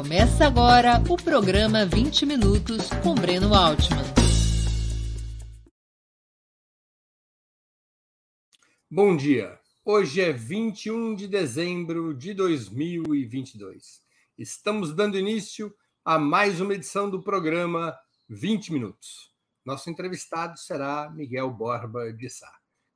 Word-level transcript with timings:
Começa 0.00 0.46
agora 0.46 0.94
o 1.10 1.14
programa 1.14 1.84
20 1.84 2.24
Minutos 2.24 2.88
com 3.02 3.14
Breno 3.14 3.54
Altman. 3.54 4.02
Bom 8.90 9.14
dia. 9.14 9.60
Hoje 9.84 10.22
é 10.22 10.32
21 10.32 11.14
de 11.14 11.28
dezembro 11.28 12.14
de 12.14 12.32
2022. 12.32 14.00
Estamos 14.38 14.94
dando 14.94 15.18
início 15.18 15.70
a 16.02 16.18
mais 16.18 16.62
uma 16.62 16.72
edição 16.72 17.10
do 17.10 17.22
programa 17.22 17.94
20 18.26 18.72
Minutos. 18.72 19.30
Nosso 19.66 19.90
entrevistado 19.90 20.58
será 20.58 21.10
Miguel 21.10 21.50
Borba 21.50 22.10
de 22.10 22.30
Sá. 22.30 22.50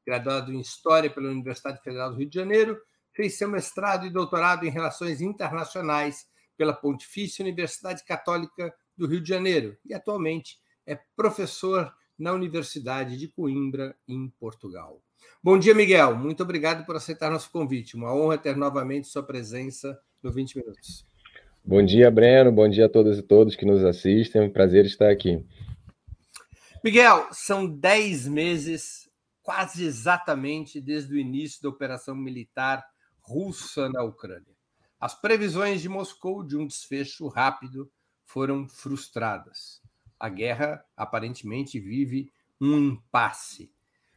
Graduado 0.06 0.50
em 0.50 0.58
História 0.58 1.10
pela 1.10 1.28
Universidade 1.28 1.82
Federal 1.82 2.12
do 2.12 2.16
Rio 2.16 2.30
de 2.30 2.34
Janeiro, 2.34 2.80
fez 3.12 3.36
seu 3.36 3.50
mestrado 3.50 4.06
e 4.06 4.10
doutorado 4.10 4.64
em 4.64 4.70
Relações 4.70 5.20
Internacionais 5.20 6.32
pela 6.56 6.72
Pontifícia 6.72 7.42
Universidade 7.42 8.04
Católica 8.04 8.74
do 8.96 9.06
Rio 9.06 9.20
de 9.20 9.28
Janeiro 9.28 9.76
e 9.84 9.94
atualmente 9.94 10.58
é 10.86 10.98
professor 11.16 11.92
na 12.18 12.32
Universidade 12.32 13.16
de 13.16 13.28
Coimbra, 13.28 13.96
em 14.06 14.28
Portugal. 14.38 15.02
Bom 15.42 15.58
dia, 15.58 15.74
Miguel. 15.74 16.16
Muito 16.16 16.42
obrigado 16.42 16.86
por 16.86 16.96
aceitar 16.96 17.30
nosso 17.30 17.50
convite. 17.50 17.96
Uma 17.96 18.14
honra 18.14 18.38
ter 18.38 18.56
novamente 18.56 19.08
sua 19.08 19.22
presença 19.22 19.98
no 20.22 20.32
20 20.32 20.56
Minutos. 20.56 21.06
Bom 21.64 21.84
dia, 21.84 22.10
Breno. 22.10 22.52
Bom 22.52 22.68
dia 22.68 22.86
a 22.86 22.88
todas 22.88 23.18
e 23.18 23.22
todos 23.22 23.56
que 23.56 23.64
nos 23.64 23.84
assistem. 23.84 24.42
É 24.42 24.44
um 24.44 24.50
prazer 24.50 24.84
estar 24.84 25.10
aqui. 25.10 25.44
Miguel, 26.84 27.28
são 27.32 27.66
10 27.66 28.28
meses, 28.28 29.10
quase 29.42 29.84
exatamente 29.84 30.80
desde 30.80 31.14
o 31.14 31.18
início 31.18 31.62
da 31.62 31.70
operação 31.70 32.14
militar 32.14 32.84
russa 33.22 33.88
na 33.88 34.02
Ucrânia. 34.02 34.53
As 35.00 35.14
previsões 35.14 35.82
de 35.82 35.88
Moscou 35.88 36.42
de 36.42 36.56
um 36.56 36.66
desfecho 36.66 37.28
rápido 37.28 37.90
foram 38.24 38.68
frustradas. 38.68 39.82
A 40.18 40.28
guerra 40.28 40.84
aparentemente 40.96 41.78
vive 41.78 42.32
um 42.60 42.78
impasse. 42.78 43.70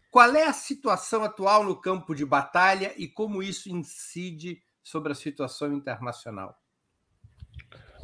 Qual 0.10 0.34
é 0.36 0.46
a 0.46 0.54
situação 0.54 1.24
atual 1.24 1.64
no 1.64 1.80
campo 1.80 2.16
de 2.16 2.26
batalha 2.26 2.94
e 2.98 3.08
como 3.08 3.44
isso 3.44 3.70
incide 3.70 4.62
sobre 4.82 5.12
a 5.12 5.16
situação 5.16 5.74
internacional? 5.74 6.58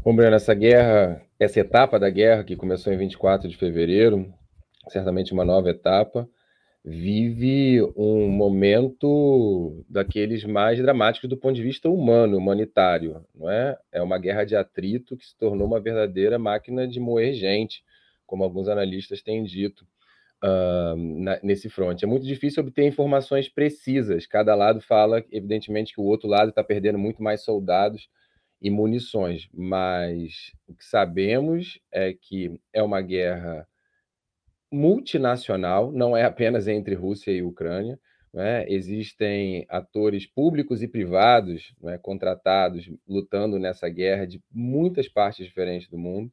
Bom, 0.04 0.14
Breno, 0.14 0.36
essa 0.36 0.54
guerra, 0.54 1.26
essa 1.40 1.62
etapa 1.62 1.98
da 1.98 2.10
guerra 2.10 2.44
que 2.44 2.58
começou 2.58 2.92
em 2.92 2.98
24 2.98 3.48
de 3.48 3.56
fevereiro, 3.56 4.34
certamente 4.90 5.32
uma 5.32 5.46
nova 5.46 5.70
etapa, 5.70 6.30
vive 6.84 7.82
um 7.96 8.28
momento 8.28 9.86
daqueles 9.88 10.44
mais 10.44 10.80
dramáticos 10.80 11.30
do 11.30 11.38
ponto 11.38 11.56
de 11.56 11.64
vista 11.64 11.90
humano, 11.90 12.38
humanitário, 12.38 13.26
não 13.34 13.50
é? 13.50 13.78
É 13.92 14.02
uma 14.02 14.18
guerra 14.18 14.44
de 14.44 14.56
atrito 14.56 15.16
que 15.16 15.26
se 15.26 15.38
tornou 15.38 15.66
uma 15.66 15.80
verdadeira 15.80 16.38
máquina 16.38 16.86
de 16.88 17.00
moer 17.00 17.34
gente, 17.34 17.84
como 18.26 18.44
alguns 18.44 18.68
analistas 18.68 19.22
têm 19.22 19.44
dito 19.44 19.86
uh, 20.44 20.96
na, 20.98 21.40
nesse 21.42 21.70
fronte. 21.70 22.04
É 22.04 22.08
muito 22.08 22.26
difícil 22.26 22.62
obter 22.62 22.86
informações 22.86 23.48
precisas. 23.48 24.28
Cada 24.28 24.54
lado 24.54 24.82
fala, 24.82 25.24
evidentemente, 25.32 25.94
que 25.94 26.02
o 26.02 26.06
outro 26.06 26.28
lado 26.28 26.50
está 26.50 26.64
perdendo 26.64 27.00
muito 27.00 27.24
mais 27.24 27.44
soldados 27.44 28.10
e 28.62 28.70
munições, 28.70 29.48
mas 29.54 30.52
o 30.68 30.74
que 30.74 30.86
sabemos 30.86 31.80
é 31.92 32.14
que 32.14 32.60
é 32.74 32.82
uma 32.82 33.02
guerra 33.02 33.68
multinacional, 34.74 35.92
não 35.92 36.18
é 36.18 36.24
apenas 36.24 36.68
entre 36.68 36.96
Rússia 36.96 37.32
e 37.32 37.44
Ucrânia. 37.44 38.00
Né? 38.34 38.66
Existem 38.68 39.68
atores 39.70 40.26
públicos 40.26 40.82
e 40.82 40.88
privados 40.88 41.76
né, 41.80 42.00
contratados 42.00 42.90
lutando 43.08 43.60
nessa 43.60 43.88
guerra 43.88 44.26
de 44.26 44.42
muitas 44.52 45.08
partes 45.08 45.46
diferentes 45.46 45.88
do 45.88 46.00
mundo. 46.00 46.32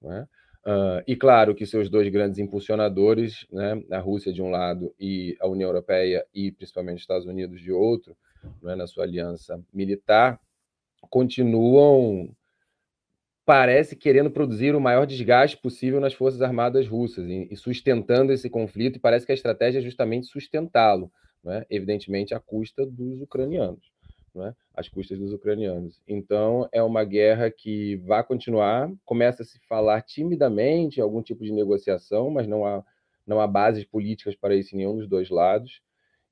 Né? 0.00 0.26
Uh, 0.64 1.04
e 1.06 1.14
claro 1.14 1.54
que 1.54 1.66
seus 1.66 1.90
dois 1.90 2.08
grandes 2.08 2.38
impulsionadores, 2.38 3.46
né, 3.52 3.82
a 3.90 3.98
Rússia 3.98 4.32
de 4.32 4.40
um 4.40 4.48
lado 4.48 4.94
e 4.98 5.36
a 5.38 5.46
União 5.46 5.68
Europeia 5.68 6.24
e 6.32 6.50
principalmente 6.50 6.96
os 6.96 7.02
Estados 7.02 7.26
Unidos 7.26 7.60
de 7.60 7.72
outro, 7.72 8.16
né, 8.62 8.74
na 8.74 8.86
sua 8.86 9.04
aliança 9.04 9.60
militar, 9.74 10.40
continuam 11.10 12.34
parece 13.52 13.94
querendo 13.94 14.30
produzir 14.30 14.74
o 14.74 14.80
maior 14.80 15.04
desgaste 15.04 15.58
possível 15.58 16.00
nas 16.00 16.14
forças 16.14 16.40
armadas 16.40 16.88
russas 16.88 17.28
e, 17.28 17.54
sustentando 17.54 18.32
esse 18.32 18.48
conflito, 18.48 18.96
e 18.96 18.98
parece 18.98 19.26
que 19.26 19.32
a 19.32 19.34
estratégia 19.34 19.78
é 19.78 19.82
justamente 19.82 20.26
sustentá-lo, 20.26 21.12
né? 21.44 21.66
evidentemente 21.68 22.32
à 22.32 22.40
custa 22.40 22.86
dos 22.86 23.20
ucranianos, 23.20 23.92
né? 24.34 24.54
às 24.74 24.88
custas 24.88 25.18
dos 25.18 25.34
ucranianos. 25.34 26.00
Então, 26.08 26.66
é 26.72 26.82
uma 26.82 27.04
guerra 27.04 27.50
que 27.50 27.96
vai 27.96 28.24
continuar, 28.24 28.90
começa 29.04 29.42
a 29.42 29.44
se 29.44 29.58
falar 29.68 30.00
timidamente 30.00 30.98
algum 30.98 31.20
tipo 31.20 31.44
de 31.44 31.52
negociação, 31.52 32.30
mas 32.30 32.46
não 32.46 32.64
há, 32.64 32.82
não 33.26 33.38
há 33.38 33.46
bases 33.46 33.84
políticas 33.84 34.34
para 34.34 34.54
isso 34.54 34.74
em 34.74 34.78
nenhum 34.78 34.96
dos 34.96 35.06
dois 35.06 35.28
lados. 35.28 35.82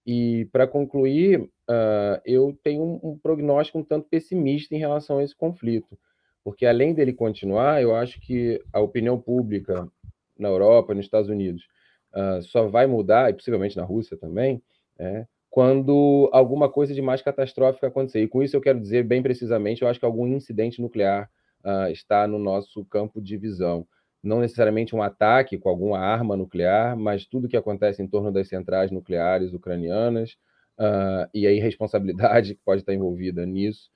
E, 0.06 0.48
para 0.50 0.66
concluir, 0.66 1.38
uh, 1.38 2.18
eu 2.24 2.58
tenho 2.62 2.82
um, 2.82 3.10
um 3.10 3.18
prognóstico 3.18 3.78
um 3.78 3.84
tanto 3.84 4.08
pessimista 4.08 4.74
em 4.74 4.78
relação 4.78 5.18
a 5.18 5.22
esse 5.22 5.36
conflito 5.36 5.98
porque 6.44 6.66
além 6.66 6.94
dele 6.94 7.12
continuar, 7.12 7.82
eu 7.82 7.94
acho 7.94 8.20
que 8.20 8.62
a 8.72 8.80
opinião 8.80 9.20
pública 9.20 9.86
na 10.38 10.48
Europa, 10.48 10.94
nos 10.94 11.04
Estados 11.04 11.28
Unidos, 11.28 11.66
uh, 12.14 12.42
só 12.42 12.66
vai 12.66 12.86
mudar, 12.86 13.30
e 13.30 13.34
possivelmente 13.34 13.76
na 13.76 13.84
Rússia 13.84 14.16
também, 14.16 14.62
é, 14.98 15.26
quando 15.50 16.30
alguma 16.32 16.70
coisa 16.70 16.94
de 16.94 17.02
mais 17.02 17.20
catastrófica 17.20 17.88
acontecer. 17.88 18.22
E 18.22 18.28
com 18.28 18.42
isso 18.42 18.56
eu 18.56 18.60
quero 18.60 18.80
dizer 18.80 19.02
bem 19.02 19.22
precisamente, 19.22 19.82
eu 19.82 19.88
acho 19.88 19.98
que 19.98 20.06
algum 20.06 20.26
incidente 20.26 20.80
nuclear 20.80 21.28
uh, 21.64 21.90
está 21.90 22.26
no 22.26 22.38
nosso 22.38 22.84
campo 22.84 23.20
de 23.20 23.36
visão. 23.36 23.86
Não 24.22 24.40
necessariamente 24.40 24.94
um 24.94 25.02
ataque 25.02 25.58
com 25.58 25.68
alguma 25.68 25.98
arma 25.98 26.36
nuclear, 26.36 26.96
mas 26.96 27.26
tudo 27.26 27.48
que 27.48 27.56
acontece 27.56 28.02
em 28.02 28.06
torno 28.06 28.30
das 28.30 28.48
centrais 28.48 28.90
nucleares 28.90 29.52
ucranianas 29.52 30.36
uh, 30.78 31.28
e 31.34 31.46
a 31.46 31.52
irresponsabilidade 31.52 32.54
que 32.56 32.60
pode 32.64 32.82
estar 32.82 32.94
envolvida 32.94 33.44
nisso. 33.44 33.90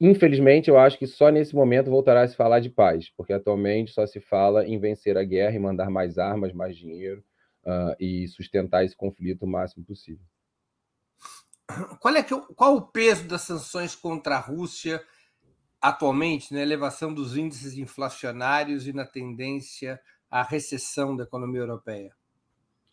Infelizmente, 0.00 0.70
eu 0.70 0.78
acho 0.78 0.98
que 0.98 1.06
só 1.06 1.28
nesse 1.28 1.54
momento 1.54 1.90
voltará 1.90 2.22
a 2.22 2.28
se 2.28 2.34
falar 2.34 2.60
de 2.60 2.70
paz, 2.70 3.10
porque 3.14 3.34
atualmente 3.34 3.92
só 3.92 4.06
se 4.06 4.18
fala 4.18 4.66
em 4.66 4.78
vencer 4.78 5.18
a 5.18 5.22
guerra 5.22 5.54
e 5.54 5.58
mandar 5.58 5.90
mais 5.90 6.16
armas, 6.16 6.54
mais 6.54 6.74
dinheiro 6.74 7.22
uh, 7.66 7.94
e 8.00 8.26
sustentar 8.28 8.82
esse 8.82 8.96
conflito 8.96 9.42
o 9.42 9.46
máximo 9.46 9.84
possível. 9.84 10.24
Qual 12.00 12.16
é 12.16 12.22
que, 12.22 12.34
qual 12.54 12.76
o 12.76 12.90
peso 12.90 13.28
das 13.28 13.42
sanções 13.42 13.94
contra 13.94 14.36
a 14.36 14.40
Rússia 14.40 15.04
atualmente 15.80 16.52
na 16.52 16.60
elevação 16.60 17.12
dos 17.12 17.36
índices 17.36 17.76
inflacionários 17.76 18.86
e 18.86 18.92
na 18.92 19.06
tendência 19.06 20.00
à 20.30 20.42
recessão 20.42 21.14
da 21.14 21.24
economia 21.24 21.60
europeia? 21.60 22.10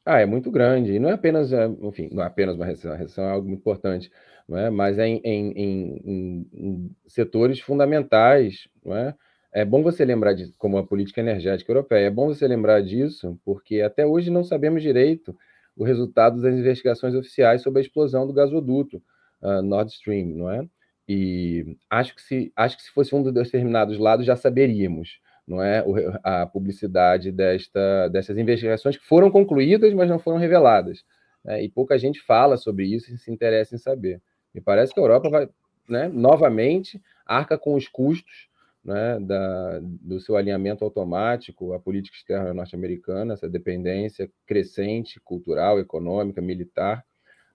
Ah, 0.09 0.21
é 0.21 0.25
muito 0.25 0.49
grande. 0.49 0.93
E 0.93 0.99
não 0.99 1.09
é 1.09 1.13
apenas, 1.13 1.51
é, 1.51 1.65
enfim, 1.81 2.07
não 2.13 2.23
é 2.23 2.27
apenas 2.27 2.55
uma 2.55 2.65
recessão, 2.65 2.93
a 2.93 2.95
recessão 2.95 3.25
é 3.25 3.31
algo 3.31 3.45
muito 3.45 3.59
importante, 3.59 4.09
não 4.47 4.57
é? 4.57 4.69
mas 4.69 4.97
é 4.97 5.05
em, 5.05 5.19
em, 5.21 5.51
em, 5.51 6.49
em 6.53 6.95
setores 7.07 7.59
fundamentais. 7.59 8.69
Não 8.85 8.95
é? 8.95 9.13
é 9.51 9.65
bom 9.65 9.83
você 9.83 10.05
lembrar 10.05 10.31
disso, 10.31 10.53
como 10.57 10.77
a 10.77 10.87
política 10.87 11.19
energética 11.19 11.69
europeia, 11.69 12.07
é 12.07 12.09
bom 12.09 12.27
você 12.27 12.47
lembrar 12.47 12.81
disso, 12.81 13.37
porque 13.43 13.81
até 13.81 14.05
hoje 14.05 14.29
não 14.31 14.45
sabemos 14.45 14.81
direito 14.81 15.35
o 15.75 15.83
resultado 15.83 16.41
das 16.41 16.55
investigações 16.55 17.13
oficiais 17.13 17.61
sobre 17.61 17.79
a 17.79 17.81
explosão 17.83 18.25
do 18.25 18.31
gasoduto 18.31 19.03
uh, 19.41 19.61
Nord 19.61 19.91
Stream, 19.91 20.27
não 20.37 20.49
é? 20.49 20.65
E 21.09 21.77
acho 21.89 22.15
que 22.15 22.21
se, 22.21 22.51
acho 22.55 22.77
que 22.77 22.83
se 22.83 22.91
fosse 22.91 23.13
um 23.13 23.21
dos 23.21 23.33
determinados 23.33 23.97
lados 23.97 24.25
já 24.25 24.37
saberíamos 24.37 25.19
não 25.47 25.63
é 25.63 25.83
a 26.23 26.45
publicidade 26.45 27.31
desta, 27.31 28.09
dessas 28.09 28.37
investigações 28.37 28.97
que 28.97 29.05
foram 29.05 29.31
concluídas, 29.31 29.93
mas 29.93 30.09
não 30.09 30.19
foram 30.19 30.37
reveladas. 30.37 31.05
Né? 31.43 31.63
E 31.63 31.69
pouca 31.69 31.97
gente 31.97 32.21
fala 32.21 32.57
sobre 32.57 32.85
isso 32.85 33.13
e 33.13 33.17
se 33.17 33.31
interessa 33.31 33.73
em 33.73 33.77
saber. 33.77 34.21
Me 34.53 34.59
parece 34.59 34.93
que 34.93 34.99
a 34.99 35.03
Europa 35.03 35.29
vai, 35.29 35.49
né, 35.87 36.09
novamente, 36.09 37.01
arca 37.25 37.57
com 37.57 37.75
os 37.75 37.87
custos 37.87 38.49
né, 38.83 39.19
da, 39.21 39.79
do 39.81 40.19
seu 40.19 40.35
alinhamento 40.35 40.83
automático 40.83 41.73
à 41.73 41.79
política 41.79 42.17
externa 42.17 42.53
norte-americana, 42.53 43.33
essa 43.33 43.49
dependência 43.49 44.29
crescente, 44.45 45.19
cultural, 45.21 45.79
econômica, 45.79 46.41
militar 46.41 47.05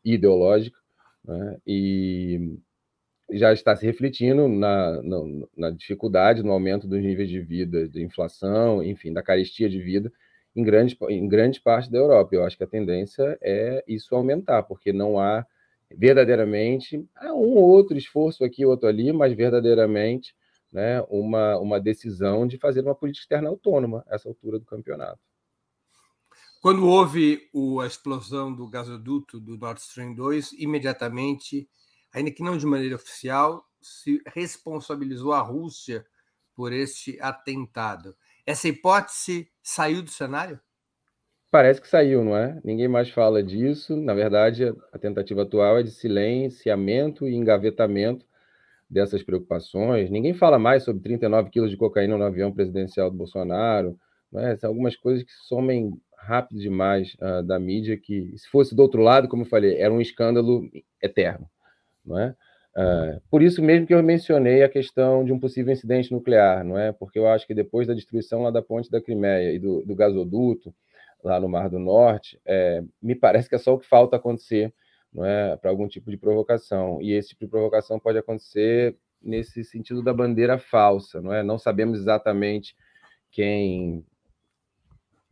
e 0.04 0.14
ideológica. 0.14 0.78
Né? 1.24 1.56
E 1.66 2.58
já 3.30 3.52
está 3.52 3.74
se 3.76 3.86
refletindo 3.86 4.48
na, 4.48 5.02
na, 5.02 5.18
na, 5.56 5.70
dificuldade, 5.70 6.42
no 6.42 6.52
aumento 6.52 6.86
dos 6.86 7.00
níveis 7.00 7.28
de 7.28 7.40
vida, 7.40 7.88
de 7.88 8.02
inflação, 8.02 8.82
enfim, 8.82 9.12
da 9.12 9.22
carestia 9.22 9.68
de 9.68 9.80
vida 9.80 10.12
em 10.54 10.62
grande, 10.62 10.96
em 11.08 11.26
grande 11.26 11.60
parte 11.60 11.90
da 11.90 11.98
Europa. 11.98 12.34
Eu 12.34 12.44
acho 12.44 12.56
que 12.56 12.64
a 12.64 12.68
tendência 12.68 13.38
é 13.40 13.82
isso 13.86 14.14
aumentar, 14.14 14.62
porque 14.64 14.92
não 14.92 15.18
há 15.18 15.46
verdadeiramente 15.90 17.06
há 17.14 17.32
um 17.34 17.56
ou 17.56 17.68
outro 17.68 17.96
esforço 17.96 18.44
aqui, 18.44 18.64
outro 18.64 18.88
ali, 18.88 19.12
mas 19.12 19.32
verdadeiramente 19.34 20.34
né, 20.72 21.02
uma, 21.08 21.58
uma 21.58 21.80
decisão 21.80 22.46
de 22.46 22.58
fazer 22.58 22.80
uma 22.80 22.94
política 22.94 23.24
externa 23.24 23.48
autônoma 23.48 24.04
essa 24.08 24.28
altura 24.28 24.58
do 24.58 24.64
campeonato. 24.64 25.20
Quando 26.62 26.86
houve 26.86 27.48
o, 27.52 27.80
a 27.80 27.86
explosão 27.86 28.54
do 28.54 28.68
gasoduto 28.68 29.40
do 29.40 29.58
Nord 29.58 29.80
Stream 29.80 30.14
2, 30.14 30.52
imediatamente 30.52 31.68
ainda 32.12 32.30
que 32.30 32.42
não 32.42 32.56
de 32.56 32.66
maneira 32.66 32.96
oficial, 32.96 33.64
se 33.80 34.20
responsabilizou 34.26 35.32
a 35.32 35.40
Rússia 35.40 36.04
por 36.54 36.72
este 36.72 37.18
atentado. 37.20 38.14
Essa 38.46 38.68
hipótese 38.68 39.48
saiu 39.62 40.02
do 40.02 40.10
cenário? 40.10 40.60
Parece 41.50 41.80
que 41.80 41.88
saiu, 41.88 42.24
não 42.24 42.36
é? 42.36 42.58
Ninguém 42.64 42.88
mais 42.88 43.10
fala 43.10 43.42
disso. 43.42 43.94
Na 43.96 44.14
verdade, 44.14 44.74
a 44.92 44.98
tentativa 44.98 45.42
atual 45.42 45.78
é 45.78 45.82
de 45.82 45.90
silenciamento 45.90 47.28
e 47.28 47.34
engavetamento 47.34 48.26
dessas 48.88 49.22
preocupações. 49.22 50.10
Ninguém 50.10 50.34
fala 50.34 50.58
mais 50.58 50.82
sobre 50.82 51.02
39 51.02 51.50
quilos 51.50 51.70
de 51.70 51.76
cocaína 51.76 52.16
no 52.16 52.24
avião 52.24 52.52
presidencial 52.52 53.10
do 53.10 53.16
Bolsonaro. 53.16 53.98
É? 54.34 54.56
São 54.56 54.70
algumas 54.70 54.96
coisas 54.96 55.22
que 55.24 55.32
somem 55.46 55.92
rápido 56.16 56.60
demais 56.60 57.14
uh, 57.14 57.42
da 57.42 57.58
mídia, 57.58 57.98
que 57.98 58.32
se 58.36 58.48
fosse 58.48 58.74
do 58.74 58.80
outro 58.80 59.02
lado, 59.02 59.28
como 59.28 59.42
eu 59.42 59.46
falei, 59.46 59.78
era 59.78 59.92
um 59.92 60.00
escândalo 60.00 60.70
eterno. 61.02 61.46
Não 62.04 62.18
é? 62.18 62.34
Uh, 62.74 63.20
por 63.30 63.42
isso 63.42 63.62
mesmo 63.62 63.86
que 63.86 63.94
eu 63.94 64.02
mencionei 64.02 64.62
a 64.62 64.68
questão 64.68 65.24
de 65.24 65.32
um 65.32 65.38
possível 65.38 65.72
incidente 65.72 66.10
nuclear, 66.10 66.64
não 66.64 66.78
é? 66.78 66.90
Porque 66.90 67.18
eu 67.18 67.26
acho 67.28 67.46
que 67.46 67.54
depois 67.54 67.86
da 67.86 67.94
destruição 67.94 68.42
lá 68.42 68.50
da 68.50 68.62
ponte 68.62 68.90
da 68.90 69.00
Crimeia 69.00 69.52
e 69.52 69.58
do, 69.58 69.84
do 69.84 69.94
gasoduto 69.94 70.74
lá 71.22 71.38
no 71.38 71.48
Mar 71.48 71.68
do 71.68 71.78
Norte, 71.78 72.40
é, 72.44 72.82
me 73.00 73.14
parece 73.14 73.48
que 73.48 73.54
é 73.54 73.58
só 73.58 73.74
o 73.74 73.78
que 73.78 73.86
falta 73.86 74.16
acontecer 74.16 74.72
não 75.12 75.24
é, 75.24 75.56
para 75.56 75.70
algum 75.70 75.86
tipo 75.86 76.10
de 76.10 76.16
provocação. 76.16 77.00
E 77.02 77.12
esse 77.12 77.30
tipo 77.30 77.44
de 77.44 77.50
provocação 77.50 78.00
pode 78.00 78.18
acontecer 78.18 78.96
nesse 79.20 79.62
sentido 79.64 80.02
da 80.02 80.12
bandeira 80.12 80.58
falsa, 80.58 81.20
não 81.20 81.32
é? 81.32 81.42
Não 81.42 81.58
sabemos 81.58 81.98
exatamente 81.98 82.74
quem 83.30 84.04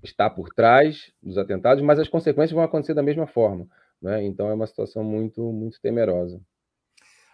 está 0.02 0.30
por 0.30 0.50
trás 0.50 1.12
dos 1.22 1.38
atentados, 1.38 1.82
mas 1.82 1.98
as 1.98 2.08
consequências 2.08 2.52
vão 2.52 2.62
acontecer 2.62 2.94
da 2.94 3.02
mesma 3.02 3.26
forma, 3.26 3.66
né? 4.00 4.22
Então 4.24 4.48
é 4.48 4.54
uma 4.54 4.66
situação 4.66 5.02
muito 5.02 5.52
muito 5.52 5.80
temerosa. 5.80 6.40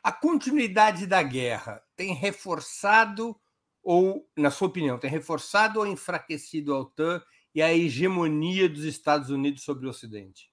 A 0.06 0.12
continuidade 0.12 1.04
da 1.04 1.20
guerra 1.20 1.82
tem 1.96 2.14
reforçado 2.14 3.34
ou, 3.82 4.24
na 4.36 4.52
sua 4.52 4.68
opinião, 4.68 5.00
tem 5.00 5.10
reforçado 5.10 5.80
ou 5.80 5.86
enfraquecido 5.86 6.72
a 6.72 6.78
OTAN 6.78 7.20
e 7.52 7.60
a 7.60 7.74
hegemonia 7.74 8.68
dos 8.68 8.84
Estados 8.84 9.30
Unidos 9.30 9.64
sobre 9.64 9.84
o 9.84 9.90
Ocidente? 9.90 10.48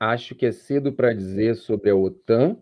Acho 0.00 0.34
que 0.34 0.46
é 0.46 0.52
cedo 0.52 0.94
para 0.94 1.12
dizer 1.12 1.56
sobre 1.56 1.90
a 1.90 1.94
OTAN, 1.94 2.56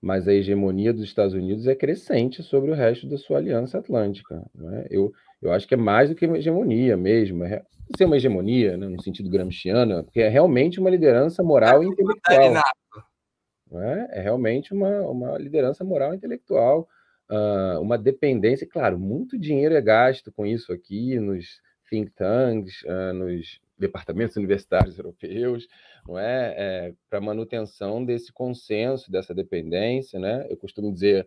mas 0.00 0.26
a 0.26 0.32
hegemonia 0.32 0.94
dos 0.94 1.02
Estados 1.04 1.34
Unidos 1.34 1.66
é 1.66 1.74
crescente 1.74 2.42
sobre 2.42 2.70
o 2.70 2.74
resto 2.74 3.06
da 3.06 3.18
sua 3.18 3.36
aliança 3.36 3.76
atlântica. 3.76 4.50
Né? 4.54 4.86
Eu, 4.88 5.12
eu 5.42 5.52
acho 5.52 5.68
que 5.68 5.74
é 5.74 5.76
mais 5.76 6.08
do 6.08 6.16
que 6.16 6.26
uma 6.26 6.38
hegemonia 6.38 6.96
mesmo. 6.96 7.44
É 7.44 7.62
ser 7.98 8.06
uma 8.06 8.16
hegemonia, 8.16 8.78
né, 8.78 8.88
no 8.88 9.02
sentido 9.02 9.28
gramsciano, 9.28 10.04
porque 10.04 10.22
é 10.22 10.28
realmente 10.30 10.80
uma 10.80 10.88
liderança 10.88 11.42
moral 11.42 11.84
e 11.84 11.86
intelectual. 11.86 12.62
Né? 13.70 14.08
É 14.10 14.20
realmente 14.20 14.72
uma, 14.72 15.00
uma 15.02 15.38
liderança 15.38 15.84
moral 15.84 16.12
e 16.12 16.16
intelectual, 16.16 16.88
uh, 17.30 17.80
uma 17.80 17.98
dependência. 17.98 18.66
Claro, 18.66 18.98
muito 18.98 19.38
dinheiro 19.38 19.74
é 19.74 19.80
gasto 19.80 20.30
com 20.32 20.46
isso 20.46 20.72
aqui 20.72 21.18
nos 21.18 21.60
think 21.88 22.10
tanks, 22.12 22.82
uh, 22.82 23.12
nos 23.12 23.60
departamentos 23.78 24.36
universitários 24.36 24.98
europeus, 24.98 25.66
não 26.06 26.18
é, 26.18 26.54
é 26.56 26.94
para 27.08 27.20
manutenção 27.20 28.04
desse 28.04 28.32
consenso, 28.32 29.10
dessa 29.10 29.34
dependência, 29.34 30.18
né? 30.18 30.46
Eu 30.48 30.56
costumo 30.56 30.92
dizer, 30.92 31.26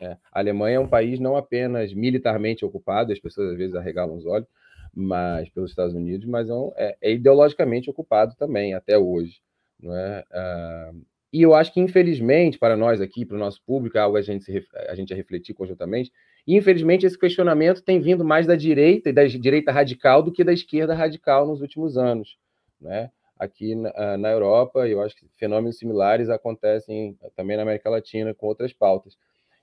é, 0.00 0.16
a 0.32 0.38
Alemanha 0.40 0.76
é 0.76 0.80
um 0.80 0.88
país 0.88 1.20
não 1.20 1.36
apenas 1.36 1.92
militarmente 1.92 2.64
ocupado, 2.64 3.12
as 3.12 3.20
pessoas 3.20 3.52
às 3.52 3.58
vezes 3.58 3.74
arregalam 3.74 4.16
os 4.16 4.26
olhos, 4.26 4.48
mas 4.94 5.48
pelos 5.50 5.70
Estados 5.70 5.94
Unidos, 5.94 6.26
mas 6.26 6.48
é, 6.48 6.52
é, 6.76 6.96
é 7.02 7.12
ideologicamente 7.12 7.90
ocupado 7.90 8.34
também 8.36 8.74
até 8.74 8.96
hoje, 8.96 9.40
não 9.80 9.94
é? 9.94 10.24
Ah, 10.32 10.92
e 11.34 11.42
eu 11.42 11.52
acho 11.52 11.72
que 11.72 11.80
infelizmente 11.80 12.60
para 12.60 12.76
nós 12.76 13.00
aqui, 13.00 13.24
para 13.26 13.36
o 13.36 13.40
nosso 13.40 13.60
público, 13.66 13.98
é 13.98 14.00
algo 14.00 14.16
a 14.16 14.22
gente 14.22 14.44
se, 14.44 14.64
a 14.88 14.94
gente 14.94 15.12
a 15.12 15.16
refletir 15.16 15.52
conjuntamente. 15.52 16.12
E 16.46 16.56
infelizmente 16.56 17.04
esse 17.04 17.18
questionamento 17.18 17.82
tem 17.82 18.00
vindo 18.00 18.24
mais 18.24 18.46
da 18.46 18.54
direita 18.54 19.08
e 19.08 19.12
da 19.12 19.26
direita 19.26 19.72
radical 19.72 20.22
do 20.22 20.30
que 20.30 20.44
da 20.44 20.52
esquerda 20.52 20.94
radical 20.94 21.44
nos 21.44 21.60
últimos 21.60 21.98
anos, 21.98 22.38
né? 22.80 23.10
aqui 23.36 23.74
na, 23.74 23.92
ah, 23.96 24.16
na 24.16 24.30
Europa, 24.30 24.86
eu 24.86 25.02
acho 25.02 25.16
que 25.16 25.26
fenômenos 25.36 25.76
similares 25.76 26.30
acontecem 26.30 27.18
também 27.34 27.56
na 27.56 27.64
América 27.64 27.90
Latina 27.90 28.32
com 28.32 28.46
outras 28.46 28.72
pautas. 28.72 29.16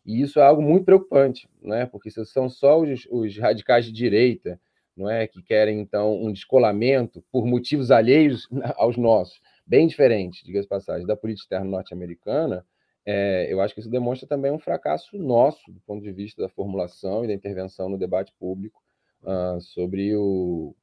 E 0.06 0.22
isso 0.22 0.40
é 0.40 0.44
algo 0.44 0.62
muito 0.62 0.84
preocupante, 0.84 1.48
né? 1.62 1.86
porque 1.86 2.12
se 2.12 2.26
são 2.26 2.50
só 2.50 2.82
os, 2.82 3.08
os 3.10 3.38
radicais 3.38 3.86
de 3.86 3.94
direita 3.94 4.60
não 4.98 5.10
é 5.10 5.26
que 5.26 5.42
querem, 5.42 5.80
então, 5.80 6.22
um 6.22 6.34
descolamento 6.34 7.24
por 7.32 7.46
motivos 7.46 7.92
alheios 7.92 8.50
aos 8.76 8.98
nossos, 8.98 9.40
bem 9.72 9.88
diferente, 9.88 10.44
diga-se 10.44 10.68
passagem, 10.68 11.08
da 11.08 11.16
política 11.16 11.46
externa 11.46 11.72
norte-americana, 11.72 12.66
é, 13.06 13.48
eu 13.50 13.62
acho 13.62 13.74
que 13.74 13.80
isso 13.80 13.90
demonstra 13.90 14.28
também 14.28 14.52
um 14.52 14.60
fracasso 14.60 15.18
nosso, 15.18 15.72
do 15.72 15.80
ponto 15.80 16.04
de 16.04 16.12
vista 16.12 16.42
da 16.42 16.50
formulação 16.50 17.24
e 17.24 17.28
da 17.30 17.34
intervenção 17.34 17.88
no 17.88 17.98
debate 17.98 18.34
público 18.38 18.84
uh, 19.24 19.62
sobre 19.62 20.14
o, 20.14 20.76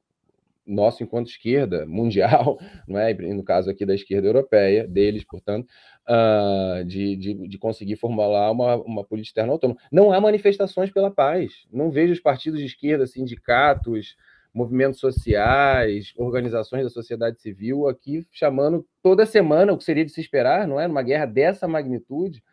nosso 0.65 1.03
enquanto 1.03 1.29
esquerda 1.29 1.85
mundial, 1.87 2.59
não 2.87 2.99
é? 2.99 3.13
no 3.13 3.43
caso 3.43 3.69
aqui 3.69 3.85
da 3.85 3.93
esquerda 3.93 4.27
europeia, 4.27 4.87
deles, 4.87 5.23
portanto, 5.23 5.67
uh, 6.07 6.83
de, 6.83 7.15
de, 7.15 7.47
de, 7.47 7.57
conseguir 7.59 7.95
formular 7.95 8.51
uma, 8.51 8.75
uma 8.77 9.03
política 9.03 9.29
externa 9.29 9.53
autônoma. 9.53 9.79
Não 9.91 10.11
há 10.11 10.19
manifestações 10.19 10.89
pela 10.89 11.11
paz. 11.11 11.67
Não 11.71 11.91
vejo 11.91 12.13
os 12.13 12.19
partidos 12.19 12.59
de 12.59 12.65
esquerda, 12.65 13.05
sindicatos, 13.05 14.15
movimentos 14.59 14.99
sociais, 14.99 16.13
organizações 16.17 16.83
da 16.83 16.89
sociedade 16.89 17.41
civil 17.41 17.87
aqui 17.87 18.27
chamando 18.31 18.85
toda 19.01 19.25
semana, 19.25 19.71
o 19.71 19.77
que 19.77 19.83
seria 19.83 20.05
de 20.05 20.11
se 20.11 20.19
esperar, 20.19 20.67
não 20.67 20.79
é? 20.79 20.87
Numa 20.87 21.01
guerra 21.01 21.25
dessa 21.25 21.67
magnitude, 21.67 22.43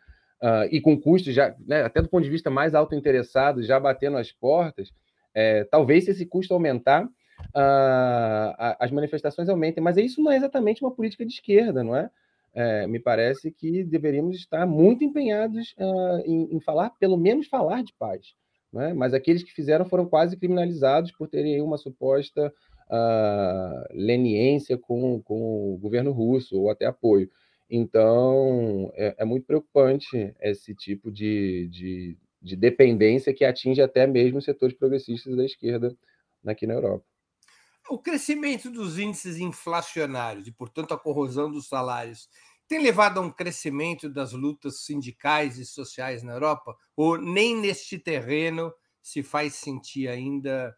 uh, 0.41 0.67
e 0.71 0.79
com 0.81 0.99
custos 0.99 1.33
já, 1.33 1.55
né, 1.65 1.83
até 1.83 2.01
do 2.01 2.09
ponto 2.09 2.23
de 2.23 2.29
vista 2.29 2.49
mais 2.49 2.73
autointeressado, 2.73 3.63
já 3.63 3.79
batendo 3.79 4.17
as 4.17 4.31
portas, 4.31 4.91
é, 5.33 5.63
talvez 5.65 6.05
se 6.05 6.11
esse 6.11 6.25
custo 6.25 6.53
aumentar, 6.53 7.05
uh, 7.05 8.75
as 8.79 8.91
manifestações 8.91 9.49
aumentem. 9.49 9.83
Mas 9.83 9.97
isso 9.97 10.21
não 10.21 10.31
é 10.31 10.37
exatamente 10.37 10.83
uma 10.83 10.91
política 10.91 11.25
de 11.25 11.33
esquerda, 11.33 11.83
não 11.83 11.95
é? 11.95 12.09
é 12.53 12.87
me 12.87 12.99
parece 12.99 13.51
que 13.51 13.83
deveríamos 13.83 14.35
estar 14.37 14.65
muito 14.65 15.03
empenhados 15.03 15.75
uh, 15.77 16.21
em, 16.25 16.55
em, 16.55 16.59
falar, 16.59 16.91
pelo 16.99 17.17
menos 17.17 17.47
falar 17.47 17.83
de 17.83 17.93
paz. 17.93 18.33
Não 18.71 18.81
é? 18.81 18.93
Mas 18.93 19.13
aqueles 19.13 19.43
que 19.43 19.53
fizeram 19.53 19.85
foram 19.85 20.05
quase 20.05 20.37
criminalizados 20.37 21.11
por 21.11 21.27
terem 21.27 21.61
uma 21.61 21.77
suposta 21.77 22.53
uh, 22.89 23.87
leniência 23.93 24.77
com, 24.77 25.21
com 25.21 25.73
o 25.73 25.77
governo 25.77 26.11
russo 26.11 26.59
ou 26.59 26.69
até 26.69 26.85
apoio. 26.85 27.29
Então, 27.69 28.91
é, 28.95 29.15
é 29.19 29.25
muito 29.25 29.45
preocupante 29.45 30.33
esse 30.41 30.73
tipo 30.73 31.11
de, 31.11 31.67
de, 31.69 32.17
de, 32.41 32.55
dependência 32.55 33.33
que 33.33 33.43
atinge 33.43 33.81
até 33.81 34.07
mesmo 34.07 34.41
setores 34.41 34.77
progressistas 34.77 35.35
da 35.35 35.43
esquerda 35.43 35.95
aqui 36.45 36.65
na 36.65 36.75
Europa. 36.75 37.05
O 37.89 37.99
crescimento 37.99 38.69
dos 38.69 38.97
índices 38.97 39.37
inflacionários 39.37 40.47
e, 40.47 40.51
portanto, 40.51 40.93
a 40.93 40.97
corrosão 40.97 41.49
dos 41.51 41.67
salários 41.67 42.29
tem 42.67 42.81
levado 42.81 43.19
a 43.19 43.21
um 43.21 43.31
crescimento 43.31 44.09
das 44.09 44.33
lutas 44.33 44.83
sindicais 44.83 45.57
e 45.57 45.65
sociais 45.65 46.23
na 46.23 46.33
Europa? 46.33 46.75
Ou 46.95 47.17
nem 47.17 47.55
neste 47.55 47.97
terreno 47.97 48.71
se 49.01 49.23
faz 49.23 49.55
sentir 49.55 50.07
ainda 50.07 50.75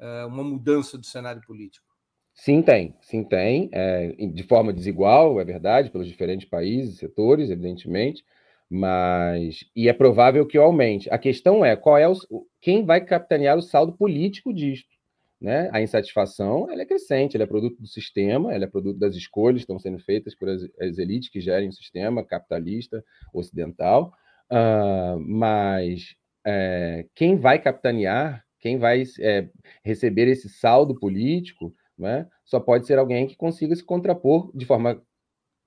uh, 0.00 0.26
uma 0.26 0.44
mudança 0.44 0.98
do 0.98 1.06
cenário 1.06 1.40
político? 1.46 1.86
Sim, 2.34 2.62
tem. 2.62 2.94
Sim, 3.02 3.24
tem. 3.24 3.68
É, 3.72 4.08
de 4.08 4.42
forma 4.42 4.72
desigual, 4.72 5.40
é 5.40 5.44
verdade, 5.44 5.90
pelos 5.90 6.08
diferentes 6.08 6.48
países, 6.48 6.98
setores, 6.98 7.50
evidentemente, 7.50 8.24
mas. 8.68 9.64
E 9.76 9.88
é 9.88 9.92
provável 9.92 10.46
que 10.46 10.58
aumente. 10.58 11.10
A 11.10 11.18
questão 11.18 11.64
é 11.64 11.76
qual 11.76 11.98
é 11.98 12.08
o, 12.08 12.14
quem 12.60 12.84
vai 12.84 13.04
capitanear 13.04 13.56
o 13.56 13.62
saldo 13.62 13.92
político 13.92 14.52
disto. 14.52 14.88
Né? 15.42 15.68
A 15.72 15.82
insatisfação 15.82 16.70
ela 16.70 16.82
é 16.82 16.86
crescente, 16.86 17.36
ela 17.36 17.42
é 17.42 17.48
produto 17.48 17.80
do 17.80 17.88
sistema, 17.88 18.54
ela 18.54 18.62
é 18.62 18.68
produto 18.68 18.96
das 18.96 19.16
escolhas 19.16 19.56
que 19.56 19.64
estão 19.64 19.78
sendo 19.80 19.98
feitas 19.98 20.36
por 20.36 20.48
as, 20.48 20.62
as 20.80 20.98
elites 20.98 21.28
que 21.28 21.40
gerem 21.40 21.68
o 21.68 21.72
sistema 21.72 22.24
capitalista 22.24 23.04
ocidental, 23.34 24.14
uh, 24.52 25.18
mas 25.18 26.14
é, 26.46 27.08
quem 27.12 27.34
vai 27.34 27.58
capitanear, 27.60 28.44
quem 28.60 28.78
vai 28.78 29.02
é, 29.18 29.50
receber 29.84 30.28
esse 30.28 30.48
saldo 30.48 30.94
político, 30.94 31.74
né, 31.98 32.28
só 32.44 32.60
pode 32.60 32.86
ser 32.86 32.96
alguém 32.96 33.26
que 33.26 33.34
consiga 33.34 33.74
se 33.74 33.82
contrapor 33.82 34.56
de 34.56 34.64
forma 34.64 35.02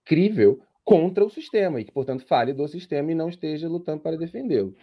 crível 0.06 0.62
contra 0.86 1.26
o 1.26 1.30
sistema 1.30 1.82
e 1.82 1.84
que, 1.84 1.92
portanto, 1.92 2.26
fale 2.26 2.54
do 2.54 2.66
sistema 2.66 3.12
e 3.12 3.16
não 3.16 3.28
esteja 3.28 3.68
lutando 3.68 4.02
para 4.02 4.18
defendê-lo. 4.18 4.74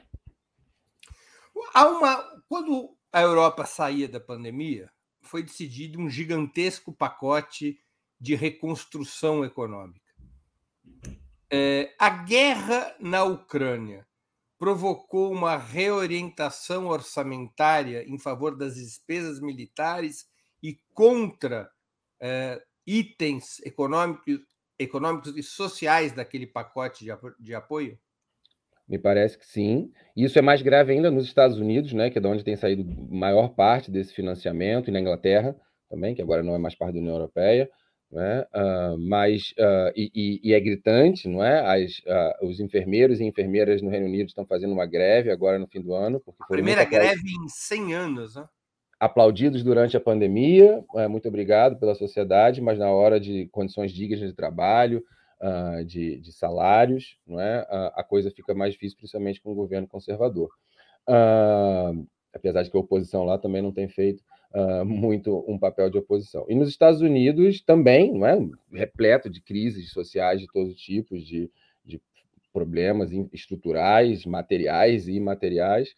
Há 1.72 1.88
uma. 1.88 2.42
Quando 2.46 2.94
a 3.12 3.20
Europa 3.20 3.66
saía 3.66 4.08
da 4.08 4.18
pandemia, 4.18 4.90
foi 5.20 5.42
decidido 5.42 6.00
um 6.00 6.08
gigantesco 6.08 6.92
pacote 6.92 7.78
de 8.18 8.34
reconstrução 8.34 9.44
econômica. 9.44 10.00
É, 11.50 11.94
a 11.98 12.08
guerra 12.08 12.96
na 12.98 13.24
Ucrânia 13.24 14.06
provocou 14.58 15.32
uma 15.32 15.56
reorientação 15.56 16.86
orçamentária 16.86 18.04
em 18.08 18.18
favor 18.18 18.56
das 18.56 18.76
despesas 18.76 19.40
militares 19.40 20.26
e 20.62 20.80
contra 20.94 21.70
é, 22.20 22.62
itens 22.86 23.60
econômicos, 23.64 24.40
econômicos 24.78 25.36
e 25.36 25.42
sociais 25.42 26.12
daquele 26.12 26.46
pacote 26.46 27.04
de, 27.04 27.10
de 27.38 27.54
apoio? 27.54 27.98
Me 28.92 28.98
parece 28.98 29.38
que 29.38 29.46
sim. 29.46 29.90
Isso 30.14 30.38
é 30.38 30.42
mais 30.42 30.60
grave 30.60 30.92
ainda 30.92 31.10
nos 31.10 31.24
Estados 31.24 31.56
Unidos, 31.56 31.94
né, 31.94 32.10
que 32.10 32.18
é 32.18 32.20
de 32.20 32.28
onde 32.28 32.44
tem 32.44 32.56
saído 32.56 32.84
maior 33.10 33.48
parte 33.54 33.90
desse 33.90 34.12
financiamento, 34.12 34.88
e 34.88 34.90
na 34.92 35.00
Inglaterra 35.00 35.56
também, 35.88 36.14
que 36.14 36.20
agora 36.20 36.42
não 36.42 36.54
é 36.54 36.58
mais 36.58 36.74
parte 36.74 36.92
da 36.92 37.00
União 37.00 37.14
Europeia. 37.14 37.70
Né? 38.10 38.42
Uh, 38.54 38.98
mas 38.98 39.54
uh, 39.58 39.90
e, 39.96 40.38
e, 40.44 40.52
é 40.52 40.60
gritante, 40.60 41.26
não 41.26 41.42
é? 41.42 41.60
As, 41.60 42.00
uh, 42.00 42.46
os 42.46 42.60
enfermeiros 42.60 43.18
e 43.18 43.24
enfermeiras 43.24 43.80
no 43.80 43.88
Reino 43.88 44.04
Unido 44.04 44.28
estão 44.28 44.44
fazendo 44.44 44.74
uma 44.74 44.84
greve 44.84 45.30
agora 45.30 45.58
no 45.58 45.66
fim 45.66 45.80
do 45.80 45.94
ano. 45.94 46.20
Porque 46.20 46.44
Primeira 46.46 46.84
greve 46.84 47.22
em 47.42 47.48
100 47.48 47.94
anos, 47.94 48.36
né? 48.36 48.44
Aplaudidos 49.00 49.64
durante 49.64 49.96
a 49.96 50.00
pandemia, 50.00 50.84
é, 50.96 51.08
muito 51.08 51.26
obrigado 51.26 51.78
pela 51.78 51.94
sociedade, 51.94 52.60
mas 52.60 52.78
na 52.78 52.90
hora 52.90 53.18
de 53.18 53.48
condições 53.50 53.90
dignas 53.90 54.20
de 54.20 54.34
trabalho, 54.34 55.02
de, 55.86 56.18
de, 56.18 56.32
salários, 56.32 57.18
não 57.26 57.40
é? 57.40 57.66
a 57.94 58.04
coisa 58.04 58.30
fica 58.30 58.54
mais 58.54 58.74
difícil, 58.74 58.96
principalmente 58.96 59.40
com 59.40 59.50
o 59.50 59.54
governo 59.54 59.88
conservador. 59.88 60.50
apesar 62.32 62.62
de 62.62 62.70
que 62.70 62.76
a 62.76 62.80
oposição 62.80 63.24
lá 63.24 63.38
também 63.38 63.60
não 63.60 63.72
tem 63.72 63.88
feito 63.88 64.22
uh, 64.54 64.84
muito 64.86 65.44
um 65.48 65.58
papel 65.58 65.90
de 65.90 65.98
oposição. 65.98 66.44
E 66.48 66.54
nos 66.54 66.68
Estados 66.68 67.00
Unidos 67.00 67.60
também, 67.60 68.12
não 68.12 68.26
é? 68.26 68.38
repleto 68.72 69.28
de 69.28 69.40
crises 69.40 69.90
sociais 69.90 70.40
de 70.40 70.46
todos 70.46 70.74
os 70.74 70.80
tipos, 70.80 71.26
de, 71.26 71.50
de 71.84 72.00
problemas 72.52 73.10
estruturais, 73.32 74.24
materiais 74.26 75.08
e 75.08 75.14
imateriais, 75.14 75.94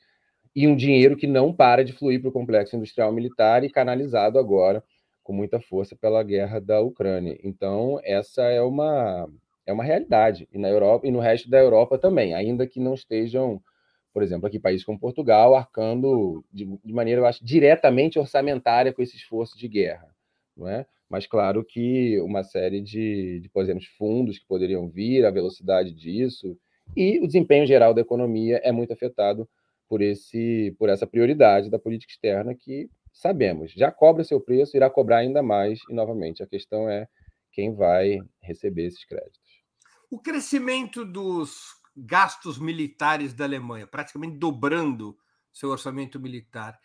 e 0.54 0.68
um 0.68 0.76
dinheiro 0.76 1.16
que 1.16 1.26
não 1.26 1.52
para 1.52 1.84
de 1.84 1.92
fluir 1.92 2.20
para 2.20 2.28
o 2.28 2.32
complexo 2.32 2.76
industrial 2.76 3.12
militar 3.12 3.64
e 3.64 3.70
canalizado 3.70 4.38
agora 4.38 4.84
com 5.25 5.33
muita 5.33 5.59
força 5.59 5.97
pela 5.97 6.23
guerra 6.23 6.61
da 6.61 6.81
Ucrânia. 6.81 7.37
Então, 7.43 7.99
essa 8.04 8.43
é 8.43 8.62
uma, 8.62 9.28
é 9.66 9.73
uma 9.73 9.83
realidade. 9.83 10.49
E 10.52 10.59
na 10.59 10.69
Europa 10.69 11.07
e 11.07 11.11
no 11.11 11.19
resto 11.19 11.50
da 11.50 11.59
Europa 11.59 11.99
também, 11.99 12.35
ainda 12.35 12.66
que 12.66 12.78
não 12.78 12.95
estejam 12.95 13.61
por 14.14 14.23
exemplo, 14.23 14.47
aqui 14.47 14.61
países 14.61 14.87
como 14.87 14.97
Portugal, 14.99 15.57
arcando 15.57 16.45
de, 16.52 16.64
de, 16.85 16.93
maneira, 16.93 17.21
eu 17.21 17.26
acho, 17.26 17.45
diretamente 17.45 18.16
orçamentária 18.16 18.93
com 18.93 19.02
esse 19.02 19.16
esforço 19.16 19.59
de 19.59 19.66
guerra. 19.66 20.07
Não 20.57 20.69
é? 20.69 20.87
Mas 21.09 21.26
claro 21.26 21.64
que 21.64 22.21
uma 22.21 22.45
série 22.45 22.81
de, 22.81 23.40
de, 23.40 23.49
por 23.49 23.64
exemplo, 23.64 23.83
fundos 23.99 24.38
que 24.38 24.47
poderiam 24.47 24.88
vir, 24.88 25.26
a 25.26 25.33
velocidade 25.33 25.93
disso, 25.93 26.57
e 26.97 27.19
o 27.19 27.26
desempenho 27.26 27.66
geral 27.66 27.93
da 27.93 28.02
economia 28.02 28.61
é 28.62 28.71
muito 28.71 28.93
afetado 28.93 29.49
por, 29.88 30.00
esse, 30.00 30.75
por 30.78 30.88
essa 30.88 31.09
prioridade 31.09 31.69
da 31.69 31.78
política 31.78 32.12
externa 32.12 32.54
que 32.54 32.88
sabemos, 33.14 33.73
já 33.73 33.90
cobra 33.90 34.25
seu 34.25 34.40
preço, 34.40 34.76
irá 34.76 34.90
cobrar 34.90 35.18
ainda 35.18 35.42
mais, 35.42 35.80
e 35.88 35.94
novamente, 35.94 36.42
a 36.42 36.47
questão 36.47 36.90
é 36.90 37.09
quem 37.52 37.75
vai 37.75 38.18
receber 38.42 38.87
esses 38.87 39.04
créditos. 39.04 39.40
O 40.11 40.21
crescimento 40.21 41.04
dos 41.04 41.75
gastos 41.97 42.59
militares 42.59 43.33
da 43.33 43.44
Alemanha, 43.44 43.87
praticamente 43.87 44.37
dobrando 44.37 45.16
seu 45.52 45.71
orçamento 45.71 46.18
militar, 46.18 46.78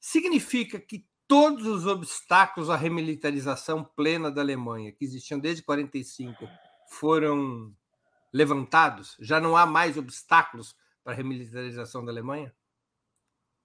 significa 0.00 0.80
que 0.80 1.06
todos 1.28 1.66
os 1.66 1.86
obstáculos 1.86 2.70
à 2.70 2.76
remilitarização 2.76 3.84
plena 3.84 4.30
da 4.30 4.40
Alemanha, 4.40 4.92
que 4.92 5.04
existiam 5.04 5.38
desde 5.38 5.62
45, 5.62 6.48
foram 6.88 7.74
levantados? 8.32 9.16
Já 9.20 9.38
não 9.38 9.56
há 9.56 9.66
mais 9.66 9.96
obstáculos 9.96 10.74
para 11.02 11.12
a 11.12 11.16
remilitarização 11.16 12.04
da 12.04 12.10
Alemanha? 12.10 12.54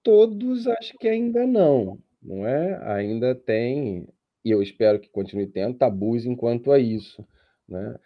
Todos 0.02 0.66
acho 0.66 0.96
que 0.98 1.08
ainda 1.08 1.46
não, 1.46 1.98
não 2.22 2.46
é? 2.46 2.80
Ainda 2.94 3.34
tem, 3.34 4.06
e 4.44 4.50
eu 4.50 4.62
espero 4.62 4.98
que 5.00 5.08
continue 5.08 5.46
tendo, 5.46 5.76
tabus 5.76 6.24
enquanto 6.24 6.72
a 6.72 6.78
isso, 6.78 7.24
né? 7.68 7.96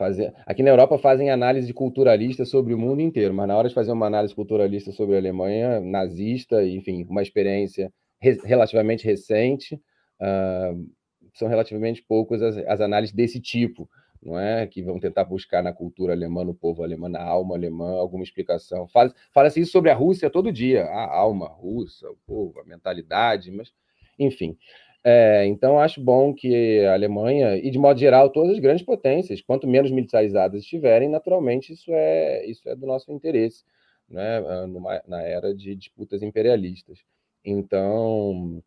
fazer. 0.00 0.32
Aqui 0.46 0.62
na 0.62 0.70
Europa 0.70 0.96
fazem 0.96 1.30
análise 1.30 1.70
culturalista 1.74 2.46
sobre 2.46 2.72
o 2.72 2.78
mundo 2.78 3.02
inteiro, 3.02 3.34
mas 3.34 3.46
na 3.46 3.54
hora 3.54 3.68
de 3.68 3.74
fazer 3.74 3.92
uma 3.92 4.06
análise 4.06 4.34
culturalista 4.34 4.90
sobre 4.92 5.14
a 5.14 5.18
Alemanha 5.18 5.78
nazista, 5.78 6.66
enfim, 6.66 7.06
uma 7.10 7.20
experiência 7.20 7.92
re 8.18 8.32
relativamente 8.42 9.04
recente, 9.04 9.74
uh, 9.74 10.90
são 11.34 11.48
relativamente 11.48 12.02
poucas 12.02 12.40
as, 12.40 12.56
as, 12.56 12.80
análises 12.80 13.14
desse 13.14 13.38
tipo, 13.40 13.86
não 14.22 14.38
é? 14.38 14.66
Que 14.66 14.82
vão 14.82 15.00
tentar 15.00 15.24
buscar 15.24 15.62
na 15.62 15.72
cultura 15.72 16.12
alemã, 16.12 16.44
no 16.44 16.54
povo 16.54 16.82
alemão, 16.82 17.08
na 17.08 17.22
alma 17.22 17.54
alemã, 17.54 17.92
alguma 17.98 18.22
explicação. 18.22 18.86
Fala-se 18.88 19.14
fala 19.32 19.50
sobre 19.66 19.90
a 19.90 19.94
Rússia 19.94 20.30
todo 20.30 20.52
dia, 20.52 20.84
a 20.84 21.16
alma 21.16 21.46
russa, 21.48 22.08
o 22.10 22.16
povo, 22.26 22.60
a 22.60 22.64
mentalidade, 22.64 23.50
mas, 23.50 23.72
enfim. 24.18 24.56
É, 25.02 25.46
então, 25.46 25.78
acho 25.78 26.00
bom 26.00 26.34
que 26.34 26.84
a 26.84 26.92
Alemanha, 26.92 27.56
e 27.56 27.70
de 27.70 27.78
modo 27.78 27.98
geral, 27.98 28.28
todas 28.30 28.52
as 28.52 28.58
grandes 28.58 28.84
potências, 28.84 29.40
quanto 29.40 29.66
menos 29.66 29.90
militarizadas 29.90 30.62
estiverem, 30.62 31.08
naturalmente 31.08 31.72
isso 31.72 31.90
é, 31.92 32.44
isso 32.46 32.68
é 32.68 32.76
do 32.76 32.86
nosso 32.86 33.10
interesse, 33.10 33.64
né, 34.08 34.38
ah, 34.46 34.66
numa, 34.66 35.02
na 35.08 35.22
era 35.22 35.54
de 35.54 35.74
disputas 35.74 36.22
imperialistas. 36.22 36.98
Então, 37.42 38.62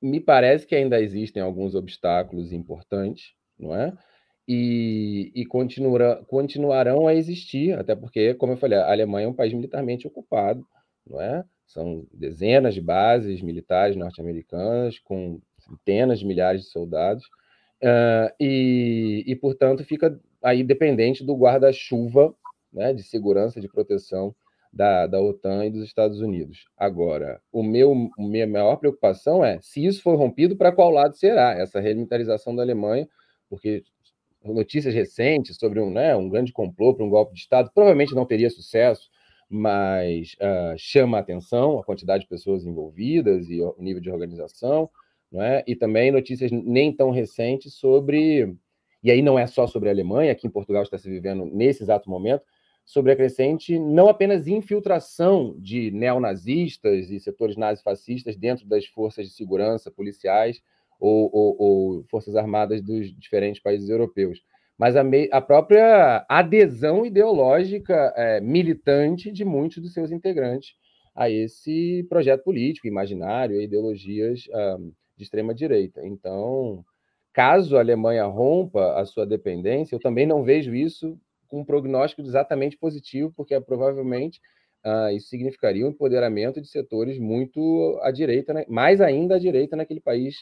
me 0.00 0.20
parece 0.20 0.64
que 0.64 0.76
ainda 0.76 1.00
existem 1.00 1.42
alguns 1.42 1.74
obstáculos 1.74 2.52
importantes, 2.52 3.34
não 3.58 3.74
é? 3.74 3.92
E, 4.48 5.30
e 5.34 5.46
continuarão, 5.46 6.24
continuarão 6.24 7.06
a 7.06 7.14
existir, 7.14 7.78
até 7.78 7.94
porque, 7.94 8.34
como 8.34 8.54
eu 8.54 8.56
falei, 8.56 8.78
a 8.78 8.90
Alemanha 8.90 9.26
é 9.26 9.28
um 9.28 9.34
país 9.34 9.52
militarmente 9.52 10.06
ocupado, 10.06 10.66
não 11.06 11.20
é? 11.20 11.44
São 11.66 12.04
dezenas 12.12 12.74
de 12.74 12.80
bases 12.80 13.42
militares 13.42 13.96
norte-americanas, 13.96 14.98
com 14.98 15.40
centenas 15.58 16.18
de 16.18 16.26
milhares 16.26 16.62
de 16.62 16.68
soldados, 16.68 17.24
uh, 17.82 18.34
e, 18.40 19.22
e, 19.24 19.36
portanto, 19.36 19.84
fica 19.84 20.18
aí 20.42 20.64
dependente 20.64 21.24
do 21.24 21.36
guarda-chuva 21.36 22.34
né, 22.72 22.92
de 22.92 23.02
segurança, 23.02 23.60
de 23.60 23.68
proteção 23.68 24.34
da, 24.72 25.06
da 25.06 25.20
OTAN 25.20 25.66
e 25.66 25.70
dos 25.70 25.84
Estados 25.84 26.20
Unidos. 26.20 26.66
Agora, 26.76 27.40
o 27.52 27.62
meu, 27.62 27.94
minha 28.16 28.46
maior 28.46 28.76
preocupação 28.76 29.44
é 29.44 29.60
se 29.60 29.84
isso 29.84 30.02
for 30.02 30.16
rompido, 30.16 30.56
para 30.56 30.72
qual 30.72 30.90
lado 30.90 31.16
será 31.16 31.52
essa 31.52 31.80
remilitarização 31.80 32.54
da 32.54 32.62
Alemanha, 32.62 33.08
porque 33.48 33.82
notícias 34.44 34.94
recentes 34.94 35.56
sobre 35.56 35.80
um, 35.80 35.90
né, 35.90 36.16
um 36.16 36.28
grande 36.28 36.52
complô 36.52 36.94
para 36.94 37.04
um 37.04 37.10
golpe 37.10 37.34
de 37.34 37.40
Estado 37.40 37.70
provavelmente 37.74 38.14
não 38.14 38.24
teria 38.24 38.50
sucesso 38.50 39.10
mas 39.50 40.34
uh, 40.34 40.78
chama 40.78 41.16
a 41.16 41.20
atenção 41.20 41.80
a 41.80 41.84
quantidade 41.84 42.22
de 42.22 42.28
pessoas 42.28 42.64
envolvidas 42.64 43.50
e 43.50 43.60
o 43.60 43.74
nível 43.80 44.00
de 44.00 44.08
organização, 44.08 44.88
é? 45.34 45.64
e 45.66 45.74
também 45.74 46.12
notícias 46.12 46.52
nem 46.52 46.94
tão 46.94 47.10
recentes 47.10 47.74
sobre, 47.74 48.56
e 49.02 49.10
aí 49.10 49.20
não 49.20 49.36
é 49.36 49.48
só 49.48 49.66
sobre 49.66 49.88
a 49.88 49.92
Alemanha, 49.92 50.30
aqui 50.30 50.46
em 50.46 50.50
Portugal 50.50 50.84
está 50.84 50.96
se 50.96 51.10
vivendo 51.10 51.44
nesse 51.44 51.82
exato 51.82 52.08
momento, 52.08 52.44
sobre 52.84 53.10
a 53.10 53.16
crescente 53.16 53.76
não 53.76 54.08
apenas 54.08 54.46
infiltração 54.46 55.56
de 55.58 55.90
neonazistas 55.90 57.10
e 57.10 57.18
setores 57.18 57.56
nazifascistas 57.56 58.36
dentro 58.36 58.66
das 58.66 58.86
forças 58.86 59.26
de 59.26 59.32
segurança 59.32 59.90
policiais 59.90 60.62
ou, 61.00 61.30
ou, 61.32 61.56
ou 61.58 62.04
forças 62.10 62.36
armadas 62.36 62.82
dos 62.82 63.12
diferentes 63.18 63.60
países 63.60 63.88
europeus, 63.88 64.40
mas 64.78 64.96
a, 64.96 65.02
a 65.32 65.40
própria 65.40 66.24
adesão 66.28 67.04
ideológica 67.04 68.14
é, 68.16 68.40
militante 68.40 69.32
de 69.32 69.44
muitos 69.44 69.82
dos 69.82 69.92
seus 69.92 70.12
integrantes 70.12 70.74
a 71.14 71.28
esse 71.28 72.06
projeto 72.08 72.44
político, 72.44 72.86
imaginário, 72.86 73.60
ideologias 73.60 74.44
um, 74.78 74.92
de 75.16 75.24
extrema 75.24 75.54
direita. 75.54 76.06
Então, 76.06 76.84
caso 77.32 77.76
a 77.76 77.80
Alemanha 77.80 78.24
rompa 78.24 78.94
a 78.98 79.04
sua 79.04 79.26
dependência, 79.26 79.94
eu 79.94 80.00
também 80.00 80.26
não 80.26 80.42
vejo 80.42 80.74
isso 80.74 81.18
com 81.46 81.60
um 81.60 81.64
prognóstico 81.64 82.22
exatamente 82.22 82.78
positivo, 82.78 83.32
porque 83.36 83.60
provavelmente 83.60 84.40
uh, 84.84 85.10
isso 85.14 85.28
significaria 85.28 85.84
um 85.84 85.90
empoderamento 85.90 86.60
de 86.60 86.68
setores 86.68 87.18
muito 87.18 87.98
à 88.02 88.10
direita, 88.10 88.54
né? 88.54 88.64
mais 88.68 89.00
ainda 89.00 89.34
à 89.34 89.38
direita 89.38 89.76
naquele 89.76 90.00
país 90.00 90.36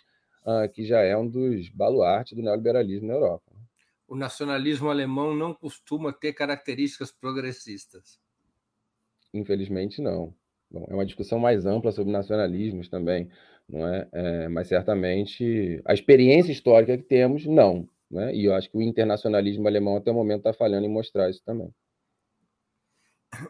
que 0.73 0.85
já 0.85 1.00
é 1.00 1.16
um 1.16 1.28
dos 1.28 1.68
baluartes 1.68 2.37
do 2.37 2.42
neoliberalismo 2.42 3.09
na 3.09 3.14
Europa 3.14 3.49
o 4.09 4.16
nacionalismo 4.16 4.88
alemão 4.88 5.35
não 5.35 5.52
costuma 5.52 6.12
ter 6.12 6.33
características 6.33 7.12
progressistas. 7.12 8.18
Infelizmente, 9.35 10.00
não. 10.00 10.35
Bom, 10.71 10.87
é 10.88 10.95
uma 10.95 11.04
discussão 11.04 11.38
mais 11.38 11.66
ampla 11.66 11.92
sobre 11.92 12.11
nacionalismos 12.11 12.88
também, 12.88 13.30
não 13.68 13.87
é? 13.87 14.09
é? 14.11 14.49
Mas 14.49 14.68
certamente 14.68 15.83
a 15.85 15.92
experiência 15.92 16.50
histórica 16.50 16.97
que 16.97 17.04
temos, 17.04 17.45
não. 17.45 17.87
Né? 18.11 18.35
E 18.35 18.47
eu 18.47 18.54
acho 18.54 18.71
que 18.71 18.78
o 18.78 18.83
internacionalismo 18.83 19.68
alemão 19.68 19.97
até 19.97 20.11
o 20.11 20.14
momento 20.14 20.38
está 20.38 20.54
falhando 20.54 20.87
em 20.87 20.90
mostrar 20.90 21.28
isso 21.28 21.42
também. 21.45 21.71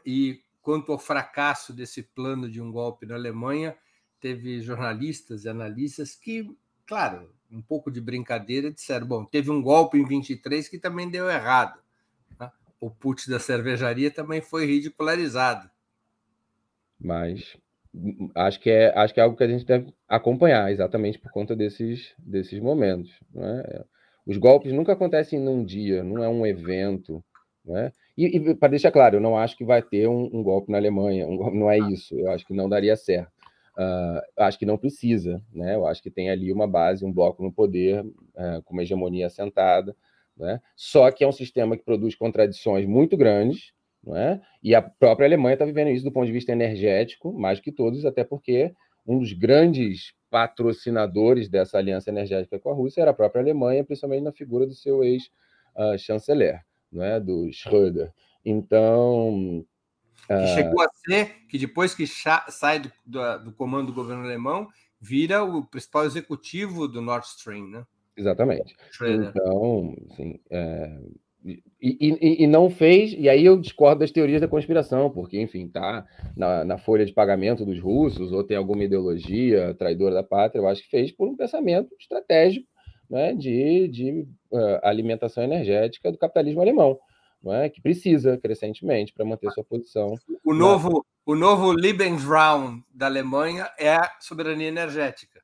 E 0.05 0.41
quanto 0.61 0.91
ao 0.91 0.99
fracasso 0.99 1.73
desse 1.73 2.03
plano 2.03 2.51
de 2.51 2.61
um 2.61 2.73
golpe 2.73 3.07
na 3.07 3.15
Alemanha, 3.15 3.77
teve 4.21 4.61
jornalistas 4.61 5.45
e 5.45 5.49
analistas 5.49 6.17
que, 6.17 6.45
claro, 6.89 7.31
um 7.53 7.61
pouco 7.61 7.91
de 7.91 8.01
brincadeira, 8.01 8.73
disseram: 8.73 9.07
bom, 9.07 9.25
teve 9.25 9.51
um 9.51 9.63
golpe 9.63 9.99
em 9.99 10.05
23 10.05 10.69
que 10.69 10.79
também 10.79 11.09
deu 11.09 11.31
errado. 11.31 11.79
Né? 12.41 12.51
O 12.81 12.91
putz 12.91 13.29
da 13.29 13.39
cervejaria 13.39 14.11
também 14.11 14.41
foi 14.41 14.67
ridicularizado. 14.67 15.71
Mas 16.99 17.57
acho 18.35 18.61
que 18.61 18.71
é 18.71 18.93
acho 18.99 19.15
que 19.15 19.21
é 19.21 19.23
algo 19.23 19.37
que 19.37 19.45
a 19.45 19.49
gente 19.49 19.65
deve 19.65 19.93
acompanhar 20.09 20.71
exatamente 20.73 21.19
por 21.19 21.31
conta 21.31 21.55
desses 21.55 22.15
desses 22.19 22.59
momentos. 22.59 23.13
Né? 23.33 23.63
Os 24.27 24.37
golpes 24.37 24.73
nunca 24.73 24.93
acontecem 24.93 25.39
num 25.39 25.65
dia, 25.65 26.03
não 26.03 26.25
é 26.25 26.29
um 26.29 26.47
evento. 26.47 27.23
Né? 27.65 27.93
E, 28.17 28.37
e 28.37 28.55
para 28.55 28.71
deixar 28.71 28.91
claro, 28.91 29.17
eu 29.17 29.21
não 29.21 29.37
acho 29.37 29.57
que 29.57 29.65
vai 29.65 29.83
ter 29.83 30.09
um, 30.09 30.25
um 30.33 30.43
golpe 30.43 30.73
na 30.73 30.79
Alemanha, 30.79 31.27
um, 31.27 31.55
não 31.55 31.71
é 31.71 31.79
isso, 31.79 32.19
eu 32.19 32.31
acho 32.31 32.47
que 32.47 32.55
não 32.55 32.69
daria 32.69 32.97
certo. 32.97 33.38
Uh, 33.79 34.21
acho 34.39 34.59
que 34.59 34.67
não 34.67 34.77
precisa, 34.77 35.41
né? 35.55 35.77
Eu 35.77 35.87
acho 35.87 36.03
que 36.03 36.11
tem 36.11 36.31
ali 36.31 36.53
uma 36.53 36.67
base, 36.67 37.05
um 37.05 37.13
bloco 37.13 37.45
no 37.45 37.53
poder, 37.53 38.05
uh, 38.05 38.61
com 38.65 38.73
uma 38.73 38.83
hegemonia 38.83 39.29
assentada, 39.29 39.95
né? 40.37 40.61
Só 40.75 41.09
que 41.13 41.23
é 41.23 41.29
um 41.29 41.33
sistema 41.33 41.77
que 41.77 41.85
produz 41.85 42.17
contradições 42.17 42.85
muito 42.87 43.17
grandes, 43.17 43.73
né? 44.03 44.41
E 44.65 44.75
a 44.75 44.83
própria 44.83 45.27
Alemanha 45.27 45.55
está 45.55 45.65
vivendo 45.65 45.91
isso 45.91 46.05
do 46.05 46.11
ponto 46.11 46.27
de 46.27 46.33
vista 46.33 46.51
energético, 46.51 47.33
mais 47.33 47.61
que 47.61 47.71
todos, 47.71 48.05
até 48.05 48.25
porque 48.25 48.75
um 49.07 49.21
dos 49.21 49.33
grandes 49.33 50.13
patrocinadores 50.29 51.49
dessa 51.49 51.79
aliança 51.79 52.11
energética 52.11 52.59
com 52.59 52.71
a 52.71 52.75
Rússia 52.75 53.03
era 53.03 53.13
a 53.13 53.15
própria 53.15 53.41
Alemanha, 53.43 53.85
principalmente 53.85 54.25
na 54.25 54.33
figura 54.33 54.67
do 54.67 54.75
seu 54.75 55.05
ex-chanceler, 55.05 56.57
uh, 56.57 56.97
não 56.97 57.05
é? 57.05 57.21
Do 57.21 57.49
Schröder. 57.53 58.13
Então, 58.45 59.65
que 60.29 60.35
ah. 60.35 60.47
chegou 60.55 60.83
a 60.83 60.89
ser 61.07 61.37
que 61.49 61.59
depois 61.59 61.95
que 61.95 62.07
sai 62.07 62.79
do, 62.81 62.93
do, 63.07 63.45
do, 63.45 63.53
comando 63.53 63.87
do 63.87 63.95
governo 63.95 64.25
alemão, 64.25 64.69
vira 65.01 65.43
o 65.43 65.65
principal 65.65 66.05
executivo 66.05 66.87
do 66.87 67.01
Nord 67.01 67.27
Stream, 67.27 67.69
né? 67.69 67.85
Exatamente. 68.17 68.77
Então, 69.01 69.95
assim, 70.11 70.39
é... 70.51 70.99
e, 71.45 71.63
e, 71.81 72.45
e, 72.45 72.47
não 72.47 72.69
fez, 72.69 73.15
e 73.17 73.29
aí 73.29 73.45
eu 73.45 73.59
discordo 73.59 74.01
das 74.01 74.11
teorias 74.11 74.41
da 74.41 74.49
conspiração, 74.49 75.09
porque, 75.09 75.41
enfim, 75.41 75.69
tá 75.69 76.05
na, 76.37 76.65
na, 76.65 76.79
folha 76.79 77.07
de 77.07 77.13
pagamento 77.13 77.65
dos 77.65 77.81
russos, 77.81 78.33
ou 78.33 78.45
tem 78.45 78.57
alguma 78.57 78.85
ideologia 78.85 79.75
traidora 79.79 80.17
da 80.17 80.25
pátria, 80.25 80.61
eu 80.61 80.69
acho 80.69 80.83
que 80.83 80.91
fez 80.91 81.13
por 81.13 81.29
um 81.29 81.37
pensamento 81.37 81.95
estratégico 81.99 82.67
né, 83.09 83.33
de, 83.33 83.89
de 83.89 84.27
uh, 84.51 84.81
alimentação 84.83 85.45
energética 85.45 86.11
do 86.11 86.19
capitalismo 86.19 86.61
alemão 86.61 86.99
é? 87.47 87.69
que 87.69 87.81
precisa 87.81 88.37
crescentemente 88.39 89.13
para 89.13 89.25
manter 89.25 89.51
sua 89.53 89.65
posição. 89.65 90.15
O 90.45 90.53
novo, 90.53 91.05
o 91.25 91.35
novo 91.35 91.73
Lebensraum 91.73 92.83
da 92.93 93.07
Alemanha 93.07 93.71
é 93.79 93.95
a 93.95 94.17
soberania 94.21 94.69
energética. 94.69 95.43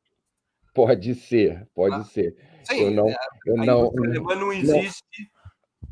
Pode 0.75 1.15
ser, 1.15 1.67
pode 1.75 1.95
ah, 1.95 2.05
ser. 2.05 2.37
Sim, 2.65 2.81
eu 2.81 2.91
não, 2.91 3.09
eu 3.47 3.63
a 3.63 3.65
não, 3.65 3.93
alemã 3.97 4.35
não 4.35 4.53
existe 4.53 5.31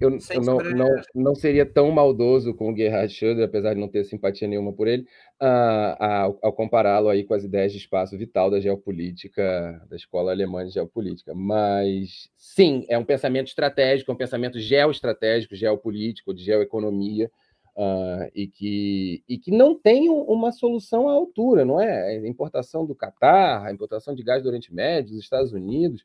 eu, 0.03 0.19
eu 0.31 0.41
não, 0.43 0.59
não, 0.59 0.89
não 1.15 1.35
seria 1.35 1.65
tão 1.65 1.91
maldoso 1.91 2.53
com 2.55 2.73
o 2.73 2.77
Gerhard 2.77 3.13
Schröder, 3.13 3.45
apesar 3.45 3.75
de 3.75 3.81
não 3.81 3.89
ter 3.89 4.05
simpatia 4.05 4.49
nenhuma 4.49 4.73
por 4.73 4.89
ele, 4.89 5.07
uh, 5.43 6.39
ao 6.41 6.53
compará-lo 6.53 7.09
aí 7.09 7.25
com 7.25 7.35
as 7.35 7.43
ideias 7.43 7.73
de 7.73 7.79
espaço 7.79 8.17
vital 8.17 8.51
da 8.51 8.61
geopolítica, 8.61 9.85
da 9.91 9.97
escola 9.97 10.31
alemã 10.31 10.65
de 10.65 10.71
geopolítica. 10.73 11.35
Mas, 11.35 12.31
sim, 12.37 12.87
é 12.89 12.97
um 12.97 13.05
pensamento 13.05 13.49
estratégico, 13.49 14.11
é 14.11 14.15
um 14.15 14.19
pensamento 14.19 14.61
geoestratégico, 14.61 15.57
geopolítico, 15.57 16.33
de 16.33 16.45
geoeconomia, 16.45 17.31
uh, 17.77 18.31
e, 18.35 18.47
que, 18.47 19.25
e 19.29 19.37
que 19.37 19.51
não 19.51 19.75
tem 19.79 20.09
uma 20.09 20.53
solução 20.53 21.09
à 21.09 21.13
altura, 21.13 21.65
não 21.65 21.81
é? 21.81 22.17
A 22.17 22.29
importação 22.29 22.87
do 22.87 22.95
Catar, 22.95 23.67
a 23.67 23.73
importação 23.73 24.15
de 24.15 24.23
gás 24.23 24.43
do 24.43 24.49
Oriente 24.49 24.73
Médio, 24.73 25.15
dos 25.15 25.25
Estados 25.25 25.53
Unidos, 25.53 26.03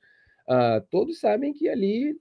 uh, 0.50 0.82
todos 0.90 1.20
sabem 1.20 1.54
que 1.54 1.70
ali 1.70 2.20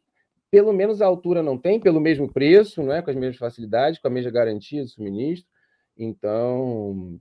pelo 0.49 0.73
menos 0.73 1.03
a 1.03 1.07
altura 1.07 1.43
não 1.43 1.59
tem, 1.59 1.81
pelo 1.81 2.01
mesmo 2.01 2.33
preço, 2.33 2.83
não 2.83 2.93
é? 2.93 3.03
com 3.03 3.11
as 3.11 3.17
mesmas 3.17 3.37
facilidades, 3.37 3.99
com 3.99 4.07
a 4.07 4.11
mesma 4.11 4.31
garantia 4.31 4.85
de 4.85 4.91
suministro. 4.91 5.51
Então, 5.97 7.19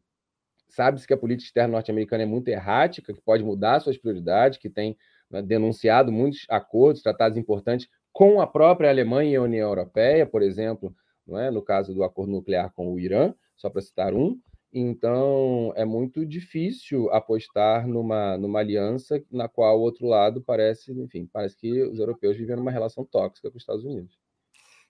sabe-se 0.70 1.08
que 1.08 1.14
a 1.14 1.18
política 1.18 1.48
externa 1.48 1.74
norte-americana 1.74 2.24
é 2.24 2.26
muito 2.26 2.48
errática, 2.48 3.14
que 3.14 3.22
pode 3.22 3.44
mudar 3.44 3.80
suas 3.80 3.98
prioridades, 3.98 4.58
que 4.58 4.70
tem 4.70 4.98
né, 5.30 5.42
denunciado 5.42 6.12
muitos 6.12 6.46
acordos, 6.50 7.02
tratados 7.02 7.38
importantes 7.38 7.88
com 8.12 8.42
a 8.42 8.48
própria 8.48 8.90
Alemanha 8.90 9.32
e 9.32 9.36
a 9.36 9.42
União 9.42 9.70
Europeia, 9.70 10.26
por 10.26 10.42
exemplo, 10.42 10.96
não 11.26 11.40
é? 11.40 11.52
no 11.52 11.62
caso 11.62 11.94
do 11.94 12.04
acordo 12.04 12.32
nuclear 12.32 12.72
com 12.74 12.94
o 12.94 13.00
Irã, 13.00 13.34
só 13.56 13.70
para 13.70 13.82
citar 13.82 14.14
um, 14.14 14.40
então, 14.78 15.72
é 15.78 15.86
muito 15.86 16.26
difícil 16.26 17.10
apostar 17.10 17.88
numa, 17.88 18.38
numa 18.38 18.60
aliança 18.60 19.24
na 19.32 19.48
qual 19.48 19.80
o 19.80 19.82
outro 19.82 20.06
lado 20.06 20.42
parece, 20.42 20.92
enfim, 20.92 21.26
parece 21.32 21.56
que 21.56 21.82
os 21.84 21.98
europeus 21.98 22.36
vivem 22.36 22.58
numa 22.58 22.72
relação 22.72 23.06
tóxica 23.06 23.50
com 23.50 23.56
os 23.56 23.64
Estados 23.64 23.86
Unidos. 23.86 24.20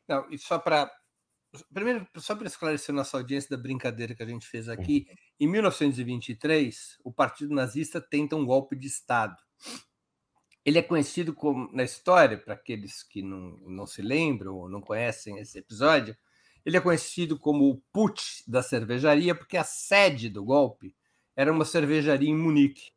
Não, 0.08 0.28
e 0.32 0.40
só 0.40 0.58
para. 0.58 0.92
Primeiro, 1.74 2.08
só 2.18 2.36
para 2.36 2.48
esclarecer 2.48 2.94
nossa 2.94 3.18
audiência 3.18 3.56
da 3.56 3.62
brincadeira 3.62 4.16
que 4.16 4.24
a 4.24 4.26
gente 4.26 4.48
fez 4.48 4.68
aqui, 4.70 5.08
uhum. 5.10 5.16
em 5.40 5.48
1923, 5.48 6.98
o 7.04 7.12
Partido 7.12 7.54
Nazista 7.54 8.02
tenta 8.02 8.36
um 8.36 8.46
golpe 8.46 8.76
de 8.76 8.88
Estado. 8.88 9.36
Ele 10.64 10.80
é 10.80 10.82
conhecido 10.82 11.34
como, 11.34 11.72
na 11.72 11.84
história, 11.84 12.38
para 12.38 12.56
aqueles 12.56 13.04
que 13.04 13.22
não, 13.22 13.58
não 13.68 13.86
se 13.86 14.02
lembram 14.02 14.56
ou 14.56 14.70
não 14.70 14.82
conhecem 14.82 15.38
esse 15.38 15.60
episódio, 15.60 16.18
ele 16.66 16.78
é 16.78 16.82
conhecido 16.82 17.38
como 17.38 17.70
o 17.70 17.78
putsch 17.94 18.44
da 18.48 18.64
cervejaria, 18.64 19.36
porque 19.36 19.56
a 19.56 19.64
sede 19.64 20.30
do 20.30 20.44
golpe 20.44 20.96
era 21.36 21.52
uma 21.52 21.64
cervejaria 21.64 22.30
em 22.30 22.36
Munique. 22.36 22.92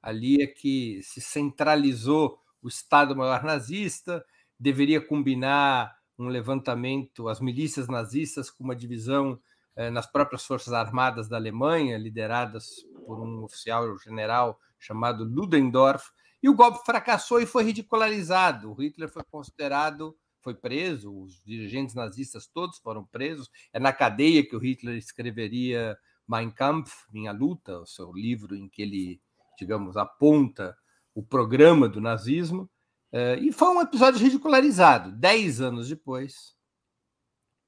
Ali 0.00 0.42
é 0.42 0.46
que 0.46 1.00
se 1.02 1.20
centralizou 1.20 2.38
o 2.62 2.68
Estado-Maior 2.68 3.44
nazista, 3.44 4.24
deveria 4.58 5.00
combinar 5.00 5.94
um 6.18 6.28
levantamento, 6.28 7.28
as 7.28 7.40
milícias 7.40 7.88
nazistas, 7.88 8.50
com 8.50 8.64
uma 8.64 8.76
divisão 8.76 9.38
eh, 9.76 9.90
nas 9.90 10.06
próprias 10.06 10.44
Forças 10.44 10.72
Armadas 10.72 11.28
da 11.28 11.36
Alemanha, 11.36 11.98
lideradas 11.98 12.84
por 13.06 13.20
um 13.20 13.44
oficial 13.44 13.98
general 13.98 14.58
chamado 14.78 15.24
Ludendorff, 15.24 16.10
e 16.42 16.48
o 16.48 16.54
golpe 16.54 16.84
fracassou 16.84 17.40
e 17.40 17.46
foi 17.46 17.64
ridicularizado. 17.64 18.70
O 18.70 18.74
Hitler 18.74 19.08
foi 19.08 19.24
considerado 19.24 20.16
foi 20.44 20.54
preso, 20.54 21.10
os 21.22 21.42
dirigentes 21.42 21.94
nazistas 21.94 22.46
todos 22.46 22.78
foram 22.78 23.02
presos. 23.02 23.50
É 23.72 23.80
na 23.80 23.94
cadeia 23.94 24.46
que 24.46 24.54
o 24.54 24.58
Hitler 24.58 24.98
escreveria 24.98 25.96
Mein 26.28 26.50
Kampf, 26.50 26.92
Minha 27.10 27.32
Luta, 27.32 27.80
o 27.80 27.86
seu 27.86 28.12
livro 28.12 28.54
em 28.54 28.68
que 28.68 28.82
ele, 28.82 29.22
digamos, 29.58 29.96
aponta 29.96 30.76
o 31.14 31.22
programa 31.22 31.88
do 31.88 31.98
nazismo. 31.98 32.68
Eh, 33.16 33.36
e 33.42 33.52
foi 33.52 33.68
um 33.68 33.80
episódio 33.80 34.18
ridicularizado. 34.18 35.12
Dez 35.12 35.60
anos 35.60 35.88
depois, 35.88 36.56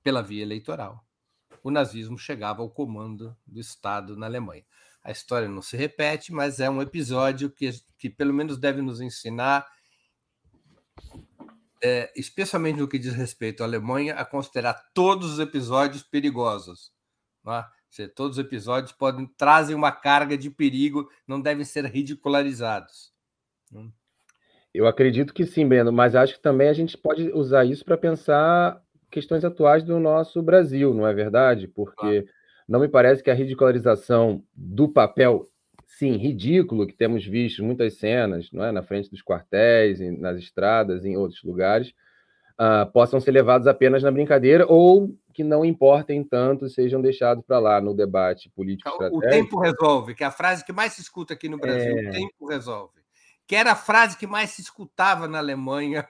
pela 0.02 0.20
via 0.20 0.42
eleitoral, 0.42 1.06
o 1.62 1.70
nazismo 1.70 2.18
chegava 2.18 2.62
ao 2.62 2.68
comando 2.68 3.36
do 3.46 3.60
Estado 3.60 4.16
na 4.16 4.26
Alemanha. 4.26 4.66
A 5.04 5.12
história 5.12 5.48
não 5.48 5.62
se 5.62 5.76
repete, 5.76 6.32
mas 6.32 6.58
é 6.58 6.68
um 6.68 6.82
episódio 6.82 7.48
que, 7.48 7.70
que 7.96 8.10
pelo 8.10 8.34
menos 8.34 8.58
deve 8.58 8.82
nos 8.82 9.00
ensinar 9.00 9.64
é, 11.80 12.12
especialmente 12.16 12.80
no 12.80 12.88
que 12.88 12.98
diz 12.98 13.14
respeito 13.14 13.62
à 13.62 13.66
Alemanha, 13.66 14.16
a 14.16 14.24
considerar 14.24 14.74
todos 14.92 15.34
os 15.34 15.38
episódios 15.38 16.02
perigosos. 16.02 16.92
É? 17.46 17.64
Seja, 17.88 18.12
todos 18.12 18.36
os 18.36 18.44
episódios 18.44 18.90
podem 18.90 19.28
trazem 19.36 19.76
uma 19.76 19.92
carga 19.92 20.36
de 20.36 20.50
perigo, 20.50 21.08
não 21.24 21.40
devem 21.40 21.64
ser 21.64 21.84
ridicularizados. 21.84 23.14
Né? 23.70 23.88
Eu 24.76 24.86
acredito 24.86 25.32
que 25.32 25.46
sim, 25.46 25.66
Breno, 25.66 25.90
mas 25.90 26.14
acho 26.14 26.34
que 26.34 26.40
também 26.40 26.68
a 26.68 26.72
gente 26.72 26.98
pode 26.98 27.30
usar 27.32 27.64
isso 27.64 27.84
para 27.84 27.96
pensar 27.96 28.80
questões 29.10 29.44
atuais 29.44 29.82
do 29.82 29.98
nosso 29.98 30.42
Brasil, 30.42 30.92
não 30.92 31.06
é 31.06 31.14
verdade? 31.14 31.66
Porque 31.66 31.96
claro. 31.96 32.26
não 32.68 32.80
me 32.80 32.88
parece 32.88 33.22
que 33.22 33.30
a 33.30 33.34
ridicularização 33.34 34.42
do 34.54 34.88
papel 34.88 35.46
sim, 35.86 36.16
ridículo 36.16 36.86
que 36.86 36.92
temos 36.92 37.24
visto 37.24 37.64
muitas 37.64 37.94
cenas, 37.94 38.50
não 38.52 38.64
é, 38.64 38.70
na 38.70 38.82
frente 38.82 39.10
dos 39.10 39.22
quartéis, 39.22 39.98
nas 40.18 40.36
estradas, 40.36 41.06
em 41.06 41.16
outros 41.16 41.42
lugares, 41.42 41.94
uh, 42.60 42.90
possam 42.92 43.18
ser 43.18 43.30
levados 43.30 43.66
apenas 43.66 44.02
na 44.02 44.10
brincadeira 44.10 44.66
ou 44.68 45.16
que 45.32 45.42
não 45.42 45.64
importem 45.64 46.22
tanto 46.22 46.68
sejam 46.68 47.00
deixados 47.00 47.42
para 47.46 47.58
lá 47.58 47.80
no 47.80 47.94
debate 47.94 48.50
político 48.50 48.90
estratégico. 48.90 49.26
O 49.26 49.30
tempo 49.30 49.58
resolve, 49.58 50.14
que 50.14 50.24
é 50.24 50.26
a 50.26 50.30
frase 50.30 50.64
que 50.64 50.72
mais 50.72 50.92
se 50.92 51.00
escuta 51.00 51.32
aqui 51.32 51.48
no 51.48 51.56
Brasil, 51.56 51.96
é... 51.96 52.08
o 52.08 52.12
tempo 52.12 52.46
resolve. 52.46 53.05
Que 53.46 53.54
era 53.56 53.72
a 53.72 53.76
frase 53.76 54.16
que 54.16 54.26
mais 54.26 54.50
se 54.50 54.62
escutava 54.62 55.28
na 55.28 55.38
Alemanha 55.38 56.08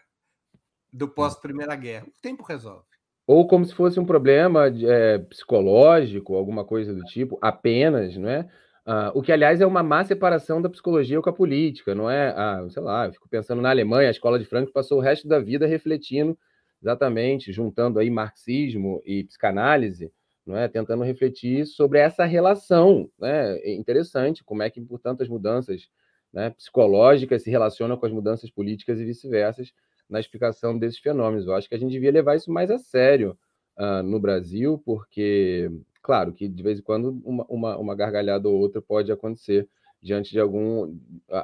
do 0.92 1.09
pós-Primeira 1.09 1.77
Guerra. 1.77 2.07
O 2.07 2.22
tempo 2.22 2.42
resolve. 2.42 2.85
Ou 3.27 3.46
como 3.46 3.64
se 3.64 3.75
fosse 3.75 3.99
um 3.99 4.07
problema 4.07 4.66
é, 4.68 5.18
psicológico, 5.18 6.35
alguma 6.35 6.64
coisa 6.64 6.94
do 6.94 7.03
tipo, 7.03 7.38
apenas, 7.42 8.16
não 8.16 8.29
é? 8.29 8.49
Uh, 8.87 9.11
o 9.14 9.20
que, 9.20 9.33
aliás, 9.33 9.61
é 9.61 9.66
uma 9.66 9.83
má 9.83 10.05
separação 10.05 10.62
da 10.62 10.70
psicologia 10.70 11.20
com 11.20 11.29
a 11.29 11.33
política, 11.33 11.92
não 11.92 12.09
é? 12.09 12.29
Ah, 12.37 12.64
sei 12.70 12.81
lá, 12.81 13.07
eu 13.07 13.12
fico 13.12 13.29
pensando 13.29 13.61
na 13.61 13.68
Alemanha, 13.68 14.07
a 14.07 14.12
escola 14.12 14.38
de 14.38 14.44
Frankfurt 14.44 14.72
passou 14.72 14.99
o 14.99 15.01
resto 15.01 15.27
da 15.27 15.40
vida 15.40 15.66
refletindo 15.66 16.38
exatamente, 16.81 17.53
juntando 17.53 17.99
aí 17.99 18.09
marxismo 18.09 19.03
e 19.05 19.25
psicanálise, 19.25 20.12
não 20.46 20.57
é? 20.57 20.68
Tentando 20.68 21.03
refletir 21.03 21.66
sobre 21.66 21.99
essa 21.99 22.25
relação, 22.25 23.11
né? 23.18 23.59
É 23.59 23.75
interessante 23.75 24.44
como 24.44 24.62
é 24.62 24.70
que, 24.70 24.81
portanto, 24.81 25.20
as 25.20 25.29
mudanças 25.29 25.88
né, 26.37 26.51
psicológicas 26.51 27.42
se 27.42 27.51
relacionam 27.51 27.96
com 27.96 28.07
as 28.07 28.12
mudanças 28.12 28.51
políticas 28.51 29.01
e 29.01 29.05
vice-versa 29.05 29.64
na 30.09 30.20
explicação 30.20 30.79
desses 30.79 31.01
fenômenos. 31.01 31.46
Eu 31.46 31.55
acho 31.55 31.68
que 31.68 31.75
a 31.75 31.79
gente 31.79 31.90
devia 31.90 32.12
levar 32.12 32.37
isso 32.37 32.53
mais 32.53 32.70
a 32.70 32.79
sério 32.79 33.37
uh, 33.77 34.03
no 34.05 34.20
Brasil, 34.20 34.81
porque 34.85 35.68
Claro 36.07 36.33
que 36.33 36.46
de 36.46 36.62
vez 36.62 36.79
em 36.79 36.83
quando 36.83 37.20
uma, 37.25 37.44
uma, 37.49 37.77
uma 37.77 37.94
gargalhada 37.96 38.49
ou 38.49 38.55
outra 38.55 38.81
pode 38.81 39.11
acontecer 39.11 39.68
diante 40.01 40.31
de 40.31 40.38
algum 40.38 40.96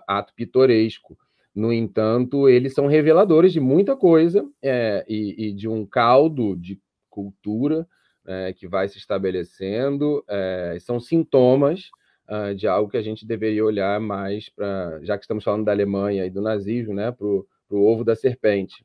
ato 0.07 0.33
pitoresco. 0.37 1.19
No 1.53 1.73
entanto, 1.73 2.49
eles 2.49 2.73
são 2.73 2.87
reveladores 2.87 3.53
de 3.53 3.59
muita 3.59 3.97
coisa 3.97 4.49
é, 4.63 5.05
e, 5.09 5.49
e, 5.49 5.53
de 5.53 5.67
um 5.67 5.85
caldo 5.85 6.55
de 6.55 6.81
cultura 7.11 7.89
é, 8.25 8.53
que 8.53 8.69
vai 8.69 8.89
se 8.89 8.99
estabelecendo, 8.99 10.25
é, 10.29 10.79
são 10.81 11.01
sintomas 11.01 11.91
uh, 12.33 12.55
de 12.55 12.67
algo 12.67 12.91
que 12.91 12.97
a 12.97 13.03
gente 13.03 13.27
deveria 13.27 13.65
olhar 13.65 14.01
mais 14.01 14.49
para, 14.49 15.01
já 15.03 15.19
que 15.19 15.25
estamos 15.25 15.45
falando 15.45 15.67
da 15.67 15.73
Alemanha 15.73 16.25
e 16.25 16.31
do 16.31 16.41
nazismo, 16.41 16.95
né, 16.95 17.13
para 17.13 17.27
o 17.27 17.47
ovo 17.71 18.03
da 18.03 18.17
serpente. 18.17 18.85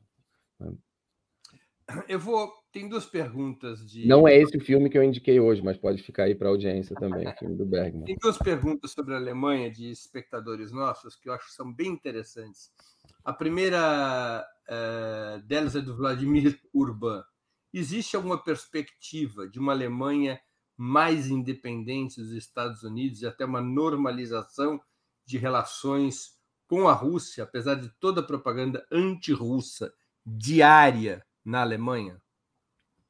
Eu 2.06 2.18
vou. 2.18 2.52
Tem 2.70 2.86
duas 2.86 3.06
perguntas 3.06 3.80
de. 3.90 4.06
Não 4.06 4.28
é 4.28 4.36
esse 4.36 4.54
o 4.58 4.60
filme 4.60 4.90
que 4.90 4.98
eu 4.98 5.02
indiquei 5.02 5.40
hoje, 5.40 5.62
mas 5.62 5.78
pode 5.78 6.02
ficar 6.02 6.24
aí 6.24 6.34
para 6.34 6.48
a 6.48 6.50
audiência 6.50 6.94
também, 6.94 7.26
o 7.26 7.32
filme 7.38 7.56
do 7.56 7.64
Bergman. 7.64 8.04
Tem 8.04 8.16
duas 8.20 8.36
perguntas 8.36 8.90
sobre 8.90 9.14
a 9.14 9.16
Alemanha 9.16 9.70
de 9.70 9.90
espectadores 9.90 10.70
nossos 10.70 11.16
que 11.16 11.30
eu 11.30 11.32
acho 11.32 11.46
que 11.46 11.54
são 11.54 11.72
bem 11.72 11.88
interessantes. 11.88 12.70
A 13.24 13.32
primeira 13.32 14.46
uh, 14.68 15.42
delas 15.46 15.76
é 15.76 15.80
do 15.80 15.96
Vladimir 15.96 16.60
Urban. 16.74 17.24
Existe 17.72 18.16
alguma 18.16 18.36
perspectiva 18.44 19.48
de 19.48 19.58
uma 19.58 19.72
Alemanha 19.72 20.38
mais 20.78 21.28
independente 21.28 22.20
dos 22.20 22.30
Estados 22.30 22.84
Unidos 22.84 23.20
e 23.20 23.26
até 23.26 23.44
uma 23.44 23.60
normalização 23.60 24.80
de 25.26 25.36
relações 25.36 26.38
com 26.68 26.86
a 26.86 26.92
Rússia, 26.92 27.42
apesar 27.42 27.74
de 27.74 27.88
toda 27.98 28.20
a 28.20 28.24
propaganda 28.24 28.86
anti-russa 28.92 29.92
diária 30.24 31.24
na 31.44 31.62
Alemanha? 31.62 32.20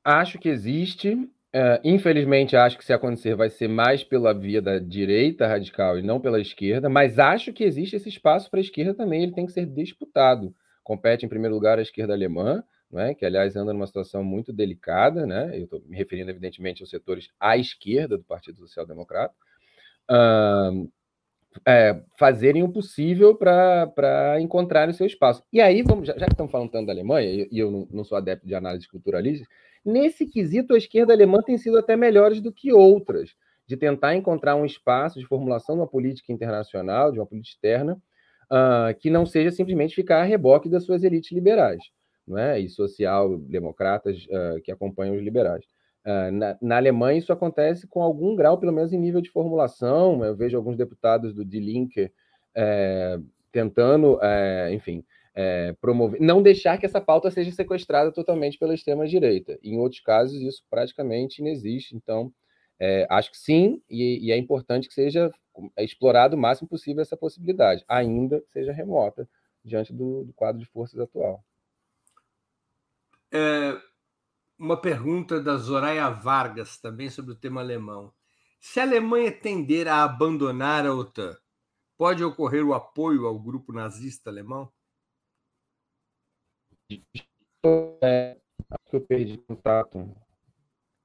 Acho 0.02 0.38
que 0.38 0.48
existe. 0.48 1.12
Uh, 1.12 1.81
infelizmente, 1.85 2.57
acho 2.57 2.78
que 2.78 2.85
se 2.85 2.92
acontecer 2.92 3.35
vai 3.35 3.50
ser 3.50 3.68
mais 3.68 4.04
pela 4.04 4.33
via 4.33 4.62
da 4.62 4.78
direita 4.78 5.46
radical 5.46 5.98
e 5.98 6.02
não 6.02 6.20
pela 6.20 6.40
esquerda, 6.40 6.88
mas 6.88 7.18
acho 7.18 7.52
que 7.52 7.64
existe 7.64 7.96
esse 7.96 8.09
espaço 8.09 8.50
para 8.50 8.61
a 8.61 8.62
esquerda 8.62 8.94
também, 8.94 9.22
ele 9.22 9.33
tem 9.33 9.46
que 9.46 9.52
ser 9.52 9.66
disputado. 9.66 10.54
Compete, 10.83 11.26
em 11.26 11.28
primeiro 11.28 11.54
lugar, 11.54 11.78
a 11.78 11.83
esquerda 11.83 12.14
alemã, 12.14 12.62
né, 12.90 13.14
que, 13.14 13.24
aliás, 13.24 13.55
anda 13.55 13.72
numa 13.72 13.87
situação 13.87 14.24
muito 14.24 14.53
delicada, 14.53 15.27
né, 15.27 15.51
eu 15.59 15.64
estou 15.64 15.83
me 15.87 15.96
referindo, 15.96 16.31
evidentemente, 16.31 16.83
aos 16.83 16.90
setores 16.90 17.29
à 17.38 17.57
esquerda 17.57 18.16
do 18.16 18.24
Partido 18.24 18.59
Social 18.59 18.87
Democrata, 18.87 19.35
é, 21.66 22.01
fazerem 22.18 22.62
o 22.62 22.72
possível 22.72 23.35
para 23.35 24.40
encontrar 24.40 24.88
o 24.88 24.94
seu 24.94 25.07
espaço. 25.07 25.42
E 25.53 25.61
aí, 25.61 25.83
vamos, 25.83 26.07
já, 26.07 26.14
já 26.14 26.27
que 26.27 26.33
estamos 26.33 26.53
falando 26.53 26.70
tanto 26.70 26.87
da 26.87 26.92
Alemanha, 26.92 27.29
e, 27.29 27.48
e 27.51 27.59
eu 27.59 27.70
não, 27.70 27.88
não, 27.90 28.05
sou 28.05 28.16
adepto 28.16 28.46
de 28.46 28.55
análise 28.55 28.88
culturalista, 28.88 29.46
nesse 29.85 30.27
quesito 30.27 30.74
a 30.74 30.79
esquerda 30.79 31.12
alemã 31.12 31.42
tem 31.42 31.59
sido 31.59 31.79
até 31.79 31.96
melhores 31.96 32.40
do 32.40 32.53
que 32.53 32.72
outras, 32.72 33.35
de 33.66 33.77
tentar 33.77 34.14
encontrar 34.14 34.57
um 34.57 34.64
espaço 34.64 35.18
de 35.18 35.27
formulação 35.27 35.74
de 35.74 35.83
uma 35.83 35.87
política 35.87 36.33
internacional, 36.33 37.12
de 37.12 37.18
uma 37.18 37.27
política 37.27 37.55
externa, 37.55 38.01
que 38.98 39.11
não 39.11 39.27
seja 39.27 39.51
simplesmente 39.51 39.94
ficar 39.94 40.22
a 40.22 40.24
reboque 40.24 40.70
das 40.70 40.85
suas 40.85 41.05
elites 41.05 41.33
liberais 41.33 41.83
não 42.29 42.38
é? 42.38 42.61
e 42.61 42.69
social-democratas 42.69 44.27
uh, 44.27 44.61
que 44.62 44.71
acompanham 44.71 45.17
os 45.17 45.23
liberais. 45.23 45.64
Uh, 46.05 46.31
na, 46.33 46.59
na, 46.61 46.77
Alemanha, 46.77 47.19
isso 47.19 47.33
acontece 47.33 47.87
com 47.87 48.03
algum 48.03 48.35
grau, 48.35 48.59
pelo 48.59 48.73
menos 48.73 48.93
em 48.93 48.99
nível 48.99 49.21
de 49.21 49.31
formulação. 49.31 50.25
Eu 50.25 50.37
vejo 50.37 50.57
alguns 50.57 50.77
deputados 50.77 51.35
do 51.35 51.45
Die 51.45 51.61
Linke 51.61 52.11
é, 52.55 53.19
tentando, 53.53 54.19
é, 54.23 54.73
enfim, 54.73 55.05
é, 55.35 55.75
promover, 55.81 56.21
não 56.21 56.43
deixar 56.43 56.79
que 56.79 56.87
essa 56.87 57.01
pauta 57.01 57.31
seja 57.31 57.53
sequestrada 57.53 58.11
totalmente 58.11 58.59
pela 58.59 58.75
extrema-direita. 58.75 59.59
Em 59.62 59.79
outros 59.79 60.01
casos, 60.01 60.41
isso 60.41 60.62
praticamente 60.69 61.41
inexiste. 61.41 61.95
Então, 61.95 62.33
acho 63.09 63.31
que 63.31 63.38
sim, 63.38 63.83
e, 63.88 64.27
e, 64.27 64.33
é 64.33 64.37
importante 64.37 64.88
que 64.88 64.95
seja 64.95 65.31
explorado 65.79 66.37
o 66.37 66.38
máximo 66.38 66.69
possível 66.69 67.03
essa 67.03 67.17
possibilidade, 67.17 67.85
ainda 67.88 68.41
que 68.41 68.53
seja 68.53 68.73
remota, 68.73 69.29
diante 69.64 69.93
do, 69.93 70.25
do 70.25 70.33
quadro 70.33 70.61
de 70.61 70.67
forças 70.67 70.99
atual. 70.99 71.45
É, 73.33 73.81
uma 74.59 74.81
pergunta 74.81 75.41
da 75.41 75.59
Soraya 75.59 76.11
Vargas, 76.11 76.79
também 76.79 77.09
sobre 77.11 77.33
o 77.33 77.37
tema 77.37 77.61
alemão. 77.61 78.12
Se 78.59 78.81
a 78.81 78.83
Alemanha 78.83 79.31
tender 79.31 79.87
a 79.87 80.03
abandonar 80.03 80.85
a 80.85 80.95
OTAN, 80.95 81.37
pode 81.97 82.25
ocorrer 82.25 82.64
o 82.67 82.75
apoio 82.75 83.27
ao 83.27 83.38
grupo 83.38 83.73
nazista 83.73 84.31
alemão? 84.31 84.73
É, 88.03 88.41
acho 88.71 88.91
que 88.91 88.97
eu 88.97 89.01
perdi 89.01 89.38
contato. 89.38 90.17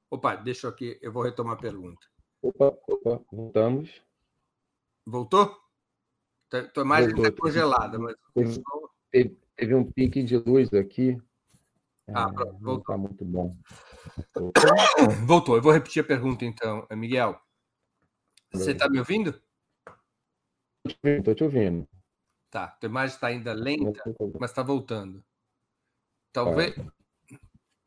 Opa, 0.09 0.35
deixa 0.35 0.69
aqui, 0.69 0.97
eu 1.01 1.11
vou 1.11 1.23
retomar 1.23 1.53
a 1.53 1.61
pergunta. 1.61 2.07
Opa, 2.41 2.77
opa, 2.87 3.23
voltamos. 3.31 4.01
Voltou? 5.05 5.61
Tá, 6.49 6.71
a 6.75 6.81
imagem 6.81 7.15
está 7.15 7.31
congelada, 7.31 7.99
mas. 7.99 8.15
Teve, 9.11 9.37
teve 9.55 9.75
um 9.75 9.91
pique 9.91 10.23
de 10.23 10.37
luz 10.37 10.73
aqui. 10.73 11.17
Ah, 12.09 12.29
é, 12.29 12.51
voltou. 12.59 12.83
Tá 12.83 12.97
muito 12.97 13.23
bom. 13.23 13.55
Voltou. 15.25 15.55
Eu 15.55 15.61
vou 15.61 15.71
repetir 15.71 16.03
a 16.03 16.07
pergunta 16.07 16.43
então, 16.43 16.85
Miguel. 16.91 17.39
Você 18.51 18.71
está 18.71 18.89
me 18.89 18.99
ouvindo? 18.99 19.41
Estou 21.03 21.33
te 21.33 21.43
ouvindo. 21.43 21.87
Tá, 22.51 22.67
tua 22.67 22.87
imagem 22.87 23.15
está 23.15 23.27
ainda 23.27 23.53
lenta, 23.53 24.03
mas 24.39 24.51
está 24.51 24.61
voltando. 24.61 25.23
Talvez. 26.31 26.75
Tá. 26.75 26.83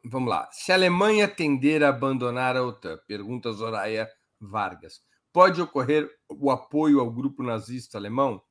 Vamos 0.05 0.31
lá. 0.31 0.49
Se 0.51 0.73
a 0.73 0.77
Alemanha 0.77 1.29
tender 1.29 1.83
a 1.83 1.89
abandonar 1.89 2.57
a 2.57 2.63
OTAN, 2.63 2.99
pergunta 3.07 3.53
Zoraia 3.53 4.09
Vargas, 4.41 5.03
pode 5.33 5.61
ocorrer 5.61 6.09
o 6.29 6.51
apoio 6.51 7.01
ao 7.01 7.11
grupo 7.11 7.43
nazista 7.43 7.99
alemão? 7.99 8.43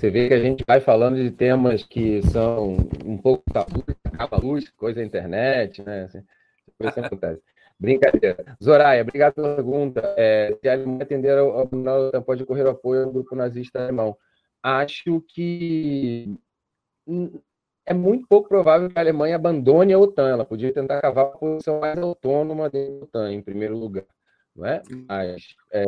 Você 0.00 0.08
vê 0.08 0.28
que 0.28 0.32
a 0.34 0.40
gente 0.40 0.64
vai 0.66 0.80
falando 0.80 1.16
de 1.16 1.30
temas 1.30 1.82
que 1.82 2.22
são 2.22 2.74
um 3.04 3.18
pouco 3.18 3.44
tabu, 3.52 3.84
acaba 4.02 4.38
a 4.38 4.40
luz, 4.40 4.66
coisa 4.70 4.98
da 4.98 5.04
internet, 5.04 5.82
né? 5.82 6.04
Assim, 6.04 6.24
isso 6.80 7.00
acontece. 7.00 7.42
Brincadeira. 7.78 8.56
Zoraia, 8.64 9.02
obrigado 9.02 9.34
pela 9.34 9.56
pergunta. 9.56 10.14
É, 10.16 10.56
se 10.58 10.66
a 10.66 10.72
Alemanha 10.72 11.02
atender 11.02 11.36
ao, 11.36 11.50
ao, 11.50 12.22
pode 12.22 12.44
ocorrer 12.44 12.64
o 12.64 12.70
apoio 12.70 13.04
ao 13.04 13.12
grupo 13.12 13.36
nazista 13.36 13.78
alemão. 13.78 14.16
Acho 14.62 15.20
que 15.28 16.34
é 17.84 17.92
muito 17.92 18.26
pouco 18.26 18.48
provável 18.48 18.88
que 18.88 18.98
a 18.98 19.02
Alemanha 19.02 19.36
abandone 19.36 19.92
a 19.92 19.98
OTAN. 19.98 20.30
Ela 20.30 20.46
podia 20.46 20.72
tentar 20.72 21.02
cavar 21.02 21.26
uma 21.26 21.36
posição 21.36 21.78
mais 21.78 21.98
autônoma 21.98 22.70
dentro 22.70 23.00
da 23.00 23.04
OTAN, 23.04 23.32
em 23.34 23.42
primeiro 23.42 23.76
lugar. 23.76 24.06
Não 24.56 24.64
é? 24.64 24.80
Mas, 25.06 25.54
é, 25.70 25.84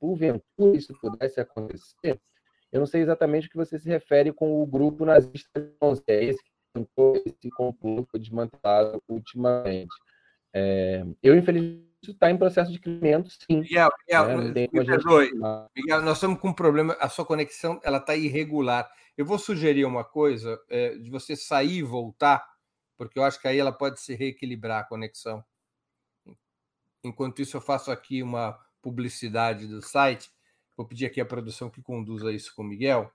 porventura, 0.00 0.76
isso 0.76 0.92
pudesse 1.00 1.40
acontecer, 1.40 2.20
eu 2.74 2.80
não 2.80 2.86
sei 2.88 3.02
exatamente 3.02 3.46
o 3.46 3.50
que 3.50 3.56
você 3.56 3.78
se 3.78 3.88
refere 3.88 4.32
com 4.32 4.60
o 4.60 4.66
grupo 4.66 5.04
nazista, 5.04 5.48
se 5.94 6.02
é 6.08 6.24
esse 6.24 6.42
que 6.42 6.52
esse 7.24 7.48
complô 7.52 8.04
desmantelado 8.18 9.00
ultimamente. 9.08 9.94
É, 10.52 11.04
eu, 11.22 11.36
infelizmente, 11.36 11.86
está 12.02 12.28
em 12.32 12.36
processo 12.36 12.72
de 12.72 12.80
crescimento, 12.80 13.30
sim. 13.30 13.60
Miguel, 13.60 13.90
Miguel, 14.08 14.38
né? 14.38 14.68
me 14.72 14.84
perdoe. 14.84 15.30
Miguel, 15.76 16.02
nós 16.02 16.16
estamos 16.16 16.40
com 16.40 16.48
um 16.48 16.52
problema, 16.52 16.96
a 16.98 17.08
sua 17.08 17.24
conexão 17.24 17.80
ela 17.84 17.98
está 17.98 18.16
irregular. 18.16 18.90
Eu 19.16 19.24
vou 19.24 19.38
sugerir 19.38 19.84
uma 19.84 20.02
coisa, 20.02 20.60
é, 20.68 20.96
de 20.96 21.08
você 21.10 21.36
sair 21.36 21.76
e 21.76 21.82
voltar, 21.84 22.44
porque 22.96 23.20
eu 23.20 23.22
acho 23.22 23.40
que 23.40 23.46
aí 23.46 23.56
ela 23.56 23.70
pode 23.70 24.00
se 24.00 24.16
reequilibrar 24.16 24.80
a 24.80 24.84
conexão. 24.84 25.44
Enquanto 27.04 27.40
isso, 27.40 27.56
eu 27.56 27.60
faço 27.60 27.92
aqui 27.92 28.20
uma 28.20 28.58
publicidade 28.82 29.68
do 29.68 29.80
site. 29.80 30.33
Vou 30.76 30.86
pedir 30.86 31.06
aqui 31.06 31.20
a 31.20 31.26
produção 31.26 31.70
que 31.70 31.82
conduza 31.82 32.32
isso 32.32 32.54
com 32.54 32.62
o 32.62 32.66
Miguel. 32.66 33.10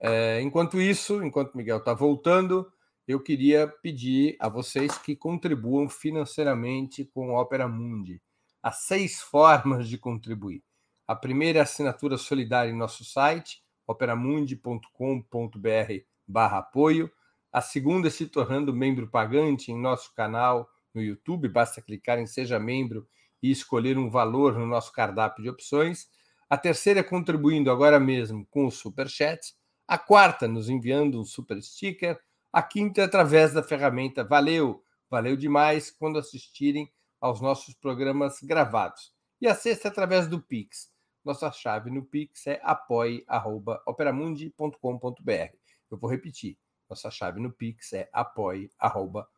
É, 0.00 0.40
enquanto 0.40 0.80
isso, 0.80 1.22
enquanto 1.22 1.54
o 1.54 1.56
Miguel 1.56 1.78
está 1.78 1.94
voltando, 1.94 2.70
eu 3.06 3.20
queria 3.20 3.66
pedir 3.66 4.36
a 4.38 4.48
vocês 4.48 4.96
que 4.98 5.16
contribuam 5.16 5.88
financeiramente 5.88 7.04
com 7.04 7.36
a 7.36 7.40
Opera 7.40 7.66
Mundi. 7.66 8.20
Há 8.62 8.72
seis 8.72 9.20
formas 9.22 9.88
de 9.88 9.96
contribuir. 9.96 10.62
A 11.06 11.16
primeira 11.16 11.58
é 11.58 11.60
a 11.60 11.64
assinatura 11.64 12.18
solidária 12.18 12.70
em 12.70 12.76
nosso 12.76 13.04
site, 13.04 13.62
operamundi.com.br 13.86 15.92
barra 16.26 16.58
apoio. 16.58 17.10
A 17.50 17.62
segunda 17.62 18.08
é 18.08 18.10
se 18.10 18.26
tornando 18.26 18.74
membro 18.74 19.08
pagante 19.08 19.72
em 19.72 19.80
nosso 19.80 20.14
canal 20.14 20.68
no 20.92 21.00
YouTube. 21.00 21.48
Basta 21.48 21.80
clicar 21.80 22.18
em 22.18 22.26
Seja 22.26 22.58
Membro 22.58 23.08
e 23.42 23.50
escolher 23.50 23.96
um 23.96 24.10
valor 24.10 24.58
no 24.58 24.66
nosso 24.66 24.92
cardápio 24.92 25.42
de 25.42 25.48
opções. 25.48 26.08
A 26.48 26.56
terceira 26.56 27.04
contribuindo 27.04 27.70
agora 27.70 28.00
mesmo 28.00 28.46
com 28.46 28.66
o 28.66 28.70
Super 28.70 29.08
Chat. 29.08 29.54
A 29.86 29.98
quarta 29.98 30.48
nos 30.48 30.68
enviando 30.68 31.20
um 31.20 31.24
super 31.24 31.62
sticker. 31.62 32.20
A 32.52 32.62
quinta 32.62 33.04
através 33.04 33.52
da 33.52 33.62
ferramenta 33.62 34.24
Valeu, 34.24 34.82
valeu 35.10 35.36
demais 35.36 35.90
quando 35.90 36.18
assistirem 36.18 36.90
aos 37.20 37.40
nossos 37.40 37.74
programas 37.74 38.40
gravados. 38.42 39.12
E 39.40 39.46
a 39.46 39.54
sexta 39.54 39.86
através 39.88 40.26
do 40.26 40.40
Pix. 40.40 40.90
Nossa 41.24 41.52
chave 41.52 41.90
no 41.90 42.04
Pix 42.04 42.46
é 42.46 42.60
apoie.operamundi.com.br. 42.62 45.56
Eu 45.90 45.98
vou 45.98 46.10
repetir. 46.10 46.56
Nossa 46.88 47.10
chave 47.10 47.40
no 47.40 47.52
Pix 47.52 47.92
é 47.92 48.08
apoie.operamundi.com.br. 48.12 49.37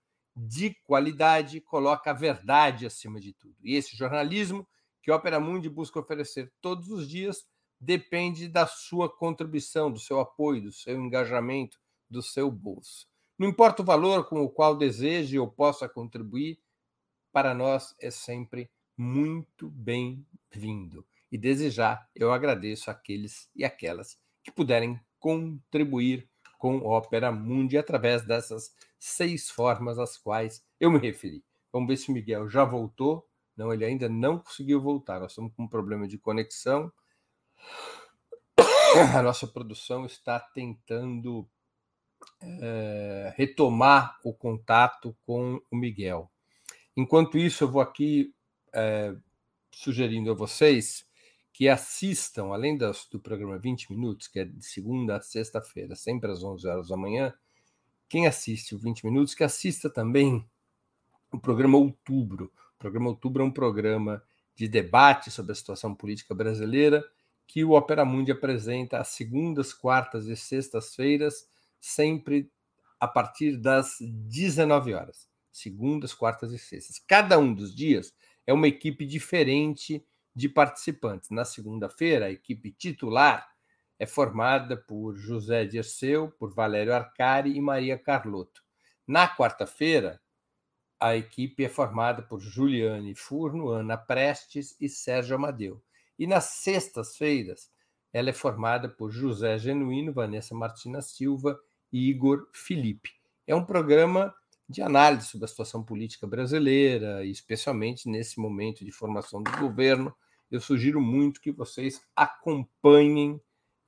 de 0.47 0.73
qualidade 0.83 1.61
coloca 1.61 2.09
a 2.09 2.13
verdade 2.13 2.87
acima 2.87 3.19
de 3.19 3.31
tudo. 3.31 3.55
E 3.63 3.75
esse 3.75 3.95
jornalismo 3.95 4.67
que 5.01 5.11
Opera 5.11 5.39
Mundi 5.39 5.69
busca 5.69 5.99
oferecer 5.99 6.51
todos 6.59 6.89
os 6.89 7.07
dias 7.07 7.45
depende 7.79 8.47
da 8.47 8.65
sua 8.65 9.07
contribuição, 9.07 9.91
do 9.91 9.99
seu 9.99 10.19
apoio, 10.19 10.63
do 10.63 10.71
seu 10.71 10.99
engajamento, 10.99 11.79
do 12.09 12.23
seu 12.23 12.49
bolso. 12.49 13.07
Não 13.37 13.47
importa 13.47 13.83
o 13.83 13.85
valor 13.85 14.27
com 14.27 14.41
o 14.41 14.49
qual 14.49 14.75
deseje 14.75 15.37
ou 15.37 15.47
possa 15.47 15.87
contribuir, 15.87 16.59
para 17.31 17.53
nós 17.53 17.95
é 17.99 18.09
sempre 18.09 18.69
muito 18.97 19.69
bem-vindo. 19.69 21.05
E 21.31 21.37
desejar, 21.37 22.09
eu 22.15 22.33
agradeço 22.33 22.89
aqueles 22.89 23.49
e 23.55 23.63
aquelas 23.63 24.19
que 24.43 24.51
puderem 24.51 24.99
contribuir 25.19 26.27
com 26.57 26.77
Opera 26.77 27.31
Mundi 27.31 27.77
através 27.77 28.25
dessas 28.25 28.73
seis 29.01 29.49
formas 29.49 29.97
às 29.97 30.15
quais 30.15 30.63
eu 30.79 30.91
me 30.91 30.99
referi. 30.99 31.43
Vamos 31.73 31.87
ver 31.87 31.97
se 31.97 32.09
o 32.09 32.13
Miguel 32.13 32.47
já 32.47 32.63
voltou. 32.63 33.27
Não, 33.57 33.73
ele 33.73 33.83
ainda 33.83 34.07
não 34.07 34.37
conseguiu 34.37 34.79
voltar. 34.79 35.19
Nós 35.19 35.31
estamos 35.31 35.51
com 35.55 35.63
um 35.63 35.67
problema 35.67 36.07
de 36.07 36.19
conexão. 36.19 36.91
A 39.17 39.23
nossa 39.23 39.47
produção 39.47 40.05
está 40.05 40.39
tentando 40.39 41.49
é, 42.41 43.33
retomar 43.35 44.19
o 44.23 44.33
contato 44.33 45.17
com 45.25 45.59
o 45.71 45.75
Miguel. 45.75 46.29
Enquanto 46.95 47.37
isso, 47.37 47.63
eu 47.63 47.71
vou 47.71 47.81
aqui 47.81 48.35
é, 48.73 49.15
sugerindo 49.71 50.29
a 50.29 50.35
vocês 50.35 51.09
que 51.53 51.67
assistam, 51.67 52.53
além 52.53 52.77
das, 52.77 53.07
do 53.07 53.19
programa 53.19 53.57
20 53.57 53.91
Minutos, 53.91 54.27
que 54.27 54.39
é 54.39 54.45
de 54.45 54.63
segunda 54.63 55.17
a 55.17 55.21
sexta-feira, 55.21 55.95
sempre 55.95 56.31
às 56.31 56.43
11 56.43 56.67
horas 56.67 56.87
da 56.89 56.97
manhã, 56.97 57.33
quem 58.11 58.27
assiste 58.27 58.75
o 58.75 58.77
20 58.77 59.05
Minutos, 59.05 59.33
que 59.33 59.41
assista 59.41 59.89
também 59.89 60.45
o 61.31 61.39
programa 61.39 61.77
Outubro. 61.77 62.51
O 62.75 62.77
programa 62.77 63.07
Outubro 63.07 63.41
é 63.41 63.45
um 63.45 63.51
programa 63.51 64.21
de 64.53 64.67
debate 64.67 65.31
sobre 65.31 65.53
a 65.53 65.55
situação 65.55 65.95
política 65.95 66.35
brasileira 66.35 67.01
que 67.47 67.63
o 67.63 67.71
Opera 67.71 68.03
Mundi 68.03 68.29
apresenta 68.29 68.97
às 68.97 69.07
segundas, 69.07 69.73
quartas 69.73 70.25
e 70.25 70.35
sextas-feiras, 70.35 71.47
sempre 71.79 72.51
a 72.99 73.07
partir 73.07 73.55
das 73.55 73.95
19 74.01 74.93
horas 74.93 75.29
segundas, 75.49 76.13
quartas 76.13 76.51
e 76.51 76.59
sextas. 76.59 76.99
Cada 76.99 77.39
um 77.39 77.53
dos 77.53 77.73
dias 77.73 78.13
é 78.45 78.51
uma 78.51 78.67
equipe 78.67 79.05
diferente 79.05 80.05
de 80.35 80.49
participantes. 80.49 81.29
Na 81.29 81.45
segunda-feira, 81.45 82.25
a 82.25 82.31
equipe 82.31 82.73
titular 82.73 83.49
é 84.01 84.07
formada 84.07 84.75
por 84.75 85.15
José 85.15 85.63
Dirceu, 85.63 86.31
por 86.39 86.51
Valério 86.51 86.91
Arcari 86.91 87.55
e 87.55 87.61
Maria 87.61 87.99
Carlotto. 87.99 88.63
Na 89.05 89.27
quarta-feira, 89.27 90.19
a 90.99 91.15
equipe 91.15 91.63
é 91.63 91.69
formada 91.69 92.23
por 92.23 92.39
Juliane 92.39 93.13
Furno, 93.13 93.69
Ana 93.69 93.95
Prestes 93.95 94.75
e 94.81 94.89
Sérgio 94.89 95.35
Amadeu. 95.35 95.83
E 96.17 96.25
nas 96.25 96.45
sextas-feiras, 96.45 97.69
ela 98.11 98.31
é 98.31 98.33
formada 98.33 98.89
por 98.89 99.11
José 99.11 99.59
Genuíno, 99.59 100.11
Vanessa 100.11 100.55
Martina 100.55 101.03
Silva 101.03 101.59
e 101.93 102.09
Igor 102.09 102.49
Felipe. 102.53 103.11
É 103.45 103.53
um 103.53 103.63
programa 103.63 104.33
de 104.67 104.81
análise 104.81 105.27
sobre 105.27 105.45
a 105.45 105.47
situação 105.47 105.83
política 105.83 106.25
brasileira, 106.25 107.23
especialmente 107.23 108.09
nesse 108.09 108.39
momento 108.39 108.83
de 108.83 108.91
formação 108.91 109.43
do 109.43 109.51
governo. 109.59 110.11
Eu 110.49 110.59
sugiro 110.59 110.99
muito 110.99 111.39
que 111.39 111.51
vocês 111.51 112.01
acompanhem 112.15 113.39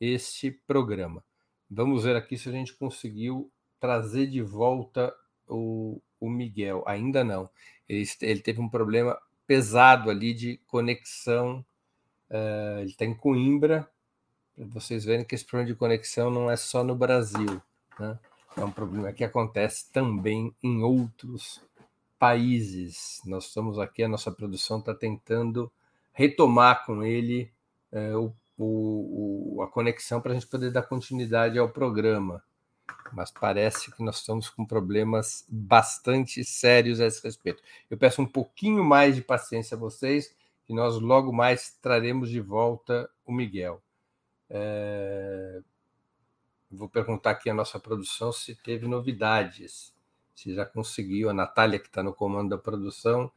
esse 0.03 0.51
programa. 0.51 1.23
Vamos 1.69 2.03
ver 2.03 2.15
aqui 2.15 2.37
se 2.37 2.49
a 2.49 2.51
gente 2.51 2.73
conseguiu 2.73 3.49
trazer 3.79 4.27
de 4.27 4.41
volta 4.41 5.13
o, 5.47 6.01
o 6.19 6.29
Miguel. 6.29 6.83
Ainda 6.85 7.23
não. 7.23 7.49
Ele, 7.87 8.05
ele, 8.21 8.41
teve 8.41 8.59
um 8.59 8.69
problema 8.69 9.17
pesado 9.47 10.09
ali 10.09 10.33
de 10.33 10.57
conexão. 10.67 11.65
Uh, 12.29 12.79
ele 12.79 12.89
está 12.89 13.05
em 13.05 13.13
Coimbra. 13.13 13.89
Vocês 14.57 15.05
verem 15.05 15.25
que 15.25 15.35
esse 15.35 15.45
problema 15.45 15.71
de 15.71 15.77
conexão 15.77 16.29
não 16.29 16.51
é 16.51 16.57
só 16.57 16.83
no 16.83 16.95
Brasil. 16.95 17.61
Né? 17.97 18.19
É 18.57 18.63
um 18.63 18.71
problema 18.71 19.11
que 19.13 19.23
acontece 19.23 19.91
também 19.91 20.53
em 20.61 20.83
outros 20.83 21.61
países. 22.19 23.21
Nós 23.25 23.45
estamos 23.45 23.79
aqui, 23.79 24.03
a 24.03 24.07
nossa 24.07 24.31
produção 24.31 24.79
está 24.79 24.93
tentando 24.93 25.71
retomar 26.13 26.85
com 26.85 27.03
ele 27.03 27.51
é, 27.91 28.15
o, 28.15 28.33
o, 28.57 29.61
a 29.63 29.67
conexão 29.67 30.21
para 30.21 30.31
a 30.31 30.35
gente 30.35 30.47
poder 30.47 30.71
dar 30.71 30.83
continuidade 30.83 31.57
ao 31.57 31.69
programa. 31.69 32.43
Mas 33.11 33.31
parece 33.31 33.91
que 33.91 34.03
nós 34.03 34.17
estamos 34.17 34.49
com 34.49 34.65
problemas 34.65 35.45
bastante 35.49 36.43
sérios 36.43 36.99
a 36.99 37.05
esse 37.05 37.23
respeito. 37.23 37.61
Eu 37.89 37.97
peço 37.97 38.21
um 38.21 38.25
pouquinho 38.25 38.83
mais 38.83 39.15
de 39.15 39.21
paciência 39.21 39.75
a 39.75 39.79
vocês, 39.79 40.35
que 40.65 40.73
nós 40.73 40.99
logo 40.99 41.31
mais 41.31 41.77
traremos 41.81 42.29
de 42.29 42.39
volta 42.39 43.09
o 43.25 43.31
Miguel. 43.31 43.81
É, 44.49 45.61
Vou 46.75 46.89
perguntar 46.89 47.31
aqui 47.31 47.51
à 47.51 47.53
nossa 47.53 47.79
produção 47.79 48.31
se 48.31 48.55
teve 48.55 48.87
novidades, 48.87 49.93
se 50.35 50.55
já 50.55 50.65
conseguiu. 50.65 51.29
A 51.29 51.33
Natália, 51.33 51.77
que 51.77 51.85
está 51.85 52.01
no 52.01 52.11
comando 52.11 52.49
da 52.49 52.57
produção, 52.57 53.31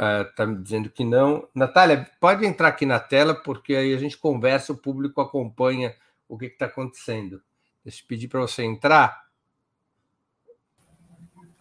está 0.00 0.44
hum, 0.44 0.48
me 0.48 0.62
dizendo 0.62 0.88
que 0.88 1.04
não. 1.04 1.46
Natália, 1.54 2.10
pode 2.18 2.46
entrar 2.46 2.68
aqui 2.68 2.86
na 2.86 2.98
tela, 2.98 3.34
porque 3.34 3.74
aí 3.74 3.92
a 3.92 3.98
gente 3.98 4.16
conversa, 4.16 4.72
o 4.72 4.76
público 4.76 5.20
acompanha 5.20 5.94
o 6.28 6.38
que 6.38 6.46
está 6.46 6.66
acontecendo. 6.66 7.42
Deixa 7.84 8.02
eu 8.02 8.06
pedir 8.06 8.28
para 8.28 8.40
você 8.40 8.62
entrar. 8.62 9.28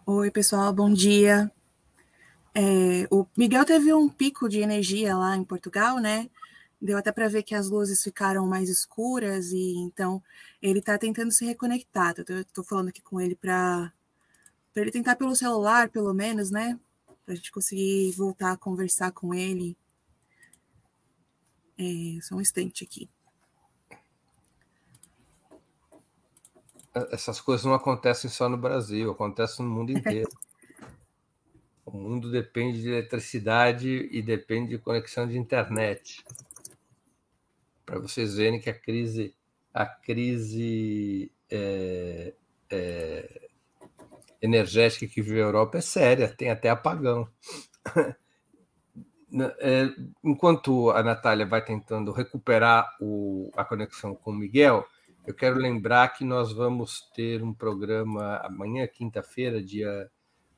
Oi, 0.06 0.32
pessoal, 0.32 0.72
bom 0.74 0.92
dia. 0.92 1.52
É, 2.56 3.08
o 3.12 3.28
Miguel 3.38 3.66
teve 3.66 3.94
um 3.94 4.10
pico 4.10 4.50
de 4.50 4.60
energia 4.60 5.16
lá 5.16 5.36
em 5.36 5.44
Portugal, 5.44 6.00
né? 6.00 6.30
Deu 6.82 6.98
até 6.98 7.12
para 7.12 7.28
ver 7.28 7.44
que 7.44 7.54
as 7.54 7.70
luzes 7.70 8.02
ficaram 8.02 8.48
mais 8.48 8.70
escuras 8.70 9.52
e 9.52 9.76
então 9.78 10.24
ele 10.62 10.80
está 10.80 10.98
tentando 10.98 11.32
se 11.32 11.46
reconectar. 11.46 12.16
Estou 12.18 12.64
falando 12.64 12.88
aqui 12.88 13.02
com 13.02 13.20
ele 13.20 13.36
para 13.36 13.92
ele 14.76 14.92
tentar 14.92 15.16
pelo 15.16 15.36
celular, 15.36 15.90
pelo 15.90 16.14
menos, 16.14 16.50
né? 16.50 16.80
Para 17.30 17.34
a 17.34 17.36
gente 17.36 17.52
conseguir 17.52 18.12
voltar 18.14 18.54
a 18.54 18.58
conversar 18.58 19.12
com 19.12 19.36
ele. 19.36 19.78
É, 21.78 22.20
só 22.24 22.34
um 22.34 22.42
instante 22.42 22.84
aqui. 22.84 23.08
Essas 27.12 27.40
coisas 27.40 27.64
não 27.64 27.76
acontecem 27.76 28.32
só 28.32 28.50
no 28.50 28.58
Brasil, 28.58 29.12
acontecem 29.12 29.64
no 29.64 29.72
mundo 29.72 29.92
inteiro. 29.92 30.28
o 31.86 31.96
mundo 31.96 32.32
depende 32.32 32.82
de 32.82 32.90
eletricidade 32.90 34.10
e 34.12 34.24
depende 34.24 34.72
de 34.72 34.80
conexão 34.80 35.28
de 35.28 35.38
internet 35.38 36.26
para 37.86 38.00
vocês 38.00 38.38
verem 38.38 38.60
que 38.60 38.72
a 38.72 38.74
crise, 38.74 39.36
a 39.72 39.86
crise 39.86 41.32
é, 41.48 42.34
é, 42.72 43.49
energética 44.42 45.08
que 45.08 45.22
vive 45.22 45.42
a 45.42 45.46
Europa 45.46 45.78
é 45.78 45.82
séria, 45.82 46.28
tem 46.30 46.50
até 46.50 46.70
apagão. 46.70 47.28
É, 49.60 49.88
enquanto 50.24 50.90
a 50.90 51.04
Natália 51.04 51.46
vai 51.46 51.64
tentando 51.64 52.12
recuperar 52.12 52.98
o, 53.00 53.52
a 53.56 53.64
conexão 53.64 54.16
com 54.16 54.32
o 54.32 54.34
Miguel, 54.34 54.84
eu 55.28 55.36
quero 55.36 55.60
lembrar 55.60 56.08
que 56.10 56.26
nós 56.26 56.52
vamos 56.52 57.02
ter 57.14 57.44
um 57.44 57.54
programa 57.54 58.38
amanhã, 58.38 58.88
quinta-feira, 58.88 59.62
dia 59.62 60.10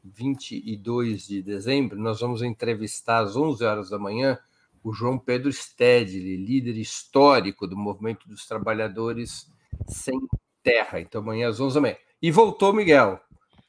22 0.04 1.28
de 1.28 1.42
dezembro. 1.42 2.00
Nós 2.00 2.22
vamos 2.22 2.42
entrevistar 2.42 3.20
às 3.20 3.36
11 3.36 3.64
horas 3.64 3.90
da 3.90 4.00
manhã 4.00 4.40
o 4.84 4.94
João 4.94 5.18
Pedro 5.18 5.52
Stedley, 5.52 6.38
líder 6.38 6.78
histórico 6.78 7.68
do 7.68 7.78
movimento 7.78 8.28
dos 8.28 8.48
trabalhadores 8.48 9.52
sem 9.88 10.18
terra. 10.64 11.00
Então, 11.00 11.22
amanhã 11.22 11.50
às 11.50 11.60
11 11.60 11.76
da 11.76 11.82
manhã. 11.82 11.96
E 12.22 12.32
voltou, 12.32 12.74
Miguel. 12.74 13.20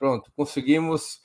Pronto, 0.02 0.32
conseguimos 0.34 1.20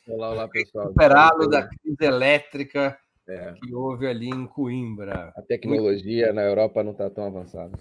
recuperá-lo 0.54 1.48
da 1.48 1.68
crise 1.68 2.06
elétrica 2.06 2.96
é. 3.28 3.54
que 3.54 3.74
houve 3.74 4.06
ali 4.06 4.30
em 4.30 4.46
Coimbra. 4.46 5.34
A 5.36 5.42
tecnologia 5.42 6.32
na 6.32 6.44
Europa 6.44 6.84
não 6.84 6.92
está 6.92 7.10
tão 7.10 7.26
avançada. 7.26 7.76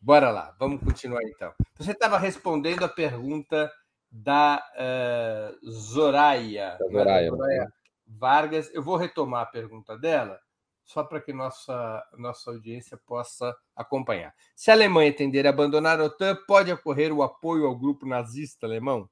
Bora 0.00 0.30
lá, 0.30 0.56
vamos 0.58 0.82
continuar 0.82 1.22
então. 1.24 1.52
Você 1.76 1.90
estava 1.90 2.16
respondendo 2.16 2.82
a 2.82 2.88
pergunta 2.88 3.70
da 4.10 4.64
uh, 4.78 5.70
Zoraia, 5.70 6.78
da 6.80 6.88
Zoraia, 6.88 7.28
Zoraia 7.28 7.72
Vargas. 8.06 8.70
Eu 8.72 8.82
vou 8.82 8.96
retomar 8.96 9.42
a 9.42 9.50
pergunta 9.50 9.98
dela 9.98 10.40
só 10.90 11.04
para 11.04 11.20
que 11.20 11.34
nossa, 11.34 12.02
nossa 12.16 12.50
audiência 12.50 12.98
possa 13.06 13.54
acompanhar. 13.76 14.34
Se 14.56 14.70
a 14.70 14.74
Alemanha 14.74 15.12
tender 15.12 15.46
a 15.46 15.50
abandonar 15.50 16.00
a 16.00 16.04
OTAN, 16.04 16.36
pode 16.48 16.72
ocorrer 16.72 17.12
o 17.12 17.22
apoio 17.22 17.66
ao 17.66 17.78
grupo 17.78 18.06
nazista 18.06 18.66
alemão? 18.66 19.06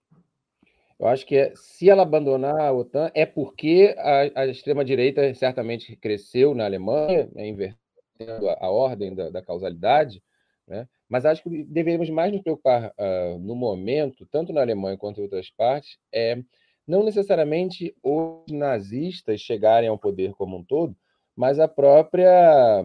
Eu 0.98 1.06
acho 1.06 1.24
que 1.24 1.36
é, 1.36 1.52
se 1.54 1.88
ela 1.88 2.02
abandonar 2.02 2.60
a 2.60 2.72
OTAN 2.72 3.10
é 3.14 3.24
porque 3.24 3.94
a, 3.98 4.42
a 4.42 4.46
extrema-direita 4.46 5.32
certamente 5.34 5.94
cresceu 5.96 6.54
na 6.54 6.64
Alemanha, 6.64 7.28
né, 7.32 7.46
invertendo 7.46 8.48
a, 8.48 8.58
a 8.60 8.70
ordem 8.70 9.14
da, 9.14 9.30
da 9.30 9.40
causalidade, 9.40 10.20
né? 10.66 10.88
mas 11.08 11.24
acho 11.24 11.42
que 11.42 11.64
deveríamos 11.64 12.10
mais 12.10 12.32
nos 12.32 12.42
preocupar 12.42 12.92
uh, 12.98 13.38
no 13.38 13.54
momento, 13.54 14.26
tanto 14.26 14.52
na 14.52 14.60
Alemanha 14.60 14.98
quanto 14.98 15.20
em 15.20 15.24
outras 15.24 15.50
partes, 15.50 15.98
é 16.12 16.42
não 16.86 17.04
necessariamente 17.04 17.94
os 18.02 18.50
nazistas 18.50 19.40
chegarem 19.40 19.88
ao 19.88 19.98
poder 19.98 20.32
como 20.32 20.56
um 20.56 20.64
todo, 20.64 20.96
mas 21.36 21.60
a 21.60 21.68
própria 21.68 22.82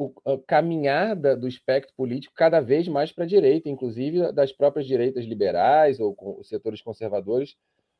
o, 0.00 0.14
a 0.24 0.38
caminhada 0.46 1.36
do 1.36 1.46
espectro 1.46 1.94
político 1.94 2.32
cada 2.34 2.58
vez 2.58 2.88
mais 2.88 3.12
para 3.12 3.24
a 3.24 3.26
direita, 3.26 3.68
inclusive 3.68 4.32
das 4.32 4.50
próprias 4.50 4.86
direitas 4.86 5.26
liberais 5.26 6.00
ou 6.00 6.14
com 6.14 6.42
setores 6.42 6.80
conservadores, 6.80 7.54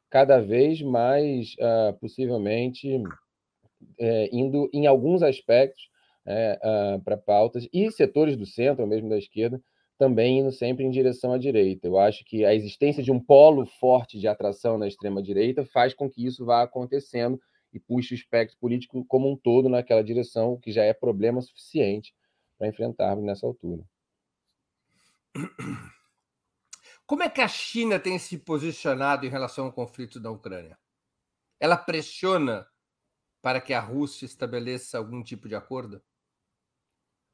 cada 0.08 0.40
vez 0.40 0.80
mais 0.80 1.54
uh, 1.58 1.92
possivelmente 2.00 3.02
é, 3.98 4.30
indo 4.32 4.68
em 4.72 4.86
alguns 4.86 5.22
aspectos 5.22 5.90
é, 6.26 6.58
uh, 6.62 7.02
para 7.02 7.18
pautas 7.18 7.68
e 7.72 7.90
setores 7.90 8.36
do 8.36 8.46
centro, 8.46 8.82
ou 8.82 8.88
mesmo 8.88 9.10
da 9.10 9.18
esquerda, 9.18 9.60
também 9.98 10.38
indo 10.38 10.50
sempre 10.50 10.84
em 10.84 10.90
direção 10.90 11.34
à 11.34 11.38
direita. 11.38 11.86
Eu 11.86 11.98
acho 11.98 12.24
que 12.24 12.46
a 12.46 12.54
existência 12.54 13.02
de 13.02 13.12
um 13.12 13.20
polo 13.20 13.66
forte 13.66 14.18
de 14.18 14.26
atração 14.26 14.78
na 14.78 14.88
extrema 14.88 15.22
direita 15.22 15.66
faz 15.66 15.92
com 15.92 16.08
que 16.08 16.24
isso 16.24 16.46
vá 16.46 16.62
acontecendo 16.62 17.38
e 17.72 17.78
puxe 17.78 18.14
o 18.14 18.16
espectro 18.16 18.56
político 18.59 19.04
como 19.04 19.30
um 19.30 19.37
todo 19.37 19.68
naquela 19.68 20.02
direção, 20.02 20.59
que 20.59 20.72
já 20.72 20.85
é 20.85 20.92
problema 20.92 21.40
suficiente 21.40 22.14
para 22.59 22.68
enfrentarmos 22.68 23.24
nessa 23.24 23.46
altura. 23.46 23.85
Como 27.06 27.22
é 27.22 27.28
que 27.28 27.40
a 27.40 27.48
China 27.48 27.98
tem 27.98 28.18
se 28.18 28.38
posicionado 28.38 29.26
em 29.26 29.28
relação 29.28 29.66
ao 29.66 29.72
conflito 29.72 30.20
da 30.20 30.30
Ucrânia? 30.30 30.78
Ela 31.59 31.76
pressiona 31.76 32.66
para 33.42 33.61
que 33.61 33.72
a 33.72 33.80
Rússia 33.80 34.26
estabeleça 34.26 34.98
algum 34.98 35.22
tipo 35.22 35.48
de 35.48 35.54
acordo? 35.54 36.02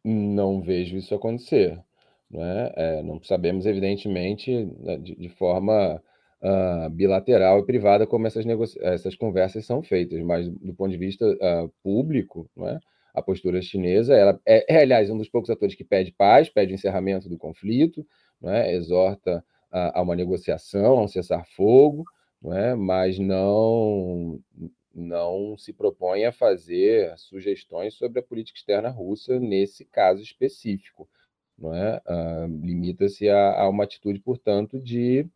Não 0.05 0.62
vejo 0.62 0.96
isso 0.96 1.14
acontecer. 1.14 1.83
Não, 2.31 2.42
é? 2.42 2.72
É, 2.77 3.03
não 3.03 3.22
sabemos, 3.22 3.66
evidentemente, 3.66 4.64
né, 4.81 4.96
de, 4.99 5.14
de 5.14 5.29
forma 5.29 6.03
uh, 6.42 6.90
bilateral 6.90 7.61
e 7.61 7.66
privada 7.66 8.07
como 8.07 8.27
essas, 8.27 8.44
essas 8.81 9.14
conversas 9.14 9.64
são 9.64 9.83
feitas, 9.83 10.20
mas 10.22 10.49
do 10.49 10.75
ponto 10.75 10.90
de 10.90 10.96
vista 10.96 11.27
uh, 11.27 11.72
público, 11.83 12.49
é? 12.62 12.79
a 13.14 13.22
postura 13.22 13.62
chinesa 13.62 14.14
ela 14.14 14.40
é, 14.46 14.75
é, 14.75 14.83
aliás, 14.83 15.11
um 15.11 15.18
dos 15.18 15.29
poucos 15.29 15.51
atores 15.51 15.75
que 15.75 15.85
pede 15.85 16.12
paz, 16.12 16.49
pede 16.49 16.75
encerramento 16.75 17.29
do 17.29 17.38
conflito, 17.38 18.07
é? 18.44 18.75
exorta 18.75 19.44
a, 19.70 19.99
a, 19.99 20.03
uma 20.03 20.14
negociação, 20.14 20.99
a 20.99 21.03
um 21.03 21.09
cessar-fogo, 21.09 22.05
é? 22.53 22.75
mas 22.75 23.18
não, 23.18 24.38
não 24.94 25.57
se 25.57 25.72
propõe 25.72 26.25
a 26.25 26.33
fazer 26.33 27.16
sugestões 27.16 27.94
sobre 27.94 28.20
a 28.20 28.22
política 28.22 28.59
externa 28.59 28.90
russa 28.90 29.40
nesse 29.40 29.85
caso 29.85 30.22
específico. 30.22 31.09
É? 31.59 32.03
Uh, 32.07 32.46
Limita-se 32.62 33.31
a, 33.31 33.62
a, 33.62 33.68
uma 33.70 33.85
atitude, 33.85 34.20
portanto, 34.20 34.79
de 34.79 35.27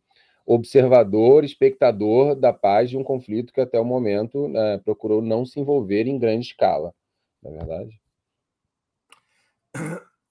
observador, 0.45 1.43
espectador 1.43 2.35
da 2.35 2.51
paz 2.51 2.89
de 2.89 2.97
um 2.97 3.03
conflito 3.03 3.53
que 3.53 3.61
até 3.61 3.79
o 3.79 3.85
momento 3.85 4.47
né, 4.47 4.77
procurou 4.79 5.21
não 5.21 5.45
se 5.45 5.59
envolver 5.59 6.07
em 6.07 6.17
grande 6.17 6.47
escala, 6.47 6.93
não 7.41 7.51
é 7.51 7.57
verdade? 7.57 8.01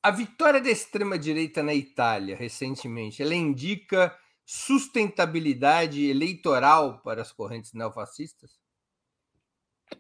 A 0.03 0.11
vitória 0.11 0.61
da 0.61 0.71
extrema-direita 0.71 1.63
na 1.63 1.75
Itália, 1.75 2.35
recentemente, 2.35 3.23
ela 3.23 3.35
indica 3.35 4.15
sustentabilidade 4.47 6.09
eleitoral 6.09 7.01
para 7.05 7.23
as 7.23 7.31
correntes 7.31 7.73
neofascistas? 7.73 8.59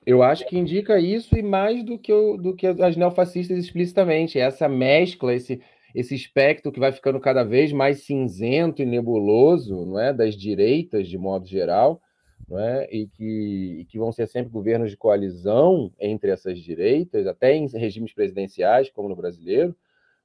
Eu 0.06 0.22
acho 0.22 0.46
que 0.46 0.56
indica 0.56 0.98
isso 0.98 1.36
e 1.36 1.42
mais 1.42 1.84
do 1.84 1.98
que, 1.98 2.12
o, 2.12 2.36
do 2.36 2.56
que 2.56 2.66
as 2.66 2.96
neofascistas 2.96 3.58
explicitamente, 3.58 4.38
essa 4.38 4.68
mescla, 4.68 5.34
esse, 5.34 5.62
esse 5.94 6.14
espectro 6.14 6.72
que 6.72 6.80
vai 6.80 6.92
ficando 6.92 7.20
cada 7.20 7.42
vez 7.42 7.72
mais 7.72 8.04
cinzento 8.04 8.82
e 8.82 8.86
nebuloso, 8.86 9.84
não 9.84 9.98
é, 9.98 10.12
das 10.12 10.34
direitas 10.34 11.08
de 11.08 11.18
modo 11.18 11.46
geral, 11.46 12.00
não 12.48 12.58
é, 12.58 12.88
e 12.90 13.06
que, 13.06 13.80
e 13.80 13.84
que 13.84 13.98
vão 13.98 14.12
ser 14.12 14.26
sempre 14.26 14.50
governos 14.50 14.90
de 14.90 14.96
coalizão 14.96 15.92
entre 16.00 16.30
essas 16.30 16.58
direitas, 16.58 17.26
até 17.26 17.54
em 17.54 17.66
regimes 17.68 18.12
presidenciais, 18.12 18.90
como 18.90 19.08
no 19.08 19.16
brasileiro, 19.16 19.74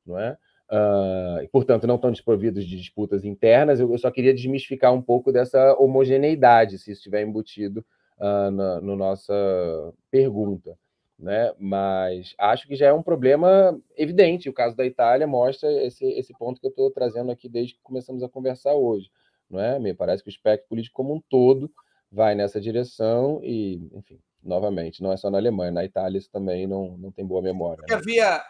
não 0.05 0.19
é? 0.19 0.37
Uh, 0.71 1.43
e, 1.43 1.47
portanto, 1.47 1.85
não 1.85 1.95
estão 1.95 2.11
desprovidos 2.11 2.65
de 2.65 2.75
disputas 2.75 3.23
internas. 3.23 3.79
Eu, 3.79 3.91
eu, 3.91 3.97
só 3.99 4.09
queria 4.09 4.33
desmistificar 4.33 4.91
um 4.91 5.01
pouco 5.01 5.31
dessa 5.31 5.75
homogeneidade, 5.77 6.79
se 6.79 6.91
isso 6.91 6.99
estiver 6.99 7.21
embutido 7.21 7.85
uh, 8.17 8.49
na 8.49 8.81
no 8.81 8.95
nossa 8.95 9.93
pergunta 10.09 10.75
né? 11.17 11.53
Mas 11.57 12.33
acho 12.37 12.67
que 12.67 12.75
já 12.75 12.87
é 12.87 12.93
um 12.93 13.03
problema 13.03 13.79
evidente. 13.95 14.49
O 14.49 14.53
caso 14.53 14.75
da 14.75 14.85
Itália 14.85 15.25
mostra 15.25 15.71
esse, 15.83 16.05
esse 16.05 16.33
ponto 16.33 16.59
que 16.59 16.67
eu 16.67 16.69
estou 16.69 16.91
trazendo 16.91 17.31
aqui 17.31 17.47
desde 17.47 17.75
que 17.75 17.81
começamos 17.81 18.21
a 18.23 18.29
conversar 18.29 18.73
hoje, 18.73 19.09
não 19.49 19.59
é? 19.59 19.79
Me 19.79 19.93
parece 19.93 20.23
que 20.23 20.29
o 20.29 20.31
espectro 20.31 20.67
político 20.67 20.95
como 20.95 21.15
um 21.15 21.21
todo 21.29 21.71
vai 22.11 22.35
nessa 22.35 22.59
direção 22.59 23.39
e, 23.43 23.89
enfim, 23.93 24.19
novamente, 24.43 25.01
não 25.01 25.11
é 25.11 25.17
só 25.17 25.29
na 25.29 25.37
Alemanha, 25.37 25.71
na 25.71 25.85
Itália 25.85 26.17
isso 26.17 26.29
também 26.31 26.67
não, 26.67 26.97
não 26.97 27.11
tem 27.11 27.25
boa 27.25 27.41
memória. 27.41 27.83
Né? 27.87 27.95
Havia 27.95 28.43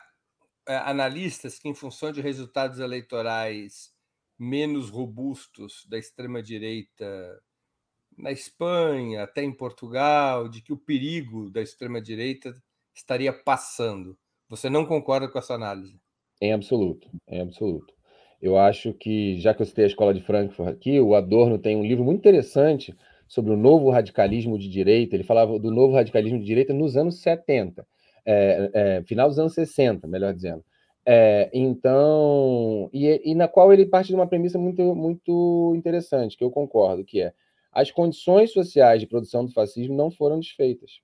é, 0.67 0.78
analistas 0.78 1.58
que, 1.60 1.69
em 1.69 1.75
função 1.75 2.12
de 2.12 2.21
resultados 2.21 2.80
eleitorais 2.80 3.93
menos 4.38 4.89
robustos 4.89 5.86
da 5.89 5.97
extrema 5.97 6.43
direita 6.43 7.41
na 8.17 8.32
Espanha, 8.32 9.23
até 9.23 9.43
em 9.43 9.51
Portugal, 9.51 10.47
de 10.47 10.62
que 10.62 10.73
o 10.73 10.78
perigo 10.78 11.49
da 11.49 11.62
extrema-direita 11.62 12.54
estaria 12.93 13.34
passando. 13.34 14.17
Você 14.49 14.69
não 14.69 14.86
concorda 14.86 15.28
com 15.28 15.38
essa 15.38 15.54
análise? 15.54 15.99
Em 16.41 16.54
absoluto, 16.54 17.10
em 17.28 17.41
absoluto. 17.41 17.93
Eu 18.41 18.58
acho 18.58 18.93
que, 18.93 19.39
já 19.39 19.54
que 19.54 19.62
eu 19.62 19.65
citei 19.65 19.86
a 19.86 19.88
Escola 19.88 20.13
de 20.13 20.21
Frankfurt 20.21 20.69
aqui, 20.69 20.99
o 20.99 21.15
Adorno 21.15 21.58
tem 21.58 21.75
um 21.75 21.84
livro 21.84 22.04
muito 22.04 22.19
interessante 22.19 22.95
sobre 23.28 23.51
o 23.51 23.58
novo 23.58 23.89
radicalismo 23.89 24.58
de 24.58 24.69
direita. 24.69 25.15
Ele 25.15 25.23
falava 25.23 25.58
do 25.58 25.71
novo 25.71 25.95
radicalismo 25.95 26.39
de 26.39 26.45
direita 26.45 26.73
nos 26.73 26.95
anos 26.95 27.21
70, 27.21 27.86
é, 28.25 28.69
é, 28.73 29.04
final 29.04 29.28
dos 29.28 29.39
anos 29.39 29.54
60, 29.54 30.08
melhor 30.08 30.34
dizendo. 30.34 30.63
É, 31.08 31.49
então, 31.54 32.89
e, 32.91 33.32
e, 33.32 33.36
na 33.36 33.47
qual 33.47 33.71
ele 33.71 33.86
parte 33.86 34.08
de 34.08 34.15
uma 34.15 34.28
premissa 34.28 34.58
muito, 34.58 34.95
muito 34.95 35.73
interessante, 35.75 36.36
que 36.36 36.43
eu 36.43 36.49
concordo, 36.49 37.06
que 37.06 37.21
é 37.21 37.34
as 37.75 37.91
condições 37.91 38.53
sociais 38.53 39.01
de 39.01 39.07
produção 39.07 39.45
do 39.45 39.51
fascismo 39.51 39.93
não 39.93 40.09
foram 40.09 40.39
desfeitas. 40.39 41.01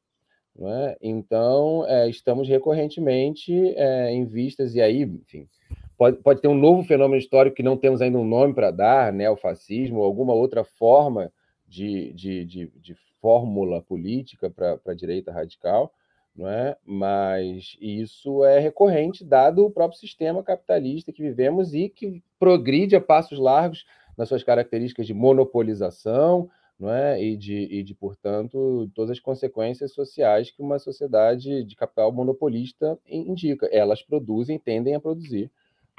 Não 0.55 0.71
é? 0.71 0.97
Então, 1.01 1.86
é, 1.86 2.10
estamos 2.10 2.47
recorrentemente 2.47 3.53
é, 3.75 4.12
em 4.12 4.25
vistas, 4.25 4.73
e 4.73 4.81
aí, 4.81 5.01
enfim, 5.03 5.47
pode, 5.97 6.17
pode 6.17 6.41
ter 6.41 6.47
um 6.47 6.55
novo 6.55 6.84
fenômeno 6.84 7.19
histórico 7.19 7.57
que 7.57 7.63
não 7.63 7.77
temos 7.77 8.01
ainda 8.01 8.17
um 8.17 8.25
nome 8.25 8.53
para 8.53 8.71
dar, 8.71 9.12
né, 9.12 9.29
o 9.29 9.36
fascismo, 9.36 9.99
ou 9.99 10.05
alguma 10.05 10.34
outra 10.34 10.63
forma 10.63 11.31
de, 11.67 12.13
de, 12.13 12.45
de, 12.45 12.71
de 12.81 12.95
fórmula 13.21 13.81
política 13.81 14.49
para 14.49 14.79
a 14.88 14.93
direita 14.93 15.31
radical, 15.31 15.93
não 16.36 16.47
é? 16.47 16.77
mas 16.86 17.77
isso 17.79 18.43
é 18.45 18.60
recorrente, 18.60 19.23
dado 19.23 19.65
o 19.65 19.71
próprio 19.71 19.99
sistema 19.99 20.41
capitalista 20.41 21.12
que 21.12 21.21
vivemos 21.21 21.73
e 21.73 21.89
que 21.89 22.23
progride 22.39 22.95
a 22.95 23.01
passos 23.01 23.38
largos 23.38 23.86
nas 24.17 24.29
suas 24.29 24.43
características 24.43 25.07
de 25.07 25.13
monopolização, 25.13 26.49
não 26.82 26.91
é? 26.91 27.24
e, 27.24 27.38
de, 27.38 27.54
e 27.54 27.84
de, 27.84 27.94
portanto, 27.94 28.89
todas 28.96 29.12
as 29.12 29.20
consequências 29.20 29.94
sociais 29.94 30.50
que 30.50 30.63
uma 30.63 30.80
sociedade 30.80 31.63
de 31.63 31.76
capital 31.76 32.12
monopolista 32.12 32.98
indica. 33.08 33.67
Elas 33.72 34.02
produzem, 34.02 34.58
tendem 34.58 34.96
a 34.96 35.00
produzir 35.00 35.52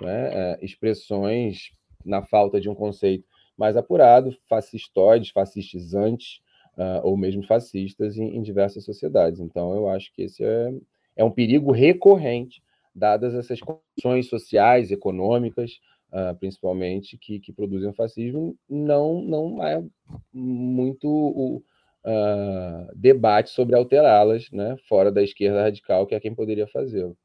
é? 0.02 0.58
expressões 0.60 1.70
na 2.04 2.20
falta 2.20 2.60
de 2.60 2.68
um 2.68 2.74
conceito 2.74 3.24
mais 3.56 3.76
apurado, 3.76 4.36
fascistoides, 4.48 5.30
fascistizantes, 5.30 6.42
uh, 6.76 7.06
ou 7.06 7.16
mesmo 7.16 7.44
fascistas 7.44 8.16
em, 8.16 8.36
em, 8.36 8.42
diversas 8.42 8.84
sociedades. 8.84 9.38
Então, 9.38 9.74
eu 9.74 9.88
acho 9.88 10.12
que 10.12 10.22
esse 10.22 10.42
é, 10.42 10.74
é 11.14 11.24
um 11.24 11.30
perigo 11.30 11.70
recorrente, 11.70 12.60
dadas 12.92 13.34
essas 13.34 13.60
condições 13.60 14.28
sociais, 14.28 14.90
econômicas, 14.90 15.80
uh, 16.12 16.36
principalmente, 16.38 17.16
que, 17.16 17.40
que 17.40 17.52
produzem 17.52 17.88
o 17.88 17.94
fascismo, 17.94 18.56
não, 18.68 19.22
não 19.22 19.64
é 19.66 19.82
muito 20.32 21.08
o 21.08 21.56
uh, 22.04 22.94
debate 22.94 23.50
sobre 23.50 23.74
alterá-las, 23.74 24.50
né, 24.50 24.76
fora 24.88 25.10
da 25.10 25.22
esquerda 25.22 25.62
radical, 25.62 26.06
que 26.06 26.14
é 26.14 26.20
quem 26.20 26.34
poderia 26.34 26.66
fazê-lo. 26.68 27.16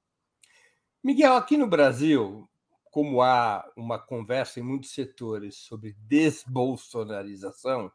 Miguel, 1.04 1.36
aqui 1.36 1.58
no 1.58 1.68
Brasil, 1.68 2.50
como 2.90 3.22
há 3.22 3.70
uma 3.76 4.00
conversa 4.00 4.60
em 4.60 4.64
muitos 4.64 4.92
setores 4.92 5.56
sobre 5.58 5.96
desbolsonarização, 6.00 7.92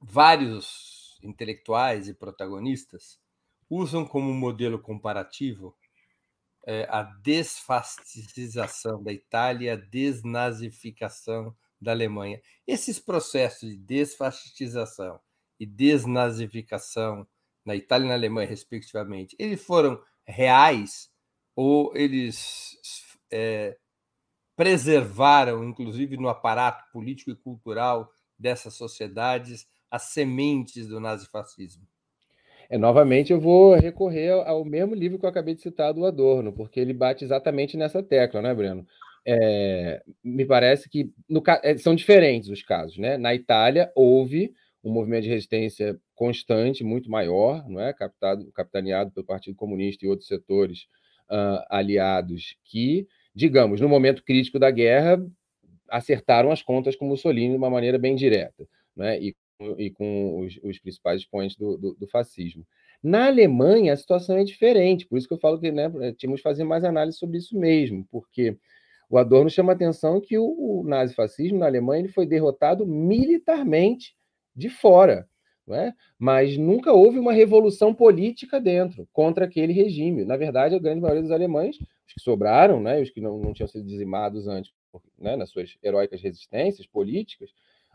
vários 0.00 1.18
intelectuais 1.22 2.08
e 2.08 2.14
protagonistas 2.14 3.18
usam 3.68 4.04
como 4.04 4.32
modelo 4.32 4.78
comparativo 4.78 5.76
é, 6.66 6.86
a 6.90 7.02
desfascização 7.02 9.02
da 9.02 9.12
Itália, 9.12 9.74
a 9.74 9.76
desnazificação 9.76 11.54
da 11.80 11.92
Alemanha. 11.92 12.40
Esses 12.66 12.98
processos 12.98 13.70
de 13.70 13.76
desfascistização 13.76 15.20
e 15.58 15.66
desnazificação 15.66 17.26
na 17.64 17.74
Itália 17.74 18.06
e 18.06 18.08
na 18.08 18.14
Alemanha, 18.14 18.48
respectivamente, 18.48 19.36
eles 19.38 19.62
foram 19.62 20.02
reais 20.26 21.10
ou 21.54 21.94
eles 21.96 22.76
é, 23.30 23.76
preservaram, 24.56 25.64
inclusive 25.64 26.16
no 26.16 26.28
aparato 26.28 26.84
político 26.92 27.30
e 27.30 27.36
cultural 27.36 28.10
dessas 28.38 28.74
sociedades, 28.74 29.66
as 29.90 30.04
sementes 30.04 30.86
do 30.86 31.00
nazifascismo? 31.00 31.86
É, 32.70 32.76
novamente, 32.76 33.32
eu 33.32 33.40
vou 33.40 33.74
recorrer 33.74 34.30
ao 34.30 34.64
mesmo 34.64 34.94
livro 34.94 35.18
que 35.18 35.24
eu 35.24 35.30
acabei 35.30 35.54
de 35.54 35.62
citar 35.62 35.92
do 35.94 36.04
Adorno, 36.04 36.52
porque 36.52 36.78
ele 36.78 36.92
bate 36.92 37.24
exatamente 37.24 37.76
nessa 37.76 38.02
tecla, 38.02 38.42
né, 38.42 38.54
Breno? 38.54 38.86
É, 39.26 40.02
me 40.22 40.44
parece 40.44 40.88
que 40.88 41.10
no, 41.28 41.42
é, 41.62 41.76
são 41.78 41.94
diferentes 41.94 42.48
os 42.50 42.62
casos. 42.62 42.98
Né? 42.98 43.16
Na 43.16 43.34
Itália, 43.34 43.90
houve 43.94 44.52
um 44.84 44.92
movimento 44.92 45.24
de 45.24 45.30
resistência 45.30 45.98
constante, 46.14 46.84
muito 46.84 47.10
maior, 47.10 47.66
não 47.68 47.80
é? 47.80 47.92
Captado, 47.92 48.50
capitaneado 48.52 49.10
pelo 49.12 49.26
Partido 49.26 49.56
Comunista 49.56 50.04
e 50.04 50.08
outros 50.08 50.28
setores 50.28 50.82
uh, 51.30 51.64
aliados 51.70 52.56
que, 52.64 53.06
digamos, 53.34 53.80
no 53.80 53.88
momento 53.88 54.22
crítico 54.24 54.58
da 54.58 54.70
guerra, 54.70 55.18
acertaram 55.90 56.50
as 56.50 56.62
contas 56.62 56.96
com 56.96 57.06
Mussolini 57.06 57.50
de 57.50 57.56
uma 57.56 57.70
maneira 57.70 57.98
bem 57.98 58.14
direta, 58.14 58.66
né? 58.96 59.20
e, 59.20 59.34
e 59.76 59.90
com 59.90 60.40
os, 60.40 60.58
os 60.62 60.78
principais 60.78 61.22
expoentes 61.22 61.56
do, 61.56 61.76
do, 61.76 61.94
do, 61.94 62.06
fascismo. 62.06 62.64
Na 63.02 63.26
Alemanha, 63.26 63.92
a 63.92 63.96
situação 63.96 64.36
é 64.36 64.44
diferente, 64.44 65.06
por 65.06 65.18
isso 65.18 65.26
que 65.26 65.34
eu 65.34 65.38
falo 65.38 65.58
que 65.58 65.70
né, 65.72 65.90
tínhamos 66.16 66.40
que 66.40 66.48
fazer 66.48 66.64
mais 66.64 66.84
análise 66.84 67.18
sobre 67.18 67.38
isso 67.38 67.58
mesmo, 67.58 68.06
porque 68.10 68.56
o 69.10 69.18
Adorno 69.18 69.50
chama 69.50 69.72
a 69.72 69.74
atenção 69.74 70.20
que 70.20 70.38
o, 70.38 70.44
o 70.44 70.84
nazifascismo 70.84 71.58
na 71.58 71.66
Alemanha 71.66 72.02
ele 72.02 72.12
foi 72.12 72.26
derrotado 72.26 72.86
militarmente 72.86 74.14
de 74.54 74.68
fora, 74.68 75.28
é? 75.70 75.92
mas 76.18 76.56
nunca 76.56 76.92
houve 76.92 77.18
uma 77.18 77.32
revolução 77.32 77.92
política 77.92 78.60
dentro 78.60 79.08
contra 79.12 79.44
aquele 79.44 79.72
regime. 79.72 80.24
Na 80.24 80.36
verdade, 80.36 80.74
a 80.74 80.78
grande 80.78 81.00
maioria 81.00 81.22
dos 81.22 81.30
alemães, 81.30 81.76
os 82.06 82.14
que 82.14 82.20
sobraram, 82.20 82.80
né, 82.80 83.00
os 83.00 83.10
que 83.10 83.20
não, 83.20 83.38
não 83.38 83.52
tinham 83.52 83.68
sido 83.68 83.84
dizimados 83.84 84.46
antes, 84.46 84.72
né, 85.18 85.36
nas 85.36 85.50
suas 85.50 85.76
heróicas 85.82 86.22
resistências 86.22 86.86
políticas, 86.86 87.50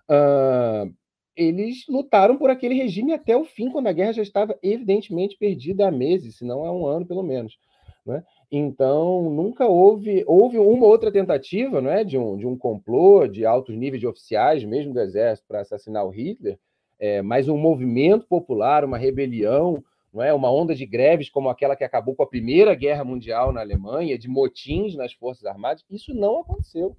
uh, 0.09 0.93
eles 1.36 1.86
lutaram 1.88 2.38
por 2.38 2.49
aquele 2.49 2.75
regime 2.75 3.13
até 3.13 3.36
o 3.36 3.43
fim, 3.43 3.69
quando 3.69 3.88
a 3.88 3.93
guerra 3.93 4.13
já 4.13 4.21
estava 4.21 4.57
evidentemente 4.61 5.38
perdida 5.38 5.88
há 5.88 5.91
meses, 5.91 6.38
se 6.38 6.45
não 6.45 6.65
há 6.65 6.71
um 6.71 6.86
ano 6.86 7.05
pelo 7.05 7.23
menos. 7.23 7.57
Né? 8.05 8.23
Então, 8.51 9.29
nunca 9.29 9.65
houve, 9.65 10.23
houve 10.27 10.59
uma 10.59 10.86
outra 10.86 11.11
tentativa 11.11 11.81
não 11.81 11.89
é, 11.89 12.03
de, 12.03 12.17
um, 12.17 12.38
de 12.38 12.45
um 12.45 12.57
complô 12.57 13.27
de 13.27 13.45
altos 13.45 13.75
níveis 13.75 14.01
de 14.01 14.07
oficiais, 14.07 14.63
mesmo 14.63 14.93
do 14.93 14.99
exército, 14.99 15.47
para 15.47 15.61
assassinar 15.61 16.05
o 16.05 16.09
Hitler, 16.09 16.59
é, 16.99 17.21
mas 17.21 17.47
um 17.47 17.57
movimento 17.57 18.27
popular, 18.27 18.86
uma 18.86 18.97
rebelião, 18.97 19.84
não 20.13 20.21
é, 20.21 20.31
uma 20.34 20.51
onda 20.51 20.75
de 20.75 20.86
greves 20.86 21.29
como 21.29 21.49
aquela 21.49 21.75
que 21.75 21.84
acabou 21.84 22.15
com 22.15 22.21
a 22.21 22.27
Primeira 22.27 22.75
Guerra 22.75 23.03
Mundial 23.03 23.51
na 23.51 23.61
Alemanha, 23.61 24.17
de 24.17 24.27
motins 24.27 24.95
nas 24.95 25.13
Forças 25.13 25.45
Armadas, 25.45 25.84
isso 25.89 26.13
não 26.13 26.41
aconteceu. 26.41 26.95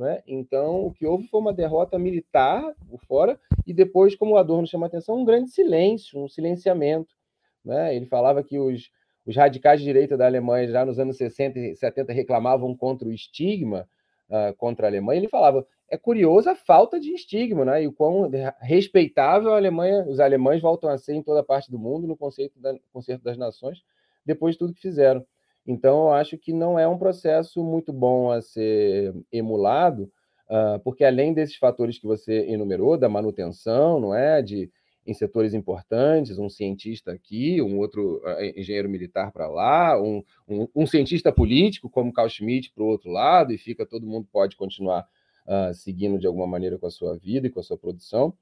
Não 0.00 0.06
é? 0.06 0.22
Então, 0.26 0.86
o 0.86 0.94
que 0.94 1.04
houve 1.04 1.26
foi 1.26 1.38
uma 1.38 1.52
derrota 1.52 1.98
militar 1.98 2.74
por 2.88 2.98
fora, 3.04 3.38
e 3.66 3.74
depois, 3.74 4.16
como 4.16 4.32
o 4.32 4.38
Adorno 4.38 4.66
chama 4.66 4.86
a 4.86 4.88
atenção, 4.88 5.20
um 5.20 5.26
grande 5.26 5.50
silêncio, 5.50 6.18
um 6.18 6.26
silenciamento. 6.26 7.14
Né? 7.62 7.94
Ele 7.94 8.06
falava 8.06 8.42
que 8.42 8.58
os, 8.58 8.90
os 9.26 9.36
radicais 9.36 9.78
de 9.78 9.84
direita 9.84 10.16
da 10.16 10.24
Alemanha, 10.24 10.66
já 10.68 10.86
nos 10.86 10.98
anos 10.98 11.18
60 11.18 11.58
e 11.58 11.76
70, 11.76 12.14
reclamavam 12.14 12.74
contra 12.74 13.06
o 13.06 13.12
estigma 13.12 13.86
uh, 14.30 14.56
contra 14.56 14.86
a 14.86 14.88
Alemanha. 14.88 15.20
Ele 15.20 15.28
falava: 15.28 15.66
é 15.86 15.98
curiosa 15.98 16.52
a 16.52 16.56
falta 16.56 16.98
de 16.98 17.12
estigma, 17.12 17.66
né? 17.66 17.82
E 17.82 17.86
o 17.86 17.92
quão 17.92 18.30
respeitável 18.58 19.52
a 19.52 19.56
Alemanha, 19.58 20.06
os 20.08 20.18
alemães 20.18 20.62
voltam 20.62 20.88
a 20.88 20.96
ser 20.96 21.12
em 21.12 21.22
toda 21.22 21.44
parte 21.44 21.70
do 21.70 21.78
mundo 21.78 22.06
no 22.06 22.16
conceito 22.16 22.58
da, 22.58 22.74
conceito 22.90 23.22
das 23.22 23.36
nações, 23.36 23.82
depois 24.24 24.54
de 24.54 24.60
tudo 24.60 24.72
que 24.72 24.80
fizeram. 24.80 25.22
Então, 25.66 26.08
eu 26.08 26.12
acho 26.12 26.38
que 26.38 26.52
não 26.52 26.78
é 26.78 26.86
um 26.88 26.98
processo 26.98 27.62
muito 27.62 27.92
bom 27.92 28.30
a 28.30 28.40
ser 28.40 29.14
emulado, 29.30 30.10
uh, 30.48 30.80
porque 30.82 31.04
além 31.04 31.32
desses 31.32 31.56
fatores 31.56 31.98
que 31.98 32.06
você 32.06 32.46
enumerou, 32.48 32.96
da 32.96 33.08
manutenção, 33.08 34.00
não 34.00 34.14
é, 34.14 34.42
de 34.42 34.70
em 35.06 35.14
setores 35.14 35.54
importantes, 35.54 36.38
um 36.38 36.48
cientista 36.48 37.12
aqui, 37.12 37.60
um 37.60 37.78
outro 37.78 38.22
uh, 38.24 38.42
engenheiro 38.56 38.88
militar 38.88 39.32
para 39.32 39.48
lá, 39.48 40.00
um, 40.00 40.22
um, 40.46 40.68
um, 40.74 40.86
cientista 40.86 41.32
político 41.32 41.88
como 41.88 42.12
Carl 42.12 42.28
Schmitt 42.28 42.72
para 42.72 42.84
o 42.84 42.86
outro 42.86 43.10
lado, 43.10 43.52
e 43.52 43.58
fica 43.58 43.86
todo 43.86 44.06
mundo 44.06 44.28
pode 44.30 44.56
continuar 44.56 45.08
uh, 45.46 45.74
seguindo 45.74 46.18
de 46.18 46.26
alguma 46.26 46.46
maneira 46.46 46.78
com 46.78 46.86
a 46.86 46.90
sua 46.90 47.16
vida 47.16 47.46
e 47.46 47.50
com 47.50 47.60
a 47.60 47.62
sua 47.62 47.78
produção. 47.78 48.34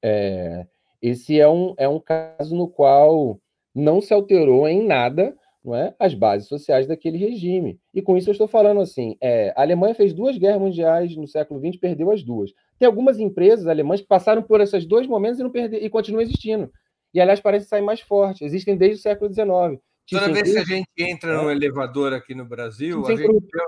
É, 0.00 0.66
esse 1.02 1.38
é 1.38 1.48
um, 1.48 1.74
é 1.76 1.88
um 1.88 2.00
caso 2.00 2.54
no 2.56 2.68
qual 2.68 3.40
não 3.74 4.00
se 4.00 4.12
alterou 4.14 4.68
em 4.68 4.86
nada 4.86 5.36
não 5.64 5.74
é, 5.74 5.94
as 5.98 6.14
bases 6.14 6.48
sociais 6.48 6.86
daquele 6.86 7.18
regime. 7.18 7.78
E 7.92 8.00
com 8.00 8.16
isso 8.16 8.30
eu 8.30 8.32
estou 8.32 8.48
falando 8.48 8.80
assim: 8.80 9.16
é, 9.20 9.52
a 9.56 9.62
Alemanha 9.62 9.94
fez 9.94 10.12
duas 10.12 10.38
guerras 10.38 10.60
mundiais 10.60 11.16
no 11.16 11.26
século 11.26 11.60
XX, 11.60 11.78
perdeu 11.80 12.10
as 12.10 12.22
duas. 12.22 12.52
Tem 12.78 12.86
algumas 12.86 13.18
empresas 13.18 13.66
alemãs 13.66 14.00
que 14.00 14.06
passaram 14.06 14.42
por 14.42 14.60
esses 14.60 14.86
dois 14.86 15.06
momentos 15.06 15.40
e 15.40 15.42
não 15.42 15.50
perder, 15.50 15.82
e 15.82 15.90
continuam 15.90 16.22
existindo. 16.22 16.70
E, 17.12 17.20
aliás, 17.20 17.40
parecem 17.40 17.68
sair 17.68 17.82
mais 17.82 18.00
fortes. 18.00 18.42
Existem 18.42 18.76
desde 18.76 18.98
o 18.98 19.02
século 19.02 19.32
XIX. 19.32 19.82
Toda 20.10 20.32
vez 20.32 20.52
que 20.52 20.58
a 20.58 20.64
gente 20.64 20.88
entra 20.96 21.42
no 21.42 21.50
elevador 21.50 22.12
aqui 22.12 22.34
no 22.34 22.44
Brasil, 22.44 23.04
a 23.06 23.10
gente, 23.10 23.26
vê, 23.26 23.62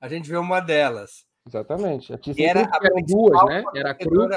a 0.00 0.08
gente, 0.08 0.30
vê, 0.30 0.36
uma 0.36 0.60
delas. 0.60 1.24
Exatamente. 1.46 2.12
A 2.12 2.18
que 2.18 2.44
era 2.44 2.62
a 2.62 2.78
eram 2.84 3.02
duas, 3.02 3.44
né? 3.46 3.64
Era 3.74 3.90
a 3.90 3.94
Krupp, 3.94 4.36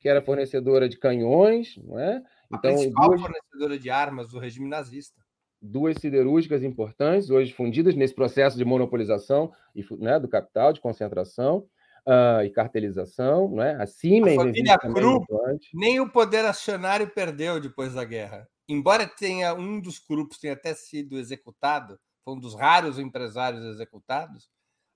que 0.00 0.08
era 0.08 0.22
fornecedora 0.22 0.88
de 0.88 0.98
canhões, 0.98 1.76
não 1.84 1.98
é? 1.98 2.22
Então, 2.52 2.70
a 2.70 2.74
principal 2.74 3.08
duas... 3.08 3.20
fornecedora 3.20 3.78
de 3.78 3.90
armas 3.90 4.30
do 4.30 4.38
regime 4.38 4.68
nazista 4.68 5.25
duas 5.60 5.96
siderúrgicas 5.98 6.62
importantes, 6.62 7.30
hoje 7.30 7.52
fundidas 7.52 7.94
nesse 7.94 8.14
processo 8.14 8.56
de 8.56 8.64
monopolização 8.64 9.52
e, 9.74 9.84
né, 9.96 10.18
do 10.18 10.28
capital, 10.28 10.72
de 10.72 10.80
concentração 10.80 11.66
uh, 12.06 12.42
e 12.44 12.50
cartelização. 12.50 13.50
Né? 13.50 13.76
A 13.80 13.86
Siemens. 13.86 14.38
A 14.38 14.42
família 14.42 14.78
Krupp, 14.78 15.26
nem 15.74 16.00
o 16.00 16.10
poder 16.10 16.44
acionário 16.44 17.08
perdeu 17.08 17.60
depois 17.60 17.94
da 17.94 18.04
guerra. 18.04 18.48
Embora 18.68 19.06
tenha 19.06 19.54
um 19.54 19.80
dos 19.80 19.98
grupos 19.98 20.38
tenha 20.38 20.54
até 20.54 20.74
sido 20.74 21.18
executado, 21.18 21.98
foi 22.24 22.34
um 22.34 22.40
dos 22.40 22.54
raros 22.54 22.98
empresários 22.98 23.64
executados, 23.64 24.48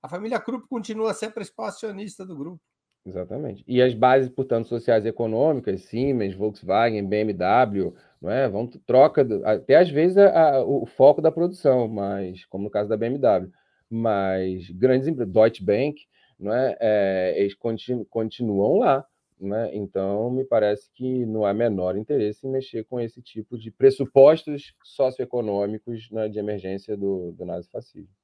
a 0.02 0.08
família 0.08 0.40
Krupp 0.40 0.66
continua 0.68 1.11
a 1.11 1.14
ser 1.14 1.26
a 1.26 1.30
principal 1.30 1.66
acionista 1.66 2.24
do 2.24 2.36
grupo. 2.36 2.61
Exatamente. 3.04 3.64
E 3.66 3.80
as 3.80 3.94
bases, 3.94 4.28
portanto, 4.28 4.68
sociais 4.68 5.04
e 5.04 5.08
econômicas, 5.08 5.82
Siemens, 5.84 6.34
Volkswagen, 6.34 7.06
BMW, 7.06 7.94
não 8.21 8.31
é? 8.31 8.49
Vão 8.49 8.66
troca 8.66 9.27
até 9.45 9.77
às 9.77 9.91
vezes 9.91 10.18
a, 10.18 10.57
a, 10.57 10.64
o 10.64 10.87
foco 10.87 11.23
da 11.23 11.33
produção, 11.33 11.89
mas 11.89 12.45
como 12.47 12.64
no 12.64 12.71
caso 12.71 12.89
da 12.89 12.97
BMW, 12.97 13.51
mas 13.89 14.68
grandes 14.71 15.09
empresas, 15.09 15.33
Deutsche 15.33 15.64
Bank, 15.64 16.03
não 16.39 16.53
é? 16.55 16.77
é 16.81 17.35
eles 17.37 17.55
continu, 17.55 18.05
continuam 18.05 18.79
lá, 18.79 19.07
né? 19.41 19.71
Então 19.75 20.31
me 20.31 20.45
parece 20.45 20.91
que 20.93 21.25
não 21.25 21.45
há 21.45 21.55
menor 21.55 21.97
interesse 21.97 22.47
em 22.47 22.51
mexer 22.51 22.85
com 22.85 23.01
esse 23.01 23.23
tipo 23.23 23.59
de 23.59 23.71
pressupostos 23.71 24.75
socioeconômicos 24.85 26.11
né, 26.11 26.29
de 26.29 26.39
emergência 26.39 26.97
do, 26.97 27.33
do 27.33 27.45
nazifascismo. 27.47 28.14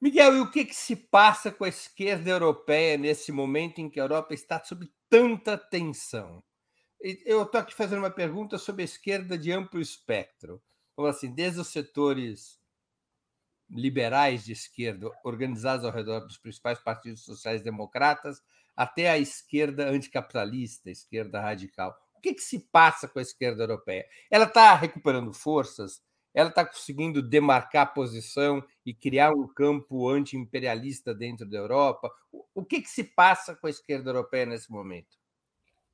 Miguel, 0.00 0.36
e 0.36 0.40
o 0.40 0.50
que, 0.50 0.66
que 0.66 0.76
se 0.76 0.94
passa 0.94 1.50
com 1.50 1.64
a 1.64 1.68
esquerda 1.68 2.28
europeia 2.28 2.98
nesse 2.98 3.32
momento 3.32 3.80
em 3.80 3.88
que 3.88 3.98
a 3.98 4.02
Europa 4.02 4.34
está 4.34 4.62
sob 4.62 4.86
tanta 5.08 5.56
tensão? 5.56 6.42
Eu 7.26 7.42
estou 7.42 7.60
aqui 7.60 7.74
fazendo 7.74 7.98
uma 7.98 8.10
pergunta 8.10 8.56
sobre 8.56 8.80
a 8.80 8.86
esquerda 8.86 9.36
de 9.36 9.52
amplo 9.52 9.78
espectro, 9.78 10.62
como 10.96 11.06
assim, 11.06 11.30
desde 11.34 11.60
os 11.60 11.68
setores 11.68 12.58
liberais 13.68 14.42
de 14.42 14.52
esquerda 14.52 15.10
organizados 15.22 15.84
ao 15.84 15.92
redor 15.92 16.20
dos 16.20 16.38
principais 16.38 16.78
partidos 16.78 17.22
sociais-democratas 17.22 18.42
até 18.74 19.10
a 19.10 19.18
esquerda 19.18 19.90
anticapitalista, 19.90 20.88
a 20.88 20.92
esquerda 20.92 21.42
radical. 21.42 21.94
O 22.16 22.20
que, 22.22 22.32
que 22.32 22.42
se 22.42 22.58
passa 22.58 23.06
com 23.06 23.18
a 23.18 23.22
esquerda 23.22 23.64
europeia? 23.64 24.08
Ela 24.30 24.46
está 24.46 24.74
recuperando 24.74 25.32
forças? 25.34 26.02
ela 26.34 26.48
está 26.48 26.66
conseguindo 26.66 27.22
demarcar 27.22 27.94
posição 27.94 28.60
e 28.84 28.92
criar 28.92 29.30
um 29.32 29.46
campo 29.46 30.08
anti-imperialista 30.08 31.14
dentro 31.14 31.48
da 31.48 31.58
Europa? 31.58 32.10
O 32.52 32.64
que, 32.64 32.82
que 32.82 32.88
se 32.88 33.04
passa 33.04 33.54
com 33.54 33.68
a 33.68 33.70
esquerda 33.70 34.10
europeia 34.10 34.44
nesse 34.44 34.68
momento? 34.68 35.16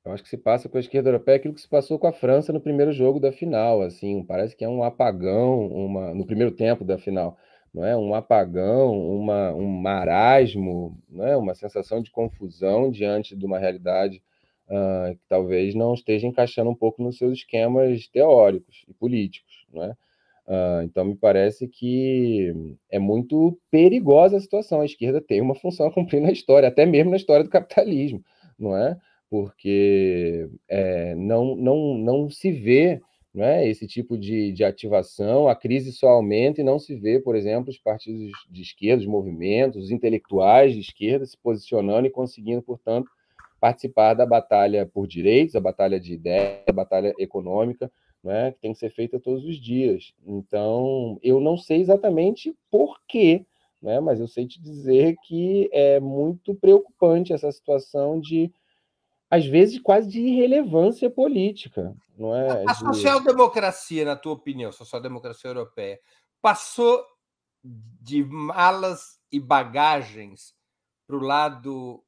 Eu 0.03 0.11
acho 0.13 0.23
que 0.23 0.29
se 0.29 0.37
passa 0.37 0.67
com 0.67 0.77
a 0.77 0.79
esquerda 0.79 1.09
europeia 1.09 1.37
aquilo 1.37 1.53
que 1.53 1.61
se 1.61 1.69
passou 1.69 1.99
com 1.99 2.07
a 2.07 2.11
França 2.11 2.51
no 2.51 2.59
primeiro 2.59 2.91
jogo 2.91 3.19
da 3.19 3.31
final, 3.31 3.81
assim, 3.81 4.23
parece 4.23 4.55
que 4.55 4.63
é 4.63 4.69
um 4.69 4.83
apagão, 4.83 5.67
uma 5.67 6.13
no 6.13 6.25
primeiro 6.25 6.51
tempo 6.51 6.83
da 6.83 6.97
final, 6.97 7.37
não 7.73 7.85
é? 7.85 7.95
Um 7.95 8.15
apagão, 8.15 8.99
uma, 8.99 9.53
um 9.53 9.67
marasmo, 9.67 10.97
não 11.07 11.25
é? 11.25 11.37
Uma 11.37 11.53
sensação 11.53 12.01
de 12.01 12.09
confusão 12.09 12.89
diante 12.89 13.35
de 13.35 13.45
uma 13.45 13.59
realidade 13.59 14.23
uh, 14.67 15.15
que 15.15 15.21
talvez 15.29 15.75
não 15.75 15.93
esteja 15.93 16.25
encaixando 16.25 16.71
um 16.71 16.75
pouco 16.75 17.03
nos 17.03 17.17
seus 17.17 17.39
esquemas 17.39 18.07
teóricos 18.07 18.83
e 18.87 18.93
políticos, 18.93 19.67
não 19.71 19.83
é? 19.83 19.95
Uh, 20.47 20.81
então, 20.83 21.05
me 21.05 21.15
parece 21.15 21.67
que 21.67 22.51
é 22.89 22.97
muito 22.97 23.57
perigosa 23.69 24.37
a 24.37 24.39
situação. 24.39 24.81
A 24.81 24.85
esquerda 24.85 25.21
tem 25.21 25.39
uma 25.39 25.55
função 25.55 25.87
a 25.87 25.93
cumprir 25.93 26.19
na 26.19 26.31
história, 26.31 26.67
até 26.67 26.85
mesmo 26.87 27.11
na 27.11 27.17
história 27.17 27.43
do 27.43 27.49
capitalismo, 27.49 28.23
não 28.57 28.75
é? 28.75 28.97
Porque 29.31 30.49
é, 30.69 31.15
não, 31.15 31.55
não, 31.55 31.97
não 31.97 32.29
se 32.29 32.51
vê 32.51 33.01
não 33.33 33.45
é, 33.45 33.65
esse 33.65 33.87
tipo 33.87 34.17
de, 34.17 34.51
de 34.51 34.63
ativação, 34.63 35.47
a 35.47 35.55
crise 35.55 35.93
só 35.93 36.09
aumenta 36.09 36.59
e 36.59 36.65
não 36.65 36.77
se 36.77 36.95
vê, 36.95 37.17
por 37.17 37.33
exemplo, 37.33 37.69
os 37.69 37.77
partidos 37.77 38.29
de 38.49 38.61
esquerda, 38.61 39.01
os 39.01 39.07
movimentos, 39.07 39.85
os 39.85 39.89
intelectuais 39.89 40.73
de 40.73 40.81
esquerda 40.81 41.25
se 41.25 41.37
posicionando 41.37 42.05
e 42.05 42.11
conseguindo, 42.11 42.61
portanto, 42.61 43.09
participar 43.57 44.15
da 44.15 44.25
batalha 44.25 44.85
por 44.85 45.07
direitos, 45.07 45.55
a 45.55 45.61
batalha 45.61 45.97
de 45.97 46.13
ideias, 46.13 46.63
a 46.67 46.73
batalha 46.73 47.13
econômica, 47.17 47.89
né, 48.21 48.51
que 48.51 48.59
tem 48.59 48.73
que 48.73 48.79
ser 48.79 48.89
feita 48.89 49.19
todos 49.19 49.45
os 49.45 49.55
dias. 49.55 50.13
Então, 50.25 51.17
eu 51.23 51.39
não 51.39 51.55
sei 51.55 51.79
exatamente 51.79 52.53
por 52.69 52.99
quê, 53.07 53.45
né, 53.81 53.99
mas 54.01 54.19
eu 54.19 54.27
sei 54.27 54.45
te 54.45 54.61
dizer 54.61 55.15
que 55.23 55.69
é 55.71 55.99
muito 55.99 56.53
preocupante 56.53 57.31
essa 57.31 57.51
situação 57.51 58.19
de, 58.19 58.51
às 59.31 59.45
vezes, 59.45 59.79
quase 59.79 60.09
de 60.09 60.19
irrelevância 60.19 61.09
política. 61.09 61.95
Não 62.17 62.35
é? 62.35 62.65
A 62.67 62.73
social-democracia, 62.73 64.03
na 64.03 64.17
tua 64.17 64.33
opinião, 64.33 64.73
social-democracia 64.73 65.49
europeia, 65.49 65.97
passou 66.41 67.01
de 67.63 68.25
malas 68.25 69.17
e 69.31 69.39
bagagens 69.39 70.53
para 71.07 71.15
o 71.15 71.21
lado 71.21 72.03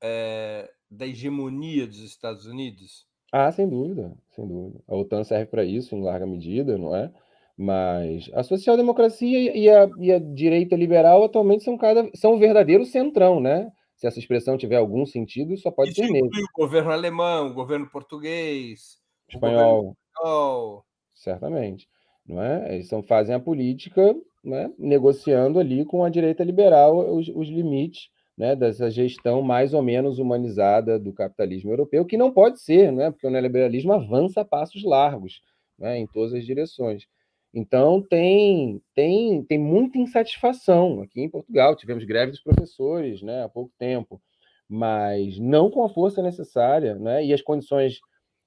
é, 0.00 0.70
da 0.88 1.04
hegemonia 1.04 1.84
dos 1.84 1.98
Estados 1.98 2.46
Unidos? 2.46 3.08
Ah, 3.32 3.50
sem 3.50 3.68
dúvida, 3.68 4.16
sem 4.36 4.46
dúvida. 4.46 4.80
A 4.86 4.94
OTAN 4.94 5.24
serve 5.24 5.46
para 5.46 5.64
isso 5.64 5.96
em 5.96 6.02
larga 6.02 6.26
medida, 6.26 6.78
não 6.78 6.94
é? 6.94 7.12
Mas 7.56 8.30
a 8.34 8.44
social-democracia 8.44 9.56
e 9.56 9.68
a, 9.68 9.90
e 9.98 10.12
a 10.12 10.20
direita 10.20 10.76
liberal 10.76 11.24
atualmente 11.24 11.64
são 11.64 11.76
cada 11.76 12.08
são 12.14 12.34
um 12.34 12.38
verdadeiro 12.38 12.86
centrão, 12.86 13.40
né? 13.40 13.72
Se 13.98 14.06
essa 14.06 14.20
expressão 14.20 14.56
tiver 14.56 14.76
algum 14.76 15.04
sentido, 15.04 15.56
só 15.56 15.72
pode 15.72 15.90
Isso 15.90 16.00
ser 16.00 16.08
nele. 16.08 16.28
o 16.28 16.62
governo 16.62 16.92
alemão, 16.92 17.48
o 17.48 17.52
governo 17.52 17.90
português, 17.90 18.98
espanhol. 19.28 19.96
Espanhol. 20.14 20.84
Certamente, 21.12 21.88
não 22.24 22.40
é? 22.40 22.74
Eles 22.74 22.88
são, 22.88 23.02
fazem 23.02 23.34
a 23.34 23.40
política, 23.40 24.14
né? 24.44 24.72
negociando 24.78 25.58
ali 25.58 25.84
com 25.84 26.04
a 26.04 26.08
direita 26.08 26.44
liberal 26.44 26.96
os, 27.16 27.28
os 27.28 27.48
limites 27.48 28.08
né, 28.36 28.54
dessa 28.54 28.88
gestão 28.88 29.42
mais 29.42 29.74
ou 29.74 29.82
menos 29.82 30.20
humanizada 30.20 30.96
do 30.96 31.12
capitalismo 31.12 31.72
europeu, 31.72 32.04
que 32.04 32.16
não 32.16 32.32
pode 32.32 32.60
ser, 32.60 32.92
né, 32.92 33.10
porque 33.10 33.26
o 33.26 33.30
neoliberalismo 33.30 33.92
avança 33.92 34.42
a 34.42 34.44
passos 34.44 34.84
largos 34.84 35.42
né, 35.76 35.98
em 35.98 36.06
todas 36.06 36.32
as 36.32 36.46
direções. 36.46 37.02
Então, 37.52 38.02
tem, 38.02 38.82
tem, 38.94 39.42
tem 39.42 39.58
muita 39.58 39.98
insatisfação 39.98 41.00
aqui 41.02 41.22
em 41.22 41.30
Portugal. 41.30 41.74
Tivemos 41.74 42.04
greve 42.04 42.32
dos 42.32 42.42
professores 42.42 43.22
né, 43.22 43.42
há 43.42 43.48
pouco 43.48 43.72
tempo, 43.78 44.20
mas 44.68 45.38
não 45.38 45.70
com 45.70 45.82
a 45.82 45.88
força 45.88 46.22
necessária, 46.22 46.94
né, 46.96 47.24
e 47.24 47.32
as 47.32 47.40
condições, 47.40 48.00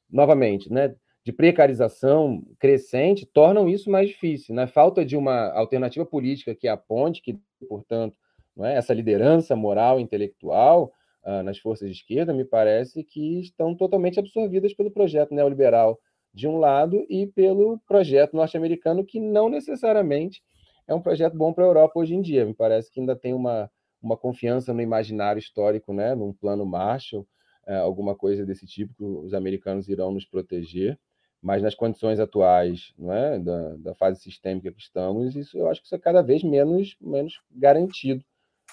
novamente, 0.09 0.71
né, 0.71 0.95
de 1.23 1.31
precarização 1.31 2.43
crescente 2.59 3.25
tornam 3.25 3.69
isso 3.69 3.89
mais 3.89 4.09
difícil. 4.09 4.55
Né? 4.55 4.67
falta 4.67 5.05
de 5.05 5.15
uma 5.15 5.51
alternativa 5.51 6.05
política 6.05 6.55
que 6.55 6.67
aponte, 6.67 7.21
que, 7.21 7.39
portanto, 7.67 8.15
é? 8.59 8.75
essa 8.75 8.93
liderança 8.93 9.55
moral 9.55 9.99
e 9.99 10.03
intelectual 10.03 10.91
uh, 11.23 11.43
nas 11.43 11.57
forças 11.57 11.89
de 11.89 11.95
esquerda, 11.95 12.33
me 12.33 12.43
parece 12.43 13.03
que 13.03 13.39
estão 13.39 13.75
totalmente 13.75 14.19
absorvidas 14.19 14.73
pelo 14.73 14.91
projeto 14.91 15.33
neoliberal 15.33 15.99
de 16.33 16.47
um 16.47 16.57
lado 16.57 17.05
e 17.09 17.27
pelo 17.27 17.79
projeto 17.87 18.35
norte-americano, 18.35 19.05
que 19.05 19.19
não 19.19 19.49
necessariamente 19.49 20.41
é 20.87 20.93
um 20.93 21.01
projeto 21.01 21.37
bom 21.37 21.53
para 21.53 21.63
a 21.63 21.67
Europa 21.67 21.99
hoje 21.99 22.15
em 22.15 22.21
dia. 22.21 22.45
Me 22.45 22.53
parece 22.53 22.91
que 22.91 22.99
ainda 22.99 23.15
tem 23.15 23.33
uma, 23.33 23.69
uma 24.01 24.17
confiança 24.17 24.73
no 24.73 24.81
imaginário 24.81 25.39
histórico, 25.39 25.93
né? 25.93 26.15
num 26.15 26.33
plano 26.33 26.65
Marshall, 26.65 27.27
uh, 27.67 27.73
alguma 27.81 28.15
coisa 28.15 28.45
desse 28.45 28.65
tipo, 28.65 28.93
que 28.93 29.03
os 29.03 29.33
americanos 29.33 29.87
irão 29.87 30.11
nos 30.11 30.25
proteger 30.25 30.97
mas 31.41 31.63
nas 31.63 31.73
condições 31.73 32.19
atuais 32.19 32.93
não 32.97 33.11
é, 33.11 33.39
da, 33.39 33.75
da 33.77 33.95
fase 33.95 34.21
sistêmica 34.21 34.71
que 34.71 34.79
estamos, 34.79 35.35
isso 35.35 35.57
eu 35.57 35.67
acho 35.67 35.81
que 35.81 35.87
isso 35.87 35.95
é 35.95 35.99
cada 35.99 36.21
vez 36.21 36.43
menos, 36.43 36.95
menos 37.01 37.41
garantido 37.49 38.23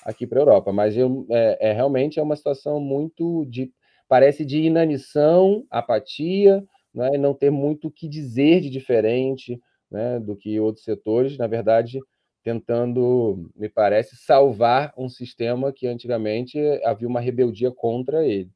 aqui 0.05 0.27
para 0.27 0.39
a 0.39 0.43
Europa. 0.43 0.73
Mas 0.73 0.97
eu, 0.97 1.27
é, 1.31 1.71
é, 1.71 1.73
realmente 1.73 2.21
é 2.21 2.23
uma 2.23 2.37
situação 2.37 2.79
muito 2.79 3.47
de 3.47 3.73
parece 4.07 4.45
de 4.45 4.61
inanição, 4.61 5.67
apatia, 5.71 6.63
né, 6.95 7.17
não 7.19 7.35
ter 7.35 7.51
muito 7.51 7.89
o 7.89 7.91
que 7.91 8.09
dizer 8.09 8.61
de 8.61 8.71
diferente 8.71 9.61
né, 9.91 10.19
do 10.21 10.37
que 10.37 10.59
outros 10.61 10.85
setores. 10.85 11.37
Na 11.39 11.47
verdade, 11.47 12.01
tentando, 12.43 13.51
me 13.55 13.69
parece, 13.69 14.17
salvar 14.17 14.93
um 14.97 15.09
sistema 15.09 15.73
que 15.73 15.87
antigamente 15.87 16.59
havia 16.85 17.09
uma 17.09 17.21
rebeldia 17.21 17.71
contra 17.71 18.27
ele. 18.27 18.51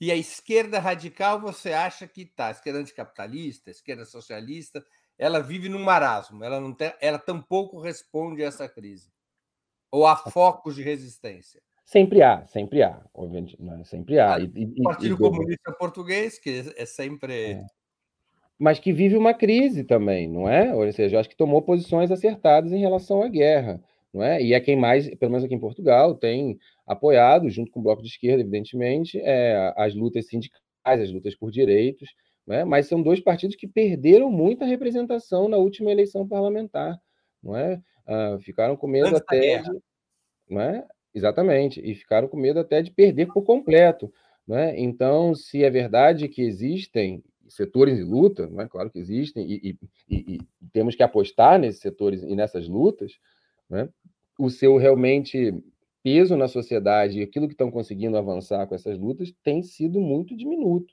E 0.00 0.12
a 0.12 0.14
esquerda 0.14 0.78
radical, 0.78 1.40
você 1.40 1.72
acha 1.72 2.06
que 2.06 2.22
está? 2.22 2.48
A 2.48 2.50
esquerda 2.50 2.80
anticapitalista, 2.80 3.70
a 3.70 3.72
esquerda 3.72 4.04
socialista, 4.04 4.84
ela 5.18 5.40
vive 5.40 5.68
num 5.68 5.82
marasmo, 5.82 6.44
ela, 6.44 6.60
não 6.60 6.74
tem, 6.74 6.92
ela 7.00 7.18
tampouco 7.18 7.80
responde 7.80 8.44
a 8.44 8.46
essa 8.46 8.68
crise. 8.68 9.10
Ou 9.90 10.06
há 10.06 10.16
focos 10.16 10.74
de 10.74 10.82
resistência? 10.82 11.62
Sempre 11.86 12.20
há, 12.20 12.44
sempre 12.48 12.82
há, 12.82 13.00
né? 13.60 13.84
sempre 13.84 14.18
há. 14.18 14.40
E, 14.40 14.50
e, 14.56 14.80
o 14.80 14.82
Partido 14.82 15.14
e, 15.14 15.16
Comunista 15.16 15.72
Português, 15.78 16.36
que 16.36 16.64
é 16.76 16.84
sempre. 16.84 17.52
É. 17.52 17.66
Mas 18.58 18.80
que 18.80 18.92
vive 18.92 19.16
uma 19.16 19.32
crise 19.32 19.84
também, 19.84 20.28
não 20.28 20.48
é? 20.48 20.74
Ou 20.74 20.92
seja, 20.92 21.20
acho 21.20 21.28
que 21.28 21.36
tomou 21.36 21.62
posições 21.62 22.10
acertadas 22.10 22.72
em 22.72 22.80
relação 22.80 23.22
à 23.22 23.28
guerra, 23.28 23.80
não 24.12 24.20
é? 24.20 24.42
E 24.42 24.52
é 24.52 24.58
quem 24.58 24.74
mais, 24.74 25.08
pelo 25.14 25.30
menos 25.30 25.44
aqui 25.44 25.54
em 25.54 25.60
Portugal, 25.60 26.16
tem 26.16 26.58
apoiado, 26.88 27.48
junto 27.48 27.70
com 27.70 27.78
o 27.78 27.82
Bloco 27.84 28.02
de 28.02 28.08
Esquerda, 28.08 28.40
evidentemente, 28.40 29.20
é, 29.20 29.72
as 29.76 29.94
lutas 29.94 30.26
sindicais, 30.26 30.60
as 30.84 31.12
lutas 31.12 31.36
por 31.36 31.52
direitos, 31.52 32.08
não 32.44 32.56
é? 32.56 32.64
mas 32.64 32.88
são 32.88 33.00
dois 33.00 33.20
partidos 33.20 33.54
que 33.54 33.68
perderam 33.68 34.28
muita 34.28 34.64
representação 34.64 35.48
na 35.48 35.56
última 35.56 35.92
eleição 35.92 36.26
parlamentar, 36.26 36.98
não 37.40 37.56
é? 37.56 37.80
Uh, 38.08 38.38
ficaram 38.40 38.76
com 38.76 38.88
medo 38.88 39.08
Antes 39.08 39.20
até 39.20 39.58
de, 39.58 39.70
não 40.48 40.60
é? 40.60 40.84
Exatamente, 41.16 41.80
e 41.82 41.94
ficaram 41.94 42.28
com 42.28 42.36
medo 42.36 42.60
até 42.60 42.82
de 42.82 42.90
perder 42.90 43.26
por 43.28 43.42
completo. 43.42 44.12
Não 44.46 44.56
é? 44.56 44.78
Então, 44.78 45.34
se 45.34 45.64
é 45.64 45.70
verdade 45.70 46.28
que 46.28 46.42
existem 46.42 47.24
setores 47.48 47.96
de 47.96 48.04
luta, 48.04 48.46
não 48.46 48.60
é? 48.60 48.68
claro 48.68 48.90
que 48.90 48.98
existem, 48.98 49.50
e, 49.50 49.78
e, 50.08 50.34
e, 50.34 50.38
temos 50.72 50.94
que 50.94 51.02
apostar 51.02 51.58
nesses 51.58 51.80
setores 51.80 52.22
e 52.22 52.36
nessas 52.36 52.68
lutas, 52.68 53.18
é? 53.72 53.88
o 54.38 54.50
seu 54.50 54.76
realmente 54.76 55.54
peso 56.02 56.36
na 56.36 56.48
sociedade 56.48 57.18
e 57.18 57.22
aquilo 57.22 57.46
que 57.48 57.54
estão 57.54 57.70
conseguindo 57.70 58.18
avançar 58.18 58.66
com 58.66 58.74
essas 58.74 58.98
lutas 58.98 59.32
tem 59.42 59.62
sido 59.62 60.00
muito 60.00 60.36
diminuto. 60.36 60.92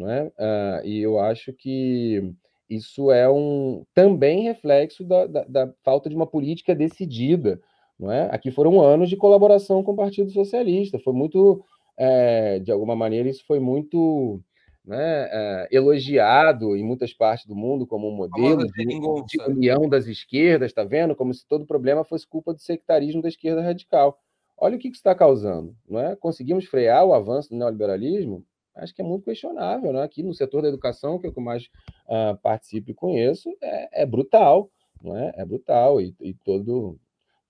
É? 0.00 0.22
Uh, 0.24 0.86
e 0.86 1.00
eu 1.00 1.18
acho 1.18 1.52
que 1.52 2.32
isso 2.70 3.10
é 3.10 3.28
um 3.28 3.84
também 3.92 4.44
reflexo 4.44 5.04
da, 5.04 5.26
da, 5.26 5.44
da, 5.44 5.74
falta 5.82 6.08
de 6.08 6.14
uma 6.14 6.26
política 6.26 6.74
decidida. 6.74 7.60
Não 7.98 8.10
é? 8.12 8.28
Aqui 8.32 8.50
foram 8.50 8.80
anos 8.80 9.08
de 9.08 9.16
colaboração 9.16 9.82
com 9.82 9.92
o 9.92 9.96
Partido 9.96 10.30
Socialista, 10.30 10.98
foi 10.98 11.12
muito, 11.12 11.64
é, 11.96 12.58
de 12.60 12.70
alguma 12.70 12.94
maneira, 12.94 13.28
isso 13.28 13.44
foi 13.44 13.58
muito 13.58 14.40
né, 14.84 15.28
é, 15.30 15.68
elogiado 15.70 16.76
em 16.76 16.84
muitas 16.84 17.12
partes 17.12 17.46
do 17.46 17.56
mundo 17.56 17.86
como 17.86 18.08
um 18.08 18.14
modelo 18.14 18.66
de, 18.66 18.84
de 19.26 19.42
união 19.48 19.88
das 19.88 20.06
esquerdas, 20.06 20.70
está 20.70 20.84
vendo? 20.84 21.16
Como 21.16 21.34
se 21.34 21.46
todo 21.46 21.66
problema 21.66 22.04
fosse 22.04 22.26
culpa 22.26 22.54
do 22.54 22.60
sectarismo 22.60 23.20
da 23.20 23.28
esquerda 23.28 23.62
radical. 23.62 24.18
Olha 24.56 24.76
o 24.76 24.78
que, 24.78 24.90
que 24.90 24.96
está 24.96 25.14
causando. 25.14 25.74
Não 25.88 26.00
é? 26.00 26.16
Conseguimos 26.16 26.64
frear 26.64 27.04
o 27.04 27.12
avanço 27.12 27.50
do 27.50 27.56
neoliberalismo? 27.56 28.44
acho 28.78 28.94
que 28.94 29.02
é 29.02 29.04
muito 29.04 29.24
questionável. 29.24 29.92
Né? 29.92 30.02
Aqui 30.02 30.22
no 30.22 30.34
setor 30.34 30.62
da 30.62 30.68
educação, 30.68 31.18
que 31.18 31.26
é 31.26 31.30
o 31.30 31.32
que 31.32 31.38
eu 31.38 31.44
mais 31.44 31.64
uh, 32.06 32.36
participo 32.42 32.90
e 32.90 32.94
conheço, 32.94 33.50
é, 33.60 34.02
é, 34.02 34.06
brutal. 34.06 34.70
Não 35.02 35.16
é? 35.16 35.32
é 35.36 35.44
brutal. 35.44 36.00
E, 36.00 36.14
e, 36.20 36.34
todo, 36.34 36.98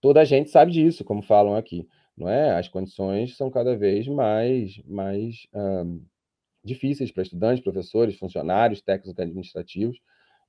toda 0.00 0.20
a 0.20 0.24
gente 0.24 0.50
sabe 0.50 0.72
disso, 0.72 1.04
como 1.04 1.22
falam 1.22 1.54
aqui. 1.54 1.86
Não 2.16 2.28
é? 2.28 2.56
As 2.58 2.68
condições 2.68 3.36
são 3.36 3.50
cada 3.50 3.76
vez 3.76 4.08
mais, 4.08 4.82
mais 4.84 5.46
um, 5.54 6.02
difíceis 6.64 7.12
para 7.12 7.22
estudantes, 7.22 7.62
professores, 7.62 8.18
funcionários, 8.18 8.82
técnicos 8.82 9.18
administrativos. 9.18 9.98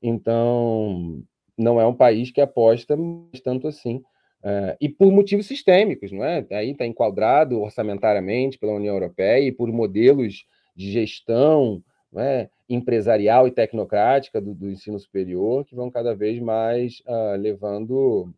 Então, 0.01 1.23
não 1.57 1.79
é 1.79 1.85
um 1.85 1.93
país 1.93 2.31
que 2.31 2.41
aposta 2.41 2.97
tanto 3.43 3.67
assim 3.67 4.01
Uh, 4.39 4.71
e 4.79 4.87
por 4.87 5.11
motivos 5.11 5.47
sistêmicos, 5.47 6.13
não 6.13 6.23
é? 6.23 6.45
Aí 6.51 6.71
está 6.71 6.85
enquadrado 6.85 7.59
orçamentariamente 7.59 8.57
pela 8.57 8.73
União 8.73 8.95
Europeia 8.95 9.45
e 9.45 9.51
por 9.51 9.69
modelos 9.69 10.45
de 10.73 10.91
gestão 10.91 11.83
né, 12.11 12.49
empresarial 12.69 13.47
e 13.47 13.51
tecnocrática 13.51 14.39
do, 14.39 14.53
do, 14.53 14.71
ensino 14.71 14.97
superior, 14.97 15.65
que 15.65 15.75
vão 15.75 15.91
cada 15.91 16.15
vez 16.15 16.39
mais 16.39 17.01
uh, 17.01 17.35
levando 17.37 18.33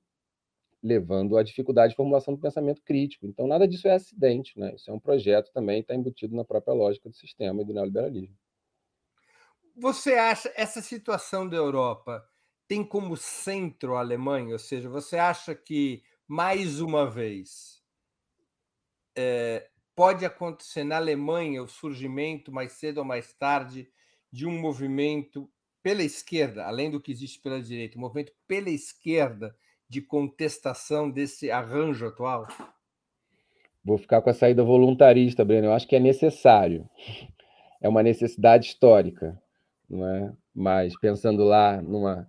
levando 0.83 1.37
à 1.37 1.43
dificuldade 1.43 1.91
de 1.91 1.95
formulação 1.95 2.33
do 2.33 2.39
pensamento 2.39 2.81
crítico. 2.83 3.27
Então, 3.27 3.47
nada 3.47 3.67
disso 3.67 3.87
é 3.87 3.93
acidente, 3.93 4.57
né? 4.57 4.73
Isso 4.75 4.89
é 4.89 4.93
um 4.93 4.99
projeto 4.99 5.51
também, 5.53 5.81
está 5.81 5.93
embutido 5.93 6.35
na 6.35 6.43
própria 6.43 6.73
lógica 6.73 7.09
do 7.09 7.15
sistema 7.15 7.61
e 7.61 7.65
do 7.65 7.73
neoliberalismo. 7.73 8.35
Você 9.75 10.13
acha 10.15 10.51
essa 10.55 10.81
situação 10.81 11.47
da 11.47 11.55
Europa 11.55 12.27
tem 12.67 12.83
como 12.83 13.17
centro 13.17 13.95
a 13.95 13.99
Alemanha? 13.99 14.53
Ou 14.53 14.59
seja, 14.59 14.89
você 14.89 15.17
acha 15.17 15.53
que, 15.53 16.03
mais 16.27 16.79
uma 16.79 17.09
vez, 17.09 17.81
é, 19.15 19.69
pode 19.95 20.25
acontecer 20.25 20.83
na 20.83 20.97
Alemanha 20.97 21.61
o 21.61 21.67
surgimento, 21.67 22.51
mais 22.51 22.73
cedo 22.73 22.99
ou 22.99 23.05
mais 23.05 23.33
tarde, 23.33 23.91
de 24.31 24.45
um 24.45 24.59
movimento 24.59 25.51
pela 25.83 26.03
esquerda, 26.03 26.65
além 26.65 26.89
do 26.89 27.01
que 27.01 27.11
existe 27.11 27.39
pela 27.41 27.61
direita, 27.61 27.97
um 27.97 28.01
movimento 28.01 28.31
pela 28.47 28.69
esquerda 28.69 29.55
de 29.91 30.01
contestação 30.01 31.11
desse 31.11 31.51
arranjo 31.51 32.07
atual? 32.07 32.47
Vou 33.83 33.97
ficar 33.97 34.21
com 34.21 34.29
a 34.29 34.33
saída 34.33 34.63
voluntarista, 34.63 35.43
Breno. 35.43 35.67
Eu 35.67 35.73
acho 35.73 35.85
que 35.85 35.97
é 35.97 35.99
necessário. 35.99 36.89
É 37.81 37.89
uma 37.89 38.01
necessidade 38.01 38.67
histórica, 38.67 39.37
não 39.89 40.07
é? 40.07 40.31
Mas 40.55 40.97
pensando 40.97 41.43
lá 41.43 41.81
numa, 41.81 42.25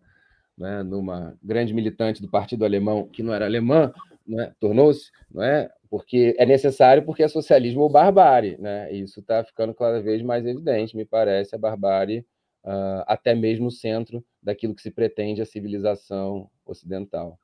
né, 0.58 0.82
numa 0.82 1.38
grande 1.40 1.72
militante 1.72 2.20
do 2.20 2.28
Partido 2.28 2.64
Alemão 2.64 3.06
que 3.06 3.22
não 3.22 3.32
era 3.32 3.44
alemã, 3.44 3.92
é? 4.40 4.52
tornou-se, 4.58 5.12
não 5.30 5.44
é? 5.44 5.70
Porque 5.88 6.34
é 6.38 6.44
necessário 6.44 7.04
porque 7.04 7.22
é 7.22 7.28
socialismo 7.28 7.82
ou 7.82 7.88
barbárie, 7.88 8.56
né? 8.58 8.92
E 8.92 9.02
isso 9.02 9.20
está 9.20 9.44
ficando 9.44 9.72
cada 9.72 10.02
vez 10.02 10.20
mais 10.20 10.44
evidente, 10.44 10.96
me 10.96 11.04
parece, 11.04 11.54
a 11.54 11.58
barbárie 11.58 12.26
uh, 12.64 13.04
até 13.06 13.36
mesmo 13.36 13.68
o 13.68 13.70
centro 13.70 14.24
daquilo 14.42 14.74
que 14.74 14.82
se 14.82 14.90
pretende 14.90 15.40
a 15.40 15.46
civilização 15.46 16.50
ocidental. 16.66 17.38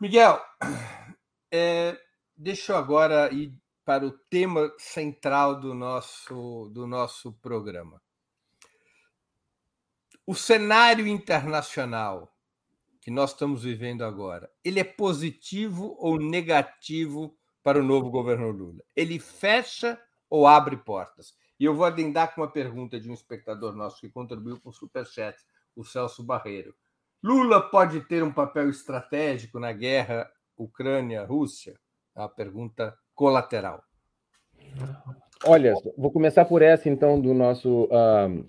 Miguel, 0.00 0.40
é, 1.52 2.00
deixa 2.36 2.72
eu 2.72 2.76
agora 2.76 3.34
ir 3.34 3.52
para 3.84 4.06
o 4.06 4.12
tema 4.12 4.72
central 4.78 5.58
do 5.58 5.74
nosso, 5.74 6.70
do 6.72 6.86
nosso 6.86 7.32
programa. 7.32 8.00
O 10.24 10.36
cenário 10.36 11.04
internacional 11.04 12.32
que 13.00 13.10
nós 13.10 13.32
estamos 13.32 13.64
vivendo 13.64 14.04
agora, 14.04 14.48
ele 14.62 14.78
é 14.78 14.84
positivo 14.84 15.96
ou 15.98 16.16
negativo 16.16 17.36
para 17.60 17.80
o 17.80 17.82
novo 17.82 18.08
governo 18.08 18.52
Lula? 18.52 18.84
Ele 18.94 19.18
fecha 19.18 20.00
ou 20.30 20.46
abre 20.46 20.76
portas? 20.76 21.34
E 21.58 21.64
eu 21.64 21.74
vou 21.74 21.84
adendar 21.84 22.32
com 22.32 22.42
uma 22.42 22.52
pergunta 22.52 23.00
de 23.00 23.10
um 23.10 23.14
espectador 23.14 23.74
nosso 23.74 24.00
que 24.00 24.08
contribuiu 24.08 24.60
com 24.60 24.68
o 24.68 24.72
Superchat, 24.72 25.36
o 25.74 25.82
Celso 25.82 26.22
Barreiro. 26.22 26.72
Lula 27.22 27.60
pode 27.60 28.00
ter 28.02 28.22
um 28.22 28.32
papel 28.32 28.70
estratégico 28.70 29.58
na 29.58 29.72
guerra 29.72 30.30
Ucrânia-Rússia? 30.56 31.74
É 32.16 32.20
uma 32.20 32.28
pergunta 32.28 32.96
colateral. 33.14 33.82
Olha, 35.44 35.74
vou 35.96 36.10
começar 36.12 36.44
por 36.44 36.62
essa, 36.62 36.88
então, 36.88 37.20
do 37.20 37.34
nosso 37.34 37.84
uh, 37.84 38.40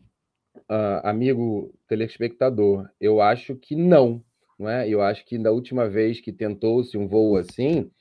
uh, 0.70 1.02
amigo 1.04 1.74
telespectador. 1.88 2.88
Eu 3.00 3.22
acho 3.22 3.56
que 3.56 3.76
não, 3.76 4.24
não 4.58 4.70
é? 4.70 4.88
Eu 4.88 5.02
acho 5.02 5.26
que 5.26 5.38
da 5.38 5.52
última 5.52 5.88
vez 5.88 6.20
que 6.20 6.32
tentou-se 6.32 6.98
um 6.98 7.08
voo 7.08 7.38
assim, 7.38 7.92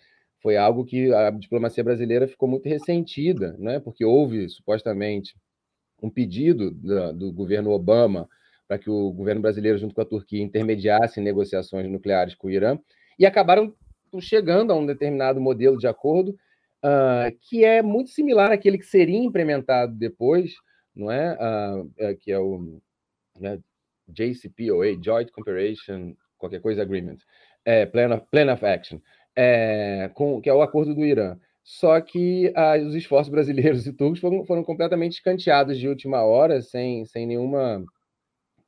foi 0.42 0.56
algo 0.56 0.84
que 0.84 1.12
a 1.12 1.30
diplomacia 1.30 1.82
brasileira 1.82 2.28
ficou 2.28 2.48
muito 2.48 2.68
ressentida, 2.68 3.56
né? 3.58 3.80
porque 3.80 4.04
houve, 4.04 4.48
supostamente, 4.48 5.34
um 6.02 6.10
pedido 6.10 6.70
do, 6.70 7.12
do 7.12 7.32
governo 7.32 7.70
Obama 7.70 8.28
para 8.68 8.78
que 8.78 8.90
o 8.90 9.10
governo 9.12 9.40
brasileiro, 9.40 9.78
junto 9.78 9.94
com 9.94 10.02
a 10.02 10.04
Turquia, 10.04 10.42
intermediasse 10.42 11.20
negociações 11.20 11.90
nucleares 11.90 12.34
com 12.34 12.48
o 12.48 12.50
Irã, 12.50 12.78
e 13.18 13.24
acabaram 13.24 13.74
chegando 14.20 14.72
a 14.72 14.76
um 14.76 14.86
determinado 14.86 15.40
modelo 15.40 15.78
de 15.78 15.86
acordo 15.86 16.38
uh, 16.84 17.36
que 17.40 17.64
é 17.64 17.82
muito 17.82 18.10
similar 18.10 18.52
àquele 18.52 18.78
que 18.78 18.86
seria 18.86 19.18
implementado 19.18 19.94
depois, 19.94 20.54
não 20.94 21.10
é? 21.10 21.34
Uh, 21.34 22.16
que 22.18 22.30
é 22.30 22.38
o 22.38 22.80
né, 23.38 23.58
JCPOA, 24.08 25.02
Joint 25.02 25.30
Cooperation, 25.30 26.14
qualquer 26.36 26.60
coisa 26.60 26.82
Agreement, 26.82 27.18
é, 27.64 27.86
Plan, 27.86 28.14
of, 28.14 28.26
Plan 28.30 28.52
of 28.52 28.64
Action, 28.64 29.00
é, 29.36 30.10
com, 30.14 30.40
que 30.40 30.48
é 30.48 30.54
o 30.54 30.62
acordo 30.62 30.94
do 30.94 31.04
Irã. 31.04 31.36
Só 31.62 32.00
que 32.00 32.50
ah, 32.56 32.78
os 32.78 32.94
esforços 32.94 33.30
brasileiros 33.30 33.86
e 33.86 33.92
turcos 33.92 34.20
foram, 34.20 34.44
foram 34.46 34.64
completamente 34.64 35.12
escanteados 35.12 35.78
de 35.78 35.86
última 35.86 36.22
hora, 36.22 36.62
sem, 36.62 37.04
sem 37.04 37.26
nenhuma 37.26 37.84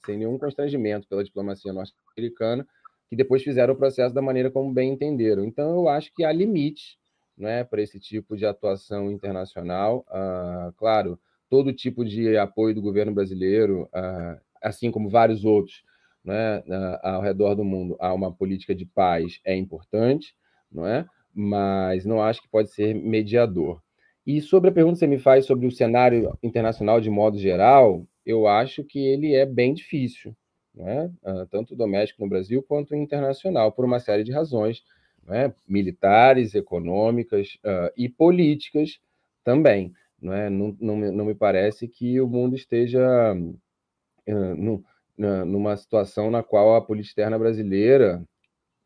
sem 0.04 0.18
nenhum 0.18 0.38
constrangimento 0.38 1.06
pela 1.08 1.24
diplomacia 1.24 1.72
norte-americana, 1.72 2.66
que 3.08 3.16
depois 3.16 3.42
fizeram 3.42 3.74
o 3.74 3.76
processo 3.76 4.14
da 4.14 4.22
maneira 4.22 4.50
como 4.50 4.72
bem 4.72 4.92
entenderam. 4.92 5.44
Então, 5.44 5.70
eu 5.74 5.88
acho 5.88 6.12
que 6.14 6.24
há 6.24 6.32
limite 6.32 6.98
né, 7.36 7.64
para 7.64 7.82
esse 7.82 7.98
tipo 7.98 8.36
de 8.36 8.46
atuação 8.46 9.10
internacional. 9.10 10.04
Uh, 10.08 10.72
claro, 10.76 11.18
todo 11.48 11.72
tipo 11.72 12.04
de 12.04 12.36
apoio 12.36 12.74
do 12.74 12.82
governo 12.82 13.12
brasileiro, 13.12 13.88
uh, 13.94 14.40
assim 14.62 14.90
como 14.90 15.08
vários 15.08 15.44
outros 15.44 15.82
né, 16.24 16.60
uh, 16.60 16.98
ao 17.02 17.22
redor 17.22 17.54
do 17.54 17.64
mundo, 17.64 17.96
há 17.98 18.12
uma 18.12 18.32
política 18.32 18.74
de 18.74 18.84
paz 18.84 19.40
é 19.44 19.56
importante, 19.56 20.34
não 20.70 20.86
é? 20.86 21.06
mas 21.34 22.04
não 22.04 22.22
acho 22.22 22.42
que 22.42 22.48
pode 22.48 22.70
ser 22.70 22.94
mediador. 22.94 23.80
E 24.26 24.40
sobre 24.40 24.70
a 24.70 24.72
pergunta 24.72 24.94
que 24.94 25.00
você 25.00 25.06
me 25.06 25.18
faz 25.18 25.46
sobre 25.46 25.66
o 25.66 25.70
cenário 25.70 26.36
internacional 26.42 27.00
de 27.00 27.10
modo 27.10 27.38
geral, 27.38 28.06
eu 28.24 28.46
acho 28.46 28.84
que 28.84 28.98
ele 28.98 29.34
é 29.34 29.46
bem 29.46 29.74
difícil, 29.74 30.36
né? 30.74 31.10
tanto 31.50 31.74
doméstico 31.74 32.22
no 32.22 32.28
Brasil 32.28 32.62
quanto 32.62 32.94
internacional, 32.94 33.72
por 33.72 33.84
uma 33.84 33.98
série 33.98 34.24
de 34.24 34.32
razões, 34.32 34.84
né? 35.26 35.52
militares, 35.68 36.54
econômicas 36.54 37.58
uh, 37.64 37.92
e 37.96 38.08
políticas 38.08 39.00
também. 39.44 39.92
Não, 40.20 40.32
é? 40.32 40.50
não, 40.50 40.76
não, 40.80 40.96
não, 40.96 41.24
me 41.24 41.34
parece 41.34 41.88
que 41.88 42.20
o 42.20 42.28
mundo 42.28 42.54
esteja 42.54 43.34
uh, 43.34 44.54
no, 44.56 44.84
numa 45.16 45.76
situação 45.76 46.30
na 46.30 46.42
qual 46.42 46.74
a 46.74 46.80
política 46.80 47.10
externa 47.12 47.38
brasileira 47.38 48.22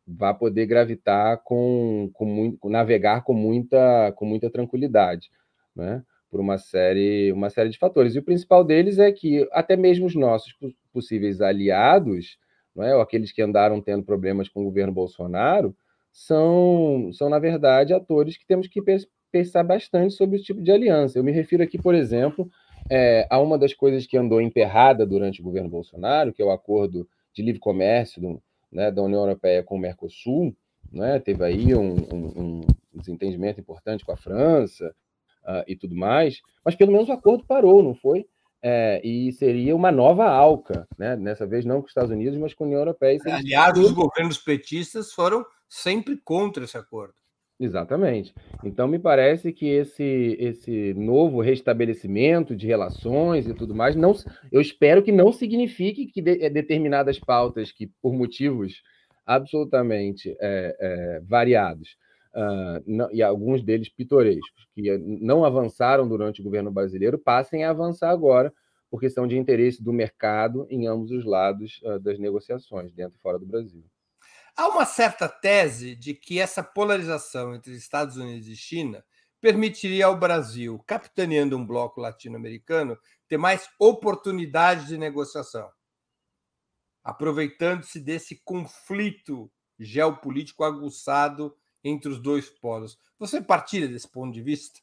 vai 0.07 0.35
poder 0.37 0.67
gravitar 0.67 1.39
com, 1.43 2.11
com 2.13 2.25
muito, 2.25 2.69
navegar 2.69 3.23
com 3.25 3.33
muita, 3.33 4.13
com 4.13 4.27
muita 4.27 4.51
tranquilidade. 4.51 5.31
Né? 5.75 6.03
Por 6.35 6.41
uma 6.41 6.59
série, 6.59 7.31
uma 7.31 7.49
série 7.49 7.71
de 7.71 7.79
fatores. 7.79 8.17
E 8.17 8.19
o 8.19 8.23
principal 8.25 8.65
deles 8.65 8.99
é 8.99 9.13
que 9.13 9.49
até 9.53 9.77
mesmo 9.77 10.07
os 10.07 10.17
nossos 10.17 10.53
possíveis 10.93 11.41
aliados, 11.41 12.39
não 12.75 12.83
é, 12.83 12.93
ou 12.93 13.01
aqueles 13.01 13.31
que 13.31 13.41
andaram 13.41 13.81
tendo 13.81 14.03
problemas 14.03 14.49
com 14.49 14.63
o 14.63 14.65
governo 14.65 14.93
Bolsonaro, 14.93 15.77
são, 16.13 17.09
são 17.13 17.29
na 17.29 17.39
verdade, 17.39 17.95
atores 17.95 18.37
que 18.37 18.45
temos 18.45 18.67
que 18.67 18.83
pensar 19.31 19.63
bastante 19.63 20.15
sobre 20.15 20.37
o 20.37 20.43
tipo 20.43 20.61
de 20.61 20.73
aliança. 20.73 21.17
Eu 21.17 21.23
me 21.23 21.31
refiro 21.31 21.63
aqui, 21.63 21.81
por 21.81 21.95
exemplo, 21.95 22.51
é, 22.91 23.29
a 23.31 23.41
uma 23.41 23.57
das 23.57 23.73
coisas 23.73 24.05
que 24.05 24.17
andou 24.17 24.41
emperrada 24.41 25.07
durante 25.07 25.41
o 25.41 25.45
governo 25.45 25.71
Bolsonaro, 25.71 26.33
que 26.33 26.43
é 26.43 26.45
o 26.45 26.51
acordo 26.51 27.09
de 27.33 27.45
livre 27.45 27.61
comércio 27.61 28.21
do, 28.21 28.43
né, 28.73 28.91
da 28.91 29.03
União 29.03 29.21
Europeia 29.21 29.63
com 29.63 29.77
o 29.77 29.79
Mercosul, 29.79 30.53
né, 30.93 31.21
teve 31.21 31.45
aí 31.45 31.77
um, 31.77 31.95
um, 31.95 32.33
um 32.37 32.61
desentendimento 32.93 33.61
importante 33.61 34.05
com 34.05 34.11
a 34.11 34.17
França, 34.17 34.93
uh, 35.47 35.65
e 35.67 35.77
tudo 35.77 35.95
mais, 35.95 36.41
mas 36.65 36.75
pelo 36.75 36.93
menos 36.93 37.09
o 37.09 37.13
acordo 37.13 37.45
parou, 37.47 37.83
não 37.83 37.95
foi? 37.95 38.27
É, 38.67 38.99
e 39.05 39.31
seria 39.33 39.77
uma 39.77 39.93
nova 39.93 40.25
ALCA, 40.25 40.89
né? 40.99 41.17
dessa 41.19 41.47
vez 41.47 41.67
não 41.67 41.81
com 41.81 41.85
os 41.85 41.91
Estados 41.91 42.11
Unidos, 42.11 42.39
mas 42.39 42.55
com 42.55 42.65
a 42.65 42.67
União 42.67 42.81
Europeia. 42.81 43.19
Aliás, 43.27 43.77
os 43.79 43.93
governos 43.93 44.39
petistas 44.39 45.13
foram 45.13 45.45
sempre 45.69 46.17
contra 46.17 46.65
esse 46.65 46.79
acordo. 46.79 47.13
Exatamente. 47.61 48.35
Então, 48.65 48.89
me 48.89 48.99
parece 48.99 49.53
que 49.53 49.67
esse, 49.67 50.37
esse 50.41 50.93
novo 50.95 51.41
restabelecimento 51.41 52.57
de 52.57 52.67
relações 52.67 53.47
e 53.47 53.55
tudo 53.55 53.75
mais, 53.75 53.95
não, 53.95 54.15
eu 54.51 54.61
espero 54.61 55.03
que 55.03 55.13
não 55.13 55.33
signifique 55.33 56.07
que 56.07 56.21
de, 56.21 56.49
determinadas 56.51 57.19
pautas 57.19 57.71
que, 57.71 57.87
por 58.03 58.13
motivos 58.13 58.83
absolutamente 59.25 60.37
é, 60.41 60.77
é, 60.81 61.21
variados, 61.21 61.97
uh, 62.35 62.83
não, 62.87 63.11
e 63.13 63.23
alguns 63.23 63.63
deles 63.63 63.89
pitorescos, 63.89 64.67
que 64.75 64.97
não 64.99 65.45
avançaram 65.45 66.07
durante 66.09 66.41
o 66.41 66.45
governo 66.45 66.71
brasileiro, 66.71 67.19
passem 67.19 67.65
a 67.65 67.71
avançar 67.71 68.11
agora, 68.11 68.53
por 68.91 69.01
questão 69.01 69.27
de 69.27 69.37
interesse 69.37 69.83
do 69.83 69.93
mercado 69.93 70.67
em 70.71 70.87
ambos 70.87 71.11
os 71.11 71.25
lados 71.25 71.81
uh, 71.83 71.99
das 71.99 72.19
negociações, 72.19 72.93
dentro 72.93 73.19
e 73.19 73.21
fora 73.21 73.39
do 73.39 73.47
Brasil. 73.47 73.85
Há 74.57 74.69
uma 74.69 74.85
certa 74.85 75.29
tese 75.29 75.97
de 75.97 76.15
que 76.15 76.39
essa 76.39 76.63
polarização 76.63 77.55
entre 77.55 77.75
Estados 77.75 78.17
Unidos 78.17 78.47
e 78.47 78.55
China 78.55 79.05
permitiria 79.41 80.07
ao 80.07 80.17
Brasil, 80.17 80.83
capitaneando 80.87 81.57
um 81.57 81.67
bloco 81.67 82.01
latino-americano, 82.01 82.97
ter 83.29 83.37
mais 83.37 83.69
oportunidades 83.81 84.87
de 84.87 84.97
negociação, 84.97 85.69
aproveitando-se 87.03 88.01
desse 88.01 88.41
conflito 88.45 89.51
geopolítico 89.79 90.63
aguçado 90.63 91.55
entre 91.85 92.11
os 92.11 92.19
dois 92.19 92.49
polos. 92.49 92.99
Você 93.19 93.41
partilha 93.41 93.87
desse 93.87 94.11
ponto 94.11 94.33
de 94.33 94.41
vista? 94.41 94.81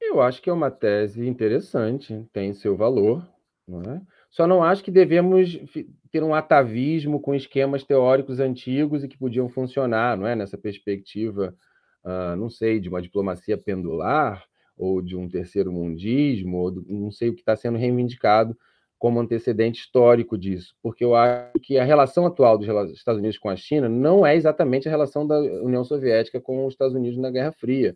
Eu 0.00 0.22
acho 0.22 0.40
que 0.40 0.48
é 0.48 0.52
uma 0.52 0.70
tese 0.70 1.26
interessante, 1.26 2.26
tem 2.32 2.54
seu 2.54 2.76
valor. 2.76 3.26
Não 3.66 3.80
é? 3.80 4.02
Só 4.30 4.46
não 4.46 4.62
acho 4.62 4.84
que 4.84 4.90
devemos 4.90 5.58
ter 6.10 6.22
um 6.22 6.34
atavismo 6.34 7.18
com 7.20 7.34
esquemas 7.34 7.82
teóricos 7.82 8.38
antigos 8.38 9.02
e 9.02 9.08
que 9.08 9.16
podiam 9.16 9.48
funcionar, 9.48 10.16
não 10.16 10.26
é? 10.26 10.36
Nessa 10.36 10.58
perspectiva, 10.58 11.56
uh, 12.04 12.36
não 12.36 12.50
sei, 12.50 12.78
de 12.78 12.88
uma 12.88 13.00
diplomacia 13.00 13.56
pendular 13.56 14.44
ou 14.76 15.00
de 15.00 15.16
um 15.16 15.28
terceiro 15.28 15.72
mundismo, 15.72 16.58
ou 16.58 16.70
do, 16.70 16.84
não 16.88 17.10
sei 17.10 17.30
o 17.30 17.34
que 17.34 17.40
está 17.40 17.56
sendo 17.56 17.78
reivindicado 17.78 18.56
como 19.04 19.20
antecedente 19.20 19.82
histórico 19.82 20.38
disso, 20.38 20.74
porque 20.82 21.04
eu 21.04 21.14
acho 21.14 21.60
que 21.60 21.76
a 21.76 21.84
relação 21.84 22.24
atual 22.24 22.56
dos 22.56 22.66
Estados 22.90 23.18
Unidos 23.18 23.36
com 23.36 23.50
a 23.50 23.54
China 23.54 23.86
não 23.86 24.24
é 24.24 24.34
exatamente 24.34 24.88
a 24.88 24.90
relação 24.90 25.26
da 25.26 25.38
União 25.38 25.84
Soviética 25.84 26.40
com 26.40 26.64
os 26.64 26.72
Estados 26.72 26.94
Unidos 26.94 27.18
na 27.18 27.30
Guerra 27.30 27.52
Fria, 27.52 27.94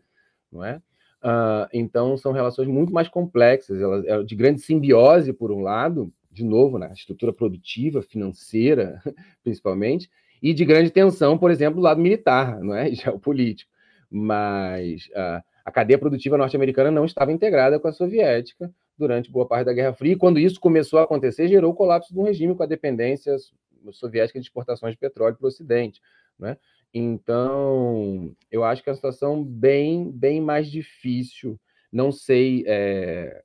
não 0.53 0.63
é? 0.63 0.83
Uh, 1.25 1.67
então, 1.73 2.15
são 2.19 2.31
relações 2.31 2.69
muito 2.69 2.93
mais 2.93 3.09
complexas, 3.09 3.81
elas, 3.81 4.05
é 4.05 4.23
de 4.23 4.37
grande 4.37 4.61
simbiose, 4.61 5.33
por 5.33 5.51
um 5.51 5.63
lado, 5.63 6.13
de 6.31 6.45
novo, 6.45 6.77
na 6.77 6.93
estrutura 6.93 7.33
produtiva, 7.33 8.03
financeira, 8.03 9.01
principalmente, 9.43 10.11
e 10.43 10.53
de 10.53 10.63
grande 10.67 10.91
tensão, 10.91 11.39
por 11.39 11.51
exemplo, 11.51 11.77
do 11.77 11.85
lado 11.85 12.03
militar, 12.03 12.61
não 12.61 12.75
é? 12.75 12.91
geopolítico. 12.93 13.73
Mas 14.11 15.07
uh, 15.07 15.43
a 15.65 15.71
cadeia 15.71 15.99
produtiva 15.99 16.37
norte-americana 16.37 16.91
não 16.91 17.07
estava 17.07 17.33
integrada 17.33 17.81
com 17.81 17.89
a 17.89 17.93
soviética 17.95 18.71
durante 18.99 19.31
boa 19.31 19.47
parte 19.47 19.67
da 19.67 19.73
Guerra 19.73 19.93
Fria, 19.93 20.13
e 20.13 20.17
quando 20.17 20.39
isso 20.39 20.59
começou 20.59 20.99
a 20.99 21.05
acontecer, 21.05 21.49
gerou 21.49 21.73
o 21.73 21.75
colapso 21.75 22.13
do 22.13 22.23
regime 22.23 22.55
com 22.55 22.63
a 22.63 22.67
dependência 22.67 23.37
soviética 23.93 24.39
de 24.39 24.47
exportações 24.47 24.93
de 24.93 24.99
petróleo 24.99 25.37
para 25.37 25.45
o 25.45 25.49
Ocidente. 25.49 26.01
Né? 26.39 26.57
Então, 26.93 28.35
eu 28.51 28.65
acho 28.65 28.83
que 28.83 28.89
é 28.89 28.93
uma 28.93 28.97
situação 28.97 29.45
bem, 29.45 30.11
bem 30.11 30.41
mais 30.41 30.71
difícil. 30.71 31.59
Não 31.93 32.11
sei 32.11 32.65
é, 32.67 33.43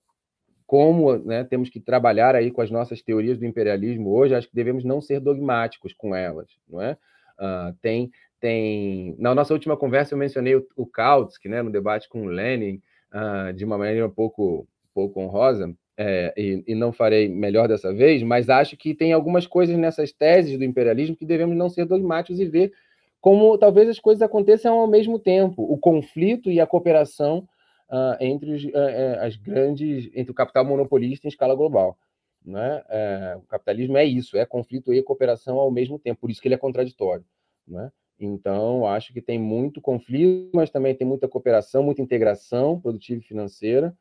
como 0.65 1.17
né, 1.17 1.43
temos 1.43 1.69
que 1.69 1.79
trabalhar 1.79 2.35
aí 2.35 2.49
com 2.51 2.61
as 2.61 2.71
nossas 2.71 3.01
teorias 3.01 3.37
do 3.37 3.45
imperialismo 3.45 4.09
hoje. 4.09 4.35
Acho 4.35 4.49
que 4.49 4.55
devemos 4.55 4.83
não 4.83 5.01
ser 5.01 5.19
dogmáticos 5.19 5.93
com 5.93 6.15
elas, 6.15 6.47
não 6.67 6.81
é? 6.81 6.97
Uh, 7.39 7.73
tem, 7.81 8.11
tem. 8.39 9.15
Na 9.17 9.33
nossa 9.35 9.53
última 9.53 9.75
conversa 9.75 10.13
eu 10.13 10.17
mencionei 10.17 10.55
o, 10.55 10.65
o 10.75 10.85
Kautsky, 10.85 11.49
né, 11.49 11.61
no 11.61 11.71
debate 11.71 12.07
com 12.07 12.23
o 12.23 12.27
Lenin, 12.27 12.81
uh, 13.13 13.53
de 13.53 13.65
uma 13.65 13.77
maneira 13.77 14.05
um 14.05 14.09
pouco, 14.09 14.67
pouco 14.93 15.19
honrosa. 15.19 15.73
É, 15.95 16.33
e, 16.35 16.63
e, 16.67 16.73
não 16.73 16.91
farei 16.91 17.29
melhor 17.29 17.67
dessa 17.67 17.93
vez, 17.93 18.23
mas 18.23 18.49
acho 18.49 18.75
que 18.75 18.95
tem 18.95 19.13
algumas 19.13 19.45
coisas 19.45 19.77
nessas 19.77 20.11
teses 20.11 20.57
do 20.57 20.63
imperialismo 20.63 21.15
que 21.15 21.25
devemos 21.25 21.55
não 21.55 21.69
ser 21.69 21.85
dogmáticos 21.85 22.39
e 22.39 22.45
ver 22.45 22.73
como 23.21 23.57
talvez 23.57 23.87
as 23.87 23.99
coisas 23.99 24.21
aconteçam 24.21 24.79
ao 24.79 24.87
mesmo 24.87 25.17
tempo, 25.17 25.63
o 25.63 25.77
conflito 25.77 26.51
e 26.51 26.59
a 26.59 26.67
cooperação 26.67 27.47
uh, 27.89 28.17
entre 28.19 28.51
os, 28.51 28.65
uh, 28.65 29.19
as 29.21 29.37
grandes, 29.37 30.09
entre 30.13 30.31
o 30.31 30.35
capital 30.35 30.65
monopolista 30.65 31.25
em 31.25 31.29
escala 31.29 31.55
global. 31.55 31.97
Né? 32.43 32.83
Uh, 32.89 33.37
o 33.37 33.43
capitalismo 33.43 33.95
é 33.95 34.03
isso, 34.03 34.35
é 34.35 34.45
conflito 34.45 34.93
e 34.93 35.01
cooperação 35.01 35.57
ao 35.57 35.71
mesmo 35.71 35.97
tempo, 35.97 36.21
por 36.21 36.31
isso 36.31 36.41
que 36.41 36.49
ele 36.49 36.55
é 36.55 36.57
contraditório. 36.57 37.23
Né? 37.65 37.89
Então, 38.19 38.85
acho 38.85 39.13
que 39.13 39.21
tem 39.21 39.39
muito 39.39 39.79
conflito, 39.79 40.51
mas 40.53 40.69
também 40.69 40.93
tem 40.93 41.07
muita 41.07 41.27
cooperação, 41.27 41.81
muita 41.81 42.01
integração 42.01 42.79
produtiva 42.79 43.21
e 43.21 43.23
financeira, 43.23 43.95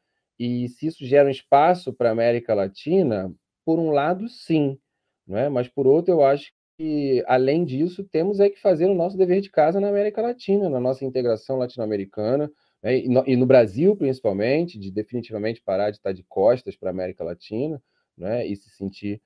e 0.45 0.69
se 0.69 0.87
isso 0.87 1.05
gera 1.05 1.29
um 1.29 1.31
espaço 1.31 1.93
para 1.93 2.09
a 2.09 2.13
América 2.13 2.55
Latina, 2.55 3.33
por 3.65 3.79
um 3.79 3.91
lado, 3.91 4.29
sim, 4.29 4.79
não 5.27 5.39
é? 5.39 5.49
mas 5.49 5.69
por 5.69 5.87
outro, 5.87 6.13
eu 6.13 6.25
acho 6.25 6.53
e, 6.85 7.23
além 7.29 7.65
disso, 7.65 8.03
temos 8.03 8.41
é 8.41 8.51
que 8.51 8.61
fazer 8.61 8.87
o 8.87 8.95
nosso 8.95 9.17
dever 9.17 9.41
de 9.41 9.51
casa 9.51 9.81
na 9.81 9.89
América 9.89 10.21
Latina, 10.21 10.69
na 10.69 10.81
nossa 10.81 11.05
integração 11.05 11.57
latino-americana, 11.57 12.51
né? 12.83 12.99
e, 12.99 13.09
no, 13.09 13.23
e, 13.25 13.37
no, 13.37 13.47
Brasil, 13.47 13.95
principalmente, 13.95 14.79
de 14.79 14.91
definitivamente 14.91 15.63
parar 15.63 15.91
de 15.91 15.99
estar 15.99 16.13
de 16.13 16.25
costas 16.25 16.75
para 16.75 16.91
a 16.91 16.93
América 16.93 17.23
Latina 17.23 17.81
né? 18.19 18.45
e 18.45 18.57
se 18.57 18.69
sentir 18.71 19.23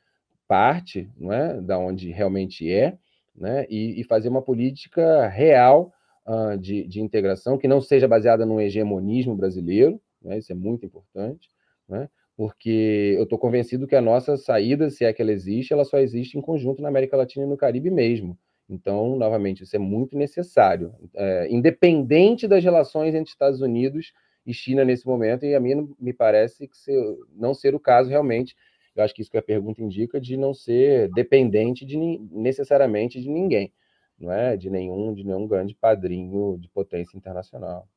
parte 0.46 1.08
não 1.16 1.32
é? 1.32 1.58
da 1.60 1.78
onde 1.78 2.10
realmente 2.10 2.70
é, 2.70 2.98
né? 3.34 3.64
e, 3.70 4.00
e 4.00 4.04
fazer 4.04 4.28
uma 4.28 4.42
política 4.42 5.26
real 5.26 5.92
uh, 6.26 6.58
de, 6.58 6.86
de, 6.86 7.00
integração 7.00 7.56
que 7.56 7.66
não 7.66 7.80
seja 7.80 8.06
baseada 8.06 8.44
no 8.44 8.60
hegemonismo 8.60 9.34
brasileiro, 9.34 9.98
né? 10.22 10.38
isso 10.38 10.52
é 10.52 10.54
muito 10.54 10.84
importante, 10.84 11.48
né? 11.88 12.08
porque 12.36 13.14
eu 13.16 13.24
estou 13.24 13.38
convencido 13.38 13.86
que 13.86 13.96
a 13.96 14.00
nossa 14.00 14.36
saída, 14.36 14.90
se 14.90 15.04
é 15.04 15.12
que 15.12 15.22
ela 15.22 15.32
existe, 15.32 15.72
ela 15.72 15.84
só 15.84 15.98
existe 15.98 16.36
em 16.36 16.40
conjunto 16.40 16.82
na 16.82 16.88
América 16.88 17.16
Latina 17.16 17.46
e 17.46 17.48
no 17.48 17.56
Caribe 17.56 17.90
mesmo. 17.90 18.38
Então, 18.68 19.16
novamente, 19.16 19.62
isso 19.62 19.74
é 19.76 19.78
muito 19.78 20.18
necessário, 20.18 20.92
é, 21.14 21.46
independente 21.48 22.48
das 22.48 22.62
relações 22.62 23.14
entre 23.14 23.30
Estados 23.30 23.60
Unidos 23.60 24.12
e 24.44 24.52
China 24.52 24.84
nesse 24.84 25.06
momento, 25.06 25.46
e 25.46 25.54
a 25.54 25.60
mim 25.60 25.94
me 25.98 26.12
parece 26.12 26.68
que 26.68 26.76
ser, 26.76 27.00
não 27.34 27.54
ser 27.54 27.74
o 27.74 27.80
caso 27.80 28.10
realmente. 28.10 28.56
Eu 28.94 29.04
acho 29.04 29.14
que 29.14 29.22
isso 29.22 29.30
que 29.30 29.38
a 29.38 29.42
pergunta 29.42 29.82
indica 29.82 30.20
de 30.20 30.36
não 30.36 30.52
ser 30.52 31.08
dependente 31.12 31.84
de 31.84 31.96
necessariamente 32.30 33.20
de 33.20 33.28
ninguém, 33.28 33.72
não 34.18 34.32
é 34.32 34.56
de 34.56 34.70
nenhum 34.70 35.14
de 35.14 35.22
nenhum 35.22 35.46
grande 35.46 35.74
padrinho 35.74 36.58
de 36.58 36.68
potência 36.68 37.16
internacional. 37.16 37.88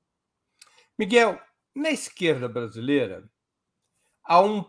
Miguel, 0.98 1.40
na 1.80 1.92
esquerda 1.92 2.48
brasileira, 2.48 3.30
há 4.24 4.42
um, 4.42 4.66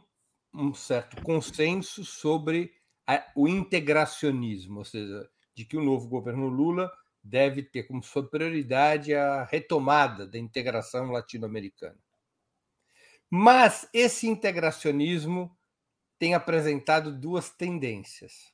um 0.54 0.72
certo 0.72 1.20
consenso 1.22 2.04
sobre 2.04 2.72
a, 3.06 3.26
o 3.34 3.48
integracionismo, 3.48 4.78
ou 4.78 4.84
seja, 4.84 5.28
de 5.52 5.64
que 5.64 5.76
o 5.76 5.82
novo 5.82 6.08
governo 6.08 6.48
Lula 6.48 6.90
deve 7.22 7.62
ter 7.62 7.82
como 7.82 8.02
sua 8.02 8.26
prioridade 8.26 9.12
a 9.12 9.44
retomada 9.44 10.26
da 10.26 10.38
integração 10.38 11.10
latino-americana. 11.10 11.98
Mas 13.28 13.88
esse 13.92 14.26
integracionismo 14.26 15.54
tem 16.18 16.34
apresentado 16.34 17.12
duas 17.12 17.50
tendências. 17.50 18.52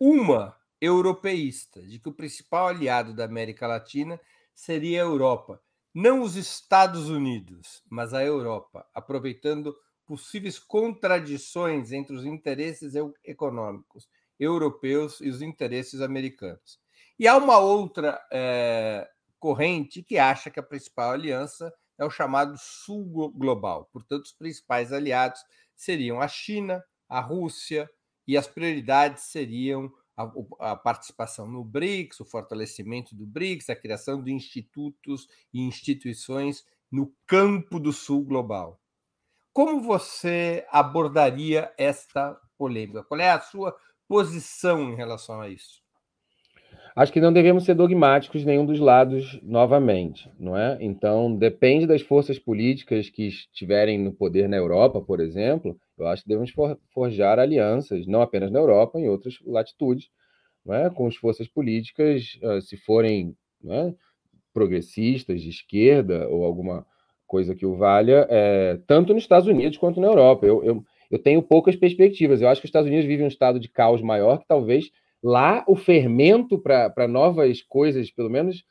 Uma 0.00 0.56
europeísta, 0.80 1.82
de 1.82 1.98
que 1.98 2.08
o 2.08 2.14
principal 2.14 2.68
aliado 2.68 3.14
da 3.14 3.24
América 3.24 3.66
Latina 3.66 4.20
seria 4.54 5.02
a 5.02 5.06
Europa, 5.06 5.62
não 5.94 6.22
os 6.22 6.36
Estados 6.36 7.08
Unidos, 7.08 7.82
mas 7.90 8.14
a 8.14 8.22
Europa, 8.24 8.86
aproveitando 8.94 9.74
possíveis 10.06 10.58
contradições 10.58 11.92
entre 11.92 12.14
os 12.14 12.24
interesses 12.24 12.94
econômicos 13.24 14.08
europeus 14.38 15.20
e 15.20 15.28
os 15.28 15.42
interesses 15.42 16.00
americanos. 16.00 16.80
E 17.18 17.26
há 17.26 17.36
uma 17.36 17.58
outra 17.58 18.20
é, 18.32 19.08
corrente 19.38 20.02
que 20.02 20.18
acha 20.18 20.50
que 20.50 20.60
a 20.60 20.62
principal 20.62 21.10
aliança 21.10 21.72
é 21.98 22.04
o 22.04 22.10
chamado 22.10 22.56
Sul 22.56 23.32
Global. 23.32 23.88
Portanto, 23.92 24.24
os 24.24 24.32
principais 24.32 24.92
aliados 24.92 25.40
seriam 25.74 26.20
a 26.20 26.28
China, 26.28 26.82
a 27.08 27.20
Rússia, 27.20 27.90
e 28.26 28.36
as 28.36 28.46
prioridades 28.46 29.24
seriam 29.24 29.90
a, 30.18 30.72
a, 30.72 30.76
participação 30.76 31.46
no 31.46 31.62
BRICS, 31.62 32.18
o 32.20 32.24
fortalecimento 32.24 33.14
do 33.14 33.24
BRICS, 33.24 33.70
a 33.70 33.76
criação 33.76 34.20
de 34.20 34.32
institutos 34.32 35.28
e 35.54 35.60
instituições 35.60 36.66
no 36.90 37.14
campo 37.24 37.78
do 37.78 37.92
Sul 37.92 38.24
Global. 38.24 38.80
Como 39.52 39.80
você 39.80 40.66
abordaria 40.70 41.72
esta 41.78 42.34
polêmica? 42.56 43.04
Qual 43.04 43.20
é 43.20 43.30
a 43.30 43.40
sua 43.40 43.76
posição 44.08 44.90
em 44.90 44.96
relação 44.96 45.40
a 45.40 45.48
isso? 45.48 45.82
Acho 46.98 47.12
que 47.12 47.20
não 47.20 47.32
devemos 47.32 47.64
ser 47.64 47.76
dogmáticos 47.76 48.44
nenhum 48.44 48.66
dos 48.66 48.80
lados 48.80 49.40
novamente, 49.40 50.28
não 50.36 50.56
é? 50.56 50.76
Então, 50.80 51.32
depende 51.32 51.86
das 51.86 52.02
forças 52.02 52.40
políticas 52.40 53.08
que 53.08 53.28
estiverem 53.28 53.96
no 53.96 54.12
poder 54.12 54.48
na 54.48 54.56
Europa, 54.56 55.00
por 55.00 55.20
exemplo, 55.20 55.78
eu 55.96 56.08
acho 56.08 56.24
que 56.24 56.28
devemos 56.28 56.52
forjar 56.92 57.38
alianças, 57.38 58.04
não 58.04 58.20
apenas 58.20 58.50
na 58.50 58.58
Europa, 58.58 58.98
em 58.98 59.08
outras 59.08 59.38
latitudes, 59.46 60.08
não 60.66 60.74
é? 60.74 60.90
com 60.90 61.06
as 61.06 61.14
forças 61.14 61.46
políticas, 61.46 62.36
ah, 62.42 62.60
se 62.60 62.76
forem 62.76 63.36
é? 63.64 63.94
progressistas, 64.52 65.40
de 65.40 65.50
esquerda 65.50 66.28
ou 66.28 66.42
alguma 66.42 66.84
coisa 67.28 67.54
que 67.54 67.64
o 67.64 67.76
valha, 67.76 68.26
é, 68.28 68.76
tanto 68.88 69.14
nos 69.14 69.22
Estados 69.22 69.46
Unidos 69.46 69.78
quanto 69.78 70.00
na 70.00 70.08
Europa. 70.08 70.44
Eu, 70.44 70.64
eu, 70.64 70.84
eu 71.12 71.18
tenho 71.20 71.40
poucas 71.44 71.76
perspectivas. 71.76 72.42
Eu 72.42 72.48
acho 72.48 72.60
que 72.60 72.64
os 72.64 72.70
Estados 72.70 72.88
Unidos 72.88 73.06
vivem 73.06 73.24
um 73.24 73.28
estado 73.28 73.60
de 73.60 73.68
caos 73.68 74.02
maior, 74.02 74.38
que 74.38 74.48
talvez 74.48 74.90
lá 75.22 75.64
o 75.66 75.76
fermento 75.76 76.58
para 76.58 77.08
novas 77.08 77.62
coisas, 77.62 78.10
pelo 78.10 78.30
menos 78.30 78.64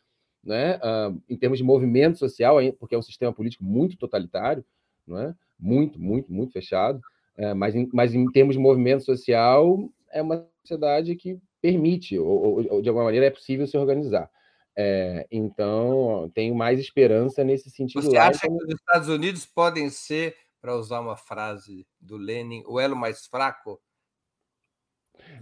né, 0.43 0.77
uh, 0.77 1.21
em 1.29 1.35
termos 1.35 1.57
de 1.57 1.63
movimento 1.63 2.17
social, 2.17 2.57
porque 2.79 2.95
é 2.95 2.97
um 2.97 3.01
sistema 3.01 3.33
político 3.33 3.63
muito 3.63 3.97
totalitário, 3.97 4.63
não 5.05 5.19
é? 5.19 5.35
muito, 5.59 5.99
muito, 5.99 6.31
muito 6.31 6.53
fechado, 6.53 7.01
é, 7.35 7.53
mas, 7.53 7.75
em, 7.75 7.89
mas 7.93 8.13
em 8.13 8.25
termos 8.31 8.55
de 8.55 8.61
movimento 8.61 9.03
social, 9.03 9.89
é 10.11 10.21
uma 10.21 10.47
sociedade 10.61 11.15
que 11.15 11.39
permite, 11.61 12.17
ou, 12.17 12.65
ou, 12.71 12.81
de 12.81 12.89
alguma 12.89 13.05
maneira 13.05 13.25
é 13.25 13.31
possível 13.31 13.67
se 13.67 13.77
organizar. 13.77 14.29
É, 14.75 15.25
então, 15.31 16.31
tenho 16.35 16.53
mais 16.53 16.79
esperança 16.79 17.43
nesse 17.43 17.69
sentido. 17.69 18.03
Você 18.03 18.15
lá, 18.15 18.27
acha 18.27 18.47
como... 18.47 18.59
que 18.59 18.65
os 18.65 18.79
Estados 18.79 19.09
Unidos 19.09 19.45
podem 19.45 19.89
ser, 19.89 20.35
para 20.61 20.75
usar 20.75 20.99
uma 20.99 21.17
frase 21.17 21.85
do 21.99 22.15
Lenin, 22.15 22.63
o 22.67 22.79
elo 22.79 22.95
mais 22.95 23.25
fraco? 23.25 23.79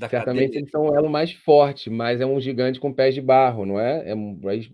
Certamente 0.09 0.47
cadeia? 0.47 0.59
eles 0.59 0.71
são 0.71 0.87
o 0.87 0.95
elo 0.95 1.09
mais 1.09 1.31
forte, 1.31 1.89
mas 1.89 2.21
é 2.21 2.25
um 2.25 2.39
gigante 2.39 2.79
com 2.79 2.93
pés 2.93 3.13
de 3.13 3.21
barro, 3.21 3.65
não 3.65 3.79
é? 3.79 4.11
é 4.11 4.15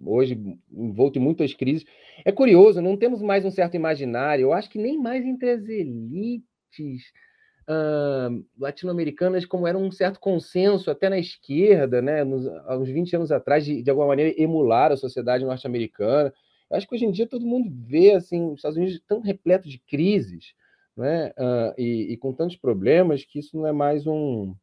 hoje, 0.05 0.37
envolto 0.71 1.19
em 1.19 1.21
muitas 1.21 1.53
crises. 1.53 1.85
É 2.25 2.31
curioso, 2.31 2.81
não 2.81 2.97
temos 2.97 3.21
mais 3.21 3.45
um 3.45 3.51
certo 3.51 3.75
imaginário, 3.75 4.43
eu 4.43 4.53
acho 4.53 4.69
que 4.69 4.79
nem 4.79 4.97
mais 4.97 5.25
entre 5.25 5.51
as 5.51 5.67
elites 5.67 7.03
uh, 7.69 8.45
latino-americanas, 8.59 9.45
como 9.45 9.67
era 9.67 9.77
um 9.77 9.91
certo 9.91 10.19
consenso 10.19 10.89
até 10.89 11.09
na 11.09 11.19
esquerda, 11.19 12.01
né, 12.01 12.23
nos, 12.23 12.47
há 12.47 12.77
uns 12.77 12.89
20 12.89 13.15
anos 13.15 13.31
atrás, 13.31 13.65
de, 13.65 13.81
de 13.81 13.89
alguma 13.89 14.07
maneira 14.07 14.33
emular 14.41 14.91
a 14.91 14.97
sociedade 14.97 15.45
norte-americana. 15.45 16.33
Eu 16.69 16.77
acho 16.77 16.87
que 16.87 16.95
hoje 16.95 17.05
em 17.05 17.11
dia 17.11 17.27
todo 17.27 17.45
mundo 17.45 17.69
vê 17.85 18.11
assim, 18.11 18.47
os 18.47 18.55
Estados 18.55 18.77
Unidos 18.77 19.01
tão 19.07 19.21
repleto 19.21 19.67
de 19.67 19.77
crises, 19.77 20.53
né? 20.95 21.31
Uh, 21.37 21.73
e, 21.77 22.13
e, 22.13 22.17
com 22.17 22.33
tantos 22.33 22.57
problemas 22.57 23.23
que 23.23 23.39
isso 23.39 23.57
não 23.57 23.65
é 23.65 23.71
mais 23.71 24.05
um, 24.05 24.53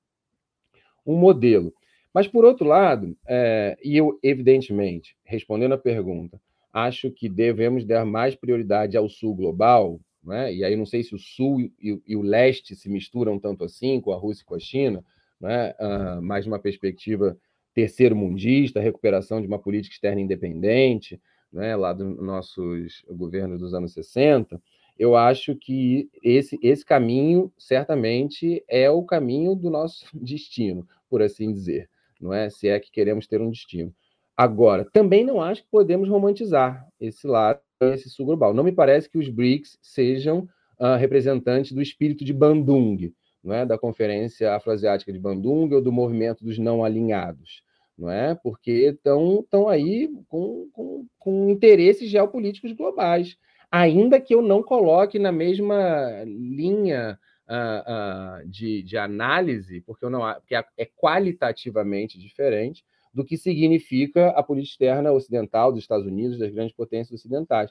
um 1.09 1.17
modelo. 1.17 1.73
Mas, 2.13 2.27
por 2.27 2.45
outro 2.45 2.67
lado, 2.67 3.17
é, 3.27 3.77
e 3.83 3.97
eu, 3.97 4.19
evidentemente, 4.23 5.17
respondendo 5.25 5.73
à 5.73 5.79
pergunta, 5.79 6.41
acho 6.73 7.11
que 7.11 7.29
devemos 7.29 7.85
dar 7.85 8.05
mais 8.05 8.35
prioridade 8.35 8.97
ao 8.97 9.09
sul 9.09 9.35
global, 9.35 10.01
né? 10.23 10.53
e 10.53 10.65
aí 10.65 10.77
não 10.77 10.87
sei 10.87 11.03
se 11.03 11.15
o 11.15 11.19
sul 11.19 11.61
e, 11.61 11.73
e 12.07 12.17
o 12.17 12.23
leste 12.23 12.77
se 12.77 12.89
misturam 12.89 13.39
tanto 13.39 13.65
assim, 13.65 14.01
com 14.01 14.13
a 14.13 14.17
Rússia 14.17 14.43
e 14.43 14.47
com 14.47 14.55
a 14.55 14.59
China, 14.59 15.05
né? 15.41 15.75
uh, 15.81 16.21
mais 16.21 16.47
uma 16.47 16.59
perspectiva 16.59 17.37
terceiro 17.75 18.17
mundista, 18.17 18.81
recuperação 18.81 19.41
de 19.41 19.47
uma 19.47 19.59
política 19.59 19.95
externa 19.95 20.21
independente, 20.21 21.21
né? 21.53 21.77
lá 21.77 21.93
dos 21.93 22.17
nossos 22.21 23.05
governos 23.09 23.61
dos 23.61 23.73
anos 23.73 23.93
60, 23.93 24.61
eu 24.99 25.15
acho 25.15 25.55
que 25.55 26.11
esse, 26.23 26.59
esse 26.61 26.85
caminho 26.85 27.53
certamente 27.57 28.65
é 28.69 28.91
o 28.91 29.05
caminho 29.05 29.55
do 29.55 29.71
nosso 29.71 30.05
destino, 30.19 30.87
por 31.09 31.23
assim 31.23 31.53
dizer, 31.53 31.89
não 32.21 32.33
é? 32.33 32.51
Se 32.51 32.69
é 32.69 32.79
que 32.79 32.91
queremos 32.91 33.27
ter 33.27 33.41
um 33.41 33.51
destino. 33.51 33.95
Agora, 34.37 34.87
também 34.93 35.25
não 35.25 35.43
acho 35.43 35.63
que 35.63 35.71
podemos 35.71 36.09
romantizar 36.09 36.87
esse 37.01 37.27
lado, 37.27 37.61
esse 37.81 38.09
sul 38.09 38.27
global. 38.27 38.55
Não 38.55 38.63
me 38.63 38.73
parece 38.73 39.11
que 39.11 39.19
os 39.19 39.29
BRICS 39.29 39.79
sejam 39.83 40.49
uh, 40.79 40.97
representantes 40.97 41.73
do 41.73 41.83
espírito 41.83 42.25
de 42.25 42.33
Bandung, 42.33 43.13
não 43.43 43.55
é? 43.55 43.67
da 43.67 43.77
Conferência 43.77 44.55
Afroasiática 44.55 45.13
de 45.13 45.19
Bandung 45.19 45.75
ou 45.75 45.83
do 45.83 45.91
movimento 45.91 46.45
dos 46.45 46.59
não 46.59 46.85
alinhados, 46.85 47.63
não 47.97 48.11
é? 48.11 48.35
Porque 48.35 48.71
estão, 48.71 49.69
aí 49.69 50.09
com, 50.29 50.69
com, 50.73 51.07
com 51.19 51.49
interesses 51.51 52.09
geopolíticos 52.09 52.73
globais 52.73 53.37
ainda 53.71 54.21
que 54.21 54.35
eu 54.35 54.43
não 54.43 54.63
coloque 54.63 55.19
na 55.19 55.33
mesma 55.33 56.25
linha 56.25 57.19
uh, 57.49 58.43
uh, 58.45 58.49
de, 58.49 58.83
de, 58.83 58.97
análise, 58.97 59.81
porque, 59.81 60.05
eu 60.05 60.11
não, 60.11 60.21
porque 60.35 60.55
é, 60.55 60.85
qualitativamente 60.97 62.19
diferente 62.19 62.85
do 63.13 63.25
que 63.25 63.37
significa 63.37 64.29
a 64.31 64.43
política 64.43 64.85
externa 64.85 65.13
ocidental 65.13 65.73
dos 65.73 65.83
Estados 65.83 66.07
Unidos, 66.07 66.39
das 66.39 66.53
grandes 66.53 66.77
potências 66.77 67.19
ocidentais. 67.19 67.71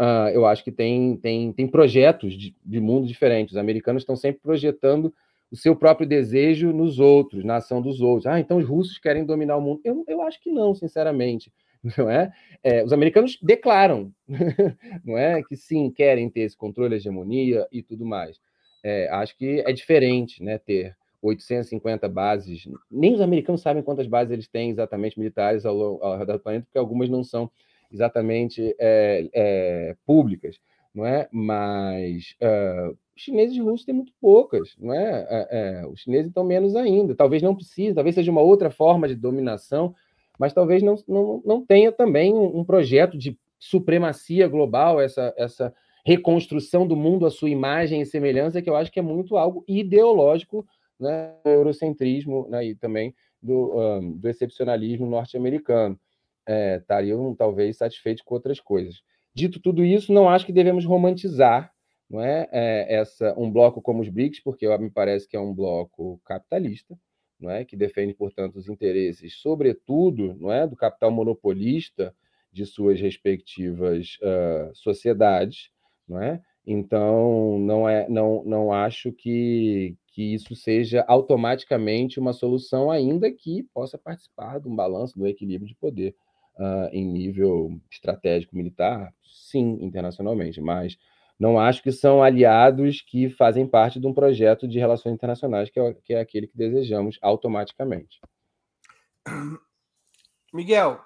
Uh, 0.00 0.28
eu 0.32 0.44
acho 0.44 0.64
que 0.64 0.72
tem, 0.72 1.16
tem, 1.16 1.52
tem 1.52 1.68
projetos 1.68 2.34
de, 2.34 2.54
de 2.64 2.80
mundo 2.80 3.06
diferentes. 3.06 3.52
Os 3.52 3.58
americanos 3.58 4.02
estão 4.02 4.16
sempre 4.16 4.40
projetando 4.42 5.14
o 5.50 5.56
seu 5.56 5.76
próprio 5.76 6.06
desejo 6.06 6.72
nos 6.72 6.98
outros, 6.98 7.44
na 7.44 7.56
ação 7.56 7.80
dos 7.80 8.00
outros. 8.00 8.26
Ah, 8.26 8.40
então 8.40 8.58
os 8.58 8.66
russos 8.66 8.98
querem 8.98 9.24
dominar 9.24 9.56
o 9.56 9.60
mundo. 9.60 9.80
Eu, 9.84 10.04
eu 10.08 10.20
acho 10.22 10.40
que 10.40 10.50
não, 10.50 10.74
sinceramente 10.74 11.52
não 11.96 12.10
é? 12.10 12.32
é 12.62 12.82
os 12.82 12.92
americanos 12.92 13.38
declaram, 13.40 14.12
não 15.04 15.16
é, 15.16 15.42
que 15.42 15.56
sim 15.56 15.90
querem 15.90 16.28
ter 16.28 16.40
esse 16.40 16.56
controle, 16.56 16.96
hegemonia 16.96 17.66
e 17.70 17.82
tudo 17.82 18.04
mais. 18.04 18.40
É, 18.84 19.08
acho 19.10 19.36
que 19.36 19.60
é 19.60 19.72
diferente, 19.72 20.42
né, 20.42 20.58
ter 20.58 20.94
850 21.22 22.08
bases. 22.08 22.68
Nem 22.90 23.14
os 23.14 23.20
americanos 23.20 23.62
sabem 23.62 23.82
quantas 23.82 24.06
bases 24.06 24.30
eles 24.30 24.46
têm 24.46 24.70
exatamente 24.70 25.18
militares 25.18 25.64
ao, 25.64 26.18
redor 26.18 26.34
do 26.34 26.40
planeta, 26.40 26.66
porque 26.66 26.78
algumas 26.78 27.08
não 27.08 27.24
são 27.24 27.50
exatamente 27.90 28.76
é, 28.78 29.28
é, 29.32 29.96
públicas, 30.06 30.60
não 30.94 31.06
é? 31.06 31.26
Mas 31.32 32.36
uh, 32.42 32.90
os 33.16 33.22
chineses 33.22 33.56
e 33.56 33.60
os 33.60 33.66
russos 33.66 33.86
têm 33.86 33.94
muito 33.94 34.12
poucas, 34.20 34.76
não 34.78 34.92
é? 34.92 35.26
é? 35.30 35.48
é? 35.50 35.86
os 35.86 36.00
chineses 36.00 36.26
estão 36.26 36.44
menos 36.44 36.76
ainda. 36.76 37.14
Talvez 37.14 37.42
não 37.42 37.54
precise, 37.54 37.94
talvez 37.94 38.14
seja 38.14 38.30
uma 38.30 38.42
outra 38.42 38.70
forma 38.70 39.08
de 39.08 39.14
dominação 39.14 39.94
mas 40.38 40.52
talvez 40.52 40.82
não, 40.82 40.96
não, 41.06 41.42
não 41.44 41.64
tenha 41.64 41.92
também 41.92 42.34
um 42.34 42.64
projeto 42.64 43.16
de 43.16 43.38
supremacia 43.58 44.48
global, 44.48 45.00
essa, 45.00 45.32
essa 45.36 45.74
reconstrução 46.04 46.86
do 46.86 46.96
mundo 46.96 47.26
à 47.26 47.30
sua 47.30 47.50
imagem 47.50 48.00
e 48.00 48.06
semelhança, 48.06 48.60
que 48.60 48.68
eu 48.68 48.76
acho 48.76 48.92
que 48.92 48.98
é 48.98 49.02
muito 49.02 49.36
algo 49.36 49.64
ideológico, 49.66 50.66
né, 51.00 51.34
do 51.44 51.50
eurocentrismo 51.50 52.46
né, 52.48 52.66
e 52.66 52.74
também 52.74 53.14
do, 53.42 53.76
um, 53.76 54.16
do 54.18 54.28
excepcionalismo 54.28 55.06
norte-americano. 55.06 55.98
É, 56.46 56.76
estariam 56.76 57.34
talvez 57.34 57.78
satisfeitos 57.78 58.22
com 58.22 58.34
outras 58.34 58.60
coisas. 58.60 59.02
Dito 59.34 59.58
tudo 59.58 59.82
isso, 59.82 60.12
não 60.12 60.28
acho 60.28 60.44
que 60.44 60.52
devemos 60.52 60.84
romantizar 60.84 61.74
não 62.08 62.20
é, 62.20 62.48
é 62.52 62.94
essa 62.94 63.34
um 63.38 63.50
bloco 63.50 63.80
como 63.80 64.02
os 64.02 64.08
BRICS, 64.08 64.40
porque 64.40 64.68
me 64.78 64.90
parece 64.90 65.28
que 65.28 65.36
é 65.36 65.40
um 65.40 65.54
bloco 65.54 66.20
capitalista, 66.24 66.96
não 67.40 67.50
é? 67.50 67.64
que 67.64 67.76
defende, 67.76 68.14
portanto, 68.14 68.56
os 68.56 68.68
interesses, 68.68 69.34
sobretudo, 69.40 70.34
não 70.38 70.52
é? 70.52 70.66
do 70.66 70.76
capital 70.76 71.10
monopolista 71.10 72.14
de 72.52 72.64
suas 72.64 73.00
respectivas 73.00 74.16
uh, 74.22 74.74
sociedades, 74.74 75.70
não 76.08 76.22
é? 76.22 76.40
Então, 76.66 77.58
não 77.58 77.88
é, 77.88 78.08
não, 78.08 78.42
não 78.44 78.72
acho 78.72 79.12
que, 79.12 79.96
que 80.08 80.34
isso 80.34 80.54
seja 80.56 81.04
automaticamente 81.06 82.18
uma 82.18 82.32
solução, 82.32 82.90
ainda 82.90 83.30
que 83.30 83.62
possa 83.74 83.98
participar 83.98 84.60
de 84.60 84.68
um 84.68 84.74
balanço 84.74 85.18
do 85.18 85.26
equilíbrio 85.26 85.68
de 85.68 85.74
poder 85.74 86.16
uh, 86.58 86.88
em 86.90 87.04
nível 87.06 87.78
estratégico 87.90 88.56
militar, 88.56 89.12
sim, 89.22 89.78
internacionalmente, 89.82 90.60
mas 90.60 90.96
não 91.38 91.58
acho 91.58 91.82
que 91.82 91.92
são 91.92 92.22
aliados 92.22 93.02
que 93.02 93.28
fazem 93.28 93.66
parte 93.66 94.00
de 94.00 94.06
um 94.06 94.14
projeto 94.14 94.66
de 94.66 94.78
relações 94.78 95.14
internacionais, 95.14 95.68
que 95.68 95.78
é, 95.78 95.94
que 96.02 96.14
é 96.14 96.20
aquele 96.20 96.46
que 96.46 96.56
desejamos 96.56 97.18
automaticamente. 97.20 98.20
Miguel, 100.52 101.00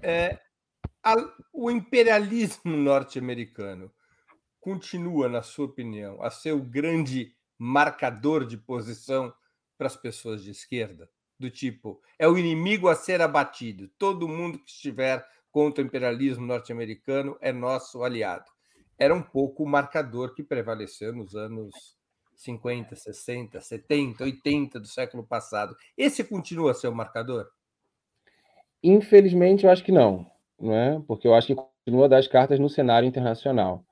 é, 0.00 0.38
a, 1.02 1.16
o 1.52 1.70
imperialismo 1.70 2.76
norte-americano 2.76 3.90
continua, 4.62 5.28
na 5.28 5.42
sua 5.42 5.66
opinião, 5.66 6.22
a 6.22 6.30
ser 6.30 6.52
o 6.52 6.62
grande 6.62 7.34
marcador 7.58 8.46
de 8.46 8.56
posição 8.56 9.30
para 9.76 9.88
as 9.88 9.96
pessoas 9.96 10.42
de 10.42 10.50
esquerda? 10.50 11.10
Do 11.38 11.50
tipo, 11.50 12.00
é 12.18 12.26
o 12.26 12.38
inimigo 12.38 12.88
a 12.88 12.94
ser 12.94 13.20
abatido. 13.20 13.90
Todo 13.98 14.26
mundo 14.26 14.58
que 14.58 14.70
estiver 14.70 15.22
contra 15.50 15.84
o 15.84 15.86
imperialismo 15.86 16.46
norte-americano 16.46 17.36
é 17.42 17.52
nosso 17.52 18.02
aliado 18.02 18.50
era 19.02 19.12
um 19.12 19.22
pouco 19.22 19.64
o 19.64 19.68
marcador 19.68 20.32
que 20.32 20.44
prevaleceu 20.44 21.12
nos 21.12 21.34
anos 21.34 21.96
50, 22.36 22.94
60, 22.94 23.60
70, 23.60 24.22
80 24.22 24.78
do 24.78 24.86
século 24.86 25.24
passado. 25.24 25.76
Esse 25.98 26.22
continua 26.22 26.70
a 26.70 26.74
ser 26.74 26.86
o 26.86 26.94
marcador? 26.94 27.48
Infelizmente, 28.80 29.64
eu 29.64 29.70
acho 29.70 29.82
que 29.82 29.90
não, 29.90 30.30
não 30.56 30.72
é? 30.72 31.02
Porque 31.04 31.26
eu 31.26 31.34
acho 31.34 31.48
que 31.48 31.54
continua 31.54 32.04
a 32.04 32.08
dar 32.08 32.18
as 32.18 32.28
cartas 32.28 32.60
no 32.60 32.68
cenário 32.68 33.06
internacional. 33.08 33.84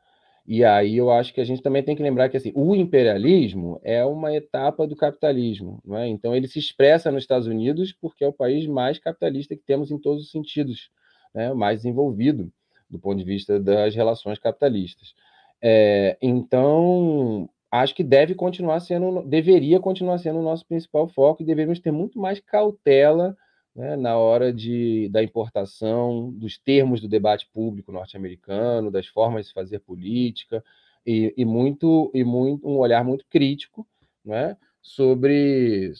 E 0.47 0.65
aí 0.65 0.97
eu 0.97 1.11
acho 1.11 1.33
que 1.33 1.41
a 1.41 1.45
gente 1.45 1.63
também 1.63 1.83
tem 1.83 1.95
que 1.95 2.03
lembrar 2.03 2.29
que 2.29 2.37
assim, 2.37 2.53
o 2.55 2.75
imperialismo 2.75 3.81
é 3.85 4.05
uma 4.05 4.35
etapa 4.35 4.87
do 4.87 4.97
capitalismo, 4.97 5.83
é? 5.93 6.09
Então 6.09 6.35
ele 6.35 6.49
se 6.49 6.59
expressa 6.59 7.11
nos 7.11 7.23
Estados 7.23 7.47
Unidos 7.47 7.93
porque 7.93 8.25
é 8.25 8.29
o 8.29 8.33
país 8.33 8.67
mais 8.67 8.99
capitalista 8.99 9.55
que 9.55 9.63
temos 9.63 9.91
em 9.91 9.99
todos 9.99 10.25
os 10.25 10.31
sentidos, 10.31 10.91
né? 11.35 11.53
mais 11.53 11.79
desenvolvido 11.79 12.51
do 12.89 12.99
ponto 12.99 13.19
de 13.19 13.25
vista 13.25 13.61
das 13.61 13.95
relações 13.95 14.39
capitalistas. 14.39 15.15
É, 15.63 16.17
então, 16.21 17.49
acho 17.71 17.95
que 17.95 18.03
deve 18.03 18.35
continuar 18.35 18.81
sendo, 18.81 19.23
deveria 19.23 19.79
continuar 19.79 20.19
sendo 20.19 20.41
o 20.41 20.43
nosso 20.43 20.67
principal 20.67 21.07
foco 21.07 21.43
e 21.43 21.47
deveríamos 21.47 21.79
ter 21.79 21.93
muito 21.93 22.19
mais 22.19 22.41
cautela 22.41 23.37
né, 23.75 23.97
na 23.97 24.17
hora 24.17 24.53
de, 24.53 25.09
da 25.11 25.23
importação 25.23 26.31
dos 26.33 26.59
termos 26.59 27.01
do 27.01 27.09
debate 27.09 27.49
público 27.53 27.93
norte-americano, 27.93 28.91
das 28.91 29.07
formas 29.07 29.47
de 29.49 29.53
fazer 29.53 29.79
política 29.81 30.65
e, 31.07 31.33
e, 31.37 31.45
muito 31.45 32.11
e 32.15 32.25
muito 32.25 32.69
um 32.69 32.79
olhar 32.79 33.05
muito 33.05 33.25
crítico, 33.29 33.87
né, 34.25 34.57
sobre 34.83 35.93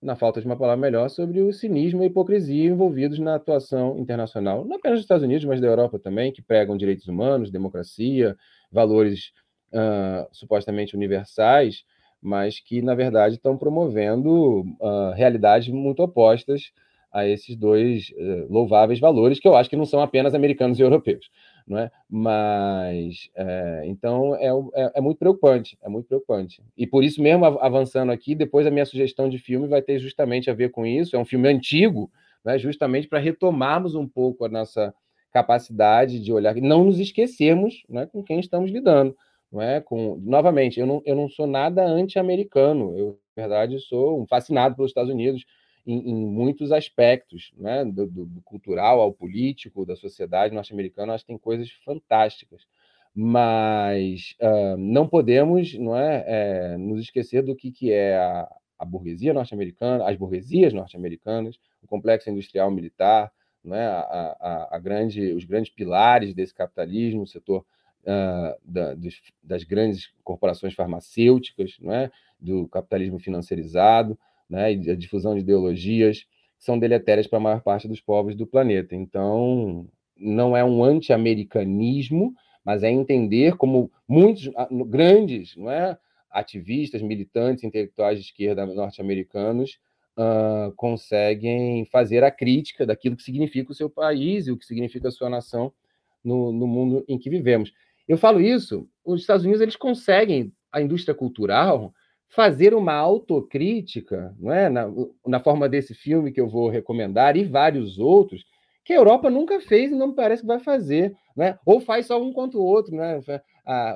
na 0.00 0.14
falta 0.14 0.40
de 0.40 0.46
uma 0.46 0.56
palavra 0.56 0.80
melhor, 0.80 1.08
sobre 1.08 1.40
o 1.40 1.52
cinismo 1.52 2.02
e 2.02 2.04
a 2.04 2.06
hipocrisia 2.06 2.70
envolvidos 2.70 3.18
na 3.18 3.34
atuação 3.34 3.98
internacional, 3.98 4.64
não 4.64 4.76
apenas 4.76 4.98
dos 4.98 5.04
Estados 5.04 5.24
Unidos, 5.24 5.44
mas 5.44 5.60
da 5.60 5.66
Europa 5.66 5.98
também, 5.98 6.32
que 6.32 6.42
pregam 6.42 6.76
direitos 6.76 7.08
humanos, 7.08 7.50
democracia, 7.50 8.36
valores 8.70 9.32
uh, 9.72 10.28
supostamente 10.30 10.94
universais, 10.94 11.82
mas 12.20 12.60
que, 12.60 12.82
na 12.82 12.94
verdade, 12.94 13.36
estão 13.36 13.56
promovendo 13.56 14.60
uh, 14.80 15.12
realidades 15.14 15.68
muito 15.68 16.02
opostas 16.02 16.72
a 17.16 17.26
esses 17.26 17.56
dois 17.56 18.10
uh, 18.10 18.52
louváveis 18.52 19.00
valores, 19.00 19.40
que 19.40 19.48
eu 19.48 19.56
acho 19.56 19.70
que 19.70 19.76
não 19.76 19.86
são 19.86 20.00
apenas 20.00 20.34
americanos 20.34 20.78
e 20.78 20.82
europeus 20.82 21.30
não 21.66 21.78
é? 21.78 21.90
Mas 22.08 23.28
é, 23.34 23.82
então 23.86 24.36
é, 24.36 24.46
é, 24.74 24.92
é, 24.94 25.00
muito 25.00 25.18
preocupante, 25.18 25.76
é 25.82 25.88
muito 25.88 26.06
preocupante. 26.06 26.62
E 26.76 26.86
por 26.86 27.02
isso 27.02 27.20
mesmo 27.20 27.44
avançando 27.44 28.12
aqui, 28.12 28.34
depois 28.34 28.66
a 28.66 28.70
minha 28.70 28.86
sugestão 28.86 29.28
de 29.28 29.38
filme 29.38 29.66
vai 29.66 29.82
ter 29.82 29.98
justamente 29.98 30.48
a 30.48 30.54
ver 30.54 30.70
com 30.70 30.86
isso. 30.86 31.16
É 31.16 31.18
um 31.18 31.24
filme 31.24 31.48
antigo, 31.48 32.10
né? 32.44 32.56
Justamente 32.58 33.08
para 33.08 33.18
retomarmos 33.18 33.94
um 33.94 34.06
pouco 34.06 34.44
a 34.44 34.48
nossa 34.48 34.94
capacidade 35.32 36.20
de 36.20 36.32
olhar, 36.32 36.54
não 36.56 36.84
nos 36.84 36.98
esquecermos, 36.98 37.82
né, 37.90 38.06
com 38.06 38.22
quem 38.22 38.40
estamos 38.40 38.70
lidando, 38.70 39.14
não 39.52 39.60
é? 39.60 39.82
Com 39.82 40.16
novamente, 40.22 40.80
eu 40.80 40.86
não, 40.86 41.02
eu 41.04 41.14
não 41.14 41.28
sou 41.28 41.46
nada 41.46 41.84
anti-americano. 41.84 42.96
Eu, 42.96 43.18
na 43.36 43.42
verdade, 43.42 43.78
sou 43.80 44.22
um 44.22 44.26
fascinado 44.26 44.76
pelos 44.76 44.90
Estados 44.90 45.10
Unidos 45.10 45.44
em, 45.86 46.10
em 46.10 46.26
muitos 46.26 46.72
aspectos, 46.72 47.52
né? 47.56 47.84
Do, 47.84 48.06
do, 48.06 48.26
do, 48.26 48.42
cultural 48.42 49.00
ao 49.00 49.12
político, 49.12 49.86
da 49.86 49.94
sociedade 49.94 50.54
norte-americana, 50.54 51.14
acho 51.14 51.24
que 51.24 51.28
tem 51.28 51.38
coisas 51.38 51.70
fantásticas. 51.84 52.66
mas 53.14 54.36
uh, 54.42 54.76
não 54.76 55.08
podemos 55.08 55.74
não 55.74 55.96
é, 55.96 56.24
é, 56.26 56.76
nos 56.76 57.00
esquecer 57.00 57.42
do 57.42 57.56
que, 57.56 57.70
que 57.70 57.92
é 57.92 58.16
a, 58.16 58.48
a 58.78 58.84
burguesia 58.84 59.32
norte-americana, 59.32 60.08
as 60.08 60.16
burguesias 60.16 60.72
norte-americanas, 60.72 61.58
o 61.82 61.86
complexo 61.86 62.28
industrial 62.30 62.70
militar, 62.70 63.32
não 63.64 63.76
é, 63.76 63.86
a, 63.86 64.36
a, 64.40 64.76
a, 64.76 64.78
grande, 64.78 65.32
os 65.32 65.44
grandes 65.44 65.70
pilares 65.70 66.34
desse 66.34 66.54
capitalismo, 66.54 67.22
o 67.22 67.26
setor 67.26 67.64
uh, 68.02 68.56
da, 68.64 68.94
dos, 68.94 69.20
das 69.42 69.64
grandes 69.64 70.12
corporações 70.22 70.74
farmacêuticas, 70.74 71.76
não 71.80 71.92
é, 71.92 72.10
do 72.38 72.68
capitalismo 72.68 73.18
financiarizado, 73.18 74.18
né, 74.48 74.72
e 74.72 74.90
a 74.90 74.96
difusão 74.96 75.34
de 75.34 75.40
ideologias 75.40 76.24
são 76.58 76.78
deletérias 76.78 77.26
para 77.26 77.38
a 77.38 77.42
maior 77.42 77.62
parte 77.62 77.86
dos 77.86 78.00
povos 78.00 78.34
do 78.34 78.46
planeta. 78.46 78.94
Então, 78.94 79.88
não 80.16 80.56
é 80.56 80.64
um 80.64 80.82
anti-americanismo, 80.82 82.34
mas 82.64 82.82
é 82.82 82.90
entender 82.90 83.56
como 83.56 83.90
muitos 84.08 84.50
grandes 84.88 85.54
não 85.56 85.70
é, 85.70 85.96
ativistas, 86.30 87.02
militantes, 87.02 87.64
intelectuais 87.64 88.18
de 88.18 88.24
esquerda 88.26 88.66
norte-americanos 88.66 89.78
uh, 90.16 90.72
conseguem 90.74 91.84
fazer 91.86 92.24
a 92.24 92.30
crítica 92.30 92.86
daquilo 92.86 93.16
que 93.16 93.22
significa 93.22 93.72
o 93.72 93.74
seu 93.74 93.88
país 93.88 94.46
e 94.46 94.52
o 94.52 94.56
que 94.56 94.66
significa 94.66 95.08
a 95.08 95.12
sua 95.12 95.30
nação 95.30 95.72
no, 96.24 96.52
no 96.52 96.66
mundo 96.66 97.04
em 97.06 97.18
que 97.18 97.30
vivemos. 97.30 97.72
Eu 98.08 98.18
falo 98.18 98.40
isso, 98.40 98.88
os 99.04 99.20
Estados 99.20 99.44
Unidos 99.44 99.60
eles 99.60 99.76
conseguem, 99.76 100.52
a 100.72 100.80
indústria 100.80 101.14
cultural, 101.14 101.94
fazer 102.28 102.74
uma 102.74 102.94
autocrítica, 102.94 104.34
não 104.38 104.52
é? 104.52 104.68
na, 104.68 104.86
na 105.26 105.40
forma 105.40 105.68
desse 105.68 105.94
filme 105.94 106.32
que 106.32 106.40
eu 106.40 106.48
vou 106.48 106.68
recomendar 106.68 107.36
e 107.36 107.44
vários 107.44 107.98
outros, 107.98 108.44
que 108.84 108.92
a 108.92 108.96
Europa 108.96 109.28
nunca 109.28 109.60
fez 109.60 109.90
e 109.90 109.94
não 109.96 110.12
parece 110.12 110.42
que 110.42 110.48
vai 110.48 110.60
fazer. 110.60 111.16
Né? 111.36 111.58
Ou 111.66 111.80
faz 111.80 112.06
só 112.06 112.22
um 112.22 112.32
contra 112.32 112.58
o 112.58 112.64
outro. 112.64 112.94
Né? 112.94 113.20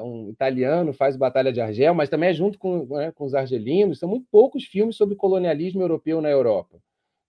Um 0.03 0.31
italiano 0.31 0.93
faz 0.93 1.17
Batalha 1.17 1.53
de 1.53 1.61
Argel, 1.61 1.95
mas 1.95 2.09
também 2.09 2.31
é 2.31 2.35
junto 2.35 2.59
com, 2.59 2.87
né, 2.87 3.13
com 3.13 3.25
os 3.25 3.35
argelinos. 3.35 4.01
São 4.01 4.09
muito 4.09 4.27
poucos 4.31 4.65
filmes 4.65 4.97
sobre 4.97 5.15
colonialismo 5.15 5.81
europeu 5.81 6.21
na 6.21 6.29
Europa. 6.29 6.81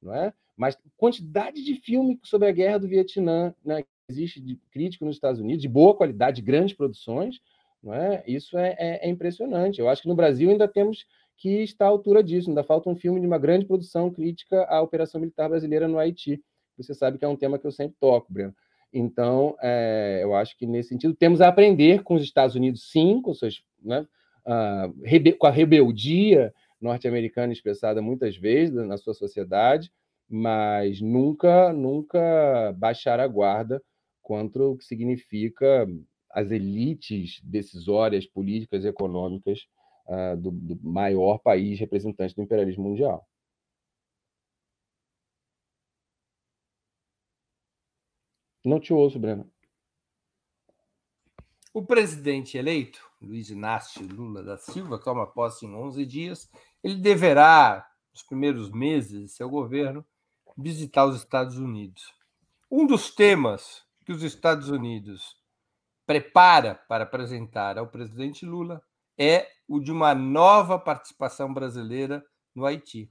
Não 0.01 0.13
é? 0.13 0.33
Mas 0.57 0.77
quantidade 0.97 1.63
de 1.63 1.75
filme 1.75 2.19
sobre 2.23 2.47
a 2.47 2.51
guerra 2.51 2.79
do 2.79 2.87
Vietnã 2.87 3.53
né, 3.63 3.83
existe 4.09 4.41
de 4.41 4.55
crítico 4.71 5.05
nos 5.05 5.15
Estados 5.15 5.39
Unidos, 5.39 5.61
de 5.61 5.69
boa 5.69 5.95
qualidade, 5.95 6.37
de 6.37 6.41
grandes 6.41 6.75
produções, 6.75 7.39
não 7.83 7.93
é? 7.93 8.23
Isso 8.27 8.57
é, 8.57 8.75
é, 8.77 9.07
é, 9.07 9.09
impressionante. 9.09 9.79
Eu 9.79 9.89
acho 9.89 10.03
que 10.03 10.07
no 10.07 10.15
Brasil 10.15 10.49
ainda 10.49 10.67
temos 10.67 11.05
que 11.37 11.63
estar 11.63 11.85
à 11.85 11.89
altura 11.89 12.23
disso. 12.23 12.49
Ainda 12.49 12.63
falta 12.63 12.89
um 12.89 12.95
filme 12.95 13.19
de 13.19 13.25
uma 13.25 13.39
grande 13.39 13.65
produção 13.65 14.11
crítica 14.11 14.63
à 14.65 14.81
operação 14.81 15.19
militar 15.19 15.49
brasileira 15.49 15.87
no 15.87 15.97
Haiti. 15.97 16.41
Você 16.77 16.93
sabe 16.93 17.17
que 17.17 17.25
é 17.25 17.27
um 17.27 17.35
tema 17.35 17.57
que 17.57 17.65
eu 17.65 17.71
sempre 17.71 17.95
toco, 17.99 18.31
Breno. 18.31 18.55
Então, 18.93 19.55
é, 19.61 20.19
eu 20.21 20.35
acho 20.35 20.57
que 20.57 20.67
nesse 20.67 20.89
sentido 20.89 21.13
temos 21.15 21.41
a 21.41 21.47
aprender 21.47 22.03
com 22.03 22.15
os 22.15 22.23
Estados 22.23 22.55
Unidos, 22.55 22.89
sim, 22.91 23.21
com, 23.21 23.31
né, 23.81 24.05
uh, 24.45 25.37
com 25.37 25.47
a 25.47 25.51
rebeldia 25.51 26.53
norte-americana 26.79 27.53
expressada 27.53 28.01
muitas 28.01 28.35
vezes 28.35 28.75
na 28.75 28.97
sua 28.97 29.13
sociedade, 29.13 29.91
mas 30.27 30.99
nunca, 30.99 31.71
nunca 31.71 32.73
baixar 32.77 33.19
a 33.19 33.27
guarda 33.27 33.81
contra 34.21 34.63
o 34.63 34.77
que 34.77 34.83
significa 34.83 35.87
as 36.33 36.51
elites 36.51 37.41
decisórias 37.43 38.25
políticas 38.25 38.83
e 38.83 38.87
econômicas 38.87 39.67
uh, 40.07 40.37
do, 40.37 40.51
do 40.51 40.79
maior 40.81 41.37
país 41.39 41.79
representante 41.79 42.35
do 42.35 42.41
imperialismo 42.41 42.83
mundial. 42.83 43.27
Não 48.63 48.79
te 48.79 48.93
ouço, 48.93 49.19
Breno. 49.19 49.51
O 51.73 51.83
presidente 51.83 52.57
eleito, 52.57 53.01
Luiz 53.21 53.49
Inácio 53.49 54.05
Lula 54.05 54.43
da 54.43 54.57
Silva, 54.57 54.99
toma 54.99 55.25
posse 55.25 55.65
em 55.65 55.73
11 55.73 56.05
dias. 56.05 56.51
Ele 56.83 56.95
deverá, 56.95 57.89
nos 58.13 58.23
primeiros 58.23 58.69
meses 58.69 59.21
de 59.21 59.27
seu 59.29 59.49
governo, 59.49 60.05
visitar 60.57 61.05
os 61.05 61.15
Estados 61.15 61.57
Unidos. 61.57 62.13
Um 62.69 62.85
dos 62.85 63.09
temas 63.09 63.83
que 64.05 64.11
os 64.11 64.21
Estados 64.21 64.69
Unidos 64.69 65.40
prepara 66.11 66.75
para 66.89 67.05
apresentar 67.05 67.77
ao 67.77 67.87
presidente 67.87 68.45
Lula 68.45 68.83
é 69.17 69.47
o 69.65 69.79
de 69.79 69.93
uma 69.93 70.13
nova 70.13 70.77
participação 70.77 71.53
brasileira 71.53 72.21
no 72.53 72.65
Haiti. 72.65 73.09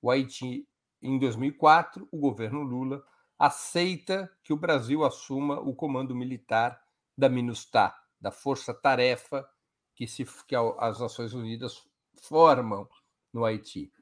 O 0.00 0.08
Haiti, 0.08 0.68
em 1.02 1.18
2004, 1.18 2.06
o 2.12 2.16
governo 2.16 2.62
Lula 2.62 3.02
aceita 3.36 4.30
que 4.44 4.52
o 4.52 4.56
Brasil 4.56 5.04
assuma 5.04 5.58
o 5.58 5.74
comando 5.74 6.14
militar 6.14 6.80
da 7.18 7.28
MINUSTAH, 7.28 8.00
da 8.20 8.30
força-tarefa 8.30 9.44
que, 9.92 10.06
se, 10.06 10.24
que 10.46 10.54
as 10.78 11.00
Nações 11.00 11.34
Unidas 11.34 11.82
formam 12.22 12.88
no 13.32 13.44
Haiti. 13.44 13.92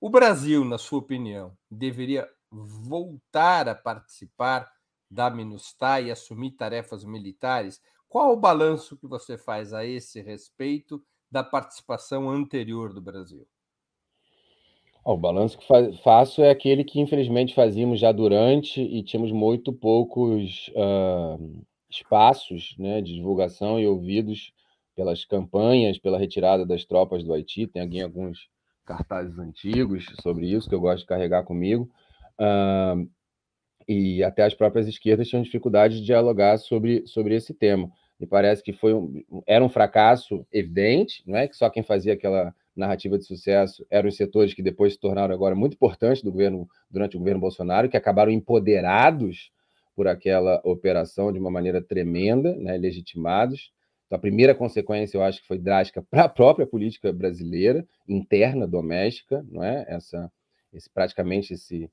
O 0.00 0.10
Brasil, 0.10 0.64
na 0.64 0.76
sua 0.76 0.98
opinião, 0.98 1.56
deveria 1.70 2.28
voltar 2.50 3.68
a 3.68 3.76
participar 3.76 4.68
da 5.14 5.30
MINUSTAH 5.30 6.02
e 6.02 6.10
assumir 6.10 6.50
tarefas 6.50 7.04
militares? 7.04 7.80
Qual 8.08 8.32
o 8.32 8.36
balanço 8.36 8.96
que 8.96 9.06
você 9.06 9.38
faz 9.38 9.72
a 9.72 9.84
esse 9.84 10.20
respeito 10.20 11.02
da 11.30 11.42
participação 11.42 12.28
anterior 12.28 12.92
do 12.92 13.00
Brasil? 13.00 13.46
O 15.04 15.16
balanço 15.16 15.58
que 15.58 15.66
faço 16.02 16.42
é 16.42 16.50
aquele 16.50 16.82
que, 16.82 16.98
infelizmente, 16.98 17.54
fazíamos 17.54 18.00
já 18.00 18.10
durante 18.10 18.80
e 18.80 19.02
tínhamos 19.02 19.32
muito 19.32 19.70
poucos 19.72 20.68
uh, 20.68 21.64
espaços 21.90 22.74
né, 22.78 23.02
de 23.02 23.14
divulgação 23.14 23.78
e 23.78 23.86
ouvidos 23.86 24.52
pelas 24.96 25.24
campanhas, 25.24 25.98
pela 25.98 26.18
retirada 26.18 26.64
das 26.64 26.84
tropas 26.84 27.22
do 27.22 27.34
Haiti. 27.34 27.66
Tem 27.66 28.00
alguns 28.00 28.48
cartazes 28.86 29.38
antigos 29.38 30.06
sobre 30.22 30.46
isso 30.46 30.68
que 30.68 30.74
eu 30.74 30.80
gosto 30.80 31.00
de 31.00 31.06
carregar 31.06 31.44
comigo. 31.44 31.90
Uh, 32.40 33.10
e 33.88 34.22
até 34.22 34.42
as 34.44 34.54
próprias 34.54 34.86
esquerdas 34.86 35.28
tinham 35.28 35.42
dificuldade 35.42 36.00
de 36.00 36.06
dialogar 36.06 36.58
sobre, 36.58 37.06
sobre 37.06 37.34
esse 37.34 37.52
tema. 37.54 37.90
Me 38.18 38.26
parece 38.26 38.62
que 38.62 38.72
foi 38.72 38.94
um, 38.94 39.22
era 39.46 39.64
um 39.64 39.68
fracasso 39.68 40.46
evidente, 40.52 41.22
não 41.26 41.36
é 41.36 41.48
que 41.48 41.56
só 41.56 41.68
quem 41.68 41.82
fazia 41.82 42.12
aquela 42.12 42.54
narrativa 42.74 43.16
de 43.18 43.24
sucesso 43.24 43.86
eram 43.90 44.08
os 44.08 44.16
setores 44.16 44.54
que 44.54 44.62
depois 44.62 44.94
se 44.94 45.00
tornaram 45.00 45.34
agora 45.34 45.54
muito 45.54 45.74
importantes 45.74 46.22
do 46.22 46.32
governo 46.32 46.68
durante 46.90 47.16
o 47.16 47.18
governo 47.18 47.40
Bolsonaro, 47.40 47.88
que 47.88 47.96
acabaram 47.96 48.32
empoderados 48.32 49.52
por 49.94 50.08
aquela 50.08 50.60
operação 50.64 51.32
de 51.32 51.38
uma 51.38 51.50
maneira 51.50 51.80
tremenda, 51.80 52.54
né, 52.56 52.76
legitimados. 52.76 53.72
Então, 54.06 54.16
a 54.16 54.20
primeira 54.20 54.54
consequência, 54.54 55.16
eu 55.16 55.22
acho 55.22 55.40
que 55.40 55.46
foi 55.46 55.58
drástica 55.58 56.02
para 56.10 56.24
a 56.24 56.28
própria 56.28 56.66
política 56.66 57.12
brasileira, 57.12 57.86
interna, 58.08 58.66
doméstica, 58.66 59.44
não 59.48 59.62
é? 59.62 59.84
Essa, 59.88 60.30
esse 60.72 60.90
praticamente 60.90 61.54
esse 61.54 61.90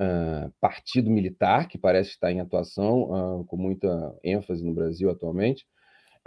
uh, 0.00 0.50
partido 0.60 1.10
militar 1.10 1.68
que 1.68 1.76
parece 1.76 2.10
estar 2.10 2.32
em 2.32 2.40
atuação 2.40 3.02
uh, 3.40 3.44
com 3.44 3.56
muita 3.56 4.16
ênfase 4.24 4.64
no 4.64 4.72
Brasil 4.72 5.10
atualmente. 5.10 5.66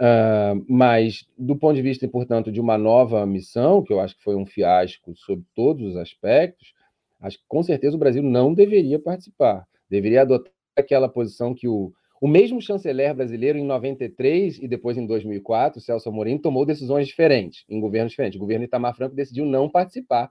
Uh, 0.00 0.64
mas, 0.68 1.26
do 1.36 1.56
ponto 1.56 1.74
de 1.74 1.82
vista, 1.82 2.06
portanto, 2.08 2.50
de 2.50 2.60
uma 2.60 2.78
nova 2.78 3.24
missão, 3.26 3.82
que 3.82 3.92
eu 3.92 4.00
acho 4.00 4.16
que 4.16 4.24
foi 4.24 4.36
um 4.36 4.46
fiasco 4.46 5.14
sob 5.16 5.42
todos 5.54 5.90
os 5.90 5.96
aspectos, 5.96 6.72
acho 7.20 7.38
que 7.38 7.44
com 7.48 7.62
certeza 7.62 7.96
o 7.96 7.98
Brasil 7.98 8.22
não 8.22 8.52
deveria 8.54 8.98
participar. 8.98 9.66
Deveria 9.88 10.22
adotar 10.22 10.52
aquela 10.76 11.08
posição 11.08 11.54
que 11.54 11.68
o, 11.68 11.92
o 12.20 12.26
mesmo 12.26 12.60
chanceler 12.60 13.14
brasileiro, 13.14 13.58
em 13.58 13.64
93 13.64 14.58
e 14.58 14.66
depois 14.66 14.96
em 14.96 15.06
2004, 15.06 15.80
Celso 15.80 16.08
Amorim, 16.08 16.38
tomou 16.38 16.66
decisões 16.66 17.06
diferentes, 17.06 17.64
em 17.68 17.80
governos 17.80 18.10
diferentes. 18.10 18.36
O 18.36 18.40
governo 18.40 18.64
Itamar 18.64 18.96
Franco 18.96 19.14
decidiu 19.14 19.46
não 19.46 19.68
participar 19.68 20.30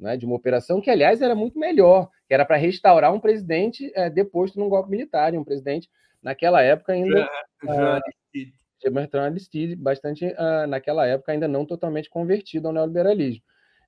né, 0.00 0.16
de 0.16 0.24
uma 0.24 0.34
operação 0.34 0.80
que, 0.80 0.90
aliás, 0.90 1.20
era 1.20 1.34
muito 1.34 1.58
melhor, 1.58 2.08
que 2.26 2.32
era 2.32 2.44
para 2.44 2.56
restaurar 2.56 3.12
um 3.12 3.20
presidente 3.20 3.92
é, 3.94 4.08
deposto 4.08 4.58
num 4.58 4.68
golpe 4.68 4.90
militar, 4.90 5.34
um 5.34 5.44
presidente, 5.44 5.88
naquela 6.22 6.62
época 6.62 6.92
ainda. 6.92 7.28
Já, 7.62 8.00
já 8.82 8.90
Bertrand 8.90 9.26
Aristide, 9.26 9.76
bastante 9.76 10.24
uh, 10.24 10.66
naquela 10.66 11.06
época 11.06 11.32
ainda 11.32 11.46
não 11.46 11.66
totalmente 11.66 12.08
convertido 12.08 12.68
ao 12.68 12.72
neoliberalismo, 12.72 13.42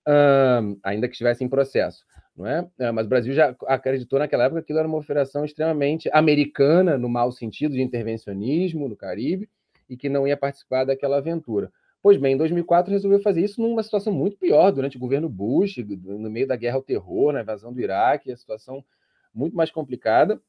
uh, 0.06 0.78
ainda 0.82 1.08
que 1.08 1.14
estivesse 1.14 1.42
em 1.42 1.48
processo. 1.48 2.04
Não 2.36 2.46
é? 2.46 2.62
Uh, 2.62 2.92
mas 2.92 3.06
o 3.06 3.08
Brasil 3.08 3.32
já 3.32 3.54
acreditou 3.66 4.18
naquela 4.18 4.44
época 4.44 4.60
que 4.60 4.64
aquilo 4.64 4.78
era 4.80 4.88
uma 4.88 4.98
operação 4.98 5.44
extremamente 5.44 6.10
americana, 6.12 6.98
no 6.98 7.08
mau 7.08 7.32
sentido 7.32 7.72
de 7.72 7.82
intervencionismo 7.82 8.88
no 8.88 8.96
Caribe, 8.96 9.48
e 9.88 9.96
que 9.96 10.08
não 10.08 10.26
ia 10.26 10.36
participar 10.36 10.84
daquela 10.84 11.18
aventura. 11.18 11.70
Pois 12.02 12.16
bem, 12.16 12.34
em 12.34 12.36
2004 12.36 12.90
resolveu 12.90 13.20
fazer 13.20 13.44
isso 13.44 13.62
numa 13.62 13.82
situação 13.82 14.12
muito 14.12 14.36
pior, 14.36 14.72
durante 14.72 14.96
o 14.96 15.00
governo 15.00 15.28
Bush, 15.28 15.76
no 15.78 16.28
meio 16.28 16.48
da 16.48 16.56
guerra 16.56 16.76
ao 16.76 16.82
terror, 16.82 17.32
na 17.32 17.42
invasão 17.42 17.72
do 17.72 17.80
Iraque, 17.80 18.32
a 18.32 18.36
situação 18.36 18.84
muito 19.32 19.56
mais 19.56 19.70
complicada, 19.70 20.42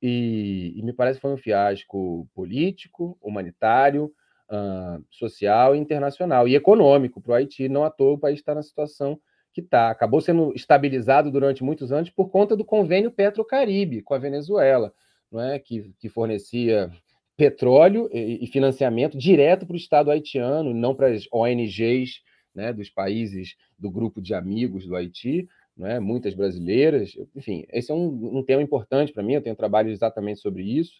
e, 0.00 0.72
e, 0.76 0.82
me 0.82 0.92
parece 0.92 1.18
que 1.18 1.22
foi 1.22 1.32
um 1.32 1.36
fiasco 1.36 2.26
político, 2.34 3.18
humanitário, 3.20 4.12
uh, 4.48 5.04
social, 5.10 5.74
internacional 5.74 6.46
e 6.46 6.54
econômico 6.54 7.20
para 7.20 7.32
o 7.32 7.34
Haiti. 7.34 7.68
Não 7.68 7.84
à 7.84 7.90
toa 7.90 8.14
o 8.14 8.18
país 8.18 8.38
está 8.38 8.54
na 8.54 8.62
situação 8.62 9.20
que 9.52 9.60
está. 9.60 9.90
Acabou 9.90 10.20
sendo 10.20 10.52
estabilizado 10.54 11.30
durante 11.30 11.64
muitos 11.64 11.90
anos 11.90 12.10
por 12.10 12.30
conta 12.30 12.56
do 12.56 12.64
convênio 12.64 13.10
Petrocaribe 13.10 14.02
com 14.02 14.14
a 14.14 14.18
Venezuela, 14.18 14.94
não 15.30 15.40
é? 15.40 15.58
que, 15.58 15.92
que 15.98 16.08
fornecia 16.08 16.90
petróleo 17.38 18.10
e, 18.12 18.44
financiamento 18.48 19.16
direto 19.16 19.64
para 19.64 19.74
o 19.74 19.76
Estado 19.76 20.10
haitiano, 20.10 20.74
não 20.74 20.92
para 20.92 21.06
as 21.06 21.24
ONGs 21.32 22.20
né, 22.52 22.72
dos 22.72 22.90
países 22.90 23.54
do 23.78 23.88
grupo 23.88 24.20
de 24.20 24.34
amigos 24.34 24.84
do 24.84 24.96
Haiti, 24.96 25.48
né, 25.76 26.00
muitas 26.00 26.34
brasileiras. 26.34 27.12
Enfim, 27.36 27.64
esse 27.72 27.92
é 27.92 27.94
um, 27.94 28.38
um 28.38 28.42
tema 28.42 28.60
importante 28.60 29.12
para 29.12 29.22
mim, 29.22 29.34
eu 29.34 29.40
tenho 29.40 29.54
trabalho 29.54 29.88
exatamente 29.88 30.40
sobre 30.40 30.64
isso. 30.64 30.94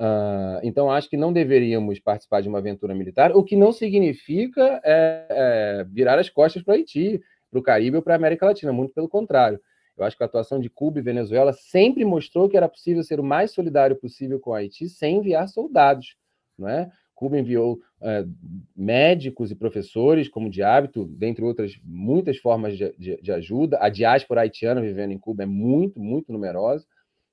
Uh, 0.00 0.58
então, 0.62 0.90
acho 0.90 1.10
que 1.10 1.18
não 1.18 1.34
deveríamos 1.34 2.00
participar 2.00 2.40
de 2.40 2.48
uma 2.48 2.58
aventura 2.58 2.94
militar, 2.94 3.36
o 3.36 3.44
que 3.44 3.54
não 3.54 3.70
significa 3.70 4.80
é, 4.82 5.26
é, 5.28 5.84
virar 5.84 6.18
as 6.18 6.30
costas 6.30 6.62
para 6.62 6.72
o 6.72 6.74
Haiti, 6.76 7.20
para 7.50 7.60
o 7.60 7.62
Caribe 7.62 7.98
ou 7.98 8.02
para 8.02 8.14
a 8.14 8.16
América 8.16 8.46
Latina, 8.46 8.72
muito 8.72 8.94
pelo 8.94 9.08
contrário. 9.08 9.60
Eu 9.96 10.04
acho 10.04 10.16
que 10.16 10.22
a 10.22 10.26
atuação 10.26 10.58
de 10.58 10.68
Cuba 10.68 10.98
e 10.98 11.02
Venezuela 11.02 11.52
sempre 11.52 12.04
mostrou 12.04 12.48
que 12.48 12.56
era 12.56 12.68
possível 12.68 13.02
ser 13.02 13.20
o 13.20 13.24
mais 13.24 13.52
solidário 13.52 13.96
possível 13.96 14.40
com 14.40 14.50
o 14.50 14.54
Haiti 14.54 14.88
sem 14.88 15.18
enviar 15.18 15.48
soldados. 15.48 16.16
Não 16.58 16.68
é? 16.68 16.90
Cuba 17.14 17.38
enviou 17.38 17.78
é, 18.02 18.24
médicos 18.76 19.50
e 19.50 19.54
professores, 19.54 20.28
como 20.28 20.50
de 20.50 20.62
hábito, 20.62 21.04
dentre 21.04 21.44
outras 21.44 21.78
muitas 21.84 22.38
formas 22.38 22.76
de, 22.76 22.92
de, 22.98 23.16
de, 23.22 23.32
ajuda. 23.32 23.78
A 23.80 23.88
diáspora 23.88 24.40
haitiana 24.40 24.80
vivendo 24.80 25.12
em 25.12 25.18
Cuba 25.18 25.44
é 25.44 25.46
muito, 25.46 26.00
muito 26.00 26.32
numerosa. 26.32 26.84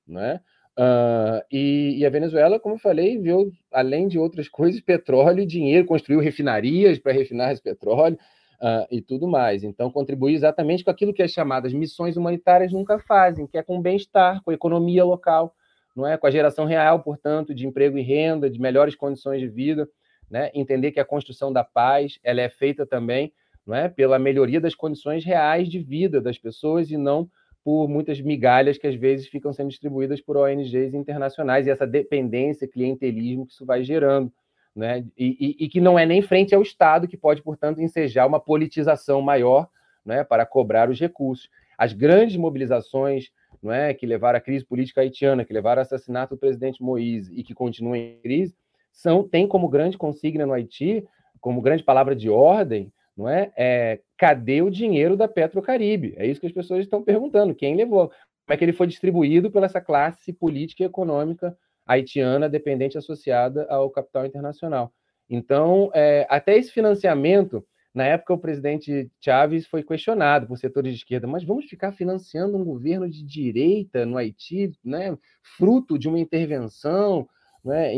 Não 0.06 0.20
é? 0.20 0.40
Uh, 0.78 1.44
e, 1.50 1.96
e, 1.98 2.06
a 2.06 2.10
Venezuela, 2.10 2.58
como 2.58 2.76
eu 2.76 2.78
falei, 2.78 3.18
viu, 3.18 3.52
além 3.70 4.08
de 4.08 4.18
outras 4.18 4.48
coisas, 4.48 4.80
petróleo 4.80 5.40
e 5.40 5.46
dinheiro, 5.46 5.84
construiu 5.84 6.20
refinarias 6.20 6.98
para 6.98 7.12
refinar 7.12 7.52
esse 7.52 7.62
petróleo 7.62 8.18
uh, 8.62 8.86
e 8.90 9.02
tudo 9.02 9.26
mais. 9.26 9.64
Então, 9.64 9.90
contribui 9.90 10.34
exatamente 10.34 10.84
com 10.84 10.90
aquilo 10.90 11.12
que 11.12 11.22
as 11.22 11.32
chamadas 11.32 11.72
missões 11.72 12.16
humanitárias 12.16 12.72
nunca 12.72 12.98
fazem, 13.00 13.46
que 13.46 13.58
é 13.58 13.62
com 13.62 13.78
o 13.78 13.82
bem-estar, 13.82 14.42
com 14.44 14.52
a 14.52 14.54
economia 14.54 15.04
local, 15.04 15.54
não 15.94 16.06
é? 16.06 16.16
com 16.16 16.26
a 16.26 16.30
geração 16.30 16.64
real, 16.64 17.02
portanto, 17.02 17.54
de 17.54 17.66
emprego 17.66 17.98
e 17.98 18.02
renda, 18.02 18.48
de 18.48 18.60
melhores 18.60 18.94
condições 18.94 19.40
de 19.40 19.48
vida. 19.48 19.88
Né? 20.30 20.50
Entender 20.54 20.92
que 20.92 21.00
a 21.00 21.04
construção 21.04 21.52
da 21.52 21.64
paz 21.64 22.18
ela 22.22 22.40
é 22.40 22.48
feita 22.48 22.86
também 22.86 23.32
não 23.66 23.74
é? 23.74 23.88
pela 23.88 24.18
melhoria 24.18 24.60
das 24.60 24.74
condições 24.74 25.24
reais 25.24 25.68
de 25.68 25.78
vida 25.78 26.20
das 26.20 26.38
pessoas 26.38 26.90
e 26.90 26.96
não 26.96 27.28
por 27.64 27.86
muitas 27.86 28.20
migalhas 28.20 28.76
que 28.76 28.88
às 28.88 28.94
vezes 28.96 29.28
ficam 29.28 29.52
sendo 29.52 29.68
distribuídas 29.68 30.20
por 30.20 30.36
ONGs 30.36 30.94
internacionais 30.94 31.66
e 31.66 31.70
essa 31.70 31.86
dependência, 31.86 32.66
clientelismo 32.66 33.46
que 33.46 33.52
isso 33.52 33.64
vai 33.64 33.84
gerando. 33.84 34.32
Né? 34.74 35.04
E, 35.18 35.56
e, 35.58 35.64
e, 35.64 35.68
que 35.68 35.80
não 35.80 35.98
é 35.98 36.06
nem 36.06 36.22
frente 36.22 36.54
ao 36.54 36.62
Estado, 36.62 37.06
que 37.06 37.16
pode, 37.16 37.42
portanto, 37.42 37.80
ensejar 37.80 38.26
uma 38.26 38.40
politização 38.40 39.20
maior 39.20 39.68
né, 40.04 40.24
para 40.24 40.46
cobrar 40.46 40.88
os 40.88 40.98
recursos. 40.98 41.48
As 41.76 41.92
grandes 41.92 42.36
mobilizações 42.36 43.30
não 43.62 43.72
é, 43.72 43.94
que 43.94 44.06
levaram 44.06 44.38
à 44.38 44.40
crise 44.40 44.64
política 44.64 45.02
haitiana, 45.02 45.44
que 45.44 45.52
levaram 45.52 45.80
ao 45.80 45.82
assassinato 45.82 46.34
do 46.34 46.38
presidente 46.38 46.82
Moïse 46.82 47.32
e 47.34 47.44
que 47.44 47.54
continuam 47.54 47.94
em 47.94 48.18
crise, 48.20 48.56
são, 48.90 49.26
tem 49.26 49.46
como 49.46 49.68
grande 49.68 49.96
consigna 49.96 50.44
no 50.44 50.52
Haiti, 50.52 51.06
como 51.40 51.62
grande 51.62 51.82
palavra 51.82 52.14
de 52.14 52.28
ordem, 52.28 52.92
não 53.16 53.28
é? 53.28 53.52
é 53.56 54.00
cadê 54.16 54.62
o 54.62 54.70
dinheiro 54.70 55.16
da 55.16 55.28
Petrocaribe? 55.28 56.14
É 56.16 56.26
isso 56.26 56.40
que 56.40 56.46
as 56.46 56.52
pessoas 56.52 56.80
estão 56.80 57.02
perguntando. 57.02 57.54
Quem 57.54 57.76
levou? 57.76 58.08
Como 58.08 58.54
é 58.54 58.56
que 58.56 58.64
ele 58.64 58.72
foi 58.72 58.86
distribuído 58.86 59.50
pela 59.50 59.66
essa 59.66 59.80
classe 59.80 60.32
política 60.32 60.82
e 60.82 60.86
econômica 60.86 61.56
haitiana 61.86 62.48
dependente 62.48 62.98
associada 62.98 63.66
ao 63.68 63.90
capital 63.90 64.26
internacional? 64.26 64.92
Então, 65.28 65.90
é, 65.94 66.26
até 66.28 66.56
esse 66.56 66.70
financiamento, 66.70 67.64
na 67.94 68.04
época 68.04 68.34
o 68.34 68.38
presidente 68.38 69.10
Chávez 69.20 69.66
foi 69.66 69.82
questionado 69.82 70.46
por 70.46 70.58
setores 70.58 70.92
de 70.92 70.98
esquerda, 70.98 71.26
mas 71.26 71.44
vamos 71.44 71.66
ficar 71.66 71.92
financiando 71.92 72.56
um 72.56 72.64
governo 72.64 73.08
de 73.08 73.22
direita 73.22 74.04
no 74.04 74.16
Haiti, 74.16 74.72
né, 74.84 75.16
fruto 75.56 75.98
de 75.98 76.08
uma 76.08 76.18
intervenção 76.18 77.28
né, 77.64 77.92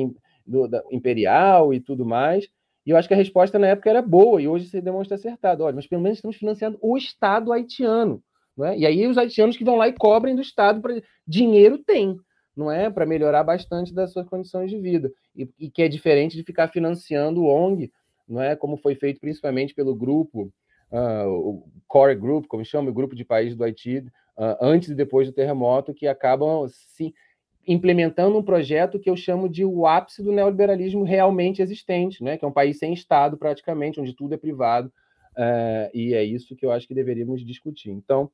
do, 0.47 0.69
da, 0.69 0.83
imperial 0.91 1.73
e 1.73 1.81
tudo 1.81 2.05
mais? 2.05 2.49
E 2.87 2.91
eu 2.91 2.97
acho 2.97 3.09
que 3.09 3.15
a 3.15 3.17
resposta 3.17 3.59
na 3.59 3.69
época 3.69 3.89
era 3.89 4.03
boa, 4.03 4.41
e 4.43 4.47
hoje 4.47 4.69
se 4.69 4.81
demonstra 4.81 5.15
acertado. 5.15 5.65
Olha, 5.65 5.75
mas 5.75 5.87
pelo 5.87 6.03
menos 6.03 6.19
estamos 6.19 6.37
financiando 6.37 6.79
o 6.83 6.99
Estado 6.99 7.53
haitiano. 7.53 8.23
Não 8.57 8.67
é? 8.67 8.79
E 8.79 8.87
aí 8.87 9.07
os 9.07 9.17
haitianos 9.17 9.57
que 9.57 9.65
vão 9.65 9.77
lá 9.77 9.89
e 9.89 9.93
cobrem 9.93 10.37
do 10.37 10.43
Estado, 10.43 10.81
pra... 10.81 10.95
dinheiro 11.27 11.79
tem, 11.79 12.17
não 12.57 12.71
é? 12.71 12.91
Para 12.91 13.07
melhorar 13.07 13.43
bastante 13.43 13.93
das 13.93 14.13
suas 14.13 14.29
condições 14.29 14.71
de 14.71 14.79
vida. 14.79 15.13
E, 15.35 15.49
e, 15.59 15.71
que 15.71 15.83
é 15.83 15.89
diferente 15.89 16.37
de 16.37 16.43
ficar 16.43 16.69
financiando 16.69 17.43
o 17.43 17.49
ONG, 17.49 17.93
não 18.29 18.41
é? 18.41 18.55
Como 18.57 18.77
foi 18.77 18.95
feito 18.95 19.21
principalmente 19.21 19.75
pelo 19.75 19.95
grupo, 19.95 20.53
uh, 20.91 21.29
o 21.29 21.69
Core 21.87 22.15
Group, 22.15 22.47
como 22.47 22.65
chama, 22.65 22.91
o 22.91 22.95
grupo 22.95 23.15
de 23.15 23.25
países 23.25 23.57
do 23.57 23.65
Haiti, 23.65 23.99
uh, 23.99 24.57
antes 24.61 24.89
e 24.89 24.95
depois 24.95 25.27
do 25.27 25.35
terremoto, 25.35 25.93
que 25.93 26.07
acabam 26.07 26.67
se 26.69 27.13
implementando 27.67 28.37
um 28.37 28.43
projeto 28.43 28.99
que 28.99 29.09
eu 29.09 29.17
chamo 29.17 29.49
de 29.49 29.65
o 29.65 29.87
ápice 29.87 30.23
do 30.23 30.33
neoliberalismo 30.33 31.03
realmente 31.03 31.63
existente, 31.63 32.23
né? 32.23 32.37
que 32.37 32.45
é 32.45 32.49
um 32.49 32.53
país 32.53 32.79
sem 32.79 32.93
Estado, 32.93 33.39
praticamente, 33.39 34.01
onde 34.01 34.15
tudo 34.15 34.35
é 34.35 34.37
privado, 34.37 34.89
uh, 35.37 35.91
e 35.95 36.15
é 36.15 36.23
isso 36.23 36.55
que 36.55 36.65
eu 36.65 36.71
acho 36.71 36.87
que 36.87 36.95
deveríamos 36.95 37.45
discutir. 37.45 37.91
Então, 37.91 38.31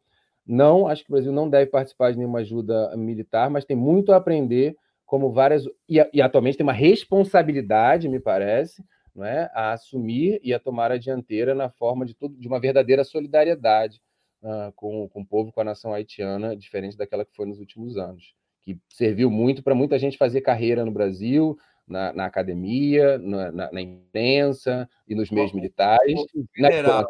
não, 0.50 0.88
acho 0.88 1.04
que 1.04 1.10
o 1.10 1.14
Brasil 1.14 1.32
não 1.32 1.48
deve 1.48 1.70
participar 1.70 2.10
de 2.10 2.18
nenhuma 2.18 2.40
ajuda 2.40 2.96
militar, 2.96 3.48
mas 3.48 3.64
tem 3.64 3.76
muito 3.76 4.12
a 4.12 4.16
aprender, 4.16 4.76
como 5.06 5.32
várias. 5.32 5.64
E, 5.88 6.04
e 6.12 6.20
atualmente 6.20 6.56
tem 6.56 6.66
uma 6.66 6.72
responsabilidade, 6.72 8.08
me 8.08 8.18
parece, 8.18 8.84
não 9.14 9.24
é? 9.24 9.50
a 9.54 9.72
assumir 9.72 10.40
e 10.42 10.52
a 10.52 10.58
tomar 10.58 10.90
a 10.90 10.98
dianteira 10.98 11.54
na 11.54 11.70
forma 11.70 12.04
de, 12.04 12.14
tudo, 12.14 12.36
de 12.36 12.48
uma 12.48 12.58
verdadeira 12.58 13.04
solidariedade 13.04 14.00
uh, 14.42 14.72
com, 14.74 15.08
com 15.08 15.20
o 15.20 15.26
povo, 15.26 15.52
com 15.52 15.60
a 15.60 15.64
nação 15.64 15.94
haitiana, 15.94 16.56
diferente 16.56 16.96
daquela 16.96 17.24
que 17.24 17.34
foi 17.34 17.46
nos 17.46 17.60
últimos 17.60 17.96
anos 17.96 18.34
que 18.62 18.78
serviu 18.88 19.30
muito 19.30 19.62
para 19.62 19.74
muita 19.74 19.98
gente 19.98 20.18
fazer 20.18 20.42
carreira 20.42 20.84
no 20.84 20.92
Brasil, 20.92 21.56
na, 21.86 22.12
na 22.12 22.26
academia, 22.26 23.18
na, 23.18 23.50
na, 23.50 23.72
na, 23.72 23.80
imprensa 23.80 24.88
e 25.08 25.14
nos 25.14 25.30
meios 25.30 25.52
militares. 25.52 26.20
General, 26.54 27.08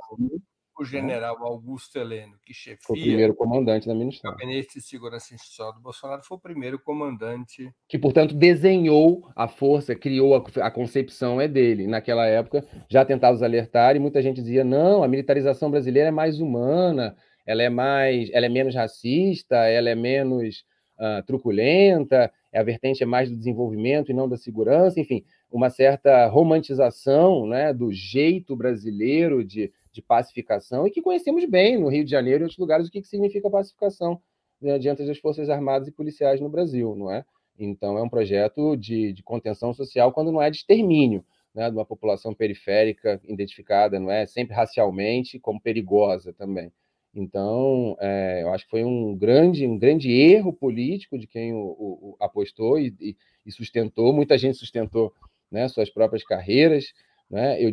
o 0.79 0.85
general 0.85 1.37
Augusto 1.43 1.99
Heleno, 1.99 2.35
que 2.45 2.55
chefia 2.55 2.79
foi 2.83 2.99
o 2.99 3.03
primeiro 3.03 3.35
comandante 3.35 3.87
da 3.87 3.95
ministério. 3.95 4.35
O 4.35 4.39
gabinete 4.39 4.75
de 4.75 4.83
segurança 4.83 5.35
institucional 5.35 5.75
do 5.75 5.81
Bolsonaro 5.81 6.23
foi 6.23 6.39
o 6.39 6.41
primeiro 6.41 6.79
comandante. 6.79 7.71
Que, 7.89 7.99
portanto, 7.99 8.35
desenhou 8.35 9.29
a 9.37 9.47
força, 9.47 9.95
criou 9.95 10.35
a, 10.35 10.67
a 10.67 10.71
concepção 10.71 11.41
é 11.41 11.47
dele. 11.47 11.87
Naquela 11.87 12.27
época, 12.27 12.65
já 12.89 13.05
tentados 13.05 13.43
alertar, 13.43 13.95
e 13.95 13.99
muita 13.99 14.23
gente 14.23 14.41
dizia: 14.41 14.65
não, 14.65 15.03
a 15.03 15.09
militarização 15.09 15.71
brasileira 15.71 16.09
é 16.09 16.13
mais 16.13 16.41
humana, 16.41 17.15
ela 17.47 17.63
é 17.63 17.69
mais, 17.69 18.31
ela 18.33 18.47
é 18.47 18.49
menos 18.49 18.75
racista, 18.75 19.57
ela 19.57 19.91
é 19.91 19.95
menos 19.95 20.65
uh, 20.99 21.23
truculenta, 21.27 22.33
a 22.55 22.63
vertente 22.63 23.03
é 23.03 23.07
mais 23.07 23.31
do 23.31 23.37
desenvolvimento 23.37 24.11
e 24.11 24.15
não 24.15 24.29
da 24.29 24.37
segurança, 24.37 25.01
enfim, 25.01 25.25
uma 25.51 25.71
certa 25.71 26.27
romantização 26.27 27.47
né, 27.47 27.73
do 27.73 27.93
jeito 27.93 28.57
brasileiro 28.57 29.45
de, 29.45 29.73
de 29.93 30.03
pacificação 30.03 30.87
e 30.87 30.91
que 30.91 31.03
conhecemos 31.03 31.45
bem 31.45 31.79
no 31.79 31.89
Rio 31.89 32.05
de 32.05 32.11
Janeiro 32.11 32.43
e 32.43 32.45
outros 32.45 32.59
lugares 32.59 32.89
o 32.89 32.91
que, 32.91 33.03
que 33.03 33.09
significa 33.09 33.51
pacificação 33.51 34.21
né, 34.61 34.79
diante 34.79 35.05
das 35.05 35.19
forças 35.19 35.49
armadas 35.49 35.89
e 35.89 35.93
policiais 35.93 36.41
no 36.41 36.49
Brasil, 36.49 36.95
não 36.95 37.11
é? 37.11 37.25
Então, 37.59 37.99
é 37.99 38.03
um 38.03 38.09
projeto 38.09 38.77
de, 38.77 39.13
de 39.13 39.23
contenção 39.23 39.73
social 39.75 40.13
quando 40.13 40.33
não 40.33 40.41
é 40.41 40.51
de 40.51 40.59
extermínio 40.59 41.25
né, 41.55 41.69
de 41.69 41.77
uma 41.77 41.85
população 41.85 42.35
periférica 42.35 43.21
identificada, 43.25 43.99
não 43.99 44.11
é? 44.11 44.27
Sempre 44.27 44.55
racialmente 44.55 45.39
como 45.39 45.61
perigosa 45.61 46.33
também. 46.33 46.73
Então, 47.15 47.97
é, 48.01 48.43
eu 48.43 48.53
acho 48.53 48.65
que 48.65 48.71
foi 48.71 48.85
um 48.85 49.17
grande, 49.17 49.67
um 49.67 49.79
grande 49.79 50.11
erro 50.13 50.53
político 50.53 51.19
de 51.19 51.27
quem 51.27 51.53
o, 51.53 51.59
o, 51.59 52.11
o 52.11 52.17
apostou 52.21 52.79
e, 52.79 53.17
e, 53.45 53.51
sustentou. 53.51 54.13
Muita 54.13 54.39
gente 54.39 54.57
sustentou 54.57 55.13
né, 55.51 55.67
suas 55.67 55.91
próprias 55.91 56.23
carreiras. 56.23 56.93
Né? 57.29 57.63
Eu 57.63 57.73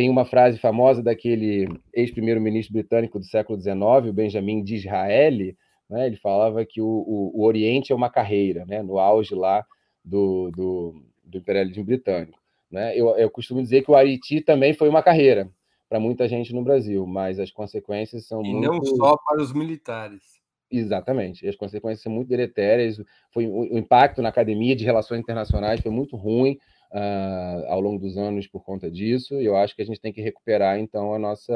tem 0.00 0.08
uma 0.08 0.24
frase 0.24 0.58
famosa 0.58 1.02
daquele 1.02 1.68
ex-primeiro-ministro 1.92 2.72
britânico 2.72 3.18
do 3.18 3.24
século 3.26 3.60
XIX, 3.60 4.08
o 4.08 4.12
Benjamin 4.14 4.64
Disraeli. 4.64 5.58
Né? 5.90 6.06
Ele 6.06 6.16
falava 6.16 6.64
que 6.64 6.80
o, 6.80 6.86
o, 6.86 7.44
Oriente 7.44 7.92
é 7.92 7.94
uma 7.94 8.08
carreira, 8.08 8.64
né? 8.64 8.82
no 8.82 8.98
auge 8.98 9.34
lá 9.34 9.62
do, 10.02 10.50
do, 10.52 11.02
do 11.22 11.36
imperialismo 11.36 11.84
britânico. 11.84 12.40
Né? 12.70 12.96
Eu, 12.96 13.10
eu 13.10 13.28
costumo 13.28 13.60
dizer 13.60 13.82
que 13.82 13.90
o 13.90 13.94
Haiti 13.94 14.40
também 14.40 14.72
foi 14.72 14.88
uma 14.88 15.02
carreira 15.02 15.50
para 15.86 16.00
muita 16.00 16.26
gente 16.26 16.54
no 16.54 16.64
Brasil, 16.64 17.06
mas 17.06 17.38
as 17.38 17.50
consequências 17.50 18.24
são 18.24 18.42
e 18.42 18.54
muito... 18.54 18.72
não 18.72 18.82
só 18.82 19.18
para 19.18 19.42
os 19.42 19.52
militares. 19.52 20.40
Exatamente, 20.70 21.46
as 21.46 21.56
consequências 21.56 22.00
são 22.00 22.10
muito 22.10 22.28
deletérias. 22.28 22.96
Foi 23.34 23.46
o 23.46 23.76
impacto 23.76 24.22
na 24.22 24.30
academia 24.30 24.74
de 24.74 24.82
relações 24.82 25.20
internacionais 25.20 25.82
foi 25.82 25.92
muito 25.92 26.16
ruim 26.16 26.56
uh, 26.92 27.66
ao 27.68 27.80
longo 27.80 27.98
dos 27.98 28.16
anos 28.16 28.46
por 28.46 28.64
conta 28.64 28.90
disso. 28.90 29.34
Eu 29.34 29.56
acho 29.56 29.74
que 29.74 29.82
a 29.82 29.84
gente 29.84 30.00
tem 30.00 30.12
que 30.12 30.20
recuperar 30.20 30.78
então 30.78 31.14
a 31.14 31.18
nossa 31.18 31.54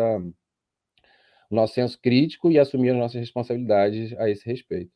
o 1.51 1.55
nosso 1.55 1.74
senso 1.74 2.01
crítico 2.01 2.51
e 2.51 2.59
assumir 2.59 2.90
as 2.90 2.97
nossas 2.97 3.20
responsabilidades 3.20 4.12
a 4.19 4.28
esse 4.28 4.44
respeito. 4.44 4.93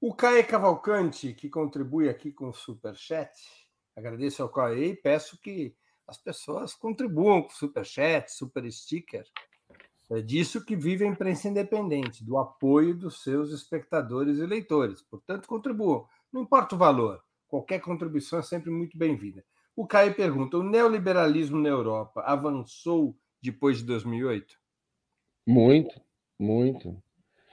O 0.00 0.14
Caê 0.14 0.42
Cavalcante, 0.42 1.32
que 1.32 1.48
contribui 1.48 2.08
aqui 2.08 2.30
com 2.30 2.48
o 2.48 2.52
Superchat, 2.52 3.32
agradeço 3.96 4.42
ao 4.42 4.48
Caê 4.48 4.90
e 4.90 4.96
peço 4.96 5.40
que 5.40 5.74
as 6.06 6.18
pessoas 6.18 6.74
contribuam 6.74 7.42
com 7.42 7.50
superchat, 7.50 8.30
super 8.30 8.70
sticker. 8.70 9.24
É 10.10 10.20
disso 10.20 10.64
que 10.64 10.76
vive 10.76 11.04
a 11.04 11.08
imprensa 11.08 11.48
independente, 11.48 12.22
do 12.22 12.36
apoio 12.36 12.94
dos 12.94 13.22
seus 13.22 13.50
espectadores 13.50 14.38
e 14.38 14.46
leitores. 14.46 15.00
Portanto, 15.00 15.48
contribuam. 15.48 16.06
Não 16.30 16.42
importa 16.42 16.74
o 16.74 16.78
valor, 16.78 17.22
qualquer 17.54 17.80
contribuição 17.80 18.40
é 18.40 18.42
sempre 18.42 18.68
muito 18.68 18.98
bem-vinda. 18.98 19.44
O 19.76 19.86
Caio 19.86 20.12
pergunta: 20.12 20.58
o 20.58 20.62
neoliberalismo 20.64 21.56
na 21.56 21.68
Europa 21.68 22.20
avançou 22.26 23.16
depois 23.40 23.78
de 23.78 23.84
2008? 23.84 24.56
Muito, 25.46 26.00
muito. 26.36 27.00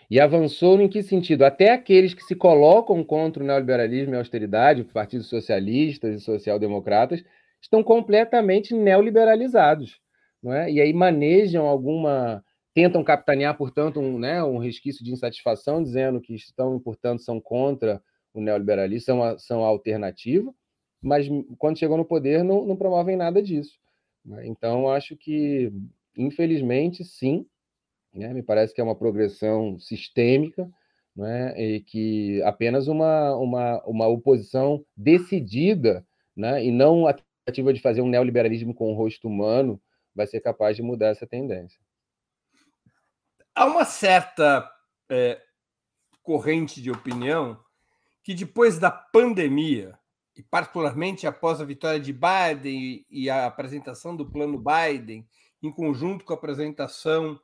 E 0.09 0.19
avançou 0.19 0.81
em 0.81 0.89
que 0.89 1.03
sentido? 1.03 1.43
Até 1.43 1.71
aqueles 1.71 2.15
que 2.15 2.23
se 2.23 2.35
colocam 2.35 3.03
contra 3.03 3.43
o 3.43 3.45
neoliberalismo 3.45 4.13
e 4.13 4.15
a 4.15 4.19
austeridade, 4.19 4.83
partidos 4.83 5.27
socialistas 5.27 6.15
e 6.15 6.25
social-democratas, 6.25 7.23
estão 7.61 7.83
completamente 7.83 8.73
neoliberalizados. 8.73 9.99
Não 10.41 10.51
é? 10.51 10.71
E 10.71 10.81
aí 10.81 10.91
manejam 10.93 11.67
alguma. 11.67 12.43
tentam 12.73 13.03
capitanear, 13.03 13.55
portanto, 13.55 13.99
um, 13.99 14.17
né, 14.17 14.43
um 14.43 14.57
resquício 14.57 15.05
de 15.05 15.11
insatisfação, 15.11 15.83
dizendo 15.83 16.19
que 16.19 16.33
estão, 16.33 16.79
portanto, 16.79 17.21
são 17.21 17.39
contra 17.39 18.01
o 18.33 18.41
neoliberalismo, 18.41 19.05
são 19.05 19.23
a, 19.23 19.37
são 19.37 19.63
a 19.63 19.67
alternativa, 19.67 20.53
mas 21.01 21.27
quando 21.57 21.77
chegam 21.77 21.97
no 21.97 22.05
poder 22.05 22.43
não, 22.43 22.65
não 22.65 22.75
promovem 22.75 23.15
nada 23.15 23.41
disso. 23.41 23.79
Né? 24.23 24.47
Então, 24.47 24.89
acho 24.89 25.15
que, 25.15 25.71
infelizmente, 26.15 27.03
sim, 27.03 27.45
né? 28.13 28.33
me 28.33 28.43
parece 28.43 28.73
que 28.73 28.81
é 28.81 28.83
uma 28.83 28.95
progressão 28.95 29.79
sistêmica, 29.79 30.71
né? 31.15 31.59
e 31.59 31.81
que 31.81 32.41
apenas 32.43 32.87
uma, 32.87 33.35
uma, 33.35 33.83
uma 33.85 34.07
oposição 34.07 34.85
decidida 34.95 36.05
né? 36.35 36.63
e 36.63 36.71
não 36.71 37.07
a 37.07 37.13
tentativa 37.13 37.73
de 37.73 37.81
fazer 37.81 38.01
um 38.01 38.09
neoliberalismo 38.09 38.73
com 38.73 38.91
o 38.91 38.95
rosto 38.95 39.27
humano 39.27 39.81
vai 40.13 40.27
ser 40.27 40.41
capaz 40.41 40.75
de 40.75 40.83
mudar 40.83 41.07
essa 41.07 41.25
tendência. 41.25 41.79
Há 43.55 43.65
uma 43.65 43.83
certa 43.83 44.69
é, 45.09 45.41
corrente 46.21 46.81
de 46.81 46.91
opinião 46.91 47.59
que 48.23 48.33
depois 48.33 48.77
da 48.77 48.91
pandemia, 48.91 49.97
e 50.35 50.43
particularmente 50.43 51.27
após 51.27 51.59
a 51.59 51.65
vitória 51.65 51.99
de 51.99 52.13
Biden 52.13 53.05
e 53.09 53.29
a 53.29 53.47
apresentação 53.47 54.15
do 54.15 54.29
plano 54.29 54.57
Biden, 54.57 55.27
em 55.61 55.71
conjunto 55.71 56.25
com 56.25 56.33
a 56.33 56.35
apresentação 56.35 57.39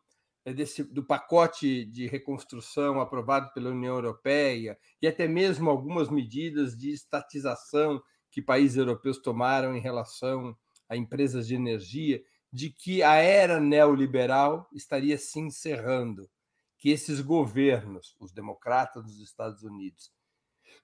eh, 0.45 0.53
desse, 0.53 0.83
do 0.83 1.03
pacote 1.03 1.85
de 1.85 2.07
reconstrução 2.07 2.99
aprovado 2.99 3.51
pela 3.53 3.69
União 3.69 3.95
Europeia 3.95 4.77
e 5.01 5.07
até 5.07 5.27
mesmo 5.27 5.69
algumas 5.69 6.09
medidas 6.09 6.77
de 6.77 6.91
estatização 6.91 8.01
que 8.31 8.41
países 8.41 8.77
europeus 8.77 9.17
tomaram 9.17 9.75
em 9.75 9.79
relação 9.79 10.55
a 10.89 10.95
empresas 10.95 11.47
de 11.47 11.55
energia, 11.55 12.23
de 12.51 12.69
que 12.69 13.03
a 13.03 13.15
era 13.15 13.59
neoliberal 13.59 14.69
estaria 14.73 15.17
se 15.17 15.39
encerrando, 15.39 16.29
que 16.77 16.89
esses 16.89 17.19
governos, 17.19 18.15
os 18.19 18.31
democratas 18.31 19.03
dos 19.03 19.19
Estados 19.19 19.63
Unidos 19.63 20.11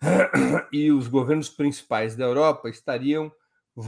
e 0.71 0.91
os 0.91 1.07
governos 1.07 1.49
principais 1.49 2.15
da 2.15 2.25
Europa 2.25 2.69
estariam 2.69 3.31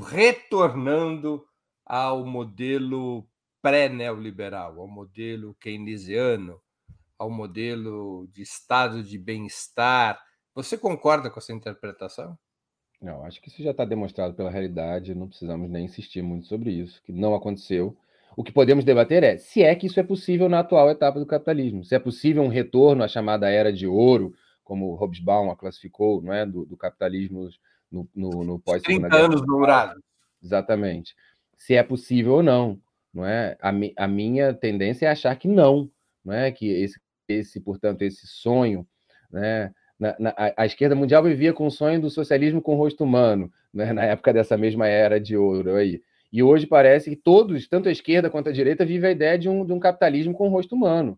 retornando 0.09 1.45
ao 1.85 2.25
modelo 2.25 3.27
pré-neoliberal, 3.61 4.79
ao 4.79 4.87
modelo 4.87 5.55
keynesiano, 5.59 6.59
ao 7.17 7.29
modelo 7.29 8.27
de 8.31 8.41
estado 8.41 9.03
de 9.03 9.17
bem-estar. 9.17 10.21
Você 10.53 10.77
concorda 10.77 11.29
com 11.29 11.39
essa 11.39 11.53
interpretação? 11.53 12.37
Não, 13.01 13.23
acho 13.25 13.41
que 13.41 13.49
isso 13.49 13.61
já 13.61 13.71
está 13.71 13.85
demonstrado 13.85 14.33
pela 14.33 14.49
realidade, 14.49 15.13
não 15.13 15.27
precisamos 15.27 15.69
nem 15.69 15.85
insistir 15.85 16.21
muito 16.21 16.47
sobre 16.47 16.71
isso, 16.71 17.01
que 17.03 17.11
não 17.11 17.35
aconteceu. 17.35 17.95
O 18.37 18.43
que 18.43 18.51
podemos 18.51 18.83
debater 18.83 19.23
é 19.23 19.37
se 19.37 19.63
é 19.63 19.73
que 19.75 19.87
isso 19.87 19.99
é 19.99 20.03
possível 20.03 20.49
na 20.49 20.59
atual 20.59 20.89
etapa 20.89 21.19
do 21.19 21.25
capitalismo, 21.25 21.83
se 21.83 21.95
é 21.95 21.99
possível 21.99 22.43
um 22.43 22.47
retorno 22.47 23.03
à 23.03 23.07
chamada 23.07 23.49
era 23.49 23.71
de 23.71 23.87
ouro, 23.87 24.33
como 24.65 24.95
Hobsbawm 24.95 25.51
a 25.51 25.55
classificou, 25.55 26.21
não 26.21 26.33
é, 26.33 26.45
do, 26.45 26.65
do 26.65 26.75
capitalismo 26.75 27.47
no, 27.89 28.09
no, 28.13 28.43
no 28.43 28.59
pós 28.59 28.81
30 28.81 29.15
anos 29.15 29.41
dourados. 29.45 30.03
Exatamente. 30.43 31.15
Se 31.55 31.75
é 31.75 31.83
possível 31.83 32.33
ou 32.33 32.43
não, 32.43 32.81
não 33.13 33.25
é? 33.25 33.55
A, 33.61 33.71
mi, 33.71 33.93
a 33.95 34.07
minha 34.07 34.53
tendência 34.53 35.05
é 35.05 35.09
achar 35.09 35.35
que 35.37 35.47
não, 35.47 35.89
não 36.23 36.33
é? 36.33 36.51
Que 36.51 36.67
esse, 36.67 36.99
esse 37.27 37.61
portanto, 37.61 38.01
esse 38.01 38.27
sonho, 38.27 38.85
né? 39.31 39.71
Na, 39.97 40.13
na, 40.19 40.33
a, 40.57 40.65
esquerda 40.65 40.93
mundial 40.93 41.23
vivia 41.23 41.53
com 41.53 41.65
o 41.65 41.71
sonho 41.71 42.01
do 42.01 42.09
socialismo 42.09 42.61
com 42.61 42.75
rosto 42.75 43.05
humano, 43.05 43.49
né? 43.73 43.93
na 43.93 44.03
época 44.03 44.33
dessa 44.33 44.57
mesma 44.57 44.87
era 44.87 45.21
de 45.21 45.37
ouro 45.37 45.75
aí. 45.75 46.01
E 46.33 46.43
hoje 46.43 46.67
parece 46.67 47.09
que 47.11 47.15
todos, 47.15 47.65
tanto 47.65 47.87
a 47.87 47.91
esquerda 47.93 48.29
quanto 48.29 48.49
a 48.49 48.51
direita, 48.51 48.85
vivem 48.85 49.11
a 49.11 49.13
ideia 49.13 49.39
de 49.39 49.47
um, 49.47 49.65
de 49.65 49.71
um 49.71 49.79
capitalismo 49.79 50.33
com 50.33 50.49
rosto 50.49 50.75
humano 50.75 51.17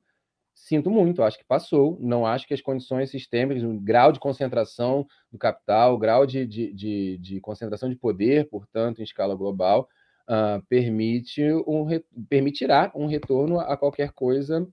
sinto 0.57 0.89
muito, 0.89 1.21
acho 1.21 1.37
que 1.37 1.45
passou. 1.45 1.97
Não 2.01 2.25
acho 2.25 2.47
que 2.47 2.53
as 2.53 2.61
condições 2.61 3.11
sistêmicas, 3.11 3.63
o 3.63 3.79
grau 3.79 4.11
de 4.11 4.19
concentração 4.19 5.05
do 5.31 5.37
capital, 5.37 5.93
o 5.93 5.97
grau 5.97 6.25
de, 6.25 6.45
de, 6.45 6.73
de, 6.73 7.17
de 7.19 7.39
concentração 7.39 7.89
de 7.89 7.95
poder, 7.95 8.49
portanto, 8.49 8.99
em 8.99 9.03
escala 9.03 9.35
global, 9.35 9.87
uh, 10.27 10.61
permite 10.67 11.43
um, 11.67 11.85
permitirá 12.27 12.91
um 12.95 13.05
retorno 13.05 13.59
a 13.59 13.77
qualquer 13.77 14.11
coisa 14.11 14.63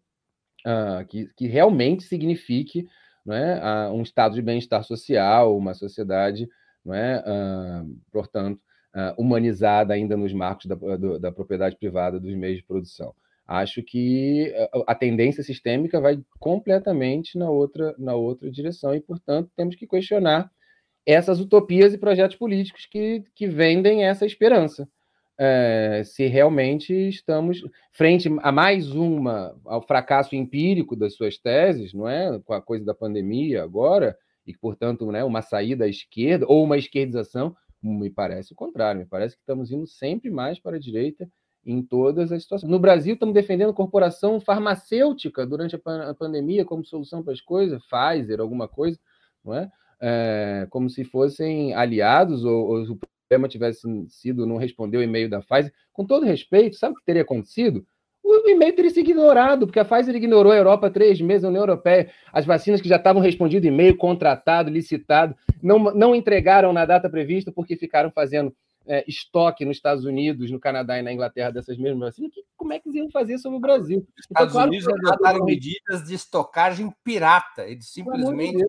uh, 0.66 1.06
que, 1.06 1.28
que 1.36 1.46
realmente 1.46 2.04
signifique 2.04 2.88
é, 3.28 3.88
uh, 3.88 3.92
um 3.92 4.02
estado 4.02 4.34
de 4.34 4.42
bem-estar 4.42 4.82
social, 4.84 5.56
uma 5.56 5.74
sociedade, 5.74 6.48
não 6.84 6.94
é, 6.94 7.24
portanto, 8.12 8.60
humanizada 9.16 9.94
ainda 9.94 10.18
nos 10.18 10.34
marcos 10.34 10.66
da, 10.66 10.74
do, 10.74 11.18
da 11.18 11.32
propriedade 11.32 11.76
privada 11.76 12.20
dos 12.20 12.34
meios 12.34 12.58
de 12.58 12.64
produção. 12.64 13.14
Acho 13.46 13.82
que 13.82 14.52
eh, 14.54 14.70
a 14.86 14.94
tendência 14.94 15.42
sistêmica 15.42 16.00
vai 16.00 16.18
completamente 16.38 17.36
na 17.36 17.50
outra, 17.50 17.94
na 17.98 18.14
outra 18.14 18.50
direção 18.50 18.94
e, 18.94 19.00
portanto, 19.00 19.50
temos 19.54 19.76
que 19.76 19.86
questionar 19.86 20.50
essas 21.06 21.40
utopias 21.40 21.92
e 21.92 21.98
projetos 21.98 22.36
políticos 22.36 22.86
que, 22.86 23.22
que 23.34 23.46
vendem 23.46 24.04
essa 24.04 24.24
esperança. 24.24 24.88
É, 25.36 26.02
se 26.04 26.26
realmente 26.26 26.92
estamos 27.08 27.60
frente 27.92 28.30
a 28.40 28.52
mais 28.52 28.92
uma 28.92 29.54
ao 29.64 29.82
fracasso 29.82 30.36
empírico 30.36 30.94
das 30.94 31.14
suas 31.14 31.36
teses, 31.36 31.92
não 31.92 32.08
é, 32.08 32.38
com 32.44 32.54
a 32.54 32.62
coisa 32.62 32.84
da 32.84 32.94
pandemia 32.94 33.64
agora 33.64 34.16
e 34.46 34.56
portanto, 34.56 35.10
né, 35.10 35.24
uma 35.24 35.42
saída 35.42 35.86
à 35.86 35.88
esquerda 35.88 36.46
ou 36.48 36.62
uma 36.62 36.78
esquerdização, 36.78 37.54
me 37.82 38.08
parece 38.10 38.52
o 38.52 38.56
contrário, 38.56 39.00
me 39.00 39.06
parece 39.06 39.34
que 39.34 39.42
estamos 39.42 39.72
indo 39.72 39.86
sempre 39.86 40.30
mais 40.30 40.60
para 40.60 40.76
a 40.76 40.80
direita 40.80 41.28
em 41.66 41.82
todas 41.82 42.32
as 42.32 42.42
situações. 42.42 42.70
No 42.70 42.78
Brasil, 42.78 43.14
estamos 43.14 43.34
defendendo 43.34 43.72
corporação 43.72 44.40
farmacêutica 44.40 45.46
durante 45.46 45.76
a, 45.76 46.14
pandemia 46.14 46.64
como 46.64 46.84
solução 46.84 47.22
para 47.22 47.32
as 47.32 47.40
coisas, 47.40 47.82
Pfizer, 47.86 48.40
alguma 48.40 48.68
coisa, 48.68 48.98
não 49.44 49.54
é? 49.54 49.70
é 50.00 50.66
como 50.70 50.90
se 50.90 51.04
fossem 51.04 51.74
aliados 51.74 52.44
ou, 52.44 52.66
ou 52.66 52.82
o 52.82 52.98
problema 53.28 53.48
tivesse 53.48 53.88
sido 54.08 54.46
não 54.46 54.56
responder 54.56 54.98
o 54.98 55.02
e-mail 55.02 55.28
da 55.28 55.40
Pfizer. 55.40 55.72
Com 55.92 56.04
todo 56.04 56.26
respeito, 56.26 56.76
sabe 56.76 56.94
o 56.94 56.98
que 56.98 57.04
teria 57.04 57.22
acontecido? 57.22 57.86
o 58.24 58.48
e-mail 58.48 58.74
teria 58.74 58.90
sido 58.90 59.10
ignorado, 59.10 59.66
porque 59.66 59.78
a 59.78 59.84
Pfizer 59.84 60.14
ignorou 60.14 60.50
a 60.50 60.56
Europa 60.56 60.90
três 60.90 61.20
meses, 61.20 61.44
a 61.44 61.48
União 61.48 61.62
Europeia, 61.62 62.10
as 62.32 62.46
vacinas 62.46 62.80
que 62.80 62.88
já 62.88 62.96
estavam 62.96 63.20
respondidas 63.20 63.68
e-mail, 63.68 63.96
contratado, 63.96 64.70
licitado, 64.70 65.34
não, 65.62 65.78
não 65.78 66.14
entregaram 66.14 66.72
na 66.72 66.86
data 66.86 67.08
prevista 67.08 67.52
porque 67.52 67.76
ficaram 67.76 68.10
fazendo 68.10 68.54
é, 68.86 69.04
estoque 69.08 69.64
nos 69.64 69.76
Estados 69.76 70.04
Unidos, 70.04 70.50
no 70.50 70.60
Canadá 70.60 70.98
e 70.98 71.02
na 71.02 71.12
Inglaterra 71.12 71.50
dessas 71.50 71.78
mesmas 71.78 72.10
vacinas, 72.10 72.32
que, 72.32 72.44
como 72.56 72.72
é 72.72 72.78
que 72.78 72.88
eles 72.88 72.96
iam 72.96 73.10
fazer 73.10 73.38
sobre 73.38 73.58
o 73.58 73.60
Brasil? 73.60 73.98
Os 73.98 74.26
então, 74.30 74.44
Estados 74.46 74.52
claro, 74.52 74.68
Unidos 74.70 74.88
adotaram 74.88 75.44
medidas 75.44 76.04
de 76.04 76.14
estocagem 76.14 76.92
pirata, 77.02 77.66
eles 77.66 77.88
simplesmente. 77.88 78.64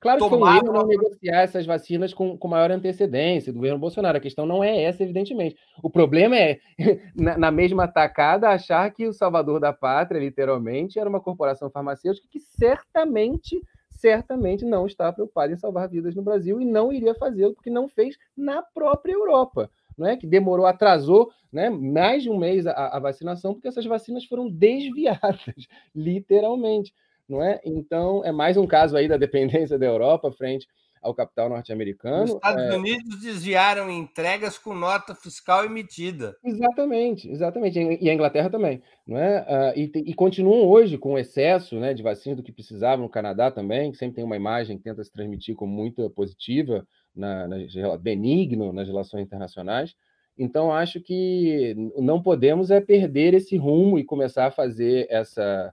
Claro 0.00 0.18
que 0.22 0.28
foi 0.30 0.38
um 0.38 0.56
erro 0.56 0.72
não 0.72 0.86
negociar 0.86 1.42
essas 1.42 1.66
vacinas 1.66 2.14
com, 2.14 2.36
com 2.38 2.48
maior 2.48 2.70
antecedência 2.70 3.52
do 3.52 3.56
governo 3.56 3.78
Bolsonaro. 3.78 4.16
A 4.16 4.20
questão 4.20 4.46
não 4.46 4.64
é 4.64 4.84
essa, 4.84 5.02
evidentemente. 5.02 5.56
O 5.82 5.90
problema 5.90 6.38
é, 6.38 6.58
na, 7.14 7.36
na 7.36 7.50
mesma 7.50 7.86
tacada, 7.86 8.48
achar 8.48 8.90
que 8.92 9.06
o 9.06 9.12
salvador 9.12 9.60
da 9.60 9.74
pátria, 9.74 10.18
literalmente, 10.18 10.98
era 10.98 11.06
uma 11.08 11.20
corporação 11.20 11.70
farmacêutica 11.70 12.26
que 12.30 12.40
certamente 12.40 13.60
certamente 14.00 14.64
não 14.64 14.86
está 14.86 15.12
preocupado 15.12 15.52
em 15.52 15.56
salvar 15.56 15.88
vidas 15.88 16.14
no 16.14 16.22
Brasil 16.22 16.60
e 16.60 16.64
não 16.64 16.92
iria 16.92 17.14
fazê-lo 17.14 17.54
porque 17.54 17.70
não 17.70 17.86
fez 17.86 18.16
na 18.36 18.62
própria 18.62 19.12
Europa, 19.12 19.70
não 19.96 20.06
é? 20.06 20.16
Que 20.16 20.26
demorou, 20.26 20.64
atrasou, 20.64 21.30
né, 21.52 21.68
mais 21.68 22.22
de 22.22 22.30
um 22.30 22.38
mês 22.38 22.66
a, 22.66 22.96
a 22.96 22.98
vacinação 22.98 23.52
porque 23.52 23.68
essas 23.68 23.84
vacinas 23.84 24.24
foram 24.24 24.48
desviadas, 24.48 25.44
literalmente, 25.94 26.94
não 27.28 27.42
é? 27.42 27.60
Então 27.64 28.24
é 28.24 28.32
mais 28.32 28.56
um 28.56 28.66
caso 28.66 28.96
aí 28.96 29.06
da 29.06 29.16
dependência 29.16 29.78
da 29.78 29.86
Europa 29.86 30.32
frente 30.32 30.66
ao 31.00 31.14
capital 31.14 31.48
norte-americano. 31.48 32.24
Os 32.24 32.30
Estados 32.30 32.64
é... 32.64 32.76
Unidos 32.76 33.20
desviaram 33.20 33.90
entregas 33.90 34.58
com 34.58 34.74
nota 34.74 35.14
fiscal 35.14 35.64
emitida. 35.64 36.36
Exatamente, 36.44 37.30
exatamente. 37.30 37.78
E 38.00 38.10
a 38.10 38.14
Inglaterra 38.14 38.50
também. 38.50 38.82
Não 39.06 39.18
é? 39.18 39.40
Uh, 39.40 39.78
e, 39.78 40.10
e, 40.10 40.14
continuam 40.14 40.68
hoje 40.68 40.98
com 40.98 41.18
excesso 41.18 41.80
né, 41.80 41.94
de 41.94 42.02
vacinas 42.02 42.36
do 42.36 42.42
que 42.42 42.52
precisavam 42.52 43.04
no 43.04 43.10
Canadá 43.10 43.50
também, 43.50 43.90
que 43.90 43.98
sempre 43.98 44.16
tem 44.16 44.24
uma 44.24 44.36
imagem 44.36 44.76
que 44.76 44.84
tenta 44.84 45.02
se 45.02 45.12
transmitir 45.12 45.56
como 45.56 45.72
muito 45.72 46.08
positiva, 46.10 46.86
na, 47.14 47.48
na, 47.48 47.56
benigno 47.98 48.72
nas 48.72 48.86
relações 48.86 49.24
internacionais. 49.24 49.94
Então, 50.38 50.72
acho 50.72 51.00
que 51.00 51.74
não 51.98 52.22
podemos 52.22 52.70
é 52.70 52.80
perder 52.80 53.34
esse 53.34 53.56
rumo 53.56 53.98
e 53.98 54.04
começar 54.04 54.46
a 54.46 54.50
fazer 54.50 55.06
essa 55.10 55.72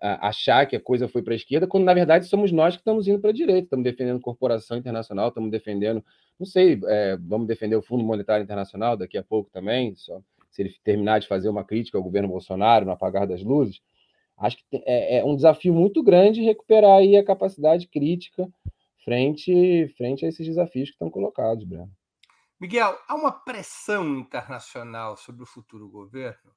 achar 0.00 0.66
que 0.66 0.76
a 0.76 0.80
coisa 0.80 1.08
foi 1.08 1.22
para 1.22 1.32
a 1.32 1.36
esquerda, 1.36 1.66
quando 1.66 1.84
na 1.84 1.94
verdade 1.94 2.26
somos 2.26 2.52
nós 2.52 2.74
que 2.74 2.80
estamos 2.80 3.08
indo 3.08 3.20
para 3.20 3.30
a 3.30 3.32
direita, 3.32 3.64
estamos 3.64 3.84
defendendo 3.84 4.20
corporação 4.20 4.76
internacional, 4.76 5.28
estamos 5.28 5.50
defendendo, 5.50 6.04
não 6.38 6.46
sei, 6.46 6.80
é, 6.86 7.16
vamos 7.20 7.48
defender 7.48 7.76
o 7.76 7.82
Fundo 7.82 8.04
Monetário 8.04 8.44
Internacional 8.44 8.96
daqui 8.96 9.18
a 9.18 9.24
pouco 9.24 9.50
também, 9.50 9.94
só, 9.96 10.20
se 10.50 10.62
ele 10.62 10.74
terminar 10.84 11.18
de 11.18 11.26
fazer 11.26 11.48
uma 11.48 11.64
crítica 11.64 11.98
ao 11.98 12.04
governo 12.04 12.28
Bolsonaro 12.28 12.84
no 12.84 12.92
apagar 12.92 13.26
das 13.26 13.42
luzes. 13.42 13.80
Acho 14.36 14.56
que 14.56 14.64
é, 14.86 15.18
é 15.18 15.24
um 15.24 15.34
desafio 15.34 15.74
muito 15.74 16.02
grande 16.02 16.42
recuperar 16.42 16.98
aí 16.98 17.16
a 17.16 17.24
capacidade 17.24 17.88
crítica 17.88 18.48
frente, 19.04 19.88
frente 19.96 20.24
a 20.24 20.28
esses 20.28 20.46
desafios 20.46 20.90
que 20.90 20.94
estão 20.94 21.10
colocados, 21.10 21.64
Breno. 21.64 21.90
Miguel, 22.60 22.96
há 23.08 23.14
uma 23.14 23.32
pressão 23.32 24.18
internacional 24.18 25.16
sobre 25.16 25.42
o 25.42 25.46
futuro 25.46 25.88
governo 25.88 26.52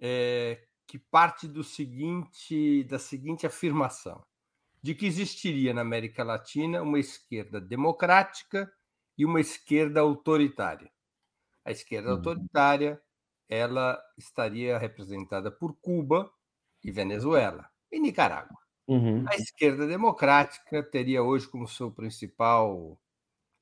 é, 0.00 0.60
que 0.88 0.98
parte 0.98 1.46
do 1.46 1.62
seguinte, 1.62 2.82
da 2.84 2.98
seguinte 2.98 3.46
afirmação: 3.46 4.24
de 4.82 4.94
que 4.94 5.04
existiria 5.04 5.74
na 5.74 5.82
América 5.82 6.24
Latina 6.24 6.82
uma 6.82 6.98
esquerda 6.98 7.60
democrática 7.60 8.72
e 9.16 9.24
uma 9.24 9.40
esquerda 9.40 10.00
autoritária. 10.00 10.90
A 11.64 11.70
esquerda 11.70 12.08
uhum. 12.08 12.16
autoritária 12.16 13.00
ela 13.48 14.02
estaria 14.16 14.78
representada 14.78 15.50
por 15.50 15.74
Cuba 15.76 16.30
e 16.82 16.90
Venezuela 16.90 17.68
e 17.92 18.00
Nicarágua. 18.00 18.58
Uhum. 18.86 19.24
A 19.28 19.36
esquerda 19.36 19.86
democrática 19.86 20.82
teria 20.82 21.22
hoje 21.22 21.46
como 21.46 21.68
seu 21.68 21.90
principal 21.90 22.98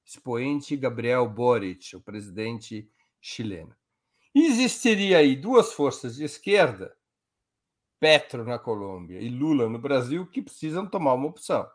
expoente 0.05 0.77
Gabriel 0.77 1.28
Boric, 1.28 1.97
o 1.97 2.01
presidente 2.01 2.89
chileno. 3.20 3.74
Existiria 4.32 5.19
aí 5.19 5.35
duas 5.35 5.73
forças 5.73 6.15
de 6.15 6.23
esquerda 6.23 6.95
Petro 7.98 8.44
na 8.44 8.59
Colômbia 8.59 9.20
e 9.20 9.28
Lula 9.28 9.68
no 9.68 9.78
Brasil 9.78 10.27
que 10.27 10.43
precisam 10.43 10.86
tomar 10.86 11.14
uma 11.14 11.28
opção. 11.28 11.66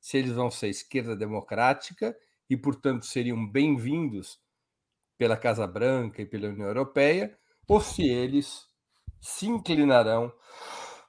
Se 0.00 0.16
eles 0.16 0.32
vão 0.32 0.50
ser 0.50 0.68
esquerda 0.68 1.14
democrática 1.14 2.16
e, 2.48 2.56
portanto, 2.56 3.04
seriam 3.04 3.46
bem-vindos 3.46 4.40
pela 5.18 5.36
Casa 5.36 5.66
Branca 5.66 6.22
e 6.22 6.26
pela 6.26 6.48
União 6.48 6.66
Europeia, 6.66 7.38
ou 7.68 7.78
se 7.78 8.02
eles 8.08 8.66
se 9.20 9.46
inclinarão 9.46 10.32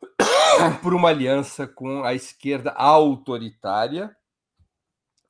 por 0.83 0.93
uma 0.93 1.07
aliança 1.07 1.65
com 1.65 2.03
a 2.03 2.13
esquerda 2.13 2.71
autoritária 2.71 4.13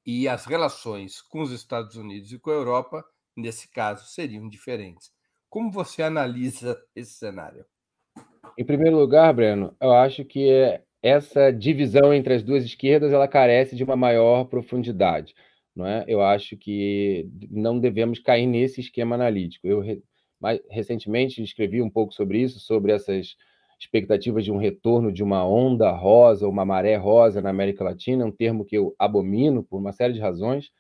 e 0.04 0.28
as 0.28 0.46
relações 0.46 1.22
com 1.22 1.44
os 1.44 1.52
Estados 1.52 1.96
Unidos 1.96 2.34
e 2.34 2.40
com 2.40 2.50
a 2.50 2.56
Europa, 2.56 3.06
nesse 3.38 3.68
caso, 3.68 4.08
seriam 4.08 4.50
diferentes. 4.50 5.12
Como 5.48 5.72
você 5.72 6.02
analisa 6.02 6.82
esse 6.96 7.14
cenário? 7.14 7.64
Em 8.58 8.66
primeiro 8.66 8.98
lugar, 8.98 9.34
Breno, 9.34 9.76
eu 9.82 9.92
acho 9.92 10.26
que 10.26 10.80
essa 11.02 11.52
divisão 11.52 12.14
entre 12.14 12.34
as 12.34 12.44
duas 12.44 12.64
esquerdas 12.64 13.12
ela 13.12 13.28
carece 13.28 13.76
de 13.76 13.84
uma 13.84 13.96
maior 13.96 14.46
profundidade. 14.46 15.34
Não 15.76 15.86
é? 15.86 16.04
Eu 16.08 16.22
acho 16.22 16.58
que 16.58 17.28
não 17.50 17.80
devemos 17.80 18.20
cair 18.20 18.46
nesse 18.46 18.82
esquema 18.82 19.16
analítico. 19.16 19.68
Eu 19.68 19.84
mais 20.40 20.60
recentemente 20.70 21.42
escrevi 21.42 21.82
um 21.82 21.90
pouco 21.90 22.14
sobre 22.14 22.40
isso, 22.40 22.60
sobre 22.60 22.92
essas 22.92 23.36
expectativas 23.80 24.44
de 24.44 24.52
um 24.52 24.58
retorno 24.58 25.12
de 25.12 25.24
uma 25.24 25.48
onda 25.48 25.90
rosa, 25.92 26.48
uma 26.48 26.66
maré 26.66 26.96
rosa 26.98 27.42
na 27.42 27.50
América 27.50 27.84
Latina, 27.84 28.26
um 28.26 28.32
termo 28.32 28.66
que 28.66 28.78
eu 28.78 28.94
abomino 29.00 29.64
por 29.64 29.78
uma 29.78 29.92
série 29.92 30.14
de 30.14 30.20
razões. 30.20 30.72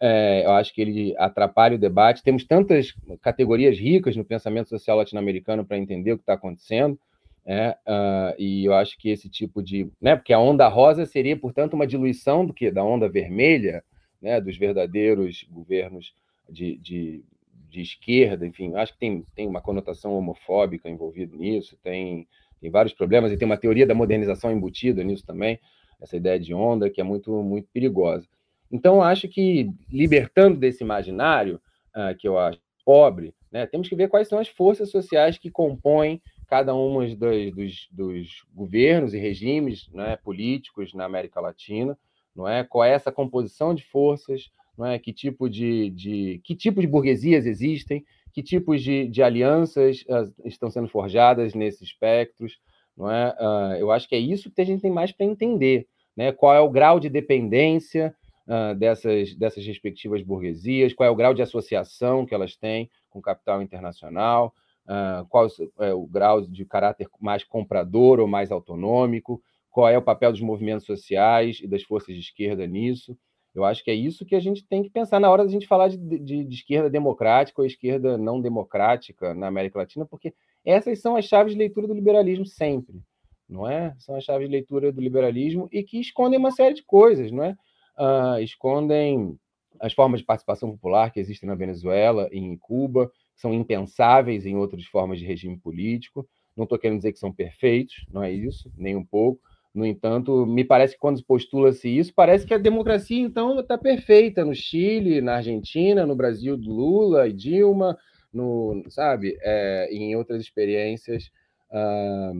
É, 0.00 0.44
eu 0.44 0.50
acho 0.50 0.74
que 0.74 0.82
ele 0.82 1.14
atrapalha 1.16 1.76
o 1.76 1.78
debate. 1.78 2.22
Temos 2.22 2.44
tantas 2.44 2.92
categorias 3.22 3.78
ricas 3.78 4.16
no 4.16 4.24
pensamento 4.24 4.68
social 4.68 4.96
latino-americano 4.96 5.64
para 5.64 5.78
entender 5.78 6.12
o 6.12 6.16
que 6.16 6.24
está 6.24 6.34
acontecendo. 6.34 6.98
Uh, 7.44 8.34
e 8.38 8.64
eu 8.64 8.74
acho 8.74 8.96
que 8.98 9.10
esse 9.10 9.28
tipo 9.28 9.62
de. 9.62 9.90
Né, 10.00 10.14
porque 10.14 10.32
a 10.32 10.38
onda 10.38 10.68
rosa 10.68 11.04
seria, 11.04 11.36
portanto, 11.36 11.74
uma 11.74 11.86
diluição 11.86 12.46
do 12.46 12.54
que? 12.54 12.70
Da 12.70 12.84
onda 12.84 13.08
vermelha, 13.08 13.82
né, 14.20 14.40
dos 14.40 14.56
verdadeiros 14.56 15.44
governos 15.50 16.14
de, 16.48 16.76
de, 16.78 17.24
de 17.68 17.80
esquerda, 17.80 18.46
enfim, 18.46 18.74
acho 18.76 18.92
que 18.92 18.98
tem, 18.98 19.24
tem 19.34 19.48
uma 19.48 19.60
conotação 19.60 20.16
homofóbica 20.16 20.88
envolvida 20.88 21.36
nisso, 21.36 21.76
tem, 21.82 22.28
tem 22.60 22.70
vários 22.70 22.94
problemas, 22.94 23.32
e 23.32 23.36
tem 23.36 23.46
uma 23.46 23.56
teoria 23.56 23.86
da 23.86 23.94
modernização 23.94 24.52
embutida 24.52 25.02
nisso 25.02 25.26
também, 25.26 25.58
essa 26.00 26.16
ideia 26.16 26.38
de 26.38 26.54
onda, 26.54 26.90
que 26.90 27.00
é 27.00 27.04
muito, 27.04 27.32
muito 27.42 27.68
perigosa. 27.72 28.28
Então, 28.70 29.02
acho 29.02 29.28
que, 29.28 29.70
libertando 29.90 30.58
desse 30.58 30.82
imaginário, 30.84 31.60
uh, 31.96 32.16
que 32.16 32.28
eu 32.28 32.38
acho 32.38 32.60
pobre, 32.84 33.34
né, 33.50 33.66
temos 33.66 33.88
que 33.88 33.94
ver 33.94 34.08
quais 34.08 34.28
são 34.28 34.38
as 34.38 34.48
forças 34.48 34.90
sociais 34.90 35.38
que 35.38 35.50
compõem 35.50 36.20
cada 36.52 36.74
um 36.76 36.98
dos, 36.98 37.16
dos, 37.16 37.88
dos 37.90 38.44
governos 38.54 39.14
e 39.14 39.18
regimes 39.18 39.88
né, 39.88 40.16
políticos 40.16 40.92
na 40.92 41.06
América 41.06 41.40
Latina, 41.40 41.98
não 42.36 42.46
é? 42.46 42.62
Qual 42.62 42.84
é 42.84 42.92
essa 42.92 43.10
composição 43.10 43.74
de 43.74 43.82
forças, 43.82 44.50
não 44.76 44.84
é? 44.84 44.98
Que 44.98 45.14
tipo 45.14 45.48
de, 45.48 45.88
de 45.88 46.42
que 46.44 46.54
tipo 46.54 46.82
de 46.82 46.86
burguesias 46.86 47.46
existem, 47.46 48.04
que 48.34 48.42
tipos 48.42 48.82
de, 48.82 49.08
de 49.08 49.22
alianças 49.22 50.02
uh, 50.02 50.30
estão 50.44 50.68
sendo 50.68 50.88
forjadas 50.88 51.54
nesses 51.54 51.80
espectros, 51.80 52.60
não 52.94 53.10
é? 53.10 53.30
Uh, 53.30 53.76
eu 53.78 53.90
acho 53.90 54.06
que 54.06 54.14
é 54.14 54.18
isso 54.18 54.50
que 54.50 54.60
a 54.60 54.66
gente 54.66 54.82
tem 54.82 54.92
mais 54.92 55.10
para 55.10 55.24
entender, 55.24 55.88
né? 56.14 56.32
Qual 56.32 56.54
é 56.54 56.60
o 56.60 56.68
grau 56.68 57.00
de 57.00 57.08
dependência 57.08 58.14
uh, 58.46 58.74
dessas 58.74 59.34
dessas 59.36 59.64
respectivas 59.66 60.20
burguesias, 60.20 60.92
qual 60.92 61.08
é 61.08 61.10
o 61.10 61.16
grau 61.16 61.32
de 61.32 61.40
associação 61.40 62.26
que 62.26 62.34
elas 62.34 62.56
têm 62.56 62.90
com 63.08 63.20
o 63.20 63.22
capital 63.22 63.62
internacional, 63.62 64.52
uh, 64.86 65.26
qual 65.28 65.46
é 65.80 65.92
o 65.92 66.06
grau 66.06 66.40
de 66.40 66.64
caráter 66.64 67.08
mais 67.20 67.44
comprador 67.44 68.20
ou 68.20 68.26
mais 68.26 68.50
autonômico, 68.50 69.42
qual 69.70 69.88
é 69.88 69.96
o 69.96 70.02
papel 70.02 70.32
dos 70.32 70.40
movimentos 70.40 70.84
sociais 70.86 71.60
e 71.62 71.66
das 71.66 71.82
forças 71.82 72.14
de 72.14 72.20
esquerda 72.20 72.66
nisso. 72.66 73.16
Eu 73.54 73.64
acho 73.64 73.84
que 73.84 73.90
é 73.90 73.94
isso 73.94 74.24
que 74.24 74.34
a 74.34 74.40
gente 74.40 74.66
tem 74.66 74.82
que 74.82 74.90
pensar 74.90 75.20
na 75.20 75.30
hora 75.30 75.44
da 75.44 75.50
gente 75.50 75.66
falar 75.66 75.88
de, 75.88 75.96
de, 75.96 76.44
de 76.44 76.54
esquerda 76.54 76.88
democrática 76.88 77.60
ou 77.60 77.66
esquerda 77.66 78.16
não 78.16 78.40
democrática 78.40 79.34
na 79.34 79.46
América 79.46 79.78
Latina, 79.78 80.06
porque 80.06 80.34
essas 80.64 81.00
são 81.00 81.16
as 81.16 81.26
chaves 81.26 81.52
de 81.52 81.58
leitura 81.58 81.86
do 81.86 81.94
liberalismo 81.94 82.46
sempre, 82.46 83.02
não 83.48 83.68
é? 83.68 83.94
São 83.98 84.14
as 84.14 84.24
chaves 84.24 84.48
de 84.48 84.52
leitura 84.52 84.90
do 84.90 85.00
liberalismo 85.00 85.68
e 85.70 85.82
que 85.82 86.00
escondem 86.00 86.38
uma 86.38 86.50
série 86.50 86.74
de 86.74 86.82
coisas, 86.82 87.30
não 87.30 87.42
é? 87.44 87.56
Uh, 87.98 88.40
escondem 88.40 89.38
as 89.80 89.92
formas 89.92 90.20
de 90.20 90.26
participação 90.26 90.70
popular 90.70 91.10
que 91.10 91.20
existem 91.20 91.46
na 91.46 91.54
Venezuela 91.54 92.28
e 92.32 92.38
em 92.38 92.56
Cuba, 92.56 93.10
são 93.34 93.52
impensáveis 93.52 94.46
em 94.46 94.56
outras 94.56 94.84
formas 94.84 95.18
de 95.18 95.24
regime 95.24 95.56
político. 95.56 96.28
Não 96.56 96.64
estou 96.64 96.78
querendo 96.78 96.98
dizer 96.98 97.12
que 97.12 97.18
são 97.18 97.32
perfeitos, 97.32 98.06
não 98.12 98.22
é 98.22 98.30
isso, 98.30 98.70
nem 98.76 98.94
um 98.94 99.04
pouco. 99.04 99.40
No 99.74 99.86
entanto, 99.86 100.44
me 100.44 100.64
parece 100.64 100.94
que 100.94 101.00
quando 101.00 101.24
postula-se 101.24 101.88
isso, 101.88 102.12
parece 102.14 102.46
que 102.46 102.52
a 102.52 102.58
democracia, 102.58 103.18
então, 103.18 103.58
está 103.58 103.78
perfeita 103.78 104.44
no 104.44 104.54
Chile, 104.54 105.22
na 105.22 105.36
Argentina, 105.36 106.04
no 106.04 106.14
Brasil 106.14 106.58
do 106.58 106.70
Lula 106.70 107.26
e 107.26 107.32
Dilma, 107.32 107.98
no, 108.32 108.82
sabe, 108.88 109.36
é, 109.40 109.88
em 109.90 110.14
outras 110.14 110.42
experiências, 110.42 111.30
uh, 111.70 112.38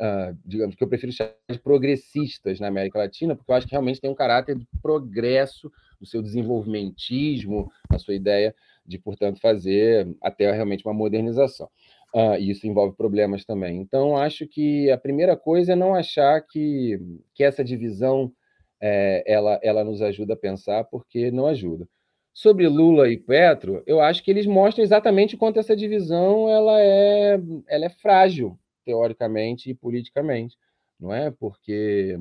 uh, 0.00 0.38
digamos 0.44 0.76
que 0.76 0.84
eu 0.84 0.88
prefiro 0.88 1.12
chamar 1.12 1.32
de 1.50 1.58
progressistas 1.58 2.60
na 2.60 2.68
América 2.68 2.98
Latina, 2.98 3.34
porque 3.34 3.50
eu 3.50 3.56
acho 3.56 3.66
que 3.66 3.72
realmente 3.72 4.00
tem 4.00 4.10
um 4.10 4.14
caráter 4.14 4.56
de 4.56 4.66
progresso, 4.80 5.70
do 6.00 6.06
seu 6.06 6.22
desenvolvimentismo, 6.22 7.72
a 7.88 7.98
sua 7.98 8.14
ideia 8.14 8.54
de, 8.86 8.98
portanto, 8.98 9.40
fazer 9.40 10.08
até 10.22 10.50
realmente 10.50 10.84
uma 10.84 10.94
modernização. 10.94 11.68
Uh, 12.14 12.36
e 12.38 12.50
isso 12.50 12.66
envolve 12.66 12.96
problemas 12.96 13.44
também. 13.44 13.78
Então, 13.78 14.16
acho 14.16 14.46
que 14.46 14.90
a 14.90 14.98
primeira 14.98 15.36
coisa 15.36 15.72
é 15.72 15.76
não 15.76 15.94
achar 15.94 16.40
que, 16.40 16.98
que 17.34 17.44
essa 17.44 17.64
divisão 17.64 18.32
é, 18.80 19.22
ela, 19.26 19.58
ela 19.62 19.84
nos 19.84 20.00
ajuda 20.00 20.34
a 20.34 20.36
pensar, 20.36 20.84
porque 20.84 21.30
não 21.30 21.46
ajuda. 21.46 21.88
Sobre 22.32 22.68
Lula 22.68 23.08
e 23.08 23.16
Petro, 23.16 23.82
eu 23.86 24.00
acho 24.00 24.22
que 24.22 24.30
eles 24.30 24.46
mostram 24.46 24.84
exatamente 24.84 25.36
quanto 25.36 25.58
essa 25.58 25.74
divisão 25.74 26.48
ela 26.48 26.80
é, 26.80 27.40
ela 27.66 27.86
é 27.86 27.88
frágil, 27.88 28.58
teoricamente 28.84 29.70
e 29.70 29.74
politicamente, 29.74 30.56
não 31.00 31.12
é? 31.12 31.30
Porque 31.30 32.18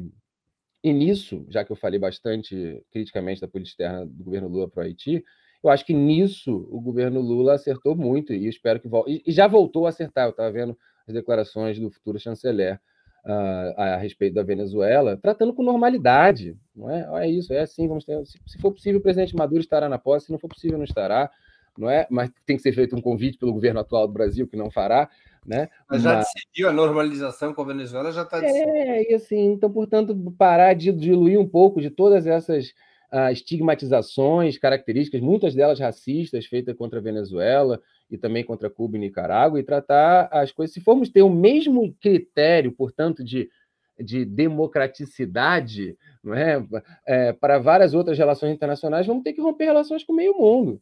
e 0.86 0.94
nisso, 0.94 1.44
já 1.50 1.66
que 1.66 1.72
eu 1.72 1.76
falei 1.76 2.00
bastante 2.00 2.80
criticamente 2.92 3.42
da 3.42 3.48
política 3.48 3.84
externa 3.84 4.06
do 4.06 4.24
governo 4.24 4.48
Lula 4.48 4.70
para 4.70 4.84
o 4.84 4.86
Haiti, 4.86 5.26
eu 5.68 5.72
acho 5.72 5.86
que 5.86 5.94
nisso 5.94 6.68
o 6.70 6.80
governo 6.80 7.20
Lula 7.20 7.56
acertou 7.56 7.96
muito 7.96 8.34
e 8.34 8.48
espero 8.48 8.80
que 8.80 8.88
volte. 8.88 9.24
E 9.26 9.32
já 9.32 9.48
voltou 9.48 9.86
a 9.86 9.90
acertar. 9.90 10.26
Eu 10.26 10.32
estava 10.32 10.52
vendo 10.52 10.78
as 11.08 11.14
declarações 11.14 11.80
do 11.80 11.90
futuro 11.90 12.20
chanceler 12.20 12.80
uh, 13.26 13.82
a 13.82 13.98
respeito 13.98 14.36
da 14.36 14.44
Venezuela, 14.44 15.18
tratando 15.18 15.54
com 15.54 15.64
normalidade. 15.64 16.56
Não 16.76 16.90
é? 16.90 17.26
é 17.26 17.30
isso, 17.30 17.52
é 17.52 17.62
assim. 17.62 17.88
Vamos 17.88 18.06
ter, 18.06 18.24
se, 18.26 18.40
se 18.46 18.60
for 18.60 18.72
possível, 18.72 19.00
o 19.00 19.04
presidente 19.04 19.36
Maduro 19.36 19.60
estará 19.60 19.90
na 19.90 19.98
posse. 19.98 20.28
Se 20.28 20.32
não 20.32 20.38
for 20.38 20.50
possível, 20.50 20.78
não 20.78 20.86
estará. 20.86 21.32
Não 21.76 21.90
é? 21.90 22.06
Mas 22.10 22.32
tem 22.46 22.56
que 22.56 22.64
ser 22.64 22.72
feito 22.72 22.96
um 22.96 23.02
convite 23.02 23.38
pelo 23.38 23.52
governo 23.52 23.80
atual 23.80 24.08
do 24.08 24.14
Brasil, 24.14 24.48
que 24.48 24.56
não 24.56 24.70
fará. 24.70 25.10
Né? 25.46 25.68
Mas 25.90 26.02
já 26.02 26.16
Mas... 26.16 26.28
decidiu 26.28 26.70
a 26.70 26.74
normalização 26.74 27.54
com 27.54 27.62
a 27.62 27.66
Venezuela, 27.66 28.12
já 28.12 28.24
está 28.24 28.44
É, 28.44 29.12
e 29.12 29.14
assim, 29.14 29.52
então, 29.52 29.72
portanto, 29.72 30.16
parar 30.38 30.74
de 30.74 30.92
diluir 30.92 31.40
um 31.40 31.48
pouco 31.48 31.82
de 31.82 31.90
todas 31.92 32.26
essas 32.26 32.74
uh, 33.16 33.32
estigmatizações, 33.32 34.58
características, 34.58 35.22
muitas 35.22 35.56
delas 35.56 35.80
racistas, 35.80 36.46
feitas 36.46 36.76
contra 36.76 37.00
a 37.00 37.02
Venezuela 37.02 37.82
e 38.12 38.18
também 38.18 38.44
contra 38.44 38.70
Cuba 38.70 38.98
e 38.98 39.00
Nicarágua, 39.00 39.60
e 39.60 39.64
tratar 39.64 40.28
as 40.32 40.52
coisas. 40.52 40.74
Se 40.74 40.82
formos 40.82 41.10
ter 41.10 41.22
o 41.22 41.30
mesmo 41.30 41.96
critério, 42.02 42.74
portanto, 42.74 43.24
de, 43.24 43.50
de 43.98 44.26
democraticidade 44.26 45.98
é? 46.28 46.62
é? 47.08 47.34
para 47.34 47.58
várias 47.58 47.94
outras 47.94 48.18
relações 48.18 48.54
internacionais, 48.54 49.08
vamos 49.08 49.24
ter 49.24 49.32
que 49.32 49.42
romper 49.42 49.66
relações 49.66 50.04
com 50.04 50.12
o 50.12 50.16
meio 50.16 50.38
mundo. 50.38 50.82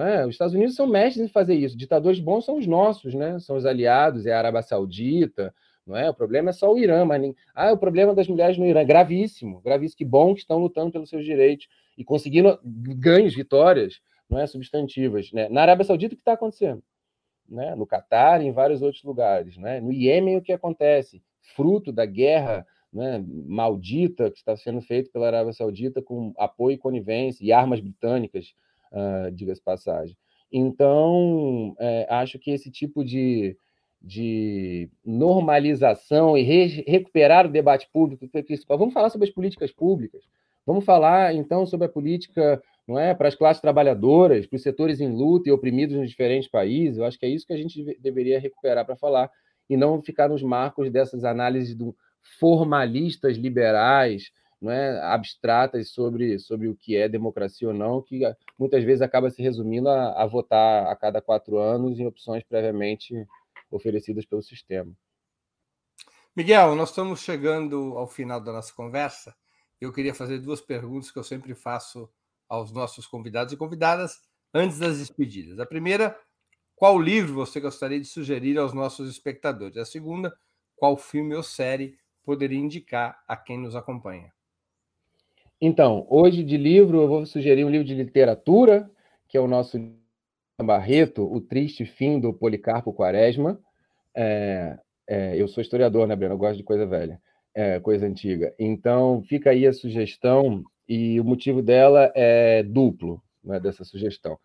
É? 0.00 0.24
Os 0.24 0.34
Estados 0.34 0.54
Unidos 0.54 0.74
são 0.74 0.86
mestres 0.86 1.24
em 1.24 1.32
fazer 1.32 1.54
isso. 1.54 1.76
Ditadores 1.76 2.20
bons 2.20 2.44
são 2.44 2.58
os 2.58 2.66
nossos, 2.66 3.14
né? 3.14 3.38
são 3.38 3.56
os 3.56 3.64
aliados, 3.64 4.26
é 4.26 4.32
a 4.32 4.38
Arábia 4.38 4.62
Saudita, 4.62 5.54
não 5.86 5.96
é? 5.96 6.08
O 6.08 6.14
problema 6.14 6.50
é 6.50 6.52
só 6.52 6.72
o 6.72 6.78
Irã, 6.78 7.04
mas 7.04 7.20
nem... 7.20 7.34
ah, 7.54 7.72
o 7.72 7.78
problema 7.78 8.14
das 8.14 8.28
mulheres 8.28 8.56
no 8.58 8.66
Irã, 8.66 8.84
gravíssimo, 8.84 9.60
gravíssimo, 9.60 9.98
que 9.98 10.04
bom 10.04 10.34
que 10.34 10.40
estão 10.40 10.58
lutando 10.58 10.92
pelos 10.92 11.08
seus 11.08 11.24
direitos 11.24 11.68
e 11.96 12.04
conseguindo 12.04 12.58
ganhos, 12.64 13.34
vitórias, 13.34 14.00
não 14.28 14.38
é, 14.38 14.46
substantivas, 14.46 15.32
né? 15.32 15.48
Na 15.48 15.62
Arábia 15.62 15.84
Saudita 15.84 16.14
o 16.14 16.16
que 16.16 16.22
está 16.22 16.34
acontecendo, 16.34 16.82
né? 17.48 17.74
No 17.74 17.86
Catar, 17.86 18.40
em 18.40 18.52
vários 18.52 18.82
outros 18.82 19.02
lugares, 19.02 19.56
né? 19.56 19.80
No 19.80 19.92
Iêmen 19.92 20.36
o 20.36 20.42
que 20.42 20.52
acontece, 20.52 21.22
fruto 21.54 21.90
da 21.92 22.06
guerra 22.06 22.66
né, 22.92 23.24
maldita 23.46 24.30
que 24.30 24.38
está 24.38 24.56
sendo 24.56 24.80
feita 24.80 25.10
pela 25.12 25.26
Arábia 25.26 25.52
Saudita 25.52 26.02
com 26.02 26.32
apoio 26.36 26.74
e 26.74 26.78
conivência 26.78 27.44
e 27.44 27.52
armas 27.52 27.80
britânicas, 27.80 28.54
uh, 28.92 29.30
diga-se 29.30 29.62
passagem. 29.62 30.16
Então, 30.52 31.76
é, 31.78 32.06
acho 32.10 32.36
que 32.38 32.50
esse 32.50 32.70
tipo 32.70 33.04
de, 33.04 33.56
de 34.00 34.88
normalização 35.04 36.36
e 36.36 36.42
re 36.42 36.84
recuperar 36.86 37.46
o 37.46 37.50
debate 37.50 37.88
público. 37.92 38.28
Vamos 38.68 38.94
falar 38.94 39.10
sobre 39.10 39.28
as 39.28 39.34
políticas 39.34 39.70
públicas. 39.70 40.22
Vamos 40.66 40.84
falar, 40.84 41.34
então, 41.34 41.66
sobre 41.66 41.86
a 41.86 41.90
política 41.90 42.62
não 42.86 42.98
é, 42.98 43.14
para 43.14 43.28
as 43.28 43.34
classes 43.34 43.60
trabalhadoras, 43.60 44.46
para 44.46 44.56
os 44.56 44.62
setores 44.62 45.00
em 45.00 45.12
luta 45.12 45.48
e 45.48 45.52
oprimidos 45.52 45.96
nos 45.96 46.08
diferentes 46.08 46.48
países. 46.48 46.98
Eu 46.98 47.04
acho 47.04 47.18
que 47.18 47.26
é 47.26 47.28
isso 47.28 47.46
que 47.46 47.52
a 47.52 47.56
gente 47.56 47.96
deveria 48.00 48.40
recuperar 48.40 48.84
para 48.84 48.96
falar, 48.96 49.30
e 49.70 49.76
não 49.76 50.02
ficar 50.02 50.28
nos 50.28 50.42
marcos 50.42 50.90
dessas 50.90 51.24
análises 51.24 51.76
formalistas 52.40 53.36
liberais, 53.36 54.32
não 54.60 54.70
é, 54.70 55.00
abstratas 55.00 55.90
sobre, 55.90 56.38
sobre 56.40 56.66
o 56.66 56.74
que 56.74 56.96
é 56.96 57.08
democracia 57.08 57.68
ou 57.68 57.72
não, 57.72 58.02
que 58.02 58.20
muitas 58.58 58.82
vezes 58.82 59.00
acaba 59.00 59.30
se 59.30 59.40
resumindo 59.40 59.88
a, 59.88 60.22
a 60.22 60.26
votar 60.26 60.86
a 60.88 60.96
cada 60.96 61.22
quatro 61.22 61.56
anos 61.56 62.00
em 62.00 62.06
opções 62.06 62.42
previamente 62.42 63.14
oferecidas 63.70 64.24
pelo 64.24 64.42
sistema. 64.42 64.92
Miguel, 66.34 66.74
nós 66.74 66.90
estamos 66.90 67.20
chegando 67.20 67.98
ao 67.98 68.06
final 68.06 68.40
da 68.40 68.52
nossa 68.52 68.72
conversa. 68.72 69.34
Eu 69.80 69.92
queria 69.92 70.14
fazer 70.14 70.38
duas 70.38 70.60
perguntas 70.60 71.10
que 71.10 71.18
eu 71.18 71.24
sempre 71.24 71.54
faço 71.54 72.08
aos 72.48 72.72
nossos 72.72 73.06
convidados 73.06 73.52
e 73.52 73.56
convidadas 73.56 74.20
antes 74.52 74.78
das 74.78 74.98
despedidas. 74.98 75.58
A 75.58 75.66
primeira, 75.66 76.18
qual 76.74 76.98
livro 76.98 77.34
você 77.34 77.60
gostaria 77.60 78.00
de 78.00 78.06
sugerir 78.06 78.58
aos 78.58 78.72
nossos 78.72 79.10
espectadores? 79.10 79.76
A 79.76 79.84
segunda, 79.84 80.36
qual 80.76 80.96
filme 80.96 81.34
ou 81.34 81.42
série 81.42 81.98
poderia 82.24 82.58
indicar 82.58 83.22
a 83.26 83.36
quem 83.36 83.58
nos 83.58 83.76
acompanha? 83.76 84.32
Então, 85.60 86.06
hoje 86.08 86.42
de 86.42 86.56
livro 86.56 87.02
eu 87.02 87.08
vou 87.08 87.26
sugerir 87.26 87.64
um 87.64 87.70
livro 87.70 87.86
de 87.86 87.94
literatura, 87.94 88.90
que 89.28 89.36
é 89.36 89.40
o 89.40 89.46
nosso 89.46 89.78
Barreto, 90.62 91.22
O 91.22 91.40
Triste 91.40 91.84
Fim 91.84 92.20
do 92.20 92.32
Policarpo 92.32 92.92
Quaresma. 92.92 93.58
É, 94.14 94.78
é, 95.08 95.36
eu 95.36 95.48
sou 95.48 95.60
historiador, 95.60 96.06
né, 96.06 96.14
Breno? 96.14 96.34
Eu 96.34 96.38
gosto 96.38 96.56
de 96.56 96.64
coisa 96.64 96.86
velha, 96.86 97.20
é, 97.54 97.80
coisa 97.80 98.06
antiga. 98.06 98.54
Então, 98.58 99.22
fica 99.22 99.50
aí 99.50 99.66
a 99.66 99.72
sugestão, 99.72 100.62
e 100.88 101.20
o 101.20 101.24
motivo 101.24 101.62
dela 101.62 102.10
é 102.16 102.64
duplo, 102.64 103.22
né, 103.44 103.60
dessa 103.60 103.84
sugestão. 103.84 104.36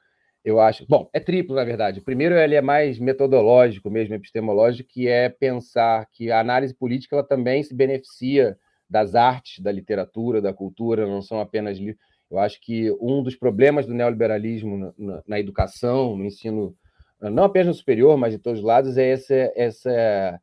Eu 0.44 0.60
acho. 0.60 0.86
Bom, 0.88 1.10
é 1.12 1.20
triplo, 1.20 1.56
na 1.56 1.64
verdade. 1.64 2.02
Primeiro, 2.02 2.36
ele 2.36 2.54
é 2.54 2.62
mais 2.62 3.00
metodológico 3.00 3.90
mesmo, 3.90 4.14
epistemológico, 4.14 4.88
que 4.88 5.08
é 5.08 5.28
pensar 5.28 6.08
que 6.14 6.30
a 6.30 6.40
análise 6.40 6.76
política 6.76 7.16
ela 7.16 7.26
também 7.26 7.64
se 7.64 7.74
beneficia 7.74 8.56
das 8.88 9.16
artes, 9.16 9.64
da 9.64 9.72
literatura, 9.72 10.40
da 10.40 10.54
cultura, 10.54 11.08
não 11.08 11.20
são 11.20 11.40
apenas 11.40 11.80
livros 11.80 12.00
eu 12.30 12.40
acho 12.40 12.60
que 12.60 12.92
um 13.00 13.22
dos 13.22 13.36
problemas 13.36 13.86
do 13.86 13.94
neoliberalismo 13.94 14.94
na, 14.98 15.24
na, 15.28 15.40
educação, 15.40 16.16
no 16.18 16.26
ensino, 16.26 16.76
não 17.22 17.44
apenas 17.44 17.68
no 17.68 17.74
superior, 17.74 18.18
mas 18.18 18.34
de 18.34 18.40
todos 18.40 18.60
os 18.60 18.66
lados, 18.66 18.98
é 18.98 19.10
essa, 19.10 19.52
essa, 19.56 20.42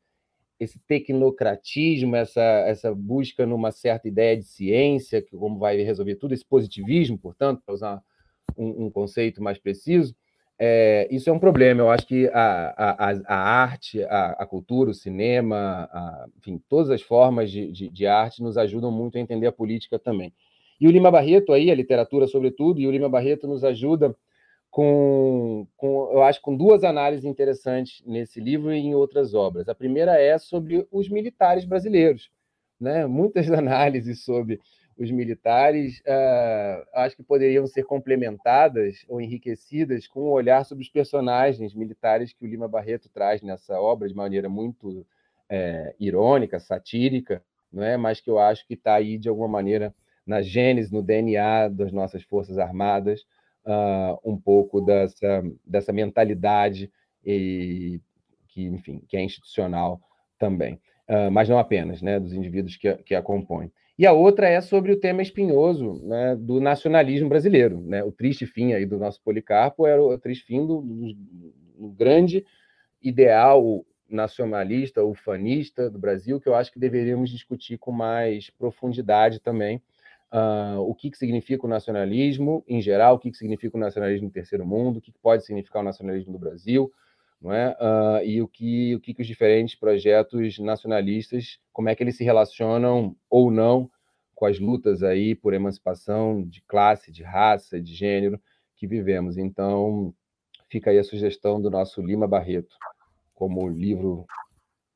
esse 0.61 0.79
tecnocratismo, 0.87 2.15
essa, 2.15 2.41
essa 2.41 2.95
busca 2.95 3.45
numa 3.45 3.73
certa 3.73 4.07
ideia 4.07 4.37
de 4.37 4.45
ciência, 4.45 5.21
que 5.21 5.37
como 5.37 5.59
vai 5.59 5.83
resolver 5.83 6.17
tudo, 6.17 6.35
esse 6.35 6.45
positivismo, 6.45 7.19
portanto, 7.19 7.63
para 7.65 7.75
usar 7.75 8.03
um, 8.57 8.87
um, 8.87 8.91
conceito 8.91 9.43
mais 9.43 9.59
preciso. 9.59 10.15
É, 10.59 11.09
isso 11.11 11.29
é 11.29 11.33
um 11.33 11.39
problema. 11.39 11.81
Eu 11.81 11.91
acho 11.91 12.07
que 12.07 12.29
a, 12.29 12.75
a, 12.77 13.11
a 13.27 13.37
arte, 13.37 14.05
a, 14.05 14.31
a, 14.39 14.47
cultura, 14.47 14.91
o 14.91 14.95
cinema, 14.95 15.91
enfim, 16.39 16.63
todas 16.69 16.91
as 16.91 17.03
formas 17.03 17.51
de, 17.51 17.73
de, 17.73 17.89
de 17.89 18.07
arte 18.07 18.41
nos 18.41 18.57
ajudam 18.57 18.93
muito 18.93 19.19
a 19.19 19.21
entender 19.21 19.49
a 19.49 19.53
política 19.53 19.99
também. 19.99 20.33
E 20.83 20.89
o 20.89 20.91
Lima 20.91 21.13
Barreto 21.13 21.53
aí, 21.53 21.71
a 21.71 21.77
literatura 21.77 22.27
sobretudo, 22.27 22.81
e 22.81 22.89
o 22.89 22.91
Lima 22.91 23.09
Barreto 23.09 23.47
nos 23.47 23.63
ajuda 23.63 24.17
com, 24.69 25.65
com, 25.77 26.11
eu 26.13 26.25
acho, 26.25 26.43
com 26.43 26.57
duas 26.57 26.83
análises 26.83 27.25
interessantes 27.25 28.03
nesse 28.05 28.41
livro 28.41 28.73
e 28.73 28.79
em 28.79 28.93
outras 28.93 29.33
obras. 29.33 29.69
A 29.69 29.77
primeira 29.77 30.21
é 30.21 30.37
sobre 30.39 30.85
os 30.91 31.09
militares 31.09 31.65
brasileiros, 31.65 32.33
né? 32.81 33.07
Muitas 33.07 33.49
análises 33.53 34.25
sobre 34.25 34.59
os 34.99 35.09
militares, 35.09 36.01
uh, 36.01 36.85
acho 36.95 37.15
que 37.15 37.23
poderiam 37.23 37.65
ser 37.65 37.85
complementadas 37.85 39.05
ou 39.07 39.21
enriquecidas 39.21 40.09
com 40.09 40.31
um 40.31 40.33
olhar 40.33 40.65
sobre 40.65 40.83
os 40.83 40.91
personagens 40.91 41.77
militares 41.77 42.33
que 42.33 42.45
o 42.45 42.49
Lima 42.49 42.67
Barreto 42.67 43.09
traz 43.09 43.41
nessa 43.41 43.81
obra 43.81 44.09
de 44.09 44.17
maneira 44.17 44.49
muito 44.49 45.07
é, 45.49 45.95
irônica, 46.01 46.59
satírica, 46.59 47.41
não 47.73 47.85
é? 47.85 47.97
Mas 47.97 48.21
que 48.21 48.29
eu 48.29 48.41
acho 48.41 48.67
que 48.67 48.75
está 48.75 48.95
aí 48.95 49.17
de 49.17 49.29
alguma 49.29 49.47
maneira 49.47 49.95
na 50.27 50.43
gênese, 50.43 50.93
no 50.93 51.03
DNA 51.03 51.69
das 51.69 51.93
nossas 51.93 52.23
Forças 52.23 52.59
Armadas, 52.59 53.23
uh, 53.67 54.19
um 54.25 54.37
pouco 54.37 54.81
dessa, 54.81 55.43
dessa 55.67 55.93
mentalidade 55.93 56.91
e, 57.25 58.01
que, 58.49 58.65
enfim, 58.65 59.03
que 59.09 59.17
é 59.17 59.23
institucional 59.23 60.01
também. 60.39 60.75
Uh, 61.09 61.31
mas 61.31 61.49
não 61.49 61.59
apenas, 61.59 62.01
né, 62.01 62.19
dos 62.19 62.33
indivíduos 62.33 62.77
que, 62.77 62.93
que 62.99 63.15
a 63.15 63.23
compõem. 63.23 63.71
E 63.99 64.07
a 64.07 64.13
outra 64.13 64.49
é 64.49 64.61
sobre 64.61 64.93
o 64.93 64.99
tema 64.99 65.23
espinhoso 65.23 66.03
né, 66.05 66.35
do 66.37 66.61
nacionalismo 66.61 67.29
brasileiro. 67.29 67.81
Né? 67.81 68.03
O 68.03 68.11
triste 68.11 68.47
fim 68.47 68.73
aí 68.73 68.87
do 68.87 68.99
nosso 68.99 69.21
Policarpo 69.23 69.87
era 69.87 70.03
o 70.03 70.19
triste 70.19 70.47
fim 70.47 70.67
do, 70.67 70.81
do, 70.81 71.15
do 71.79 71.89
grande 71.91 72.45
ideal 73.03 73.85
nacionalista, 74.09 75.05
ufanista 75.05 75.91
do 75.91 75.99
Brasil, 75.99 76.41
que 76.41 76.49
eu 76.49 76.55
acho 76.55 76.73
que 76.73 76.79
deveríamos 76.79 77.31
discutir 77.31 77.79
com 77.79 77.91
mais 77.91 78.51
profundidade 78.51 79.41
também, 79.41 79.83
uh, 80.33 80.81
o 80.81 80.95
que, 80.95 81.11
que 81.11 81.19
significa 81.19 81.67
o 81.67 81.69
nacionalismo 81.69 82.65
em 82.67 82.81
geral, 82.81 83.17
o 83.17 83.19
que, 83.19 83.31
que 83.31 83.37
significa 83.37 83.77
o 83.77 83.81
nacionalismo 83.81 84.27
no 84.27 84.33
terceiro 84.33 84.67
mundo, 84.67 84.99
o 84.99 85.01
que, 85.01 85.13
que 85.13 85.19
pode 85.19 85.45
significar 85.45 85.83
o 85.83 85.85
nacionalismo 85.85 86.33
no 86.33 86.39
Brasil, 86.39 86.93
não 87.41 87.53
é? 87.53 87.77
Uh, 87.81 88.25
e 88.25 88.43
o 88.43 88.49
que, 88.49 88.95
o 88.95 89.01
que, 89.01 89.15
que 89.15 89.23
os 89.23 89.27
diferentes 89.27 89.75
projetos 89.75 90.59
nacionalistas, 90.59 91.59
como 91.73 91.89
é 91.89 91.95
que 91.95 92.03
eles 92.03 92.17
se 92.17 92.25
relacionam 92.25 93.17
ou 93.29 93.51
não 93.51 93.91
com 94.35 94.47
as 94.47 94.59
lutas 94.59 95.03
aí 95.03 95.35
por 95.35 95.55
emancipação 95.55 96.43
de 96.43 96.63
classe, 96.63 97.13
de 97.13 97.23
raça, 97.23 97.81
de 97.81 97.95
gênero 97.95 98.41
que 98.77 98.87
vivemos. 98.87 99.39
Então, 99.39 100.13
fica 100.69 100.91
aí 100.91 100.99
a 100.99 101.05
sugestão 101.05 101.61
do 101.61 101.71
nosso 101.71 102.01
Lima 102.01 102.27
Barreto 102.27 102.77
como 103.35 103.69
livro 103.69 104.25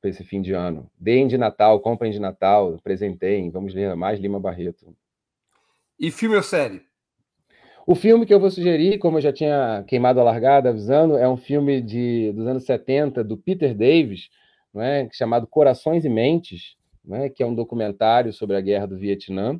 para 0.01 0.11
esse 0.11 0.25
fim 0.25 0.41
de 0.41 0.53
ano. 0.53 0.91
Deem 0.99 1.27
de 1.27 1.37
Natal, 1.37 1.81
comprem 1.81 2.11
de 2.11 2.19
Natal, 2.19 2.79
presentem, 2.83 3.51
vamos 3.51 3.75
ler 3.75 3.95
mais 3.95 4.19
Lima 4.19 4.41
Barreto. 4.41 4.95
E 5.99 6.11
filme 6.11 6.37
ou 6.37 6.43
série? 6.43 6.83
O 7.87 7.95
filme 7.95 8.27
que 8.27 8.35
eu 8.35 8.41
vou 8.41 8.51
sugerir, 8.51 8.99
como 8.99 9.17
eu 9.17 9.23
já 9.23 9.33
tinha 9.33 9.85
queimado 9.87 10.21
a 10.21 10.25
largada 10.25 10.69
avisando, 10.69 11.17
é 11.17 11.29
um 11.29 11.37
filme 11.37 11.81
de, 11.81 12.33
dos 12.33 12.47
anos 12.47 12.65
70 12.65 13.25
do 13.25 13.37
Peter 13.37 13.75
Davis, 13.75 14.29
não 14.75 14.83
é? 14.83 15.09
chamado 15.13 15.47
Corações 15.47 16.05
e 16.05 16.09
Mentes, 16.09 16.77
não 17.05 17.17
é? 17.17 17.31
que 17.31 17.43
é 17.43 17.47
um 17.47 17.55
documentário 17.55 18.33
sobre 18.33 18.57
a 18.57 18.61
guerra 18.61 18.87
do 18.87 18.99
Vietnã. 18.99 19.59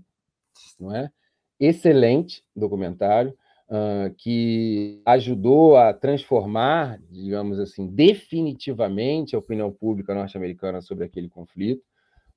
Não 0.79 0.95
é? 0.95 1.11
Excelente 1.59 2.45
documentário, 2.55 3.35
uh, 3.71 4.13
que 4.19 5.01
ajudou 5.07 5.77
a 5.77 5.95
transformar, 5.95 7.01
digamos 7.11 7.59
assim, 7.59 7.87
definitivamente 7.87 9.35
a 9.35 9.39
opinião 9.39 9.73
pública 9.73 10.15
norte-americana 10.15 10.83
sobre 10.83 11.05
aquele 11.05 11.29
conflito. 11.29 11.83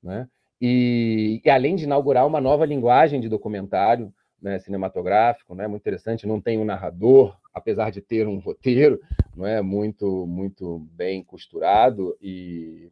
Não 0.02 0.14
é? 0.14 0.28
E, 0.62 1.42
e, 1.44 1.50
além 1.50 1.76
de 1.76 1.86
inaugurar 1.86 2.28
uma 2.28 2.42
nova 2.42 2.66
linguagem 2.66 3.22
de 3.22 3.30
documentário 3.30 4.14
né, 4.42 4.60
cinematográfico, 4.60 5.56
né, 5.56 5.68
muito 5.68 5.82
interessante, 5.82 6.28
não 6.28 6.40
tem 6.40 6.58
um 6.58 6.66
narrador, 6.66 7.38
apesar 7.54 7.92
de 7.92 8.02
ter 8.02 8.28
um 8.28 8.40
roteiro, 8.40 9.00
não 9.36 9.46
é 9.46 9.62
muito 9.62 10.26
muito 10.28 10.80
bem 10.92 11.24
costurado 11.24 12.18
e, 12.22 12.92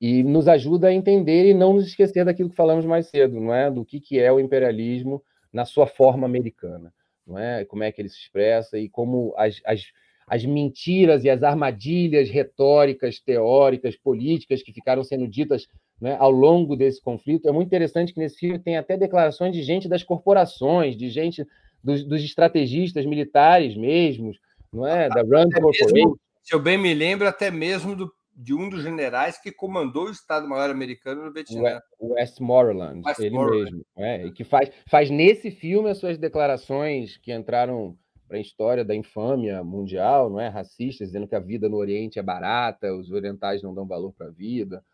e 0.00 0.22
nos 0.22 0.48
ajuda 0.48 0.88
a 0.88 0.94
entender 0.94 1.48
e 1.48 1.54
não 1.54 1.74
nos 1.74 1.86
esquecer 1.86 2.24
daquilo 2.24 2.50
que 2.50 2.56
falamos 2.56 2.84
mais 2.84 3.06
cedo, 3.08 3.40
não 3.40 3.54
é, 3.54 3.70
do 3.70 3.84
que, 3.84 4.00
que 4.00 4.18
é 4.18 4.32
o 4.32 4.40
imperialismo 4.40 5.22
na 5.52 5.64
sua 5.64 5.86
forma 5.86 6.26
americana, 6.26 6.92
não 7.26 7.38
é? 7.38 7.64
Como 7.64 7.82
é 7.82 7.90
que 7.90 8.00
ele 8.00 8.08
se 8.08 8.18
expressa 8.18 8.78
e 8.78 8.88
como 8.88 9.32
as, 9.36 9.60
as, 9.64 9.84
as 10.26 10.44
mentiras 10.44 11.24
e 11.24 11.30
as 11.30 11.42
armadilhas 11.42 12.28
retóricas, 12.28 13.20
teóricas, 13.20 13.96
políticas 13.96 14.62
que 14.62 14.72
ficaram 14.72 15.02
sendo 15.02 15.26
ditas 15.26 15.66
né, 16.00 16.16
ao 16.18 16.30
longo 16.30 16.76
desse 16.76 17.00
conflito. 17.00 17.48
É 17.48 17.52
muito 17.52 17.68
interessante 17.68 18.12
que 18.12 18.20
nesse 18.20 18.38
filme 18.38 18.58
tem 18.58 18.76
até 18.76 18.96
declarações 18.96 19.52
de 19.52 19.62
gente 19.62 19.88
das 19.88 20.02
corporações, 20.02 20.96
de 20.96 21.08
gente 21.08 21.46
dos, 21.82 22.04
dos 22.04 22.22
estrategistas 22.22 23.06
militares 23.06 23.76
mesmos, 23.76 24.38
não 24.72 24.86
é? 24.86 25.08
Da 25.08 25.22
Rand 25.22 25.50
Corporation. 25.50 26.16
Se 26.42 26.54
eu 26.54 26.60
bem 26.60 26.78
me 26.78 26.94
lembro, 26.94 27.26
até 27.26 27.50
mesmo 27.50 27.96
do, 27.96 28.12
de 28.34 28.54
um 28.54 28.68
dos 28.68 28.82
generais 28.82 29.40
que 29.40 29.50
comandou 29.50 30.04
o 30.04 30.10
Estado-Maior 30.10 30.70
americano 30.70 31.24
no 31.24 31.32
Vietnã. 31.32 31.80
O 31.98 32.14
Westmoreland, 32.14 33.02
Westmoreland. 33.04 33.56
ele 33.56 33.64
mesmo. 33.64 33.86
É, 33.96 34.26
e 34.26 34.32
que 34.32 34.44
faz, 34.44 34.70
faz 34.88 35.10
nesse 35.10 35.50
filme 35.50 35.90
as 35.90 35.98
suas 35.98 36.18
declarações 36.18 37.16
que 37.16 37.32
entraram 37.32 37.96
para 38.28 38.36
a 38.36 38.40
história 38.40 38.84
da 38.84 38.94
infâmia 38.94 39.62
mundial, 39.64 40.28
não 40.28 40.40
é? 40.40 40.48
Racistas, 40.48 41.08
dizendo 41.08 41.26
que 41.26 41.34
a 41.34 41.40
vida 41.40 41.68
no 41.68 41.76
Oriente 41.76 42.18
é 42.18 42.22
barata, 42.22 42.94
os 42.94 43.10
orientais 43.10 43.62
não 43.62 43.72
dão 43.72 43.86
valor 43.86 44.12
para 44.12 44.26
a 44.26 44.30
vida, 44.30 44.84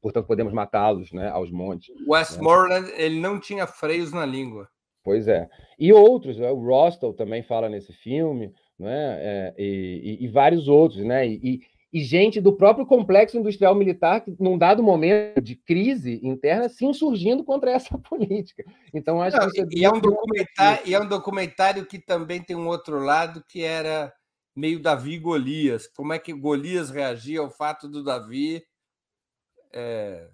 portanto 0.00 0.26
podemos 0.26 0.52
matá-los, 0.52 1.12
né, 1.12 1.28
aos 1.28 1.50
montes. 1.50 1.94
Westmoreland, 2.06 2.90
né? 2.90 2.94
ele 2.96 3.20
não 3.20 3.38
tinha 3.38 3.66
freios 3.66 4.12
na 4.12 4.24
língua. 4.24 4.68
Pois 5.04 5.26
é. 5.26 5.48
E 5.78 5.92
outros, 5.92 6.38
né? 6.38 6.50
o 6.50 6.64
Rostel 6.64 7.12
também 7.12 7.42
fala 7.42 7.68
nesse 7.68 7.92
filme, 7.92 8.52
né? 8.78 9.18
É, 9.20 9.54
e, 9.58 10.18
e, 10.20 10.24
e, 10.24 10.28
vários 10.28 10.68
outros, 10.68 11.04
né? 11.04 11.26
E, 11.26 11.60
e, 11.92 12.02
gente 12.02 12.40
do 12.40 12.52
próprio 12.52 12.86
complexo 12.86 13.36
industrial 13.36 13.74
militar, 13.74 14.20
que 14.20 14.34
num 14.38 14.56
dado 14.56 14.82
momento 14.82 15.40
de 15.40 15.56
crise 15.56 16.20
interna, 16.22 16.68
se 16.68 16.84
insurgindo 16.86 17.44
contra 17.44 17.70
essa 17.72 17.98
política. 17.98 18.64
Então, 18.94 19.20
acho 19.20 19.36
Não, 19.36 19.50
que 19.50 19.60
é 19.60 19.66
e, 19.70 19.84
é 19.84 19.90
um 19.90 20.00
documentário, 20.00 20.82
e 20.86 20.94
é 20.94 21.00
um 21.00 21.08
documentário 21.08 21.86
que 21.86 21.98
também 21.98 22.40
tem 22.40 22.56
um 22.56 22.68
outro 22.68 22.98
lado 22.98 23.42
que 23.48 23.62
era 23.62 24.12
meio 24.54 24.80
Davi 24.80 25.18
Golias. 25.18 25.88
Como 25.88 26.12
é 26.12 26.18
que 26.18 26.32
Golias 26.32 26.90
reagia 26.90 27.40
ao 27.40 27.50
fato 27.50 27.88
do 27.88 28.04
Davi 28.04 28.62
é, 29.72 30.28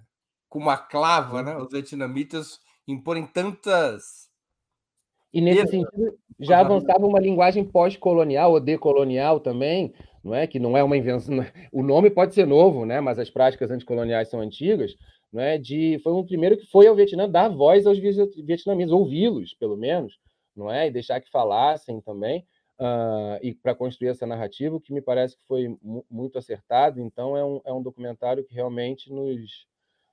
com 0.48 0.59
uma 0.59 0.77
clava, 0.77 1.43
né? 1.43 1.56
Os 1.56 1.70
vietnamitas 1.70 2.60
imporem 2.86 3.27
tantas 3.27 4.28
e 5.32 5.40
nesse 5.40 5.69
sentido, 5.69 6.19
já 6.40 6.60
avançava 6.60 7.06
uma 7.06 7.20
linguagem 7.20 7.65
pós-colonial 7.65 8.52
ou 8.52 8.60
decolonial 8.60 9.40
também, 9.40 9.93
não 10.24 10.35
é? 10.35 10.47
Que 10.47 10.59
não 10.59 10.77
é 10.77 10.82
uma 10.82 10.97
invenção. 10.97 11.43
É, 11.43 11.52
o 11.73 11.82
nome 11.82 12.10
pode 12.10 12.35
ser 12.35 12.47
novo, 12.47 12.86
né? 12.86 13.01
Mas 13.01 13.19
as 13.19 13.31
práticas 13.31 13.70
anticoloniais 13.70 14.28
são 14.28 14.40
antigas. 14.40 14.94
Não 15.32 15.43
é? 15.43 15.59
De 15.59 15.98
foi 16.02 16.12
um 16.12 16.24
primeiro 16.24 16.56
que 16.56 16.66
foi 16.66 16.86
ao 16.86 16.97
Vietnã 16.97 17.28
dar 17.28 17.48
voz 17.48 17.86
aos 17.86 17.98
vietnamitas, 17.98 18.93
ouvi-los, 18.93 19.55
pelo 19.55 19.77
menos, 19.77 20.15
não 20.56 20.70
é? 20.70 20.86
E 20.86 20.90
deixar 20.90 21.20
que 21.20 21.31
falassem 21.31 22.01
também. 22.01 22.47
Uh, 22.79 23.43
e 23.43 23.53
para 23.53 23.75
construir 23.75 24.09
essa 24.09 24.25
narrativa, 24.25 24.81
que 24.81 24.93
me 24.93 25.01
parece 25.01 25.37
que 25.37 25.45
foi 25.47 25.77
muito 26.09 26.39
acertado. 26.39 27.01
Então, 27.01 27.37
é 27.37 27.45
um, 27.45 27.61
é 27.65 27.73
um 27.73 27.83
documentário 27.83 28.45
que 28.45 28.55
realmente 28.55 29.13
nos, 29.13 29.67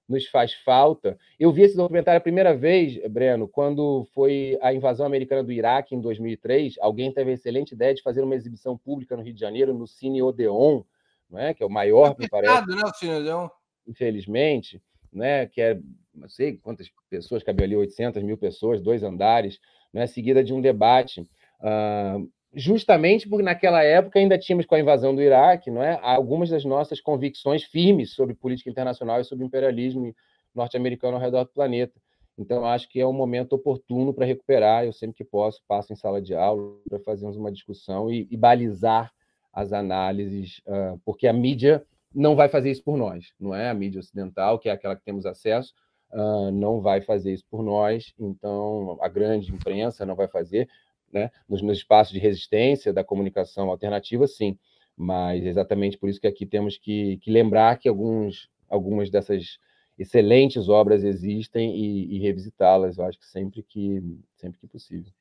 nos 0.07 0.25
faz 0.27 0.53
falta. 0.53 1.17
Eu 1.39 1.51
vi 1.51 1.63
esse 1.63 1.75
documentário 1.75 2.17
a 2.17 2.21
primeira 2.21 2.55
vez, 2.55 2.97
Breno, 3.09 3.47
quando 3.47 4.05
foi 4.13 4.57
a 4.61 4.73
invasão 4.73 5.05
americana 5.05 5.43
do 5.43 5.51
Iraque 5.51 5.95
em 5.95 6.01
2003. 6.01 6.75
Alguém 6.79 7.11
teve 7.11 7.31
a 7.31 7.33
excelente 7.33 7.73
ideia 7.73 7.93
de 7.93 8.01
fazer 8.01 8.23
uma 8.23 8.35
exibição 8.35 8.77
pública 8.77 9.15
no 9.15 9.23
Rio 9.23 9.33
de 9.33 9.39
Janeiro, 9.39 9.73
no 9.73 9.85
Cine 9.87 10.21
Odeon, 10.21 10.83
não 11.29 11.39
é? 11.39 11.53
que 11.53 11.61
é 11.61 11.65
o 11.65 11.69
maior, 11.69 12.15
me 12.17 12.27
parece. 12.27 12.67
Né, 12.67 12.81
o 12.83 12.93
Cine 12.93 13.13
Odeon? 13.15 13.47
Infelizmente, 13.87 14.81
né? 15.13 15.45
que 15.47 15.61
é, 15.61 15.79
não 16.13 16.29
sei 16.29 16.57
quantas 16.57 16.89
pessoas, 17.09 17.43
cabia 17.43 17.65
ali 17.65 17.75
800 17.75 18.23
mil 18.23 18.37
pessoas, 18.37 18.81
dois 18.81 19.03
andares, 19.03 19.59
né? 19.93 20.07
seguida 20.07 20.43
de 20.43 20.53
um 20.53 20.61
debate. 20.61 21.21
Uh, 21.61 22.29
justamente 22.55 23.27
porque 23.27 23.43
naquela 23.43 23.83
época 23.83 24.17
ainda 24.17 24.37
tínhamos 24.37 24.65
com 24.65 24.75
a 24.75 24.79
invasão 24.79 25.13
do 25.13 25.21
Iraque, 25.21 25.69
não 25.69 25.83
é, 25.83 25.99
algumas 26.01 26.49
das 26.49 26.63
nossas 26.63 27.01
convicções 27.01 27.63
firmes 27.63 28.13
sobre 28.13 28.33
política 28.33 28.69
internacional 28.69 29.19
e 29.19 29.25
sobre 29.25 29.45
imperialismo 29.45 30.15
norte-americano 30.53 31.17
ao 31.17 31.21
redor 31.21 31.43
do 31.43 31.51
planeta. 31.51 31.99
Então 32.37 32.65
acho 32.65 32.89
que 32.89 32.99
é 32.99 33.07
um 33.07 33.13
momento 33.13 33.53
oportuno 33.53 34.13
para 34.13 34.25
recuperar. 34.25 34.85
Eu 34.85 34.93
sempre 34.93 35.17
que 35.17 35.23
posso 35.23 35.61
passo 35.67 35.91
em 35.91 35.95
sala 35.95 36.21
de 36.21 36.33
aula 36.33 36.77
para 36.89 36.99
fazermos 36.99 37.37
uma 37.37 37.51
discussão 37.51 38.09
e, 38.09 38.27
e 38.29 38.37
balizar 38.37 39.11
as 39.53 39.71
análises, 39.71 40.61
uh, 40.67 40.99
porque 41.05 41.27
a 41.27 41.33
mídia 41.33 41.85
não 42.13 42.35
vai 42.35 42.49
fazer 42.49 42.71
isso 42.71 42.83
por 42.83 42.97
nós, 42.97 43.33
não 43.39 43.53
é 43.53 43.69
a 43.69 43.73
mídia 43.73 43.99
ocidental, 43.99 44.59
que 44.59 44.69
é 44.69 44.71
aquela 44.71 44.95
que 44.95 45.03
temos 45.03 45.25
acesso, 45.25 45.73
uh, 46.11 46.51
não 46.51 46.81
vai 46.81 47.01
fazer 47.01 47.33
isso 47.33 47.45
por 47.49 47.63
nós. 47.63 48.13
Então 48.19 48.97
a 49.01 49.07
grande 49.07 49.53
imprensa 49.53 50.05
não 50.05 50.15
vai 50.15 50.27
fazer 50.27 50.67
né? 51.15 51.31
nos, 51.47 51.61
nos 51.61 51.77
espaços 51.77 52.13
de 52.13 52.19
resistência 52.19 52.91
da 52.91 53.03
comunicação 53.03 53.69
alternativa, 53.69 54.27
sim. 54.27 54.59
Mas 54.97 55.45
exatamente 55.45 55.97
por 55.97 56.09
isso 56.09 56.19
que 56.19 56.27
aqui 56.27 56.45
temos 56.45 56.77
que, 56.77 57.17
que 57.17 57.31
lembrar 57.31 57.77
que 57.77 57.87
alguns, 57.87 58.49
algumas 58.69 59.09
dessas 59.09 59.57
excelentes 59.97 60.67
obras 60.67 61.03
existem 61.03 61.73
e, 61.73 62.17
e 62.17 62.19
revisitá-las, 62.19 62.97
eu 62.97 63.05
acho 63.05 63.17
que 63.17 63.25
sempre 63.25 63.63
que, 63.63 64.01
sempre 64.35 64.59
que 64.59 64.67
possível. 64.67 65.11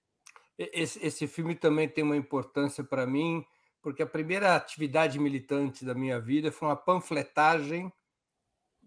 Esse, 0.59 1.05
esse 1.05 1.27
filme 1.29 1.55
também 1.55 1.89
tem 1.89 2.03
uma 2.03 2.16
importância 2.16 2.83
para 2.83 3.07
mim, 3.07 3.45
porque 3.81 4.03
a 4.03 4.07
primeira 4.07 4.57
atividade 4.57 5.19
militante 5.19 5.85
da 5.85 5.95
minha 5.95 6.21
vida 6.21 6.51
foi 6.51 6.69
uma 6.69 6.77
panfletagem 6.77 7.93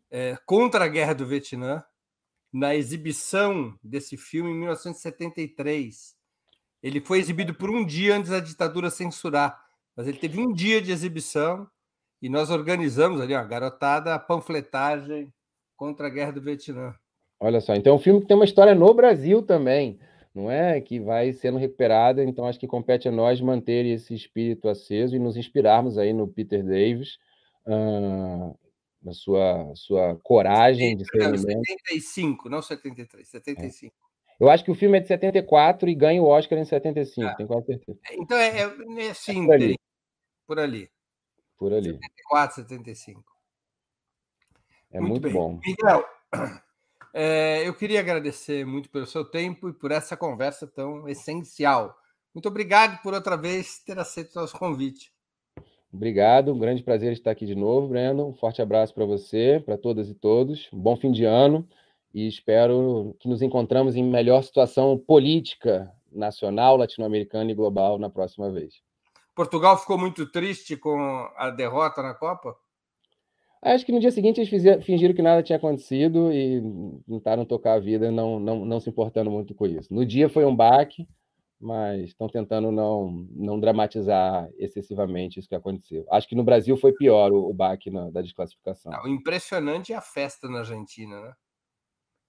é, 0.10 0.38
contra 0.46 0.86
a 0.86 0.88
guerra 0.88 1.14
do 1.14 1.26
Vietnã, 1.26 1.84
na 2.52 2.76
exibição 2.76 3.78
desse 3.84 4.18
filme 4.18 4.52
em 4.52 4.56
1973. 4.56 6.16
Ele 6.82 7.02
foi 7.02 7.20
exibido 7.20 7.54
por 7.54 7.70
um 7.70 7.86
dia 7.86 8.16
antes 8.16 8.32
da 8.32 8.40
ditadura 8.40 8.90
censurar, 8.90 9.60
mas 9.95 10.08
ele 10.08 10.18
teve 10.18 10.40
um 10.40 10.54
dia 10.54 10.82
de 10.82 10.91
exibição 10.91 11.68
e 12.22 12.30
nós 12.30 12.49
organizamos 12.49 13.22
ali, 13.22 13.34
uma 13.34 13.44
garotada, 13.44 14.14
a 14.14 14.20
panfletagem 14.20 15.32
contra 15.76 16.08
a 16.08 16.10
guerra 16.10 16.32
do 16.32 16.41
Vietnã. 16.41 16.94
Olha 17.40 17.62
só, 17.62 17.76
então 17.76 17.94
é 17.94 17.95
um 17.95 17.99
filme 17.99 18.22
que 18.22 18.28
tem 18.28 18.36
uma 18.36 18.45
história 18.45 18.74
no 18.74 18.94
Brasil 18.94 19.44
também, 19.44 19.99
não 20.34 20.49
é? 20.49 20.82
Que 20.82 20.99
vai 20.99 21.32
sendo 21.34 21.60
recuperada, 21.60 22.24
então 22.24 22.45
acho 22.45 22.60
que 22.60 22.68
compete 22.68 23.08
a 23.08 23.12
nós 23.12 23.40
manter 23.40 23.86
esse 23.86 24.14
espírito 24.16 24.68
aceso 24.68 25.16
e 25.16 25.20
nos 25.20 25.38
inspirarmos 25.38 25.98
aí 25.98 26.14
no 26.14 26.28
Peter 26.28 26.64
Davis, 26.64 27.20
uh, 27.68 28.58
na 29.02 29.14
sua, 29.14 29.72
sua 29.76 30.16
coragem 30.24 30.98
de 30.98 31.06
ser. 31.06 31.38
75, 31.38 32.49
não 32.49 32.62
73, 32.62 33.28
75. 33.28 33.94
É. 33.94 34.07
Eu 34.39 34.49
acho 34.49 34.64
que 34.64 34.72
o 34.72 34.76
filme 34.76 34.97
é 34.97 35.01
de 35.01 35.07
74 35.07 35.89
e 35.89 35.95
ganha 35.95 36.22
o 36.22 36.27
Oscar 36.27 36.59
em 36.59 36.65
75, 36.65 37.27
ah. 37.27 37.35
tenho 37.35 37.49
quase 37.49 37.65
certeza. 37.65 37.99
Então 38.11 38.38
é, 38.38 38.49
é, 38.49 39.05
é 39.05 39.09
assim, 39.09 39.45
por 39.45 39.53
ali. 39.53 39.76
por 40.45 40.59
ali. 40.59 40.91
Por 41.57 41.73
ali. 41.73 41.93
74, 41.93 42.55
75. 42.57 43.23
É 44.91 44.99
muito, 44.99 45.23
muito 45.23 45.34
bom. 45.34 45.59
Miguel, 45.65 46.05
é, 47.14 47.68
eu 47.68 47.73
queria 47.73 47.99
agradecer 47.99 48.64
muito 48.64 48.89
pelo 48.89 49.07
seu 49.07 49.26
tempo 49.26 49.69
e 49.69 49.73
por 49.73 49.91
essa 49.91 50.15
conversa 50.15 50.68
tão 50.68 51.09
essencial. 51.09 51.97
Muito 52.34 52.47
obrigado 52.47 53.01
por 53.01 53.15
outra 53.15 53.35
vez 53.35 53.80
ter 53.80 53.97
aceito 53.97 54.35
o 54.35 54.41
nosso 54.41 54.57
convite. 54.57 55.11
Obrigado, 55.91 56.53
um 56.53 56.59
grande 56.59 56.84
prazer 56.84 57.11
estar 57.14 57.31
aqui 57.31 57.45
de 57.45 57.55
novo, 57.55 57.88
Breno. 57.88 58.27
Um 58.27 58.34
forte 58.35 58.61
abraço 58.61 58.93
para 58.93 59.05
você, 59.05 59.61
para 59.65 59.77
todas 59.77 60.09
e 60.09 60.14
todos. 60.14 60.69
Um 60.72 60.77
bom 60.77 60.95
fim 60.95 61.11
de 61.11 61.26
ano 61.26 61.68
e 62.18 62.27
espero 62.27 63.15
que 63.19 63.30
nos 63.30 63.44
encontramos 63.44 63.95
em 63.95 64.03
melhor 64.03 64.41
situação 64.41 64.98
política 64.98 65.94
nacional, 66.11 66.76
latino-americana 66.76 67.52
e 67.52 67.53
global 67.53 67.99
na 67.99 68.10
próxima 68.10 68.49
vez. 68.52 68.81
Portugal 69.35 69.77
ficou 69.77 69.99
muito 69.99 70.26
triste 70.31 70.76
com 70.76 70.98
a 71.38 71.52
derrota 71.52 72.02
na 72.02 72.15
Copa? 72.15 72.56
Acho 73.61 73.85
que 73.85 73.91
no 73.91 73.99
dia 73.99 74.10
seguinte 74.10 74.39
eles 74.39 74.49
fizeram, 74.49 74.81
fingiram 74.81 75.14
que 75.14 75.22
nada 75.22 75.44
tinha 75.44 75.57
acontecido 75.57 76.31
e 76.34 76.60
tentaram 77.07 77.45
tocar 77.45 77.73
a 77.73 77.80
vida, 77.80 78.10
não, 78.11 78.39
não, 78.39 78.65
não 78.65 78.80
se 78.80 78.89
importando 78.89 79.30
muito 79.30 79.53
com 79.53 79.68
isso. 79.68 79.94
No 79.94 80.03
dia 80.03 80.27
foi 80.27 80.44
um 80.44 80.56
baque, 80.56 81.07
mas 81.61 82.06
estão 82.06 82.27
tentando 82.27 82.72
não, 82.72 83.27
não 83.30 83.60
dramatizar 83.60 84.49
excessivamente 84.57 85.39
isso 85.39 85.49
que 85.49 85.53
aconteceu. 85.56 86.03
Acho 86.10 86.27
que 86.27 86.35
no 86.35 86.44
Brasil 86.44 86.76
foi 86.77 86.94
pior 86.94 87.31
o, 87.31 87.48
o 87.48 87.53
baque 87.53 87.91
na, 87.91 88.10
da 88.10 88.23
desclassificação. 88.23 88.91
Não, 88.91 89.03
o 89.03 89.07
impressionante 89.07 89.94
é 89.94 89.95
a 89.95 90.02
festa 90.02 90.49
na 90.49 90.60
Argentina, 90.60 91.22
né? 91.22 91.34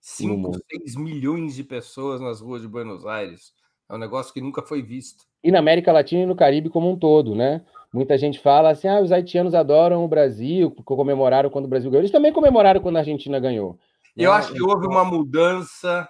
5, 0.01 0.53
6 0.71 0.97
milhões 0.97 1.55
de 1.55 1.65
pessoas 1.65 2.21
nas 2.21 2.41
ruas 2.41 2.63
de 2.63 2.69
Buenos 2.69 3.07
Aires. 3.07 3.53
É 3.89 3.95
um 3.95 3.99
negócio 3.99 4.33
que 4.33 4.41
nunca 4.41 4.63
foi 4.63 4.83
visto. 4.83 5.25
E 5.43 5.51
na 5.51 5.59
América 5.59 5.93
Latina 5.93 6.23
e 6.23 6.27
no 6.27 6.37
Caribe 6.37 6.69
como 6.69 6.91
um 6.91 6.99
todo, 6.99 7.35
né? 7.35 7.65
Muita 7.93 8.19
gente 8.19 8.39
fala 8.39 8.71
assim: 8.71 8.89
ah, 8.89 9.01
os 9.01 9.13
haitianos 9.13 9.55
adoram 9.55 10.05
o 10.05 10.09
Brasil, 10.09 10.71
comemoraram 10.71 11.49
quando 11.49 11.65
o 11.65 11.69
Brasil 11.69 11.91
ganhou. 11.91 12.03
Eles 12.03 12.11
também 12.11 12.33
comemoraram 12.33 12.81
quando 12.81 12.97
a 12.97 13.01
Argentina 13.01 13.41
ganhou. 13.41 13.79
Eu 14.17 14.31
né? 14.31 14.37
acho 14.37 14.53
que 14.53 14.63
houve 14.63 14.87
uma 14.87 15.05
mudança 15.05 16.09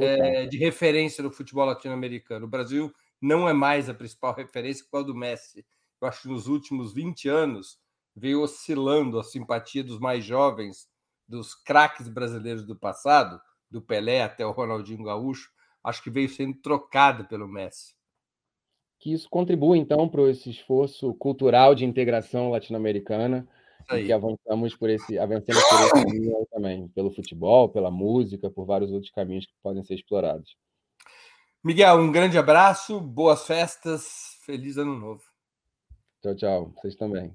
é, 0.00 0.46
de 0.46 0.58
referência 0.58 1.22
no 1.22 1.30
futebol 1.30 1.64
latino-americano. 1.64 2.46
O 2.46 2.50
Brasil 2.50 2.92
não 3.20 3.48
é 3.48 3.52
mais 3.52 3.88
a 3.88 3.94
principal 3.94 4.34
referência 4.36 4.84
qual 4.90 5.04
do 5.04 5.14
Messi. 5.14 5.64
Eu 6.00 6.08
acho 6.08 6.22
que 6.22 6.28
nos 6.28 6.48
últimos 6.48 6.92
20 6.92 7.28
anos 7.28 7.78
veio 8.14 8.42
oscilando 8.42 9.18
a 9.18 9.24
simpatia 9.24 9.82
dos 9.82 9.98
mais 9.98 10.24
jovens 10.24 10.88
dos 11.32 11.54
craques 11.54 12.08
brasileiros 12.08 12.62
do 12.62 12.76
passado, 12.76 13.40
do 13.70 13.80
Pelé 13.80 14.22
até 14.22 14.44
o 14.44 14.50
Ronaldinho 14.50 15.02
Gaúcho, 15.02 15.48
acho 15.82 16.02
que 16.02 16.10
veio 16.10 16.28
sendo 16.28 16.58
trocada 16.58 17.24
pelo 17.24 17.48
Messi. 17.48 17.94
Que 18.98 19.14
isso 19.14 19.28
contribui, 19.30 19.78
então, 19.78 20.06
para 20.06 20.30
esse 20.30 20.50
esforço 20.50 21.14
cultural 21.14 21.74
de 21.74 21.86
integração 21.86 22.50
latino-americana 22.50 23.48
e 23.92 24.04
que 24.04 24.12
avançamos 24.12 24.76
por 24.76 24.90
esse, 24.90 25.18
avancemos 25.18 25.64
por 25.64 25.80
esse 25.80 25.90
caminho 25.92 26.46
também, 26.50 26.88
pelo 26.88 27.10
futebol, 27.10 27.70
pela 27.70 27.90
música, 27.90 28.50
por 28.50 28.66
vários 28.66 28.92
outros 28.92 29.10
caminhos 29.10 29.46
que 29.46 29.54
podem 29.62 29.82
ser 29.82 29.94
explorados. 29.94 30.54
Miguel, 31.64 31.96
um 31.96 32.12
grande 32.12 32.36
abraço, 32.36 33.00
boas 33.00 33.46
festas, 33.46 34.38
feliz 34.44 34.76
ano 34.76 34.98
novo. 34.98 35.22
Tchau, 36.20 36.36
tchau. 36.36 36.72
Vocês 36.76 36.94
também. 36.94 37.34